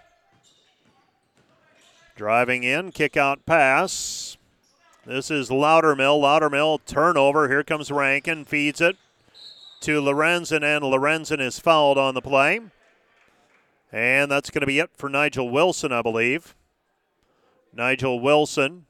Driving 2.15 2.63
in, 2.63 2.93
kick 2.93 3.17
out 3.17 3.45
pass. 3.45 4.37
This 5.05 5.29
is 5.29 5.49
Loudermill. 5.49 6.21
Loudermill 6.21 6.79
turnover. 6.85 7.49
Here 7.49 7.65
comes 7.65 7.91
Rankin, 7.91 8.45
feeds 8.45 8.79
it 8.79 8.95
to 9.81 9.99
Lorenzen, 9.99 10.63
and 10.63 10.85
Lorenzen 10.85 11.41
is 11.41 11.59
fouled 11.59 11.97
on 11.97 12.13
the 12.13 12.21
play. 12.21 12.61
And 13.91 14.31
that's 14.31 14.49
going 14.49 14.61
to 14.61 14.67
be 14.67 14.79
it 14.79 14.91
for 14.95 15.09
Nigel 15.09 15.49
Wilson, 15.49 15.91
I 15.91 16.01
believe. 16.01 16.55
Nigel 17.73 18.21
Wilson, 18.21 18.85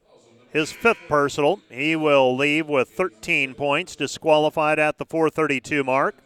his 0.52 0.70
fifth 0.70 1.00
personal. 1.08 1.60
He 1.70 1.96
will 1.96 2.36
leave 2.36 2.68
with 2.68 2.90
13 2.90 3.54
points, 3.54 3.96
disqualified 3.96 4.78
at 4.78 4.98
the 4.98 5.04
432 5.04 5.82
mark. 5.82 6.16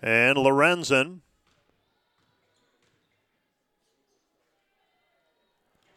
And 0.00 0.36
Lorenzen. 0.36 1.20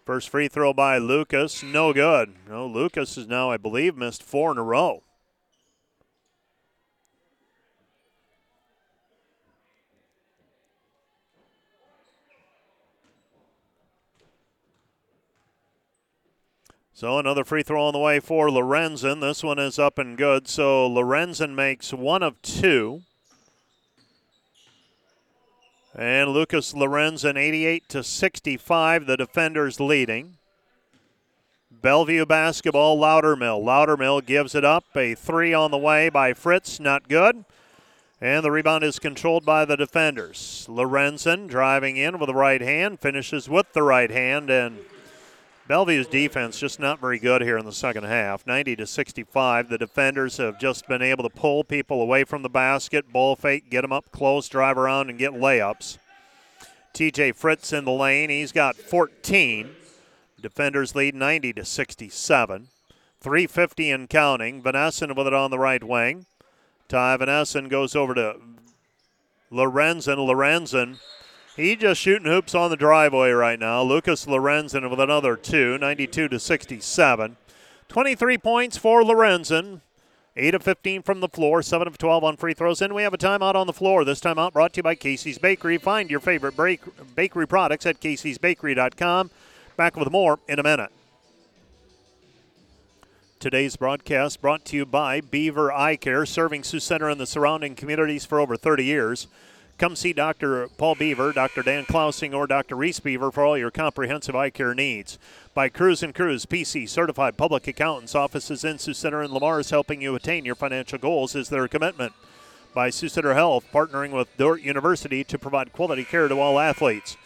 First 0.06 0.30
free 0.30 0.48
throw 0.48 0.74
by 0.74 0.98
Lucas, 0.98 1.62
no 1.62 1.94
good. 1.94 2.34
No, 2.49 2.66
Lucas 2.66 3.16
has 3.16 3.28
now, 3.28 3.52
I 3.52 3.58
believe, 3.58 3.95
missed 3.95 4.24
four 4.24 4.52
in 4.52 4.58
a 4.58 4.64
row. 4.64 5.03
So 17.02 17.18
another 17.18 17.44
free 17.44 17.64
throw 17.64 17.86
on 17.86 17.94
the 17.94 17.99
way 17.99 18.19
for 18.19 18.49
Lorenzen. 18.49 19.22
This 19.22 19.44
one 19.44 19.57
is 19.57 19.80
up 19.80 19.98
and 19.98 20.15
good. 20.15 20.48
So 20.48 20.88
Lorenzen 20.88 21.56
makes 21.56 21.91
one 21.91 22.22
of 22.22 22.40
two. 22.44 23.02
And 25.95 26.30
Lucas 26.30 26.73
Lorenzen 26.73 27.38
88 27.38 27.90
to 27.90 28.03
65, 28.03 29.07
the 29.07 29.18
defenders 29.18 29.80
leading. 29.80 30.38
Bellevue 31.72 32.28
basketball, 32.28 32.99
Loudermill. 32.99 33.64
Loudermill 33.64 34.23
gives 34.23 34.53
it 34.53 34.64
up. 34.64 34.86
A 34.95 35.15
three 35.15 35.56
on 35.56 35.72
the 35.72 35.80
way 35.80 36.07
by 36.10 36.36
Fritz, 36.36 36.80
not 36.80 37.10
good. 37.10 37.45
And 38.22 38.45
the 38.45 38.52
rebound 38.52 38.84
is 38.84 38.99
controlled 38.99 39.44
by 39.44 39.65
the 39.65 39.76
defenders. 39.76 40.68
Lorenzen 40.69 41.48
driving 41.48 41.98
in 41.98 42.19
with 42.19 42.28
the 42.28 42.36
right 42.36 42.61
hand, 42.61 42.99
finishes 42.99 43.49
with 43.49 43.73
the 43.73 43.82
right 43.82 44.11
hand, 44.11 44.52
and 44.52 44.78
Bellevue's 45.72 46.07
defense 46.07 46.60
just 46.60 46.81
not 46.81 46.99
very 46.99 47.18
good 47.18 47.41
here 47.41 47.57
in 47.57 47.65
the 47.65 47.72
second 47.72 48.03
half. 48.03 48.45
90 48.45 48.76
to 48.76 48.85
65. 48.85 49.69
The 49.69 49.77
defenders 49.77 50.35
have 50.35 50.60
just 50.60 50.85
been 50.85 51.02
able 51.02 51.23
to 51.23 51.30
pull 51.30 51.64
people 51.64 52.02
away 52.02 52.26
from 52.26 52.41
the 52.41 52.49
basket, 52.49 53.14
ball 53.14 53.38
fake, 53.38 53.69
get 53.69 53.84
them 53.84 53.93
up 53.93 54.11
close, 54.11 54.49
drive 54.49 54.77
around, 54.77 55.10
and 55.10 55.18
get 55.18 55.31
layups. 55.31 55.98
TJ 56.93 57.34
Fritz 57.35 57.72
in 57.72 57.85
the 57.85 57.91
lane. 57.93 58.30
He's 58.30 58.52
got 58.52 58.76
14. 58.76 59.69
Defenders 60.41 60.93
lead 60.93 61.15
90 61.15 61.53
to 61.53 61.64
67. 61.64 62.68
350 63.22 63.91
and 63.91 64.10
counting. 64.10 64.61
Van 64.61 64.76
Essen 64.76 65.15
with 65.15 65.27
it 65.27 65.34
on 65.34 65.52
the 65.52 65.57
right 65.57 65.85
wing. 65.85 66.26
Ty 66.89 67.15
Van 67.15 67.30
Essen 67.30 67.69
goes 67.69 67.95
over 67.95 68.14
to 68.14 68.35
Lorenzen. 69.49 70.18
Lorenzen 70.18 70.98
he 71.56 71.76
just 71.76 72.02
shooting 72.02 72.28
hoops 72.32 72.56
on 72.56 72.69
the 72.69 72.78
driveway 72.78 73.32
right 73.32 73.60
now. 73.60 73.82
Lucas 73.82 74.26
Lorenzen 74.26 74.90
with 74.90 74.99
another 74.99 75.36
two, 75.36 75.78
92 75.78 76.28
to 76.30 76.40
67. 76.40 77.38
23 77.88 78.38
points 78.38 78.78
for 78.78 79.03
Lorenzen. 79.03 79.82
8 80.38 80.56
of 80.56 80.64
15 80.64 81.02
from 81.02 81.19
the 81.19 81.28
floor, 81.28 81.61
7 81.61 81.88
of 81.88 81.98
12 81.98 82.23
on 82.23 82.38
free 82.38 82.53
throws. 82.53 82.82
And 82.82 82.95
we 82.95 83.03
have 83.03 83.14
a 83.14 83.18
timeout 83.18 83.56
on 83.56 83.68
the 83.68 83.73
floor. 83.73 84.06
This 84.06 84.22
timeout 84.22 84.53
brought 84.53 84.73
to 84.73 84.78
you 84.78 84.84
by 84.84 84.95
Casey's 84.95 85.38
Bakery. 85.38 85.78
Find 85.78 86.10
your 86.10 86.22
favorite 86.22 86.56
bakery 87.15 87.48
products 87.48 87.86
at 87.86 87.99
caseysbakery.com. 87.99 89.30
Back 89.76 89.98
with 89.98 90.10
more 90.10 90.40
in 90.48 90.57
a 90.57 90.64
minute. 90.64 90.91
Today's 93.41 93.76
broadcast 93.76 94.40
brought 94.40 94.64
to 94.65 94.78
you 94.78 94.86
by 94.86 95.19
Beaver 95.19 95.72
Eye 95.72 95.95
Care, 95.95 96.26
serving 96.26 96.64
Sioux 96.64 96.80
Center 96.80 97.10
and 97.10 97.19
the 97.19 97.26
surrounding 97.26 97.76
communities 97.76 98.23
for 98.23 98.40
over 98.40 98.56
30 98.56 98.86
years. 98.86 99.28
Come 99.82 99.95
see 99.95 100.14
Dr. 100.14 100.68
Paul 100.78 100.94
Beaver, 100.94 101.32
Dr. 101.34 101.64
Dan 101.64 101.86
Klausing, 101.86 102.36
or 102.36 102.45
Dr. 102.45 102.76
Reese 102.76 102.99
Beaver 102.99 103.32
for 103.32 103.44
all 103.44 103.58
your 103.58 103.72
comprehensive 103.72 104.36
eye 104.36 104.52
care 104.52 104.76
needs. 104.76 105.18
By 105.56 105.70
Cruz 105.70 106.03
and 106.03 106.14
Cruz, 106.14 106.45
PC 106.45 106.88
certified 106.88 107.36
public 107.36 107.66
accountants, 107.68 108.14
offices 108.14 108.64
in 108.64 108.78
Sioux 108.78 108.94
Center 108.94 109.24
and 109.24 109.34
Le 109.34 109.40
Mars 109.40 109.66
is 109.66 109.70
helping 109.72 109.99
you 109.99 110.14
attain 110.14 110.45
your 110.45 110.53
financial 110.53 110.99
goals 110.99 111.34
is 111.34 111.49
their 111.49 111.68
commitment. 111.68 112.14
By 112.76 112.91
Sioux 112.91 113.10
Center 113.10 113.34
Health, 113.34 113.66
partnering 113.74 114.12
with 114.12 114.38
Dordt 114.38 114.62
University 114.62 115.24
to 115.24 115.40
provide 115.40 115.74
quality 115.74 116.03
care 116.03 116.28
to 116.28 116.40
all 116.40 116.60
athletes. 116.60 117.18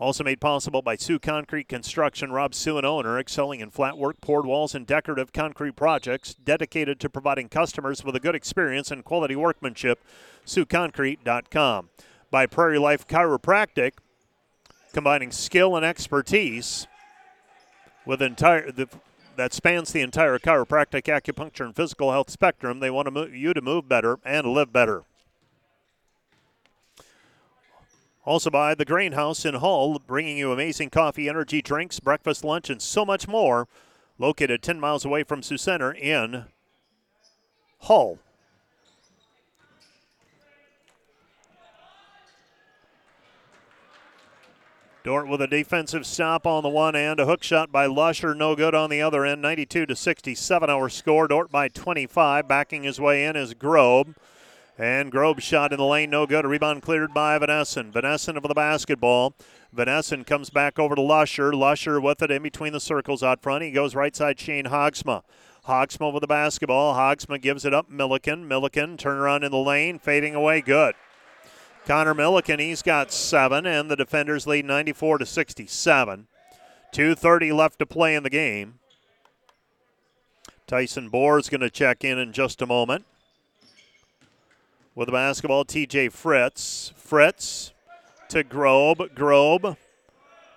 Also 0.00 0.24
made 0.24 0.40
possible 0.40 0.80
by 0.80 0.96
Sioux 0.96 1.18
Concrete 1.18 1.68
Construction. 1.68 2.32
Rob 2.32 2.54
Sue, 2.54 2.78
an 2.78 2.86
owner, 2.86 3.18
excelling 3.18 3.60
in 3.60 3.70
flat 3.70 3.98
work, 3.98 4.18
poured 4.22 4.46
walls, 4.46 4.74
and 4.74 4.86
decorative 4.86 5.30
concrete 5.30 5.76
projects, 5.76 6.32
dedicated 6.32 6.98
to 7.00 7.10
providing 7.10 7.50
customers 7.50 8.02
with 8.02 8.16
a 8.16 8.20
good 8.20 8.34
experience 8.34 8.90
and 8.90 9.04
quality 9.04 9.36
workmanship. 9.36 10.02
SiouxConcrete.com. 10.46 11.90
By 12.30 12.46
Prairie 12.46 12.78
Life 12.78 13.06
Chiropractic, 13.06 13.92
combining 14.94 15.30
skill 15.32 15.76
and 15.76 15.84
expertise 15.84 16.86
with 18.06 18.22
entire 18.22 18.72
the, 18.72 18.88
that 19.36 19.52
spans 19.52 19.92
the 19.92 20.00
entire 20.00 20.38
chiropractic, 20.38 21.02
acupuncture, 21.02 21.66
and 21.66 21.76
physical 21.76 22.10
health 22.10 22.30
spectrum. 22.30 22.80
They 22.80 22.90
want 22.90 23.04
to 23.04 23.10
move, 23.10 23.34
you 23.34 23.52
to 23.52 23.60
move 23.60 23.86
better 23.86 24.18
and 24.24 24.46
live 24.46 24.72
better. 24.72 25.04
Also 28.30 28.48
by 28.48 28.76
the 28.76 28.84
Grain 28.84 29.10
House 29.10 29.44
in 29.44 29.54
Hull, 29.54 29.98
bringing 30.06 30.38
you 30.38 30.52
amazing 30.52 30.90
coffee, 30.90 31.28
energy 31.28 31.60
drinks, 31.60 31.98
breakfast, 31.98 32.44
lunch, 32.44 32.70
and 32.70 32.80
so 32.80 33.04
much 33.04 33.26
more. 33.26 33.66
Located 34.20 34.62
10 34.62 34.78
miles 34.78 35.04
away 35.04 35.24
from 35.24 35.42
Sioux 35.42 35.58
Center 35.58 35.90
in 35.90 36.44
Hull. 37.80 38.20
Dordt 45.02 45.26
with 45.26 45.42
a 45.42 45.48
defensive 45.48 46.06
stop 46.06 46.46
on 46.46 46.62
the 46.62 46.68
one 46.68 46.94
end, 46.94 47.18
a 47.18 47.26
hook 47.26 47.42
shot 47.42 47.72
by 47.72 47.86
Lusher, 47.86 48.32
no 48.32 48.54
good 48.54 48.76
on 48.76 48.90
the 48.90 49.02
other 49.02 49.26
end. 49.26 49.42
92 49.42 49.86
to 49.86 49.96
67 49.96 50.70
our 50.70 50.88
score. 50.88 51.26
Dordt 51.26 51.50
by 51.50 51.66
25. 51.66 52.46
Backing 52.46 52.84
his 52.84 53.00
way 53.00 53.24
in 53.24 53.34
is 53.34 53.54
Grobe. 53.54 54.14
And 54.80 55.12
Grobe 55.12 55.42
shot 55.42 55.74
in 55.74 55.78
the 55.78 55.84
lane, 55.84 56.08
no 56.08 56.24
good. 56.24 56.46
A 56.46 56.48
rebound 56.48 56.80
cleared 56.80 57.12
by 57.12 57.36
Van 57.36 57.50
Essen. 57.50 57.92
Vanessen 57.92 58.38
of 58.38 58.44
the 58.44 58.54
basketball. 58.54 59.34
Van 59.74 59.90
Essen 59.90 60.24
comes 60.24 60.48
back 60.48 60.78
over 60.78 60.94
to 60.94 61.02
Lusher. 61.02 61.52
Lusher 61.52 62.00
with 62.00 62.22
it 62.22 62.30
in 62.30 62.42
between 62.42 62.72
the 62.72 62.80
circles 62.80 63.22
out 63.22 63.42
front. 63.42 63.62
He 63.62 63.72
goes 63.72 63.94
right 63.94 64.16
side 64.16 64.40
Shane 64.40 64.64
Hogsma. 64.64 65.22
Hogsma 65.66 66.10
with 66.10 66.22
the 66.22 66.26
basketball. 66.26 66.94
Hogsma 66.94 67.38
gives 67.38 67.66
it 67.66 67.74
up. 67.74 67.90
Milliken. 67.90 68.48
Milliken 68.48 68.96
turn 68.96 69.18
around 69.18 69.44
in 69.44 69.50
the 69.50 69.58
lane, 69.58 69.98
fading 69.98 70.34
away. 70.34 70.62
Good. 70.62 70.94
Connor 71.84 72.14
Milliken, 72.14 72.58
he's 72.58 72.80
got 72.80 73.12
seven, 73.12 73.66
and 73.66 73.90
the 73.90 73.96
defenders 73.96 74.46
lead 74.46 74.64
94 74.64 75.18
to 75.18 75.26
67. 75.26 76.26
2.30 76.94 77.54
left 77.54 77.78
to 77.80 77.84
play 77.84 78.14
in 78.14 78.22
the 78.22 78.30
game. 78.30 78.78
Tyson 80.66 81.10
Bohr 81.10 81.38
is 81.38 81.50
going 81.50 81.60
to 81.60 81.68
check 81.68 82.02
in 82.02 82.18
in 82.18 82.32
just 82.32 82.62
a 82.62 82.66
moment. 82.66 83.04
With 84.94 85.06
the 85.06 85.12
basketball, 85.12 85.64
TJ 85.64 86.12
Fritz. 86.12 86.92
Fritz 86.96 87.72
to 88.28 88.42
Grobe. 88.42 89.14
Grobe 89.14 89.76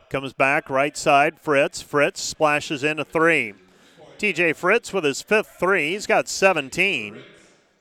comes 0.09 0.33
back 0.33 0.69
right 0.69 0.97
side. 0.97 1.39
Fritz. 1.39 1.81
Fritz 1.81 2.21
splashes 2.21 2.83
in 2.83 2.99
a 2.99 3.05
three. 3.05 3.53
TJ 4.17 4.55
Fritz 4.55 4.91
with 4.91 5.03
his 5.03 5.21
fifth 5.21 5.57
three. 5.59 5.91
He's 5.91 6.07
got 6.07 6.27
17. 6.27 7.21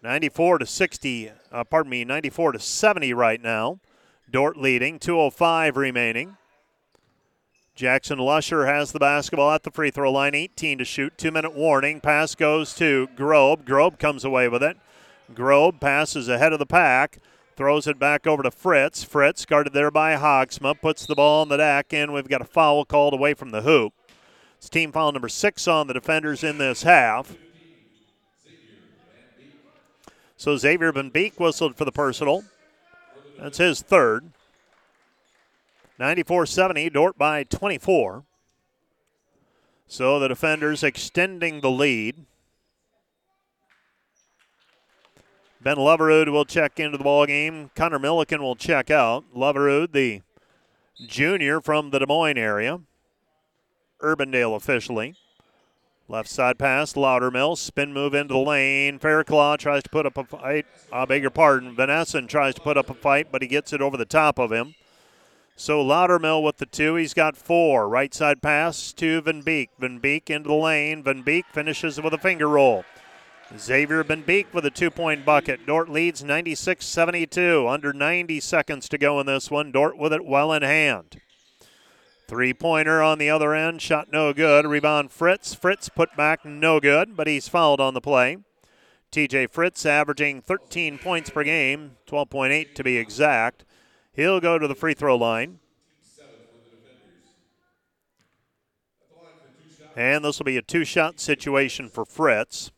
94 0.02 0.58
to 0.58 0.66
60, 0.66 1.30
uh, 1.52 1.62
pardon 1.62 1.90
me, 1.90 2.04
94 2.04 2.52
to 2.52 2.58
70 2.58 3.14
right 3.14 3.40
now. 3.40 3.78
Dordt 4.28 4.56
leading, 4.56 4.98
205 4.98 5.76
remaining. 5.76 6.36
Jackson 7.76 8.18
Lusher 8.18 8.66
has 8.66 8.90
the 8.90 8.98
basketball 8.98 9.52
at 9.52 9.62
the 9.62 9.70
free 9.70 9.90
throw 9.90 10.10
line, 10.10 10.34
18 10.34 10.78
to 10.78 10.84
shoot, 10.84 11.16
two 11.16 11.30
minute 11.30 11.54
warning. 11.54 12.00
Pass 12.00 12.34
goes 12.34 12.74
to 12.74 13.08
Grobe. 13.16 13.64
Grobe 13.64 13.98
comes 13.98 14.24
away 14.24 14.48
with 14.48 14.62
it. 14.62 14.76
Grobe 15.34 15.80
passes 15.80 16.28
ahead 16.28 16.52
of 16.52 16.58
the 16.58 16.66
pack, 16.66 17.18
throws 17.56 17.86
it 17.86 17.98
back 17.98 18.26
over 18.26 18.42
to 18.42 18.50
Fritz. 18.50 19.02
Fritz 19.04 19.44
guarded 19.44 19.72
there 19.72 19.90
by 19.90 20.16
Hogsma, 20.16 20.80
puts 20.80 21.06
the 21.06 21.14
ball 21.14 21.42
on 21.42 21.48
the 21.48 21.56
deck, 21.56 21.92
and 21.92 22.12
we've 22.12 22.28
got 22.28 22.40
a 22.40 22.46
foul 22.46 22.84
called 22.84 23.14
away 23.14 23.34
from 23.34 23.50
the 23.50 23.62
hoop. 23.62 23.92
It's 24.58 24.68
team 24.68 24.92
foul 24.92 25.12
number 25.12 25.28
six 25.28 25.66
on 25.66 25.86
the 25.86 25.94
defenders 25.94 26.44
in 26.44 26.58
this 26.58 26.82
half. 26.82 27.34
So 30.36 30.56
Xavier 30.56 30.92
Van 30.92 31.10
Beek 31.10 31.38
whistled 31.38 31.76
for 31.76 31.84
the 31.84 31.92
personal. 31.92 32.44
That's 33.38 33.58
his 33.58 33.80
third. 33.80 34.32
94 35.98 36.46
70, 36.46 36.90
Dordt 36.90 37.18
by 37.18 37.44
24. 37.44 38.24
So 39.86 40.18
the 40.18 40.28
defenders 40.28 40.82
extending 40.82 41.60
the 41.60 41.70
lead. 41.70 42.24
Ben 45.62 45.76
Loverud 45.76 46.28
will 46.32 46.44
check 46.44 46.80
into 46.80 46.98
the 46.98 47.04
ball 47.04 47.24
game. 47.24 47.70
Connor 47.76 48.00
Milliken 48.00 48.42
will 48.42 48.56
check 48.56 48.90
out. 48.90 49.24
Loverud, 49.32 49.92
the 49.92 50.22
junior 51.06 51.60
from 51.60 51.90
the 51.90 52.00
Des 52.00 52.06
Moines 52.06 52.36
area. 52.36 52.80
Urbandale 54.00 54.56
officially. 54.56 55.14
Left 56.08 56.28
side 56.28 56.58
pass, 56.58 56.94
Loudermill. 56.94 57.56
Spin 57.56 57.92
move 57.92 58.12
into 58.12 58.34
the 58.34 58.40
lane. 58.40 58.98
Fairclough 58.98 59.56
tries 59.56 59.84
to 59.84 59.88
put 59.88 60.04
up 60.04 60.16
a 60.16 60.24
fight. 60.24 60.66
I 60.92 61.04
beg 61.04 61.22
your 61.22 61.30
pardon. 61.30 61.76
Van 61.76 61.88
Essen 61.90 62.26
tries 62.26 62.56
to 62.56 62.60
put 62.60 62.76
up 62.76 62.90
a 62.90 62.94
fight, 62.94 63.28
but 63.30 63.40
he 63.40 63.46
gets 63.46 63.72
it 63.72 63.80
over 63.80 63.96
the 63.96 64.04
top 64.04 64.40
of 64.40 64.50
him. 64.50 64.74
So 65.54 65.84
Loudermill 65.84 66.42
with 66.42 66.56
the 66.56 66.66
two. 66.66 66.96
He's 66.96 67.14
got 67.14 67.36
four. 67.36 67.88
Right 67.88 68.12
side 68.12 68.42
pass 68.42 68.92
to 68.94 69.20
Van 69.20 69.42
Beek. 69.42 69.70
Van 69.78 69.98
Beek 69.98 70.28
into 70.28 70.48
the 70.48 70.54
lane. 70.54 71.04
Van 71.04 71.22
Beek 71.22 71.46
finishes 71.52 72.00
with 72.00 72.12
a 72.12 72.18
finger 72.18 72.48
roll. 72.48 72.84
Xavier 73.58 74.02
Van 74.02 74.22
Beek 74.22 74.52
with 74.54 74.64
a 74.64 74.70
two 74.70 74.90
point 74.90 75.24
bucket. 75.24 75.66
Dordt 75.66 75.88
leads 75.88 76.24
96 76.24 76.84
72. 76.84 77.68
Under 77.68 77.92
90 77.92 78.40
seconds 78.40 78.88
to 78.88 78.98
go 78.98 79.20
in 79.20 79.26
this 79.26 79.50
one. 79.50 79.72
Dordt 79.72 79.98
with 79.98 80.12
it 80.12 80.24
well 80.24 80.52
in 80.52 80.62
hand. 80.62 81.20
Three 82.28 82.54
pointer 82.54 83.02
on 83.02 83.18
the 83.18 83.28
other 83.28 83.54
end, 83.54 83.82
shot 83.82 84.10
no 84.10 84.32
good. 84.32 84.66
Rebound 84.66 85.12
Fritz. 85.12 85.54
Fritz 85.54 85.90
put 85.90 86.16
back 86.16 86.44
no 86.46 86.80
good, 86.80 87.14
but 87.14 87.26
he's 87.26 87.48
fouled 87.48 87.80
on 87.80 87.92
the 87.92 88.00
play. 88.00 88.38
TJ 89.10 89.50
Fritz 89.50 89.84
averaging 89.84 90.40
13 90.40 90.96
points 90.96 91.28
per 91.28 91.44
game, 91.44 91.96
12.8 92.06 92.74
to 92.74 92.82
be 92.82 92.96
exact. 92.96 93.66
He'll 94.14 94.40
go 94.40 94.58
to 94.58 94.66
the 94.66 94.74
free 94.74 94.94
throw 94.94 95.16
line. 95.16 95.58
And 99.94 100.24
this 100.24 100.38
will 100.38 100.44
be 100.44 100.56
a 100.56 100.62
two 100.62 100.84
shot 100.84 101.20
situation 101.20 101.90
for 101.90 102.06
Fritz. 102.06 102.70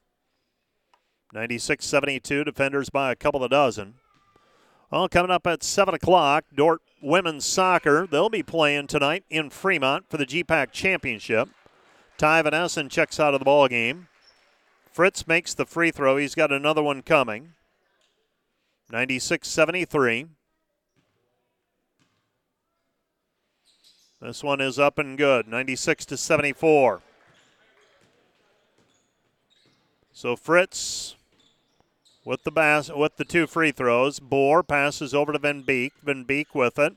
96 1.34 1.84
72, 1.84 2.44
defenders 2.44 2.90
by 2.90 3.10
a 3.10 3.16
couple 3.16 3.42
of 3.42 3.50
dozen. 3.50 3.94
Well, 4.90 5.08
coming 5.08 5.32
up 5.32 5.48
at 5.48 5.64
7 5.64 5.92
o'clock, 5.92 6.44
Dordt 6.54 6.80
women's 7.02 7.44
soccer. 7.44 8.06
They'll 8.06 8.30
be 8.30 8.44
playing 8.44 8.86
tonight 8.86 9.24
in 9.28 9.50
Fremont 9.50 10.08
for 10.08 10.16
the 10.16 10.26
GPAC 10.26 10.70
Championship. 10.70 11.48
Ty 12.16 12.42
Van 12.42 12.54
Essen 12.54 12.88
checks 12.88 13.18
out 13.18 13.34
of 13.34 13.40
the 13.40 13.44
ball 13.44 13.66
game. 13.66 14.06
Fritz 14.92 15.26
makes 15.26 15.54
the 15.54 15.66
free 15.66 15.90
throw. 15.90 16.16
He's 16.16 16.36
got 16.36 16.52
another 16.52 16.84
one 16.84 17.02
coming. 17.02 17.54
96 18.92 19.48
73. 19.48 20.26
This 24.20 24.44
one 24.44 24.60
is 24.60 24.78
up 24.78 25.00
and 25.00 25.18
good. 25.18 25.48
96 25.48 26.06
to 26.06 26.16
74. 26.16 27.02
So 30.12 30.36
Fritz 30.36 31.16
with 32.24 32.44
the 32.44 32.50
bas- 32.50 32.90
with 32.90 33.16
the 33.16 33.24
two 33.24 33.46
free 33.46 33.72
throws. 33.72 34.20
Bohr 34.20 34.66
passes 34.66 35.14
over 35.14 35.32
to 35.32 35.38
Van 35.38 35.62
Beek. 35.62 35.92
Van 36.02 36.24
Beek 36.24 36.54
with 36.54 36.78
it. 36.78 36.94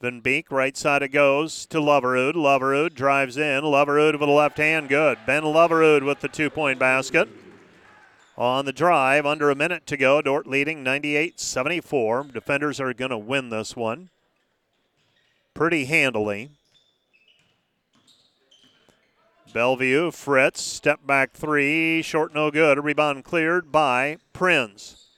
Van 0.00 0.20
Beek, 0.20 0.50
right 0.50 0.76
side 0.76 1.02
it 1.02 1.08
goes 1.08 1.66
to 1.66 1.78
Loverud. 1.78 2.32
Loverud 2.34 2.94
drives 2.94 3.36
in. 3.36 3.62
Loverud 3.64 4.18
with 4.18 4.28
a 4.28 4.32
left 4.32 4.56
hand, 4.56 4.88
good. 4.88 5.18
Ben 5.26 5.42
Loverud 5.42 6.04
with 6.04 6.20
the 6.20 6.28
two 6.28 6.48
point 6.48 6.78
basket. 6.78 7.28
On 8.38 8.64
the 8.64 8.72
drive, 8.72 9.26
under 9.26 9.50
a 9.50 9.54
minute 9.54 9.86
to 9.86 9.98
go. 9.98 10.22
Dordt 10.22 10.46
leading 10.46 10.82
98 10.82 11.38
74. 11.38 12.24
Defenders 12.32 12.80
are 12.80 12.94
going 12.94 13.10
to 13.10 13.18
win 13.18 13.50
this 13.50 13.76
one 13.76 14.08
pretty 15.52 15.84
handily. 15.84 16.50
Bellevue, 19.52 20.12
Fritz, 20.12 20.62
step 20.62 21.04
back 21.04 21.32
three, 21.32 22.02
short 22.02 22.32
no 22.32 22.52
good. 22.52 22.84
Rebound 22.84 23.24
cleared 23.24 23.72
by 23.72 24.18
Prinz. 24.32 25.08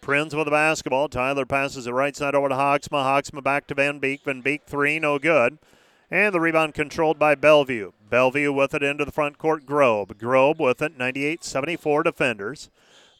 Prinz 0.00 0.34
with 0.34 0.44
the 0.44 0.52
basketball. 0.52 1.08
Tyler 1.08 1.44
passes 1.44 1.88
it 1.88 1.92
right 1.92 2.14
side 2.14 2.36
over 2.36 2.48
to 2.48 2.54
Hogsma. 2.54 3.02
Hogsma 3.02 3.42
back 3.42 3.66
to 3.66 3.74
Van 3.74 3.98
Beek. 3.98 4.22
Van 4.24 4.42
Beek 4.42 4.62
three, 4.66 5.00
no 5.00 5.18
good. 5.18 5.58
And 6.08 6.32
the 6.32 6.40
rebound 6.40 6.74
controlled 6.74 7.18
by 7.18 7.34
Bellevue. 7.34 7.90
Bellevue 8.08 8.52
with 8.52 8.74
it 8.74 8.82
into 8.84 9.04
the 9.04 9.10
front 9.10 9.38
court. 9.38 9.66
Grobe. 9.66 10.18
Grobe 10.18 10.60
with 10.60 10.80
it, 10.80 10.96
98 10.96 11.42
74 11.42 12.04
defenders. 12.04 12.70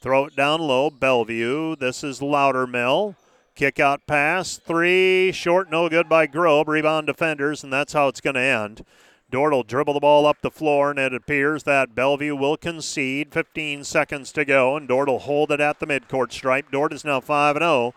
Throw 0.01 0.27
it 0.27 0.37
down 0.37 0.61
low. 0.61 0.91
Bellevue. 0.91 1.75
This 1.75 2.05
is 2.05 2.21
Loudermill. 2.21 3.17
Kick 3.57 3.81
out 3.81 4.07
pass. 4.07 4.57
Three. 4.59 5.33
Short, 5.33 5.71
no 5.71 5.89
good 5.89 6.09
by 6.09 6.29
Grobe. 6.29 6.69
Rebound 6.69 7.09
defenders, 7.09 7.65
and 7.65 7.73
that's 7.73 7.95
how 7.95 8.07
it's 8.07 8.21
going 8.21 8.35
to 8.35 8.41
end. 8.41 8.85
Dordt 9.35 9.53
will 9.53 9.65
dribble 9.65 9.95
the 9.95 9.99
ball 9.99 10.27
up 10.27 10.43
the 10.43 10.51
floor, 10.53 10.91
and 10.91 10.99
it 11.01 11.13
appears 11.13 11.65
that 11.65 11.93
Bellevue 11.93 12.37
will 12.37 12.57
concede. 12.57 13.33
15 13.33 13.83
seconds 13.83 14.31
to 14.31 14.45
go, 14.45 14.77
and 14.77 14.87
Dordt 14.87 15.09
will 15.09 15.19
hold 15.19 15.51
it 15.51 15.61
at 15.61 15.81
the 15.81 15.89
midcourt 15.89 16.31
stripe. 16.31 16.71
Dordt 16.71 16.93
is 16.93 17.05
now 17.05 17.19
5 17.19 17.57
0. 17.57 17.95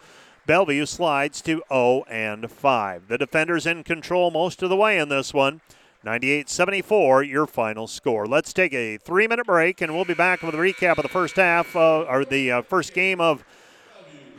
Bellevue 0.48 0.88
slides 0.88 1.44
to 1.44 1.62
0 1.72 2.06
and 2.10 2.50
5. 2.50 3.08
The 3.08 3.20
defenders 3.20 3.68
in 3.68 3.84
control 3.84 4.32
most 4.32 4.64
of 4.64 4.72
the 4.72 4.76
way 4.76 4.98
in 4.98 5.10
this 5.10 5.32
one. 5.32 5.62
98 6.04 6.50
74, 6.50 7.22
your 7.22 7.46
final 7.46 7.86
score. 7.86 8.26
Let's 8.26 8.52
take 8.52 8.74
a 8.74 8.98
three 8.98 9.28
minute 9.28 9.46
break, 9.46 9.80
and 9.80 9.94
we'll 9.94 10.06
be 10.06 10.16
back 10.16 10.42
with 10.42 10.56
a 10.56 10.58
recap 10.58 10.98
of 10.98 11.04
the 11.04 11.08
first 11.08 11.36
half, 11.36 11.76
uh, 11.76 12.02
or 12.10 12.26
the 12.26 12.52
uh, 12.52 12.62
first 12.64 12.96
game 12.96 13.22
of 13.22 13.46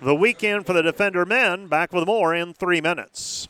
the 0.02 0.16
weekend 0.16 0.66
for 0.66 0.72
the 0.72 0.82
Defender 0.82 1.24
men. 1.24 1.68
Back 1.68 1.92
with 1.92 2.08
more 2.08 2.34
in 2.34 2.54
three 2.54 2.80
minutes. 2.80 3.46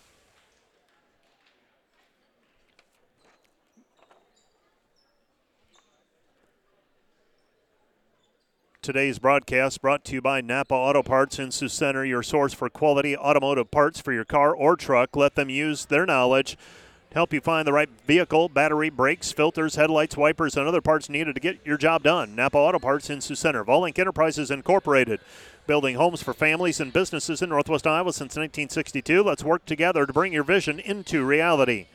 Today's 8.88 9.18
broadcast 9.18 9.82
brought 9.82 10.02
to 10.06 10.14
you 10.14 10.22
by 10.22 10.40
Napa 10.40 10.72
Auto 10.72 11.02
Parts 11.02 11.38
in 11.38 11.50
Sioux 11.50 11.68
Center, 11.68 12.06
your 12.06 12.22
source 12.22 12.54
for 12.54 12.70
quality 12.70 13.14
automotive 13.14 13.70
parts 13.70 14.00
for 14.00 14.14
your 14.14 14.24
car 14.24 14.54
or 14.54 14.76
truck. 14.76 15.14
Let 15.14 15.34
them 15.34 15.50
use 15.50 15.84
their 15.84 16.06
knowledge 16.06 16.56
to 17.10 17.14
help 17.14 17.34
you 17.34 17.42
find 17.42 17.66
the 17.66 17.74
right 17.74 17.90
vehicle, 18.06 18.48
battery, 18.48 18.88
brakes, 18.88 19.30
filters, 19.30 19.74
headlights, 19.74 20.16
wipers, 20.16 20.56
and 20.56 20.66
other 20.66 20.80
parts 20.80 21.10
needed 21.10 21.34
to 21.34 21.40
get 21.40 21.58
your 21.66 21.76
job 21.76 22.02
done. 22.02 22.34
Napa 22.34 22.56
Auto 22.56 22.78
Parts 22.78 23.10
in 23.10 23.20
Sioux 23.20 23.34
Center. 23.34 23.62
Volink 23.62 23.98
Enterprises 23.98 24.50
Incorporated, 24.50 25.20
building 25.66 25.96
homes 25.96 26.22
for 26.22 26.32
families 26.32 26.80
and 26.80 26.90
businesses 26.90 27.42
in 27.42 27.50
Northwest 27.50 27.86
Iowa 27.86 28.14
since 28.14 28.36
1962. 28.36 29.22
Let's 29.22 29.44
work 29.44 29.66
together 29.66 30.06
to 30.06 30.14
bring 30.14 30.32
your 30.32 30.44
vision 30.44 30.80
into 30.80 31.26
reality. 31.26 31.88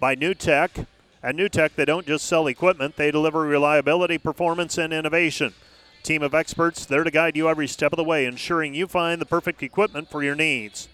By 0.00 0.16
New 0.16 0.34
Tech. 0.34 0.88
At 1.22 1.36
New 1.36 1.48
Tech, 1.48 1.76
they 1.76 1.84
don't 1.84 2.08
just 2.08 2.26
sell 2.26 2.48
equipment, 2.48 2.96
they 2.96 3.12
deliver 3.12 3.42
reliability, 3.42 4.18
performance, 4.18 4.78
and 4.78 4.92
innovation. 4.92 5.54
Team 6.02 6.22
of 6.22 6.34
experts 6.34 6.86
there 6.86 7.04
to 7.04 7.10
guide 7.10 7.36
you 7.36 7.48
every 7.48 7.68
step 7.68 7.92
of 7.92 7.96
the 7.96 8.04
way, 8.04 8.24
ensuring 8.26 8.74
you 8.74 8.86
find 8.86 9.20
the 9.20 9.26
perfect 9.26 9.62
equipment 9.62 10.10
for 10.10 10.22
your 10.22 10.34
needs. 10.34 10.88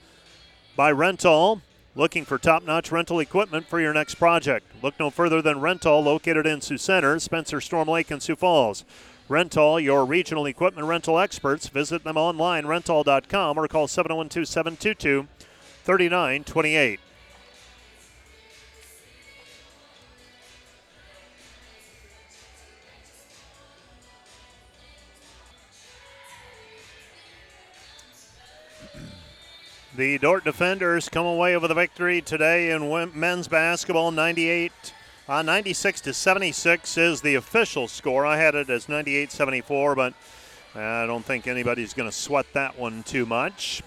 By 0.77 0.91
Rental, 0.91 1.63
Looking 1.97 2.27
for 2.27 2.37
top 2.37 2.63
notch 2.63 2.93
rental 2.93 3.21
equipment 3.21 3.67
for 3.67 3.81
your 3.81 3.95
next 3.95 4.17
project? 4.17 4.67
Look 4.83 5.01
no 5.01 5.09
further 5.09 5.41
than 5.41 5.63
Rental, 5.63 6.03
located 6.03 6.45
in 6.45 6.61
Sioux 6.61 6.77
Center, 6.77 7.19
Spencer, 7.19 7.59
Storm 7.59 7.89
Lake, 7.89 8.11
and 8.11 8.23
Sioux 8.23 8.37
Falls. 8.37 8.85
Rental, 9.31 9.81
your 9.81 10.05
regional 10.05 10.45
equipment 10.45 10.87
rental 10.87 11.19
experts. 11.19 11.69
Visit 11.69 12.05
them 12.05 12.19
online, 12.19 12.67
rental.com, 12.67 13.59
or 13.59 13.67
call 13.67 13.89
712 13.89 14.47
722 14.47 15.27
3928. 15.85 17.01
The 29.97 30.19
Dordt 30.19 30.45
defenders 30.45 31.09
come 31.09 31.25
away 31.25 31.57
with 31.57 31.71
a 31.71 31.75
victory 31.75 32.21
today 32.21 32.71
in 32.71 33.11
men's 33.19 33.49
basketball 33.49 34.11
98 34.11 34.71
uh, 35.27 35.41
96 35.41 36.03
to 36.03 36.13
76 36.13 36.99
is 36.99 37.23
the 37.23 37.35
official 37.37 37.89
score. 37.89 38.27
I 38.27 38.37
had 38.37 38.55
it 38.55 38.69
as 38.69 38.91
98 38.91 39.33
74, 39.33 39.95
but 39.95 40.13
I 40.75 41.07
don't 41.07 41.25
think 41.25 41.47
anybody's 41.47 41.95
going 41.95 42.11
to 42.11 42.15
sweat 42.15 42.45
that 42.53 42.79
one 42.79 43.05
too 43.05 43.25
much. 43.25 43.83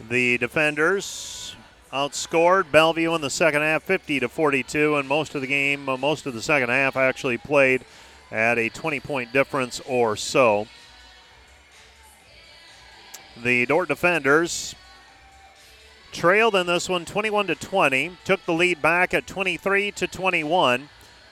The 0.00 0.36
defenders 0.38 1.54
outscored 1.92 2.72
Bellevue 2.72 3.14
in 3.14 3.20
the 3.20 3.30
second 3.30 3.62
half 3.62 3.84
50 3.84 4.18
to 4.18 4.28
42, 4.28 4.96
and 4.96 5.08
most 5.08 5.36
of 5.36 5.42
the 5.42 5.46
game, 5.46 5.88
uh, 5.88 5.96
most 5.96 6.26
of 6.26 6.34
the 6.34 6.42
second 6.42 6.70
half 6.70 6.96
actually 6.96 7.38
played 7.38 7.84
at 8.32 8.58
a 8.58 8.68
20 8.68 8.98
point 8.98 9.32
difference 9.32 9.80
or 9.86 10.16
so. 10.16 10.66
The 13.42 13.66
Dordt 13.66 13.88
defenders 13.88 14.74
trailed 16.10 16.56
in 16.56 16.66
this 16.66 16.88
one 16.88 17.04
21 17.04 17.46
to 17.48 17.54
20, 17.54 18.16
took 18.24 18.44
the 18.44 18.52
lead 18.52 18.82
back 18.82 19.14
at 19.14 19.28
23 19.28 19.92
to 19.92 20.06
21, 20.08 20.88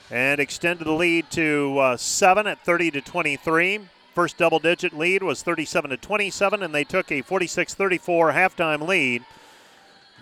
and 0.09 0.39
extended 0.39 0.85
the 0.85 0.93
lead 0.93 1.29
to 1.31 1.77
uh, 1.79 1.97
7 1.97 2.47
at 2.47 2.63
30 2.63 2.91
to 2.91 3.01
23. 3.01 3.81
First 4.15 4.37
double 4.37 4.59
digit 4.59 4.97
lead 4.97 5.21
was 5.21 5.43
37 5.43 5.89
to 5.89 5.97
27, 5.97 6.63
and 6.63 6.73
they 6.73 6.85
took 6.85 7.11
a 7.11 7.21
46 7.21 7.73
34 7.73 8.31
halftime 8.31 8.87
lead. 8.87 9.25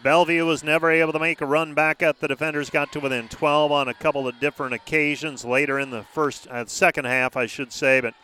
Bellevue 0.01 0.45
was 0.45 0.63
never 0.63 0.89
able 0.89 1.13
to 1.13 1.19
make 1.19 1.39
a 1.41 1.45
run 1.45 1.75
back 1.75 2.01
up. 2.01 2.19
The 2.19 2.27
defenders 2.27 2.71
got 2.71 2.91
to 2.93 2.99
within 2.99 3.27
12 3.27 3.71
on 3.71 3.87
a 3.87 3.93
couple 3.93 4.27
of 4.27 4.39
different 4.39 4.73
occasions 4.73 5.45
later 5.45 5.79
in 5.79 5.91
the 5.91 6.03
first, 6.03 6.47
uh, 6.47 6.65
second 6.65 7.05
half, 7.05 7.37
I 7.37 7.45
should 7.45 7.71
say, 7.71 8.01
but 8.01 8.15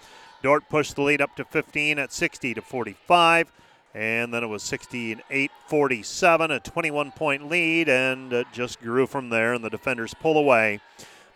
Dordt 0.42 0.68
pushed 0.70 0.96
the 0.96 1.02
lead 1.02 1.22
up 1.22 1.36
to 1.36 1.46
15 1.46 2.00
at 2.00 2.12
60 2.12 2.56
to 2.56 2.62
45. 2.62 3.52
And 3.94 4.34
then 4.34 4.44
it 4.44 4.48
was 4.48 4.64
68 4.64 5.52
47, 5.68 6.52
a 6.52 6.60
21 6.62 7.12
point 7.12 7.50
lead, 7.50 7.90
and 7.90 8.32
it 8.32 8.48
just 8.54 8.80
grew 8.80 9.06
from 9.06 9.30
there, 9.30 9.54
and 9.54 9.64
the 9.64 9.70
defenders 9.70 10.14
pull 10.14 10.38
away. 10.38 10.80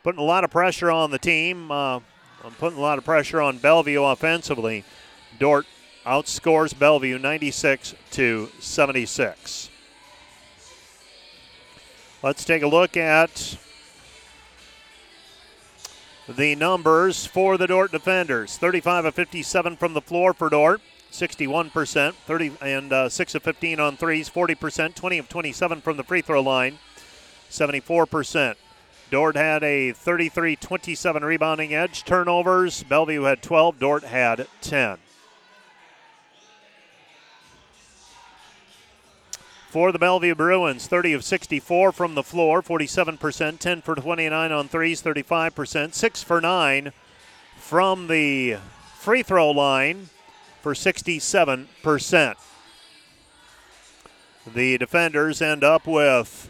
Putting 0.03 0.22
a 0.22 0.26
lot 0.26 0.45
of 0.45 0.52
pressure 0.52 0.90
on 0.90 1.11
the 1.11 1.19
team, 1.19 1.69
uh, 1.69 1.99
putting 2.57 2.77
a 2.80 2.82
lot 2.82 2.98
of 2.98 3.03
pressure 3.03 3.41
on 3.41 3.57
Bellevue 3.57 4.02
offensively. 4.03 4.86
Dordt 5.38 5.65
outscores 6.06 6.77
Bellevue 6.77 7.18
96 7.18 7.95
to 8.11 8.49
76. 8.60 9.69
Let's 12.23 12.45
take 12.45 12.64
a 12.64 12.68
look 12.68 12.95
at 12.95 13.57
the 16.27 16.56
numbers 16.56 17.26
for 17.26 17.57
the 17.57 17.68
Dordt 17.68 17.91
defenders 17.91 18.57
35 18.57 19.06
of 19.06 19.15
57 19.15 19.76
from 19.77 19.93
the 19.93 20.02
floor 20.02 20.34
for 20.34 20.49
Dordt. 20.49 20.81
61%, 21.11 22.14
30 22.14 22.52
and 22.61 22.91
uh, 22.91 23.07
6 23.07 23.35
of 23.35 23.43
15 23.43 23.80
on 23.80 23.95
threes, 23.95 24.30
40%, 24.30 24.95
20 24.95 25.18
of 25.18 25.30
27 25.30 25.80
from 25.80 25.95
the 25.95 26.03
free 26.03 26.22
throw 26.22 26.41
line, 26.41 26.77
74%. 27.49 28.56
Dordt 29.11 29.38
had 29.38 29.64
a 29.64 29.93
33 29.93 30.56
27 30.57 31.23
rebounding 31.23 31.73
edge. 31.73 32.03
Turnovers, 32.03 32.84
Bellevue 32.84 33.23
had 33.23 33.41
12, 33.41 33.80
Dordt 33.80 34.03
had 34.03 34.47
10. 34.61 34.97
For 39.76 39.91
the 39.91 39.99
Bellevue 39.99 40.35
Bruins, 40.35 40.88
30 40.88 41.11
of 41.11 41.26
64 41.26 41.91
from 41.91 42.15
the 42.15 42.23
floor, 42.23 42.61
47%, 42.61 43.60
10 43.60 43.81
for 43.81 43.93
29 43.93 44.52
on 44.53 44.69
threes, 44.69 45.02
35%, 45.02 45.93
6 45.93 46.23
for 46.23 46.39
9 46.39 46.93
from 47.57 48.07
the 48.07 48.56
free 48.97 49.22
throw 49.22 49.52
line 49.52 50.07
for 50.61 50.73
67%. 50.73 52.35
The 54.53 54.77
defenders 54.77 55.41
end 55.41 55.65
up 55.65 55.85
with 55.85 56.49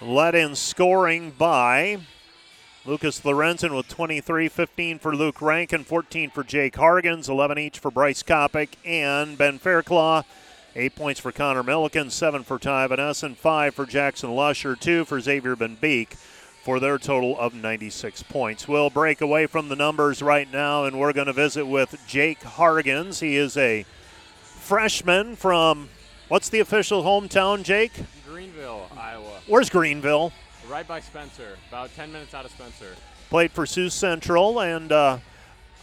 let 0.00 0.36
in 0.36 0.54
scoring 0.54 1.32
by 1.32 1.98
Lucas 2.86 3.20
Lorenzen 3.22 3.76
with 3.76 3.88
23, 3.88 4.48
15 4.48 4.98
for 5.00 5.16
Luke 5.16 5.42
Rankin, 5.42 5.82
14 5.82 6.30
for 6.30 6.44
Jake 6.44 6.74
Hargens, 6.74 7.28
11 7.28 7.58
each 7.58 7.80
for 7.80 7.90
Bryce 7.90 8.22
Kopic 8.22 8.70
and 8.84 9.36
Ben 9.36 9.58
Fairclough. 9.58 10.22
Eight 10.76 10.94
points 10.94 11.18
for 11.18 11.32
Connor 11.32 11.64
Milliken, 11.64 12.10
seven 12.10 12.44
for 12.44 12.60
Ty 12.60 12.86
Van 12.86 13.00
Essen, 13.00 13.34
five 13.34 13.74
for 13.74 13.86
Jackson 13.86 14.30
Lusher, 14.36 14.76
two 14.76 15.04
for 15.04 15.20
Xavier 15.20 15.56
Van 15.56 15.76
Beek 15.80 16.14
for 16.62 16.78
their 16.78 16.96
total 16.98 17.36
of 17.40 17.54
96 17.54 18.22
points. 18.24 18.68
We'll 18.68 18.90
break 18.90 19.20
away 19.20 19.46
from 19.46 19.68
the 19.68 19.76
numbers 19.76 20.22
right 20.22 20.50
now, 20.52 20.84
and 20.84 21.00
we're 21.00 21.12
going 21.12 21.26
to 21.26 21.32
visit 21.32 21.66
with 21.66 22.00
Jake 22.06 22.40
Hargens. 22.40 23.20
He 23.20 23.36
is 23.36 23.56
a 23.56 23.84
freshman 24.42 25.34
from 25.34 25.88
what's 26.28 26.48
the 26.48 26.60
official 26.60 27.02
hometown, 27.02 27.64
Jake? 27.64 27.92
Greenville, 28.28 28.88
Iowa. 28.96 29.40
Where's 29.48 29.70
Greenville? 29.70 30.32
Right 30.68 30.86
by 30.86 30.98
Spencer, 30.98 31.56
about 31.68 31.94
10 31.94 32.10
minutes 32.10 32.34
out 32.34 32.44
of 32.44 32.50
Spencer. 32.50 32.96
Played 33.30 33.52
for 33.52 33.66
Sioux 33.66 33.88
Central, 33.88 34.60
and 34.60 34.90
uh, 34.90 35.18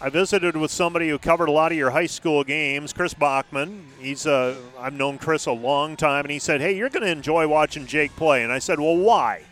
I 0.02 0.10
visited 0.10 0.58
with 0.58 0.72
somebody 0.72 1.08
who 1.08 1.18
covered 1.18 1.48
a 1.48 1.52
lot 1.52 1.72
of 1.72 1.78
your 1.78 1.92
high 1.92 2.06
school 2.06 2.44
games, 2.44 2.92
Chris 2.92 3.14
Bachman. 3.14 3.88
He's 4.00 4.28
uh, 4.28 4.58
I've 4.78 4.94
known 4.94 5.18
Chris 5.18 5.46
a 5.46 5.54
long 5.54 5.96
time, 5.96 6.26
and 6.26 6.32
he 6.32 6.40
said, 6.40 6.60
"Hey, 6.60 6.76
you're 6.76 6.90
going 6.90 7.04
to 7.04 7.12
enjoy 7.12 7.48
watching 7.48 7.86
Jake 7.86 8.14
play." 8.18 8.44
And 8.44 8.52
I 8.52 8.60
said, 8.60 8.78
"Well, 8.78 8.98
why?" 8.98 9.44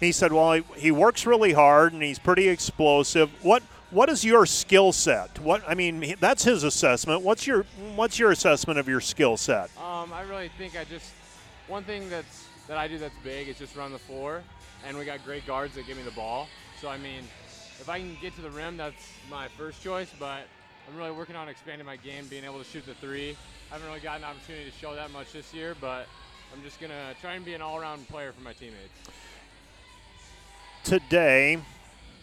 He 0.00 0.10
said, 0.10 0.32
"Well, 0.32 0.52
he, 0.52 0.62
he 0.76 0.90
works 0.90 1.26
really 1.26 1.52
hard 1.52 1.92
and 1.92 2.02
he's 2.02 2.18
pretty 2.18 2.48
explosive. 2.48 3.30
What 3.44 3.62
what 3.90 4.08
is 4.08 4.24
your 4.24 4.46
skill 4.46 4.92
set? 4.92 5.38
What 5.38 5.62
I 5.68 5.74
mean, 5.74 6.14
that's 6.18 6.44
his 6.44 6.64
assessment. 6.64 7.20
What's 7.20 7.46
your 7.46 7.64
what's 7.94 8.18
your 8.18 8.30
assessment 8.30 8.78
of 8.78 8.88
your 8.88 9.00
skill 9.00 9.36
set?" 9.36 9.70
Um, 9.76 10.12
I 10.14 10.22
really 10.22 10.50
think 10.56 10.78
I 10.78 10.84
just 10.84 11.12
one 11.68 11.84
thing 11.84 12.08
that's 12.08 12.46
that 12.68 12.78
I 12.78 12.88
do 12.88 12.98
that's 12.98 13.14
big 13.22 13.48
is 13.48 13.58
just 13.58 13.76
run 13.76 13.92
the 13.92 13.98
floor, 13.98 14.42
and 14.86 14.96
we 14.96 15.04
got 15.04 15.24
great 15.24 15.46
guards 15.46 15.74
that 15.74 15.86
give 15.86 15.96
me 15.96 16.02
the 16.02 16.10
ball. 16.12 16.48
So 16.80 16.88
I 16.88 16.98
mean, 16.98 17.22
if 17.80 17.88
I 17.88 17.98
can 17.98 18.16
get 18.20 18.34
to 18.36 18.42
the 18.42 18.50
rim, 18.50 18.76
that's 18.76 19.12
my 19.30 19.48
first 19.48 19.82
choice. 19.82 20.10
But 20.18 20.42
I'm 20.88 20.96
really 20.96 21.12
working 21.12 21.36
on 21.36 21.48
expanding 21.48 21.86
my 21.86 21.96
game, 21.96 22.26
being 22.28 22.44
able 22.44 22.58
to 22.58 22.64
shoot 22.64 22.86
the 22.86 22.94
three. 22.94 23.36
I 23.70 23.74
haven't 23.74 23.88
really 23.88 24.00
gotten 24.00 24.24
an 24.24 24.30
opportunity 24.30 24.70
to 24.70 24.76
show 24.76 24.94
that 24.94 25.10
much 25.10 25.32
this 25.32 25.54
year, 25.54 25.74
but 25.80 26.06
I'm 26.54 26.62
just 26.62 26.80
gonna 26.80 27.14
try 27.20 27.34
and 27.34 27.44
be 27.44 27.54
an 27.54 27.62
all-around 27.62 28.06
player 28.08 28.32
for 28.32 28.42
my 28.42 28.52
teammates 28.52 28.90
today 30.84 31.58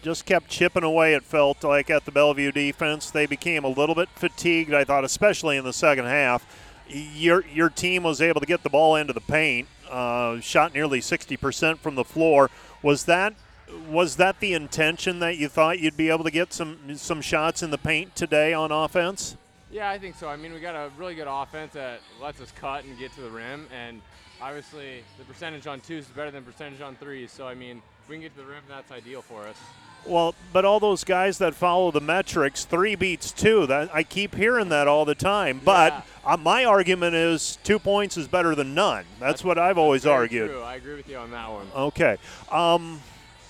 just 0.01 0.25
kept 0.25 0.47
chipping 0.47 0.83
away, 0.83 1.13
it 1.13 1.23
felt 1.23 1.63
like, 1.63 1.89
at 1.89 2.05
the 2.05 2.11
Bellevue 2.11 2.51
defense. 2.51 3.11
They 3.11 3.25
became 3.25 3.65
a 3.65 3.69
little 3.69 3.95
bit 3.95 4.09
fatigued, 4.15 4.73
I 4.73 4.85
thought, 4.85 5.03
especially 5.03 5.57
in 5.57 5.65
the 5.65 5.73
second 5.73 6.05
half. 6.05 6.45
Your, 6.87 7.45
your 7.47 7.69
team 7.69 8.03
was 8.03 8.21
able 8.21 8.39
to 8.39 8.47
get 8.47 8.63
the 8.63 8.69
ball 8.69 8.95
into 8.95 9.13
the 9.13 9.21
paint, 9.21 9.67
uh, 9.89 10.39
shot 10.39 10.73
nearly 10.73 10.99
60% 10.99 11.79
from 11.79 11.95
the 11.95 12.03
floor. 12.03 12.49
Was 12.81 13.05
that 13.05 13.33
was 13.87 14.15
that 14.15 14.39
the 14.39 14.53
intention 14.53 15.19
that 15.19 15.37
you 15.37 15.47
thought 15.47 15.79
you'd 15.79 15.97
be 15.97 16.09
able 16.09 16.23
to 16.23 16.31
get 16.31 16.51
some 16.51 16.95
some 16.95 17.21
shots 17.21 17.61
in 17.61 17.69
the 17.69 17.77
paint 17.77 18.15
today 18.15 18.53
on 18.53 18.71
offense? 18.71 19.37
Yeah, 19.71 19.89
I 19.89 19.99
think 19.99 20.15
so. 20.15 20.27
I 20.27 20.35
mean, 20.35 20.53
we 20.53 20.59
got 20.59 20.73
a 20.73 20.89
really 20.97 21.13
good 21.13 21.27
offense 21.29 21.73
that 21.73 21.99
lets 22.19 22.41
us 22.41 22.51
cut 22.51 22.83
and 22.85 22.97
get 22.97 23.13
to 23.13 23.21
the 23.21 23.29
rim, 23.29 23.67
and 23.71 24.01
obviously 24.41 25.03
the 25.19 25.23
percentage 25.25 25.67
on 25.67 25.79
twos 25.81 26.05
is 26.05 26.11
better 26.11 26.31
than 26.31 26.43
percentage 26.43 26.81
on 26.81 26.95
threes. 26.95 27.31
So 27.31 27.47
I 27.47 27.53
mean, 27.53 27.81
we 28.07 28.15
can 28.15 28.21
get 28.21 28.35
to 28.35 28.41
the 28.41 28.47
rim, 28.47 28.63
that's 28.67 28.91
ideal 28.91 29.21
for 29.21 29.47
us. 29.47 29.57
Well, 30.05 30.33
but 30.51 30.65
all 30.65 30.79
those 30.79 31.03
guys 31.03 31.37
that 31.37 31.55
follow 31.55 31.91
the 31.91 32.01
metrics, 32.01 32.65
three 32.65 32.95
beats 32.95 33.31
two. 33.31 33.67
That 33.67 33.89
I 33.93 34.03
keep 34.03 34.35
hearing 34.35 34.69
that 34.69 34.87
all 34.87 35.05
the 35.05 35.15
time. 35.15 35.61
But 35.63 35.93
yeah. 35.93 36.33
uh, 36.33 36.37
my 36.37 36.65
argument 36.65 37.15
is 37.15 37.57
two 37.63 37.79
points 37.79 38.17
is 38.17 38.27
better 38.27 38.55
than 38.55 38.73
none. 38.73 39.05
That's, 39.19 39.19
that's 39.19 39.43
what 39.43 39.57
I've 39.57 39.77
always 39.77 40.05
argued. 40.05 40.49
True. 40.49 40.61
I 40.61 40.75
agree 40.75 40.95
with 40.95 41.09
you 41.09 41.17
on 41.17 41.31
that 41.31 41.49
one. 41.49 41.67
Okay. 41.75 42.17
Um, 42.51 43.01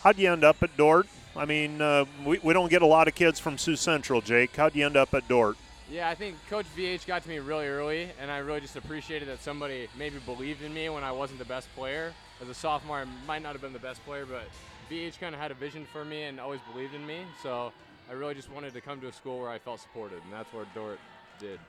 how'd 0.04 0.18
you 0.18 0.32
end 0.32 0.44
up 0.44 0.62
at 0.64 0.76
Dordt? 0.76 1.08
I 1.36 1.46
mean, 1.46 1.82
uh, 1.82 2.06
we, 2.26 2.40
we 2.40 2.54
don't 2.54 2.70
get 2.70 2.82
a 2.82 2.88
lot 2.88 3.08
of 3.08 3.16
kids 3.16 3.40
from 3.40 3.58
Sioux 3.58 3.76
Central, 3.76 4.20
Jake. 4.22 4.56
How'd 4.56 4.76
you 4.76 4.86
end 4.86 4.98
up 4.98 5.14
at 5.14 5.28
Dordt? 5.28 5.58
Yeah, 5.92 6.08
I 6.08 6.14
think 6.14 6.36
Coach 6.50 6.66
VH 6.78 7.08
got 7.08 7.24
to 7.24 7.30
me 7.30 7.40
really 7.40 7.68
early, 7.68 8.10
and 8.22 8.30
I 8.30 8.40
really 8.40 8.62
just 8.62 8.76
appreciated 8.76 9.28
that 9.28 9.42
somebody 9.42 9.88
maybe 9.98 10.20
believed 10.20 10.62
in 10.62 10.72
me 10.72 10.90
when 10.90 11.04
I 11.04 11.12
wasn't 11.12 11.40
the 11.40 11.46
best 11.46 11.74
player. 11.76 12.14
As 12.42 12.48
a 12.48 12.54
sophomore, 12.54 12.98
I 13.00 13.06
might 13.28 13.42
not 13.42 13.54
have 13.54 13.62
been 13.62 13.74
the 13.74 13.80
best 13.80 14.06
player, 14.06 14.26
but 14.26 14.44
VH 14.90 15.20
kind 15.20 15.36
of 15.36 15.42
had 15.42 15.52
a 15.52 15.56
vision 15.56 15.86
for 15.92 16.04
me 16.04 16.24
and 16.24 16.40
always 16.40 16.60
believed 16.74 16.94
in 16.96 17.06
me. 17.06 17.22
So 17.44 17.72
I 18.10 18.14
really 18.14 18.34
just 18.34 18.52
wanted 18.52 18.74
to 18.74 18.82
come 18.82 19.00
to 19.02 19.08
a 19.08 19.14
school 19.14 19.40
where 19.40 19.50
I 19.50 19.60
felt 19.60 19.80
supported, 19.80 20.22
and 20.24 20.34
that's 20.34 20.52
where 20.54 20.66
Dordt 20.74 21.00
did. 21.40 21.60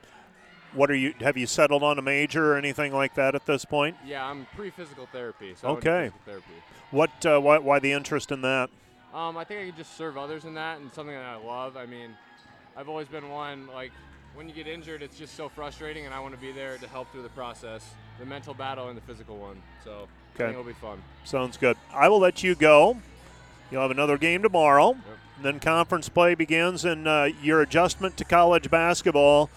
what 0.73 0.89
are 0.89 0.95
you? 0.95 1.13
Have 1.19 1.37
you 1.37 1.45
settled 1.47 1.83
on 1.83 1.99
a 1.99 2.01
major 2.01 2.53
or 2.53 2.57
anything 2.57 2.93
like 2.93 3.13
that 3.15 3.35
at 3.35 3.45
this 3.45 3.65
point? 3.65 3.95
Yeah, 4.05 4.25
I'm 4.25 4.47
pre-physical 4.55 5.05
therapy. 5.11 5.53
So 5.59 5.67
I 5.67 5.71
went 5.71 5.83
to 5.83 5.89
Okay. 5.89 6.03
physical 6.05 6.21
therapy. 6.25 6.53
What? 6.91 7.25
Uh, 7.25 7.39
why, 7.39 7.57
why 7.59 7.79
the 7.79 7.91
interest 7.91 8.31
in 8.31 8.41
that? 8.41 8.69
Um, 9.13 9.35
I 9.37 9.43
think 9.43 9.59
I 9.61 9.65
could 9.65 9.77
just 9.77 9.97
serve 9.97 10.17
others 10.17 10.45
in 10.45 10.53
that, 10.55 10.79
and 10.79 10.91
something 10.93 11.13
that 11.13 11.25
I 11.25 11.35
love. 11.35 11.75
I 11.77 11.85
mean, 11.85 12.15
I've 12.77 12.87
always 12.89 13.07
been 13.07 13.29
one 13.29 13.67
like 13.67 13.91
when 14.33 14.47
you 14.47 14.55
get 14.55 14.65
injured, 14.67 15.01
it's 15.03 15.17
just 15.17 15.35
so 15.35 15.49
frustrating, 15.49 16.05
and 16.05 16.13
I 16.15 16.19
want 16.21 16.33
to 16.33 16.39
be 16.39 16.53
there 16.53 16.77
to 16.77 16.87
help 16.87 17.11
through 17.11 17.23
the 17.23 17.29
process, 17.29 17.83
the 18.17 18.25
mental 18.25 18.53
battle 18.53 18.87
and 18.87 18.95
the 18.97 19.01
physical 19.01 19.37
one. 19.37 19.61
So 19.83 20.07
Okay. 20.35 20.49
it'll 20.51 20.63
be 20.63 20.73
fun. 20.73 21.01
Sounds 21.23 21.57
good. 21.57 21.77
I 21.93 22.09
will 22.09 22.19
let 22.19 22.43
you 22.43 22.55
go. 22.55 22.97
You'll 23.69 23.81
have 23.81 23.91
another 23.91 24.17
game 24.17 24.41
tomorrow. 24.41 24.97
Then 25.41 25.59
conference 25.59 26.07
play 26.09 26.35
begins, 26.35 26.85
and 26.85 27.07
uh, 27.07 27.29
your 27.41 27.61
adjustment 27.61 28.15
to 28.17 28.25
college 28.25 28.69
basketball. 28.69 29.49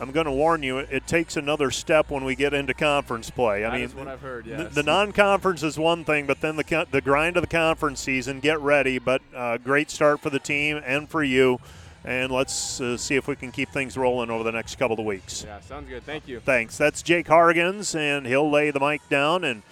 I'm 0.00 0.12
going 0.12 0.26
to 0.26 0.32
warn 0.32 0.62
you, 0.62 0.78
it 0.78 1.08
takes 1.08 1.36
another 1.36 1.72
step 1.72 2.08
when 2.10 2.24
we 2.24 2.36
get 2.36 2.54
into 2.54 2.72
conference 2.72 3.30
play. 3.30 3.64
I 3.64 3.70
That 3.70 3.76
mean, 3.76 3.84
is 3.84 3.94
what 3.96 4.06
I've 4.06 4.20
heard. 4.20 4.46
Yes. 4.46 4.72
the 4.72 4.84
non-conference 4.84 5.64
is 5.64 5.76
one 5.76 6.04
thing, 6.04 6.26
but 6.26 6.40
then 6.40 6.54
the 6.56 6.86
the 6.90 7.00
grind 7.00 7.36
of 7.36 7.42
the 7.42 7.48
conference 7.48 8.00
season. 8.00 8.38
Get 8.38 8.60
ready, 8.60 8.98
but 9.00 9.22
uh, 9.34 9.56
great 9.58 9.90
start 9.90 10.20
for 10.20 10.30
the 10.30 10.38
team 10.38 10.80
and 10.84 11.08
for 11.08 11.24
you. 11.24 11.58
And 12.04 12.30
let's 12.30 12.80
uh, 12.80 12.96
see 12.96 13.16
if 13.16 13.26
we 13.26 13.36
can 13.36 13.50
keep 13.50 13.70
things 13.70 13.96
rolling 13.96 14.30
over 14.30 14.44
the 14.44 14.52
next 14.52 14.76
couple 14.76 14.98
of 14.98 15.04
weeks. 15.04 15.44
yeah, 15.44 15.60
sounds 15.60 15.88
good. 15.88 16.04
Thank 16.04 16.28
you. 16.28 16.40
Thanks. 16.40 16.78
That's 16.78 17.02
Jake 17.02 17.26
Hargens, 17.26 17.94
and 17.94 18.26
he'll 18.26 18.50
lay 18.50 18.70
the 18.70 18.80
mic 18.80 19.06
down, 19.08 19.44
and 19.44 19.62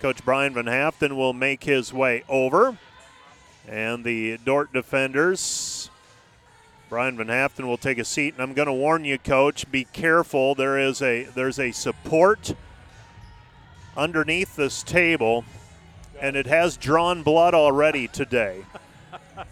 Coach 0.00 0.24
Brian 0.24 0.52
Van 0.54 0.66
Haften 0.66 1.16
will 1.16 1.32
make 1.32 1.64
his 1.64 1.92
way 1.92 2.24
over. 2.28 2.76
And 3.68 4.04
the 4.04 4.38
Dordt 4.38 4.72
defenders, 4.72 5.88
Brian 6.88 7.16
Van 7.16 7.28
Haften 7.28 7.66
will 7.66 7.78
take 7.78 7.98
a 7.98 8.04
seat, 8.04 8.34
and 8.34 8.42
I'm 8.42 8.52
going 8.52 8.66
to 8.66 8.72
warn 8.72 9.04
you, 9.04 9.16
Coach, 9.16 9.70
be 9.70 9.84
careful. 9.84 10.54
There 10.54 10.78
is 10.78 11.00
a 11.00 11.24
there's 11.24 11.58
a 11.58 11.70
support 11.70 12.54
underneath 13.96 14.56
this 14.56 14.82
table, 14.82 15.44
and 16.20 16.36
it 16.36 16.46
has 16.46 16.76
drawn 16.76 17.22
blood 17.22 17.54
already 17.54 18.08
today. 18.08 18.64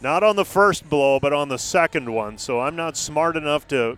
Not 0.01 0.23
on 0.23 0.37
the 0.37 0.45
first 0.45 0.89
blow, 0.89 1.21
but 1.21 1.33
on 1.33 1.49
the 1.49 1.59
second 1.59 2.13
one. 2.13 2.39
So 2.39 2.61
I'm 2.61 2.77
not 2.77 2.97
smart 2.97 3.37
enough 3.37 3.67
to 3.69 3.97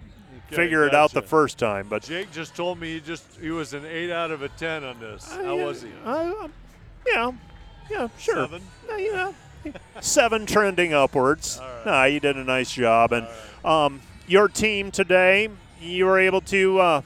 Okay, 0.53 0.65
figure 0.65 0.87
it 0.87 0.95
out 0.95 1.13
the 1.13 1.23
first 1.23 1.57
time, 1.57 1.89
but 1.89 2.03
Jake 2.03 2.31
just 2.31 2.55
told 2.55 2.79
me 2.79 2.93
he 2.93 3.01
just 3.01 3.25
he 3.41 3.51
was 3.51 3.73
an 3.73 3.87
eight 3.87 4.11
out 4.11 4.31
of 4.31 4.43
a 4.43 4.51
ten 4.51 4.85
on 4.85 5.01
this. 5.01 5.31
How 5.33 5.57
yeah, 5.57 5.65
was 5.65 5.83
he? 5.83 5.89
Uh, 6.05 6.49
yeah, 7.07 7.33
yeah, 7.91 8.09
sure. 8.19 8.35
Seven. 8.35 8.63
Uh, 8.91 8.97
yeah, 8.97 9.33
seven 10.01 10.45
trending 10.45 10.93
upwards. 10.93 11.59
All 11.59 11.67
right. 11.67 11.87
Nah, 11.87 12.05
you 12.05 12.21
did 12.21 12.37
a 12.37 12.45
nice 12.45 12.71
job, 12.71 13.13
and 13.13 13.27
um, 13.65 14.03
your 14.27 14.47
team 14.49 14.91
today, 14.91 15.49
you 15.81 16.05
were 16.05 16.19
able 16.19 16.43
to 16.43 16.79
uh, 16.81 17.03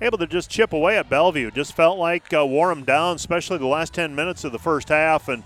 able 0.00 0.16
to 0.18 0.26
just 0.26 0.48
chip 0.48 0.72
away 0.72 0.96
at 0.96 1.10
Bellevue. 1.10 1.50
Just 1.50 1.74
felt 1.74 1.98
like 1.98 2.32
uh, 2.32 2.46
wore 2.46 2.68
them 2.68 2.84
down, 2.84 3.16
especially 3.16 3.58
the 3.58 3.66
last 3.66 3.92
ten 3.92 4.14
minutes 4.14 4.42
of 4.44 4.52
the 4.52 4.58
first 4.58 4.88
half, 4.88 5.28
and 5.28 5.42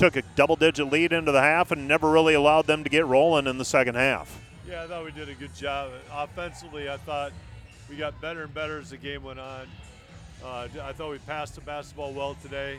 took 0.00 0.16
a 0.16 0.22
double-digit 0.34 0.90
lead 0.90 1.12
into 1.12 1.30
the 1.30 1.42
half, 1.42 1.70
and 1.70 1.86
never 1.86 2.10
really 2.10 2.32
allowed 2.32 2.66
them 2.66 2.82
to 2.82 2.88
get 2.88 3.04
rolling 3.04 3.46
in 3.46 3.58
the 3.58 3.64
second 3.66 3.96
half. 3.96 4.40
Yeah, 4.66 4.84
I 4.84 4.86
thought 4.86 5.04
we 5.04 5.10
did 5.10 5.28
a 5.28 5.34
good 5.34 5.54
job. 5.54 5.90
Offensively, 6.10 6.88
I 6.88 6.96
thought 6.96 7.32
we 7.86 7.96
got 7.96 8.18
better 8.18 8.44
and 8.44 8.54
better 8.54 8.78
as 8.78 8.88
the 8.88 8.96
game 8.96 9.22
went 9.22 9.38
on. 9.38 9.66
Uh, 10.42 10.68
I 10.82 10.92
thought 10.92 11.10
we 11.10 11.18
passed 11.18 11.54
the 11.54 11.60
basketball 11.60 12.14
well 12.14 12.34
today. 12.40 12.78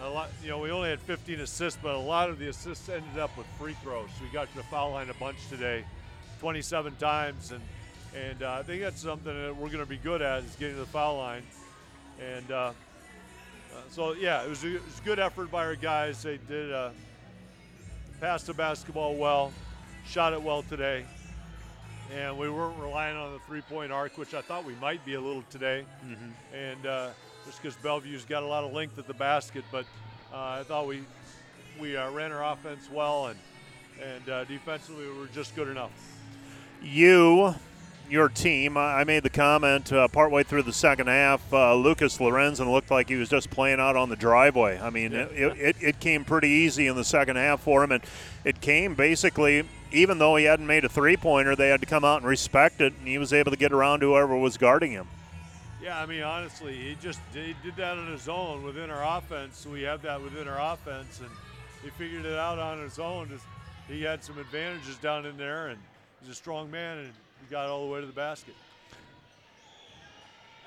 A 0.00 0.10
lot, 0.10 0.28
you 0.42 0.48
know, 0.48 0.58
we 0.58 0.72
only 0.72 0.90
had 0.90 0.98
15 0.98 1.38
assists, 1.38 1.78
but 1.80 1.94
a 1.94 1.98
lot 1.98 2.30
of 2.30 2.40
the 2.40 2.48
assists 2.48 2.88
ended 2.88 3.16
up 3.20 3.36
with 3.38 3.46
free 3.56 3.76
throws. 3.84 4.08
We 4.20 4.28
got 4.32 4.50
to 4.50 4.56
the 4.56 4.64
foul 4.64 4.90
line 4.90 5.08
a 5.08 5.14
bunch 5.14 5.36
today, 5.48 5.84
27 6.40 6.96
times, 6.96 7.52
and 7.52 7.60
and 8.28 8.42
uh, 8.42 8.54
I 8.58 8.64
think 8.64 8.82
that's 8.82 9.00
something 9.00 9.32
that 9.32 9.54
we're 9.54 9.68
going 9.68 9.84
to 9.84 9.86
be 9.88 9.98
good 9.98 10.20
at 10.20 10.42
is 10.42 10.56
getting 10.56 10.74
to 10.74 10.80
the 10.80 10.86
foul 10.86 11.18
line. 11.18 11.44
And 12.20 12.50
uh, 12.50 12.72
uh, 13.72 13.80
so, 13.90 14.12
yeah, 14.12 14.42
it 14.42 14.48
was, 14.48 14.64
a, 14.64 14.76
it 14.76 14.84
was 14.84 14.98
a 14.98 15.02
good 15.04 15.18
effort 15.18 15.50
by 15.50 15.64
our 15.64 15.76
guys. 15.76 16.22
They 16.22 16.38
did 16.48 16.72
uh, 16.72 16.90
pass 18.20 18.42
the 18.42 18.54
basketball 18.54 19.16
well, 19.16 19.52
shot 20.06 20.32
it 20.32 20.42
well 20.42 20.62
today, 20.62 21.04
and 22.12 22.36
we 22.36 22.50
weren't 22.50 22.78
relying 22.78 23.16
on 23.16 23.32
the 23.32 23.38
three-point 23.40 23.92
arc, 23.92 24.18
which 24.18 24.34
I 24.34 24.42
thought 24.42 24.64
we 24.64 24.74
might 24.74 25.04
be 25.04 25.14
a 25.14 25.20
little 25.20 25.44
today. 25.50 25.84
And 26.52 26.86
uh, 26.86 27.10
just 27.46 27.62
because 27.62 27.76
Bellevue's 27.76 28.24
got 28.24 28.42
a 28.42 28.46
lot 28.46 28.64
of 28.64 28.72
length 28.72 28.98
at 28.98 29.06
the 29.06 29.14
basket, 29.14 29.64
but 29.70 29.86
uh, 30.32 30.36
I 30.60 30.64
thought 30.64 30.86
we 30.86 31.02
we 31.80 31.96
uh, 31.96 32.10
ran 32.10 32.30
our 32.32 32.52
offense 32.52 32.88
well, 32.92 33.28
and 33.28 33.38
and 34.02 34.28
uh, 34.28 34.44
defensively 34.44 35.06
we 35.06 35.18
were 35.18 35.26
just 35.28 35.54
good 35.54 35.68
enough. 35.68 35.90
you, 36.82 37.54
your 38.10 38.28
team, 38.28 38.76
I 38.76 39.04
made 39.04 39.22
the 39.22 39.30
comment 39.30 39.92
uh, 39.92 40.08
partway 40.08 40.42
through 40.42 40.62
the 40.64 40.72
second 40.72 41.06
half. 41.06 41.40
Uh, 41.52 41.74
Lucas 41.74 42.18
Lorenzen 42.18 42.70
looked 42.70 42.90
like 42.90 43.08
he 43.08 43.16
was 43.16 43.28
just 43.28 43.50
playing 43.50 43.80
out 43.80 43.96
on 43.96 44.08
the 44.08 44.16
driveway. 44.16 44.78
I 44.78 44.90
mean, 44.90 45.12
Yeah. 45.12 45.26
it, 45.26 45.58
it, 45.58 45.76
it 45.80 46.00
came 46.00 46.24
pretty 46.24 46.48
easy 46.48 46.86
in 46.86 46.96
the 46.96 47.04
second 47.04 47.36
half 47.36 47.60
for 47.60 47.84
him, 47.84 47.92
and 47.92 48.02
it 48.44 48.60
came 48.60 48.94
basically, 48.94 49.64
even 49.92 50.18
though 50.18 50.36
he 50.36 50.44
hadn't 50.44 50.66
made 50.66 50.84
a 50.84 50.88
three 50.88 51.16
pointer, 51.16 51.54
they 51.54 51.68
had 51.68 51.80
to 51.80 51.86
come 51.86 52.04
out 52.04 52.18
and 52.18 52.26
respect 52.26 52.80
it, 52.80 52.92
and 52.98 53.06
he 53.08 53.18
was 53.18 53.32
able 53.32 53.50
to 53.50 53.56
get 53.56 53.72
around 53.72 54.02
whoever 54.02 54.36
was 54.36 54.56
guarding 54.56 54.92
him. 54.92 55.06
Yeah, 55.82 55.98
I 55.98 56.04
mean 56.04 56.22
honestly, 56.22 56.76
he 56.76 56.96
just 57.00 57.20
he 57.32 57.54
did 57.62 57.74
that 57.76 57.96
on 57.96 58.06
his 58.08 58.28
own 58.28 58.62
within 58.64 58.90
our 58.90 59.18
offense. 59.18 59.56
So 59.56 59.70
we 59.70 59.80
have 59.82 60.02
that 60.02 60.20
within 60.20 60.46
our 60.46 60.74
offense, 60.74 61.20
and 61.20 61.30
he 61.82 61.88
figured 61.90 62.26
it 62.26 62.38
out 62.38 62.58
on 62.58 62.80
his 62.80 62.98
own. 62.98 63.30
Just, 63.30 63.44
he 63.88 64.02
had 64.02 64.22
some 64.22 64.36
advantages 64.38 64.96
down 64.98 65.24
in 65.24 65.38
there, 65.38 65.68
and 65.68 65.78
he's 66.20 66.30
a 66.30 66.34
strong 66.34 66.70
man, 66.70 66.98
and 66.98 67.12
he 67.40 67.50
got 67.50 67.68
all 67.68 67.86
the 67.86 67.92
way 67.92 68.00
to 68.00 68.06
the 68.06 68.12
basket. 68.12 68.54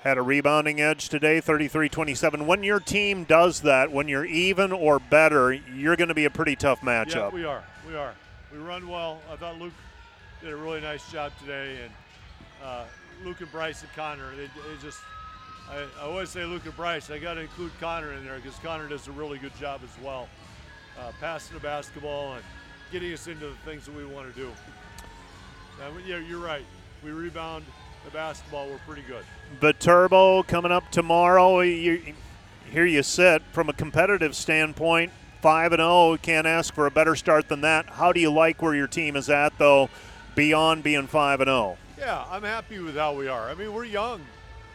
Had 0.02 0.18
a 0.18 0.22
rebounding 0.22 0.82
edge 0.82 1.08
today, 1.08 1.40
33 1.40 1.88
27. 1.88 2.46
When 2.46 2.62
your 2.62 2.78
team 2.78 3.24
does 3.24 3.62
that, 3.62 3.90
when 3.90 4.06
you're 4.06 4.26
even 4.26 4.70
or 4.70 4.98
better, 4.98 5.52
you're 5.52 5.96
going 5.96 6.08
to 6.08 6.14
be 6.14 6.26
a 6.26 6.30
pretty 6.30 6.56
tough 6.56 6.82
matchup. 6.82 7.30
Yeah, 7.32 7.34
we 7.34 7.44
are. 7.44 7.64
We 7.88 7.96
are. 7.96 8.14
We 8.52 8.58
run 8.58 8.86
well. 8.86 9.20
I 9.32 9.36
thought 9.36 9.58
Luke 9.58 9.72
did 10.42 10.52
a 10.52 10.56
really 10.56 10.82
nice 10.82 11.10
job 11.10 11.32
today, 11.40 11.78
and 11.84 11.92
uh, 12.62 12.84
Luke 13.24 13.40
and 13.40 13.50
Bryce 13.50 13.80
and 13.80 13.90
Connor. 13.94 14.30
They, 14.36 14.44
they 14.44 14.82
just. 14.82 15.00
I, 15.70 15.86
I 15.98 16.04
always 16.04 16.28
say 16.28 16.44
Luke 16.44 16.66
and 16.66 16.76
Bryce. 16.76 17.10
I 17.10 17.18
got 17.18 17.34
to 17.34 17.40
include 17.40 17.72
Connor 17.80 18.12
in 18.12 18.26
there 18.26 18.36
because 18.36 18.58
Connor 18.58 18.86
does 18.88 19.08
a 19.08 19.12
really 19.12 19.38
good 19.38 19.56
job 19.56 19.80
as 19.82 20.04
well, 20.04 20.28
uh, 21.00 21.12
passing 21.18 21.54
the 21.54 21.62
basketball 21.62 22.34
and 22.34 22.44
getting 22.92 23.10
us 23.14 23.26
into 23.26 23.46
the 23.46 23.56
things 23.64 23.86
that 23.86 23.94
we 23.96 24.04
want 24.04 24.32
to 24.32 24.38
do. 24.38 24.50
We- 25.94 26.10
yeah, 26.10 26.18
you're 26.18 26.38
right. 26.38 26.64
We 27.02 27.10
rebound 27.10 27.64
the 28.04 28.10
basketball. 28.10 28.68
We're 28.68 28.78
pretty 28.78 29.02
good. 29.02 29.24
Viterbo 29.60 30.42
coming 30.44 30.72
up 30.72 30.90
tomorrow. 30.90 31.60
You, 31.60 32.14
here 32.70 32.86
you 32.86 33.02
sit. 33.02 33.42
From 33.52 33.68
a 33.68 33.72
competitive 33.72 34.34
standpoint, 34.34 35.12
5 35.42 35.72
and 35.72 35.80
0. 35.80 36.16
Can't 36.22 36.46
ask 36.46 36.74
for 36.74 36.86
a 36.86 36.90
better 36.90 37.14
start 37.14 37.48
than 37.48 37.60
that. 37.62 37.86
How 37.90 38.12
do 38.12 38.20
you 38.20 38.30
like 38.32 38.62
where 38.62 38.74
your 38.74 38.86
team 38.86 39.16
is 39.16 39.28
at, 39.28 39.56
though, 39.58 39.90
beyond 40.34 40.82
being 40.82 41.06
5 41.06 41.40
and 41.40 41.50
oh? 41.50 41.76
0? 41.96 42.06
Yeah, 42.06 42.24
I'm 42.30 42.42
happy 42.42 42.78
with 42.78 42.96
how 42.96 43.14
we 43.14 43.28
are. 43.28 43.48
I 43.48 43.54
mean, 43.54 43.72
we're 43.72 43.84
young. 43.84 44.20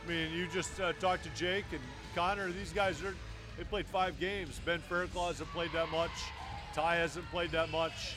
I 0.06 0.10
mean, 0.10 0.32
you 0.34 0.48
just 0.48 0.80
uh, 0.80 0.94
talked 0.94 1.24
to 1.24 1.30
Jake 1.32 1.66
and 1.72 1.82
Connor. 2.16 2.52
These 2.52 2.72
guys 2.72 3.04
are 3.04 3.14
they 3.60 3.66
played 3.66 3.88
five 3.88 4.18
games. 4.22 4.62
Ben 4.66 4.80
Fairclough 4.80 5.28
hasn't 5.28 5.50
played 5.50 5.72
that 5.74 5.92
much. 5.92 6.12
Ty 6.74 6.96
hasn't 6.96 7.30
played 7.30 7.52
that 7.52 7.70
much, 7.70 8.16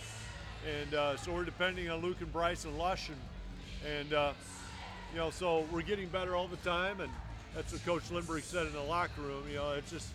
and 0.67 0.95
uh, 0.95 1.17
so 1.17 1.33
we're 1.33 1.45
depending 1.45 1.91
on 1.91 2.01
Luke 2.01 2.19
and 2.21 2.33
Bryce 2.33 2.65
and 2.65 2.79
Lush, 2.79 3.09
and 3.09 3.19
and 3.99 4.13
uh, 4.13 4.33
you 5.13 5.19
know, 5.19 5.31
so 5.31 5.65
we're 5.71 5.83
getting 5.83 6.09
better 6.09 6.37
all 6.37 6.49
the 6.49 6.57
time, 6.59 7.01
and 7.01 7.11
that's 7.55 7.73
what 7.73 7.85
Coach 7.85 8.11
Lindbergh 8.11 8.43
said 8.43 8.67
in 8.67 8.73
the 8.73 8.83
locker 8.83 9.21
room. 9.21 9.43
You 9.49 9.57
know, 9.57 9.73
it's 9.73 9.91
just 9.91 10.09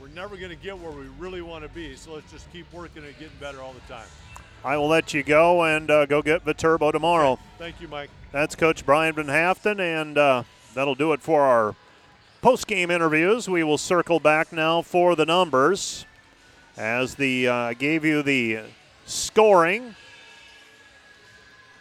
we're 0.00 0.08
never 0.08 0.36
going 0.36 0.50
to 0.50 0.56
get 0.56 0.78
where 0.78 0.92
we 0.92 1.06
really 1.18 1.42
want 1.42 1.64
to 1.64 1.70
be, 1.70 1.96
so 1.96 2.14
let's 2.14 2.30
just 2.30 2.50
keep 2.52 2.70
working 2.72 3.04
and 3.04 3.12
getting 3.18 3.36
better 3.40 3.60
all 3.60 3.72
the 3.72 3.92
time. 3.92 4.06
I 4.64 4.76
will 4.76 4.88
let 4.88 5.14
you 5.14 5.22
go 5.22 5.64
and 5.64 5.90
uh, 5.90 6.06
go 6.06 6.22
get 6.22 6.42
Viterbo 6.42 6.92
tomorrow. 6.92 7.38
Thank 7.58 7.80
you, 7.80 7.88
Mike. 7.88 8.10
That's 8.32 8.54
Coach 8.54 8.84
Brian 8.84 9.14
Van 9.14 9.26
Haften, 9.26 9.80
and 9.80 10.18
uh, 10.18 10.42
that'll 10.74 10.94
do 10.94 11.12
it 11.12 11.22
for 11.22 11.42
our 11.42 11.74
post 12.42 12.66
game 12.66 12.90
interviews. 12.90 13.48
We 13.48 13.62
will 13.62 13.78
circle 13.78 14.20
back 14.20 14.52
now 14.52 14.82
for 14.82 15.14
the 15.14 15.24
numbers 15.24 16.04
as 16.76 17.14
the 17.14 17.48
uh, 17.48 17.72
gave 17.72 18.04
you 18.04 18.22
the 18.22 18.60
scoring 19.06 19.94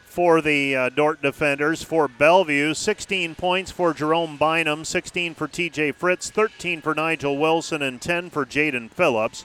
for 0.05 0.41
the 0.41 0.73
uh, 0.73 0.89
Dordt 0.89 1.21
defenders 1.21 1.83
for 1.83 2.07
Bellevue 2.07 2.73
16 2.73 3.35
points 3.35 3.69
for 3.69 3.93
Jerome 3.93 4.37
Bynum, 4.37 4.85
16 4.85 5.33
for 5.33 5.47
TJ 5.47 5.93
Fritz, 5.93 6.29
13 6.29 6.81
for 6.81 6.95
Nigel 6.95 7.37
Wilson, 7.37 7.81
and 7.81 8.01
10 8.01 8.29
for 8.29 8.45
Jaden 8.45 8.89
Phillips. 8.89 9.43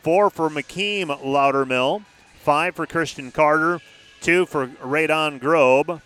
Four 0.00 0.30
for 0.30 0.48
McKeem 0.48 1.08
Loudermill, 1.20 2.04
five 2.40 2.76
for 2.76 2.86
Christian 2.86 3.30
Carter, 3.30 3.80
two 4.22 4.46
for 4.46 4.68
Radon 4.68 5.38
Grobe, 5.38 6.00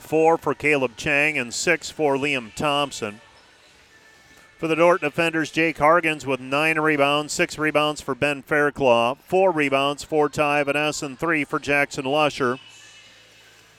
four 0.00 0.36
for 0.36 0.54
Caleb 0.54 0.96
Chang, 0.96 1.38
and 1.38 1.54
six 1.54 1.90
for 1.90 2.16
Liam 2.16 2.52
Thompson. 2.54 3.20
For 4.60 4.68
the 4.68 4.76
Dordt 4.76 5.00
defenders, 5.00 5.50
Jake 5.50 5.78
Hargens 5.78 6.26
with 6.26 6.38
nine 6.38 6.78
rebounds, 6.78 7.32
six 7.32 7.56
rebounds 7.56 8.02
for 8.02 8.14
Ben 8.14 8.42
Fairclough, 8.42 9.16
four 9.26 9.52
rebounds 9.52 10.04
for 10.04 10.28
Ty 10.28 10.64
Van 10.64 10.76
Essen, 10.76 11.12
and 11.12 11.18
three 11.18 11.44
for 11.44 11.58
Jackson 11.58 12.04
Lusher. 12.04 12.58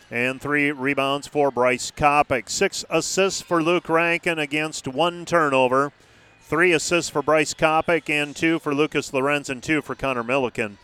and 0.09 0.41
three 0.41 0.71
rebounds 0.71 1.27
for 1.27 1.51
Bryce 1.51 1.91
Kopic. 1.91 2.49
Six 2.49 2.83
assists 2.89 3.43
for 3.43 3.61
Luke 3.61 3.89
Rankin 3.89 4.39
against 4.39 4.87
one 4.87 5.23
turnover. 5.23 5.91
Three 6.39 6.73
assists 6.73 7.11
for 7.11 7.21
Bryce 7.21 7.53
Kopic 7.53 8.09
and 8.09 8.35
two 8.35 8.57
for 8.57 8.73
Lucas 8.73 9.13
Lorenz 9.13 9.51
and 9.51 9.61
two 9.61 9.83
for 9.83 9.93
Connor 9.93 10.23
Milliken 10.23 10.79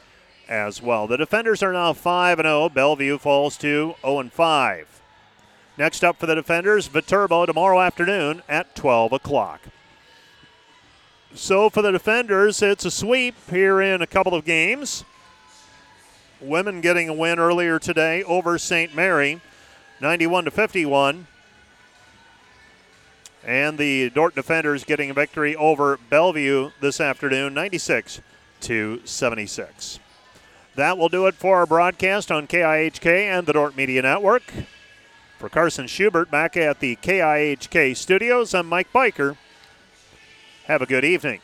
as 0.48 0.80
well. 0.80 1.08
The 1.08 1.18
defenders 1.18 1.64
are 1.64 1.74
now 1.74 1.94
5 1.94 2.38
0. 2.38 2.70
Bellevue 2.70 3.18
falls 3.18 3.58
to 3.58 3.96
0 4.06 4.30
5. 4.30 5.02
Next 5.76 6.04
up 6.04 6.20
for 6.20 6.28
the 6.28 6.36
defenders, 6.36 6.86
Viterbo 6.86 7.48
tomorrow 7.48 7.82
afternoon 7.82 8.44
at 8.48 8.76
12 8.76 9.12
o'clock. 9.14 9.62
So 11.38 11.70
for 11.70 11.84
the 11.84 11.92
defenders, 11.92 12.64
it's 12.64 12.84
a 12.84 12.90
sweep 12.90 13.36
here 13.52 13.80
in 13.80 14.02
a 14.02 14.08
couple 14.08 14.34
of 14.34 14.44
games. 14.44 15.06
Women 16.42 16.82
getting 16.82 17.10
a 17.10 17.14
win 17.14 17.38
earlier 17.38 17.78
today 17.78 18.24
over 18.24 18.58
St. 18.58 18.96
Mary, 18.96 19.40
91 20.02 20.46
to 20.46 20.52
51. 20.52 21.28
And 23.46 23.78
the 23.78 24.10
Dordt 24.10 24.34
defenders 24.34 24.84
getting 24.84 25.12
a 25.12 25.14
victory 25.14 25.56
over 25.56 26.00
Bellevue 26.10 26.72
this 26.82 27.00
afternoon, 27.00 27.54
96 27.54 28.20
to 28.62 29.02
76. 29.06 30.00
That 30.74 30.98
will 30.98 31.10
do 31.10 31.28
it 31.28 31.36
for 31.36 31.58
our 31.58 31.68
broadcast 31.68 32.32
on 32.32 32.48
KIHK 32.48 33.06
and 33.06 33.46
the 33.46 33.54
Dordt 33.54 33.78
Media 33.78 34.02
Network. 34.02 34.52
For 35.38 35.50
Carson 35.50 35.86
Schubert 35.86 36.32
back 36.32 36.58
at 36.58 36.80
the 36.80 36.96
KIHK 36.96 37.96
studios, 37.96 38.56
I'm 38.56 38.66
Mike 38.66 38.92
Biker. 38.92 39.38
Have 40.68 40.82
a 40.82 40.86
good 40.86 41.06
evening. 41.06 41.40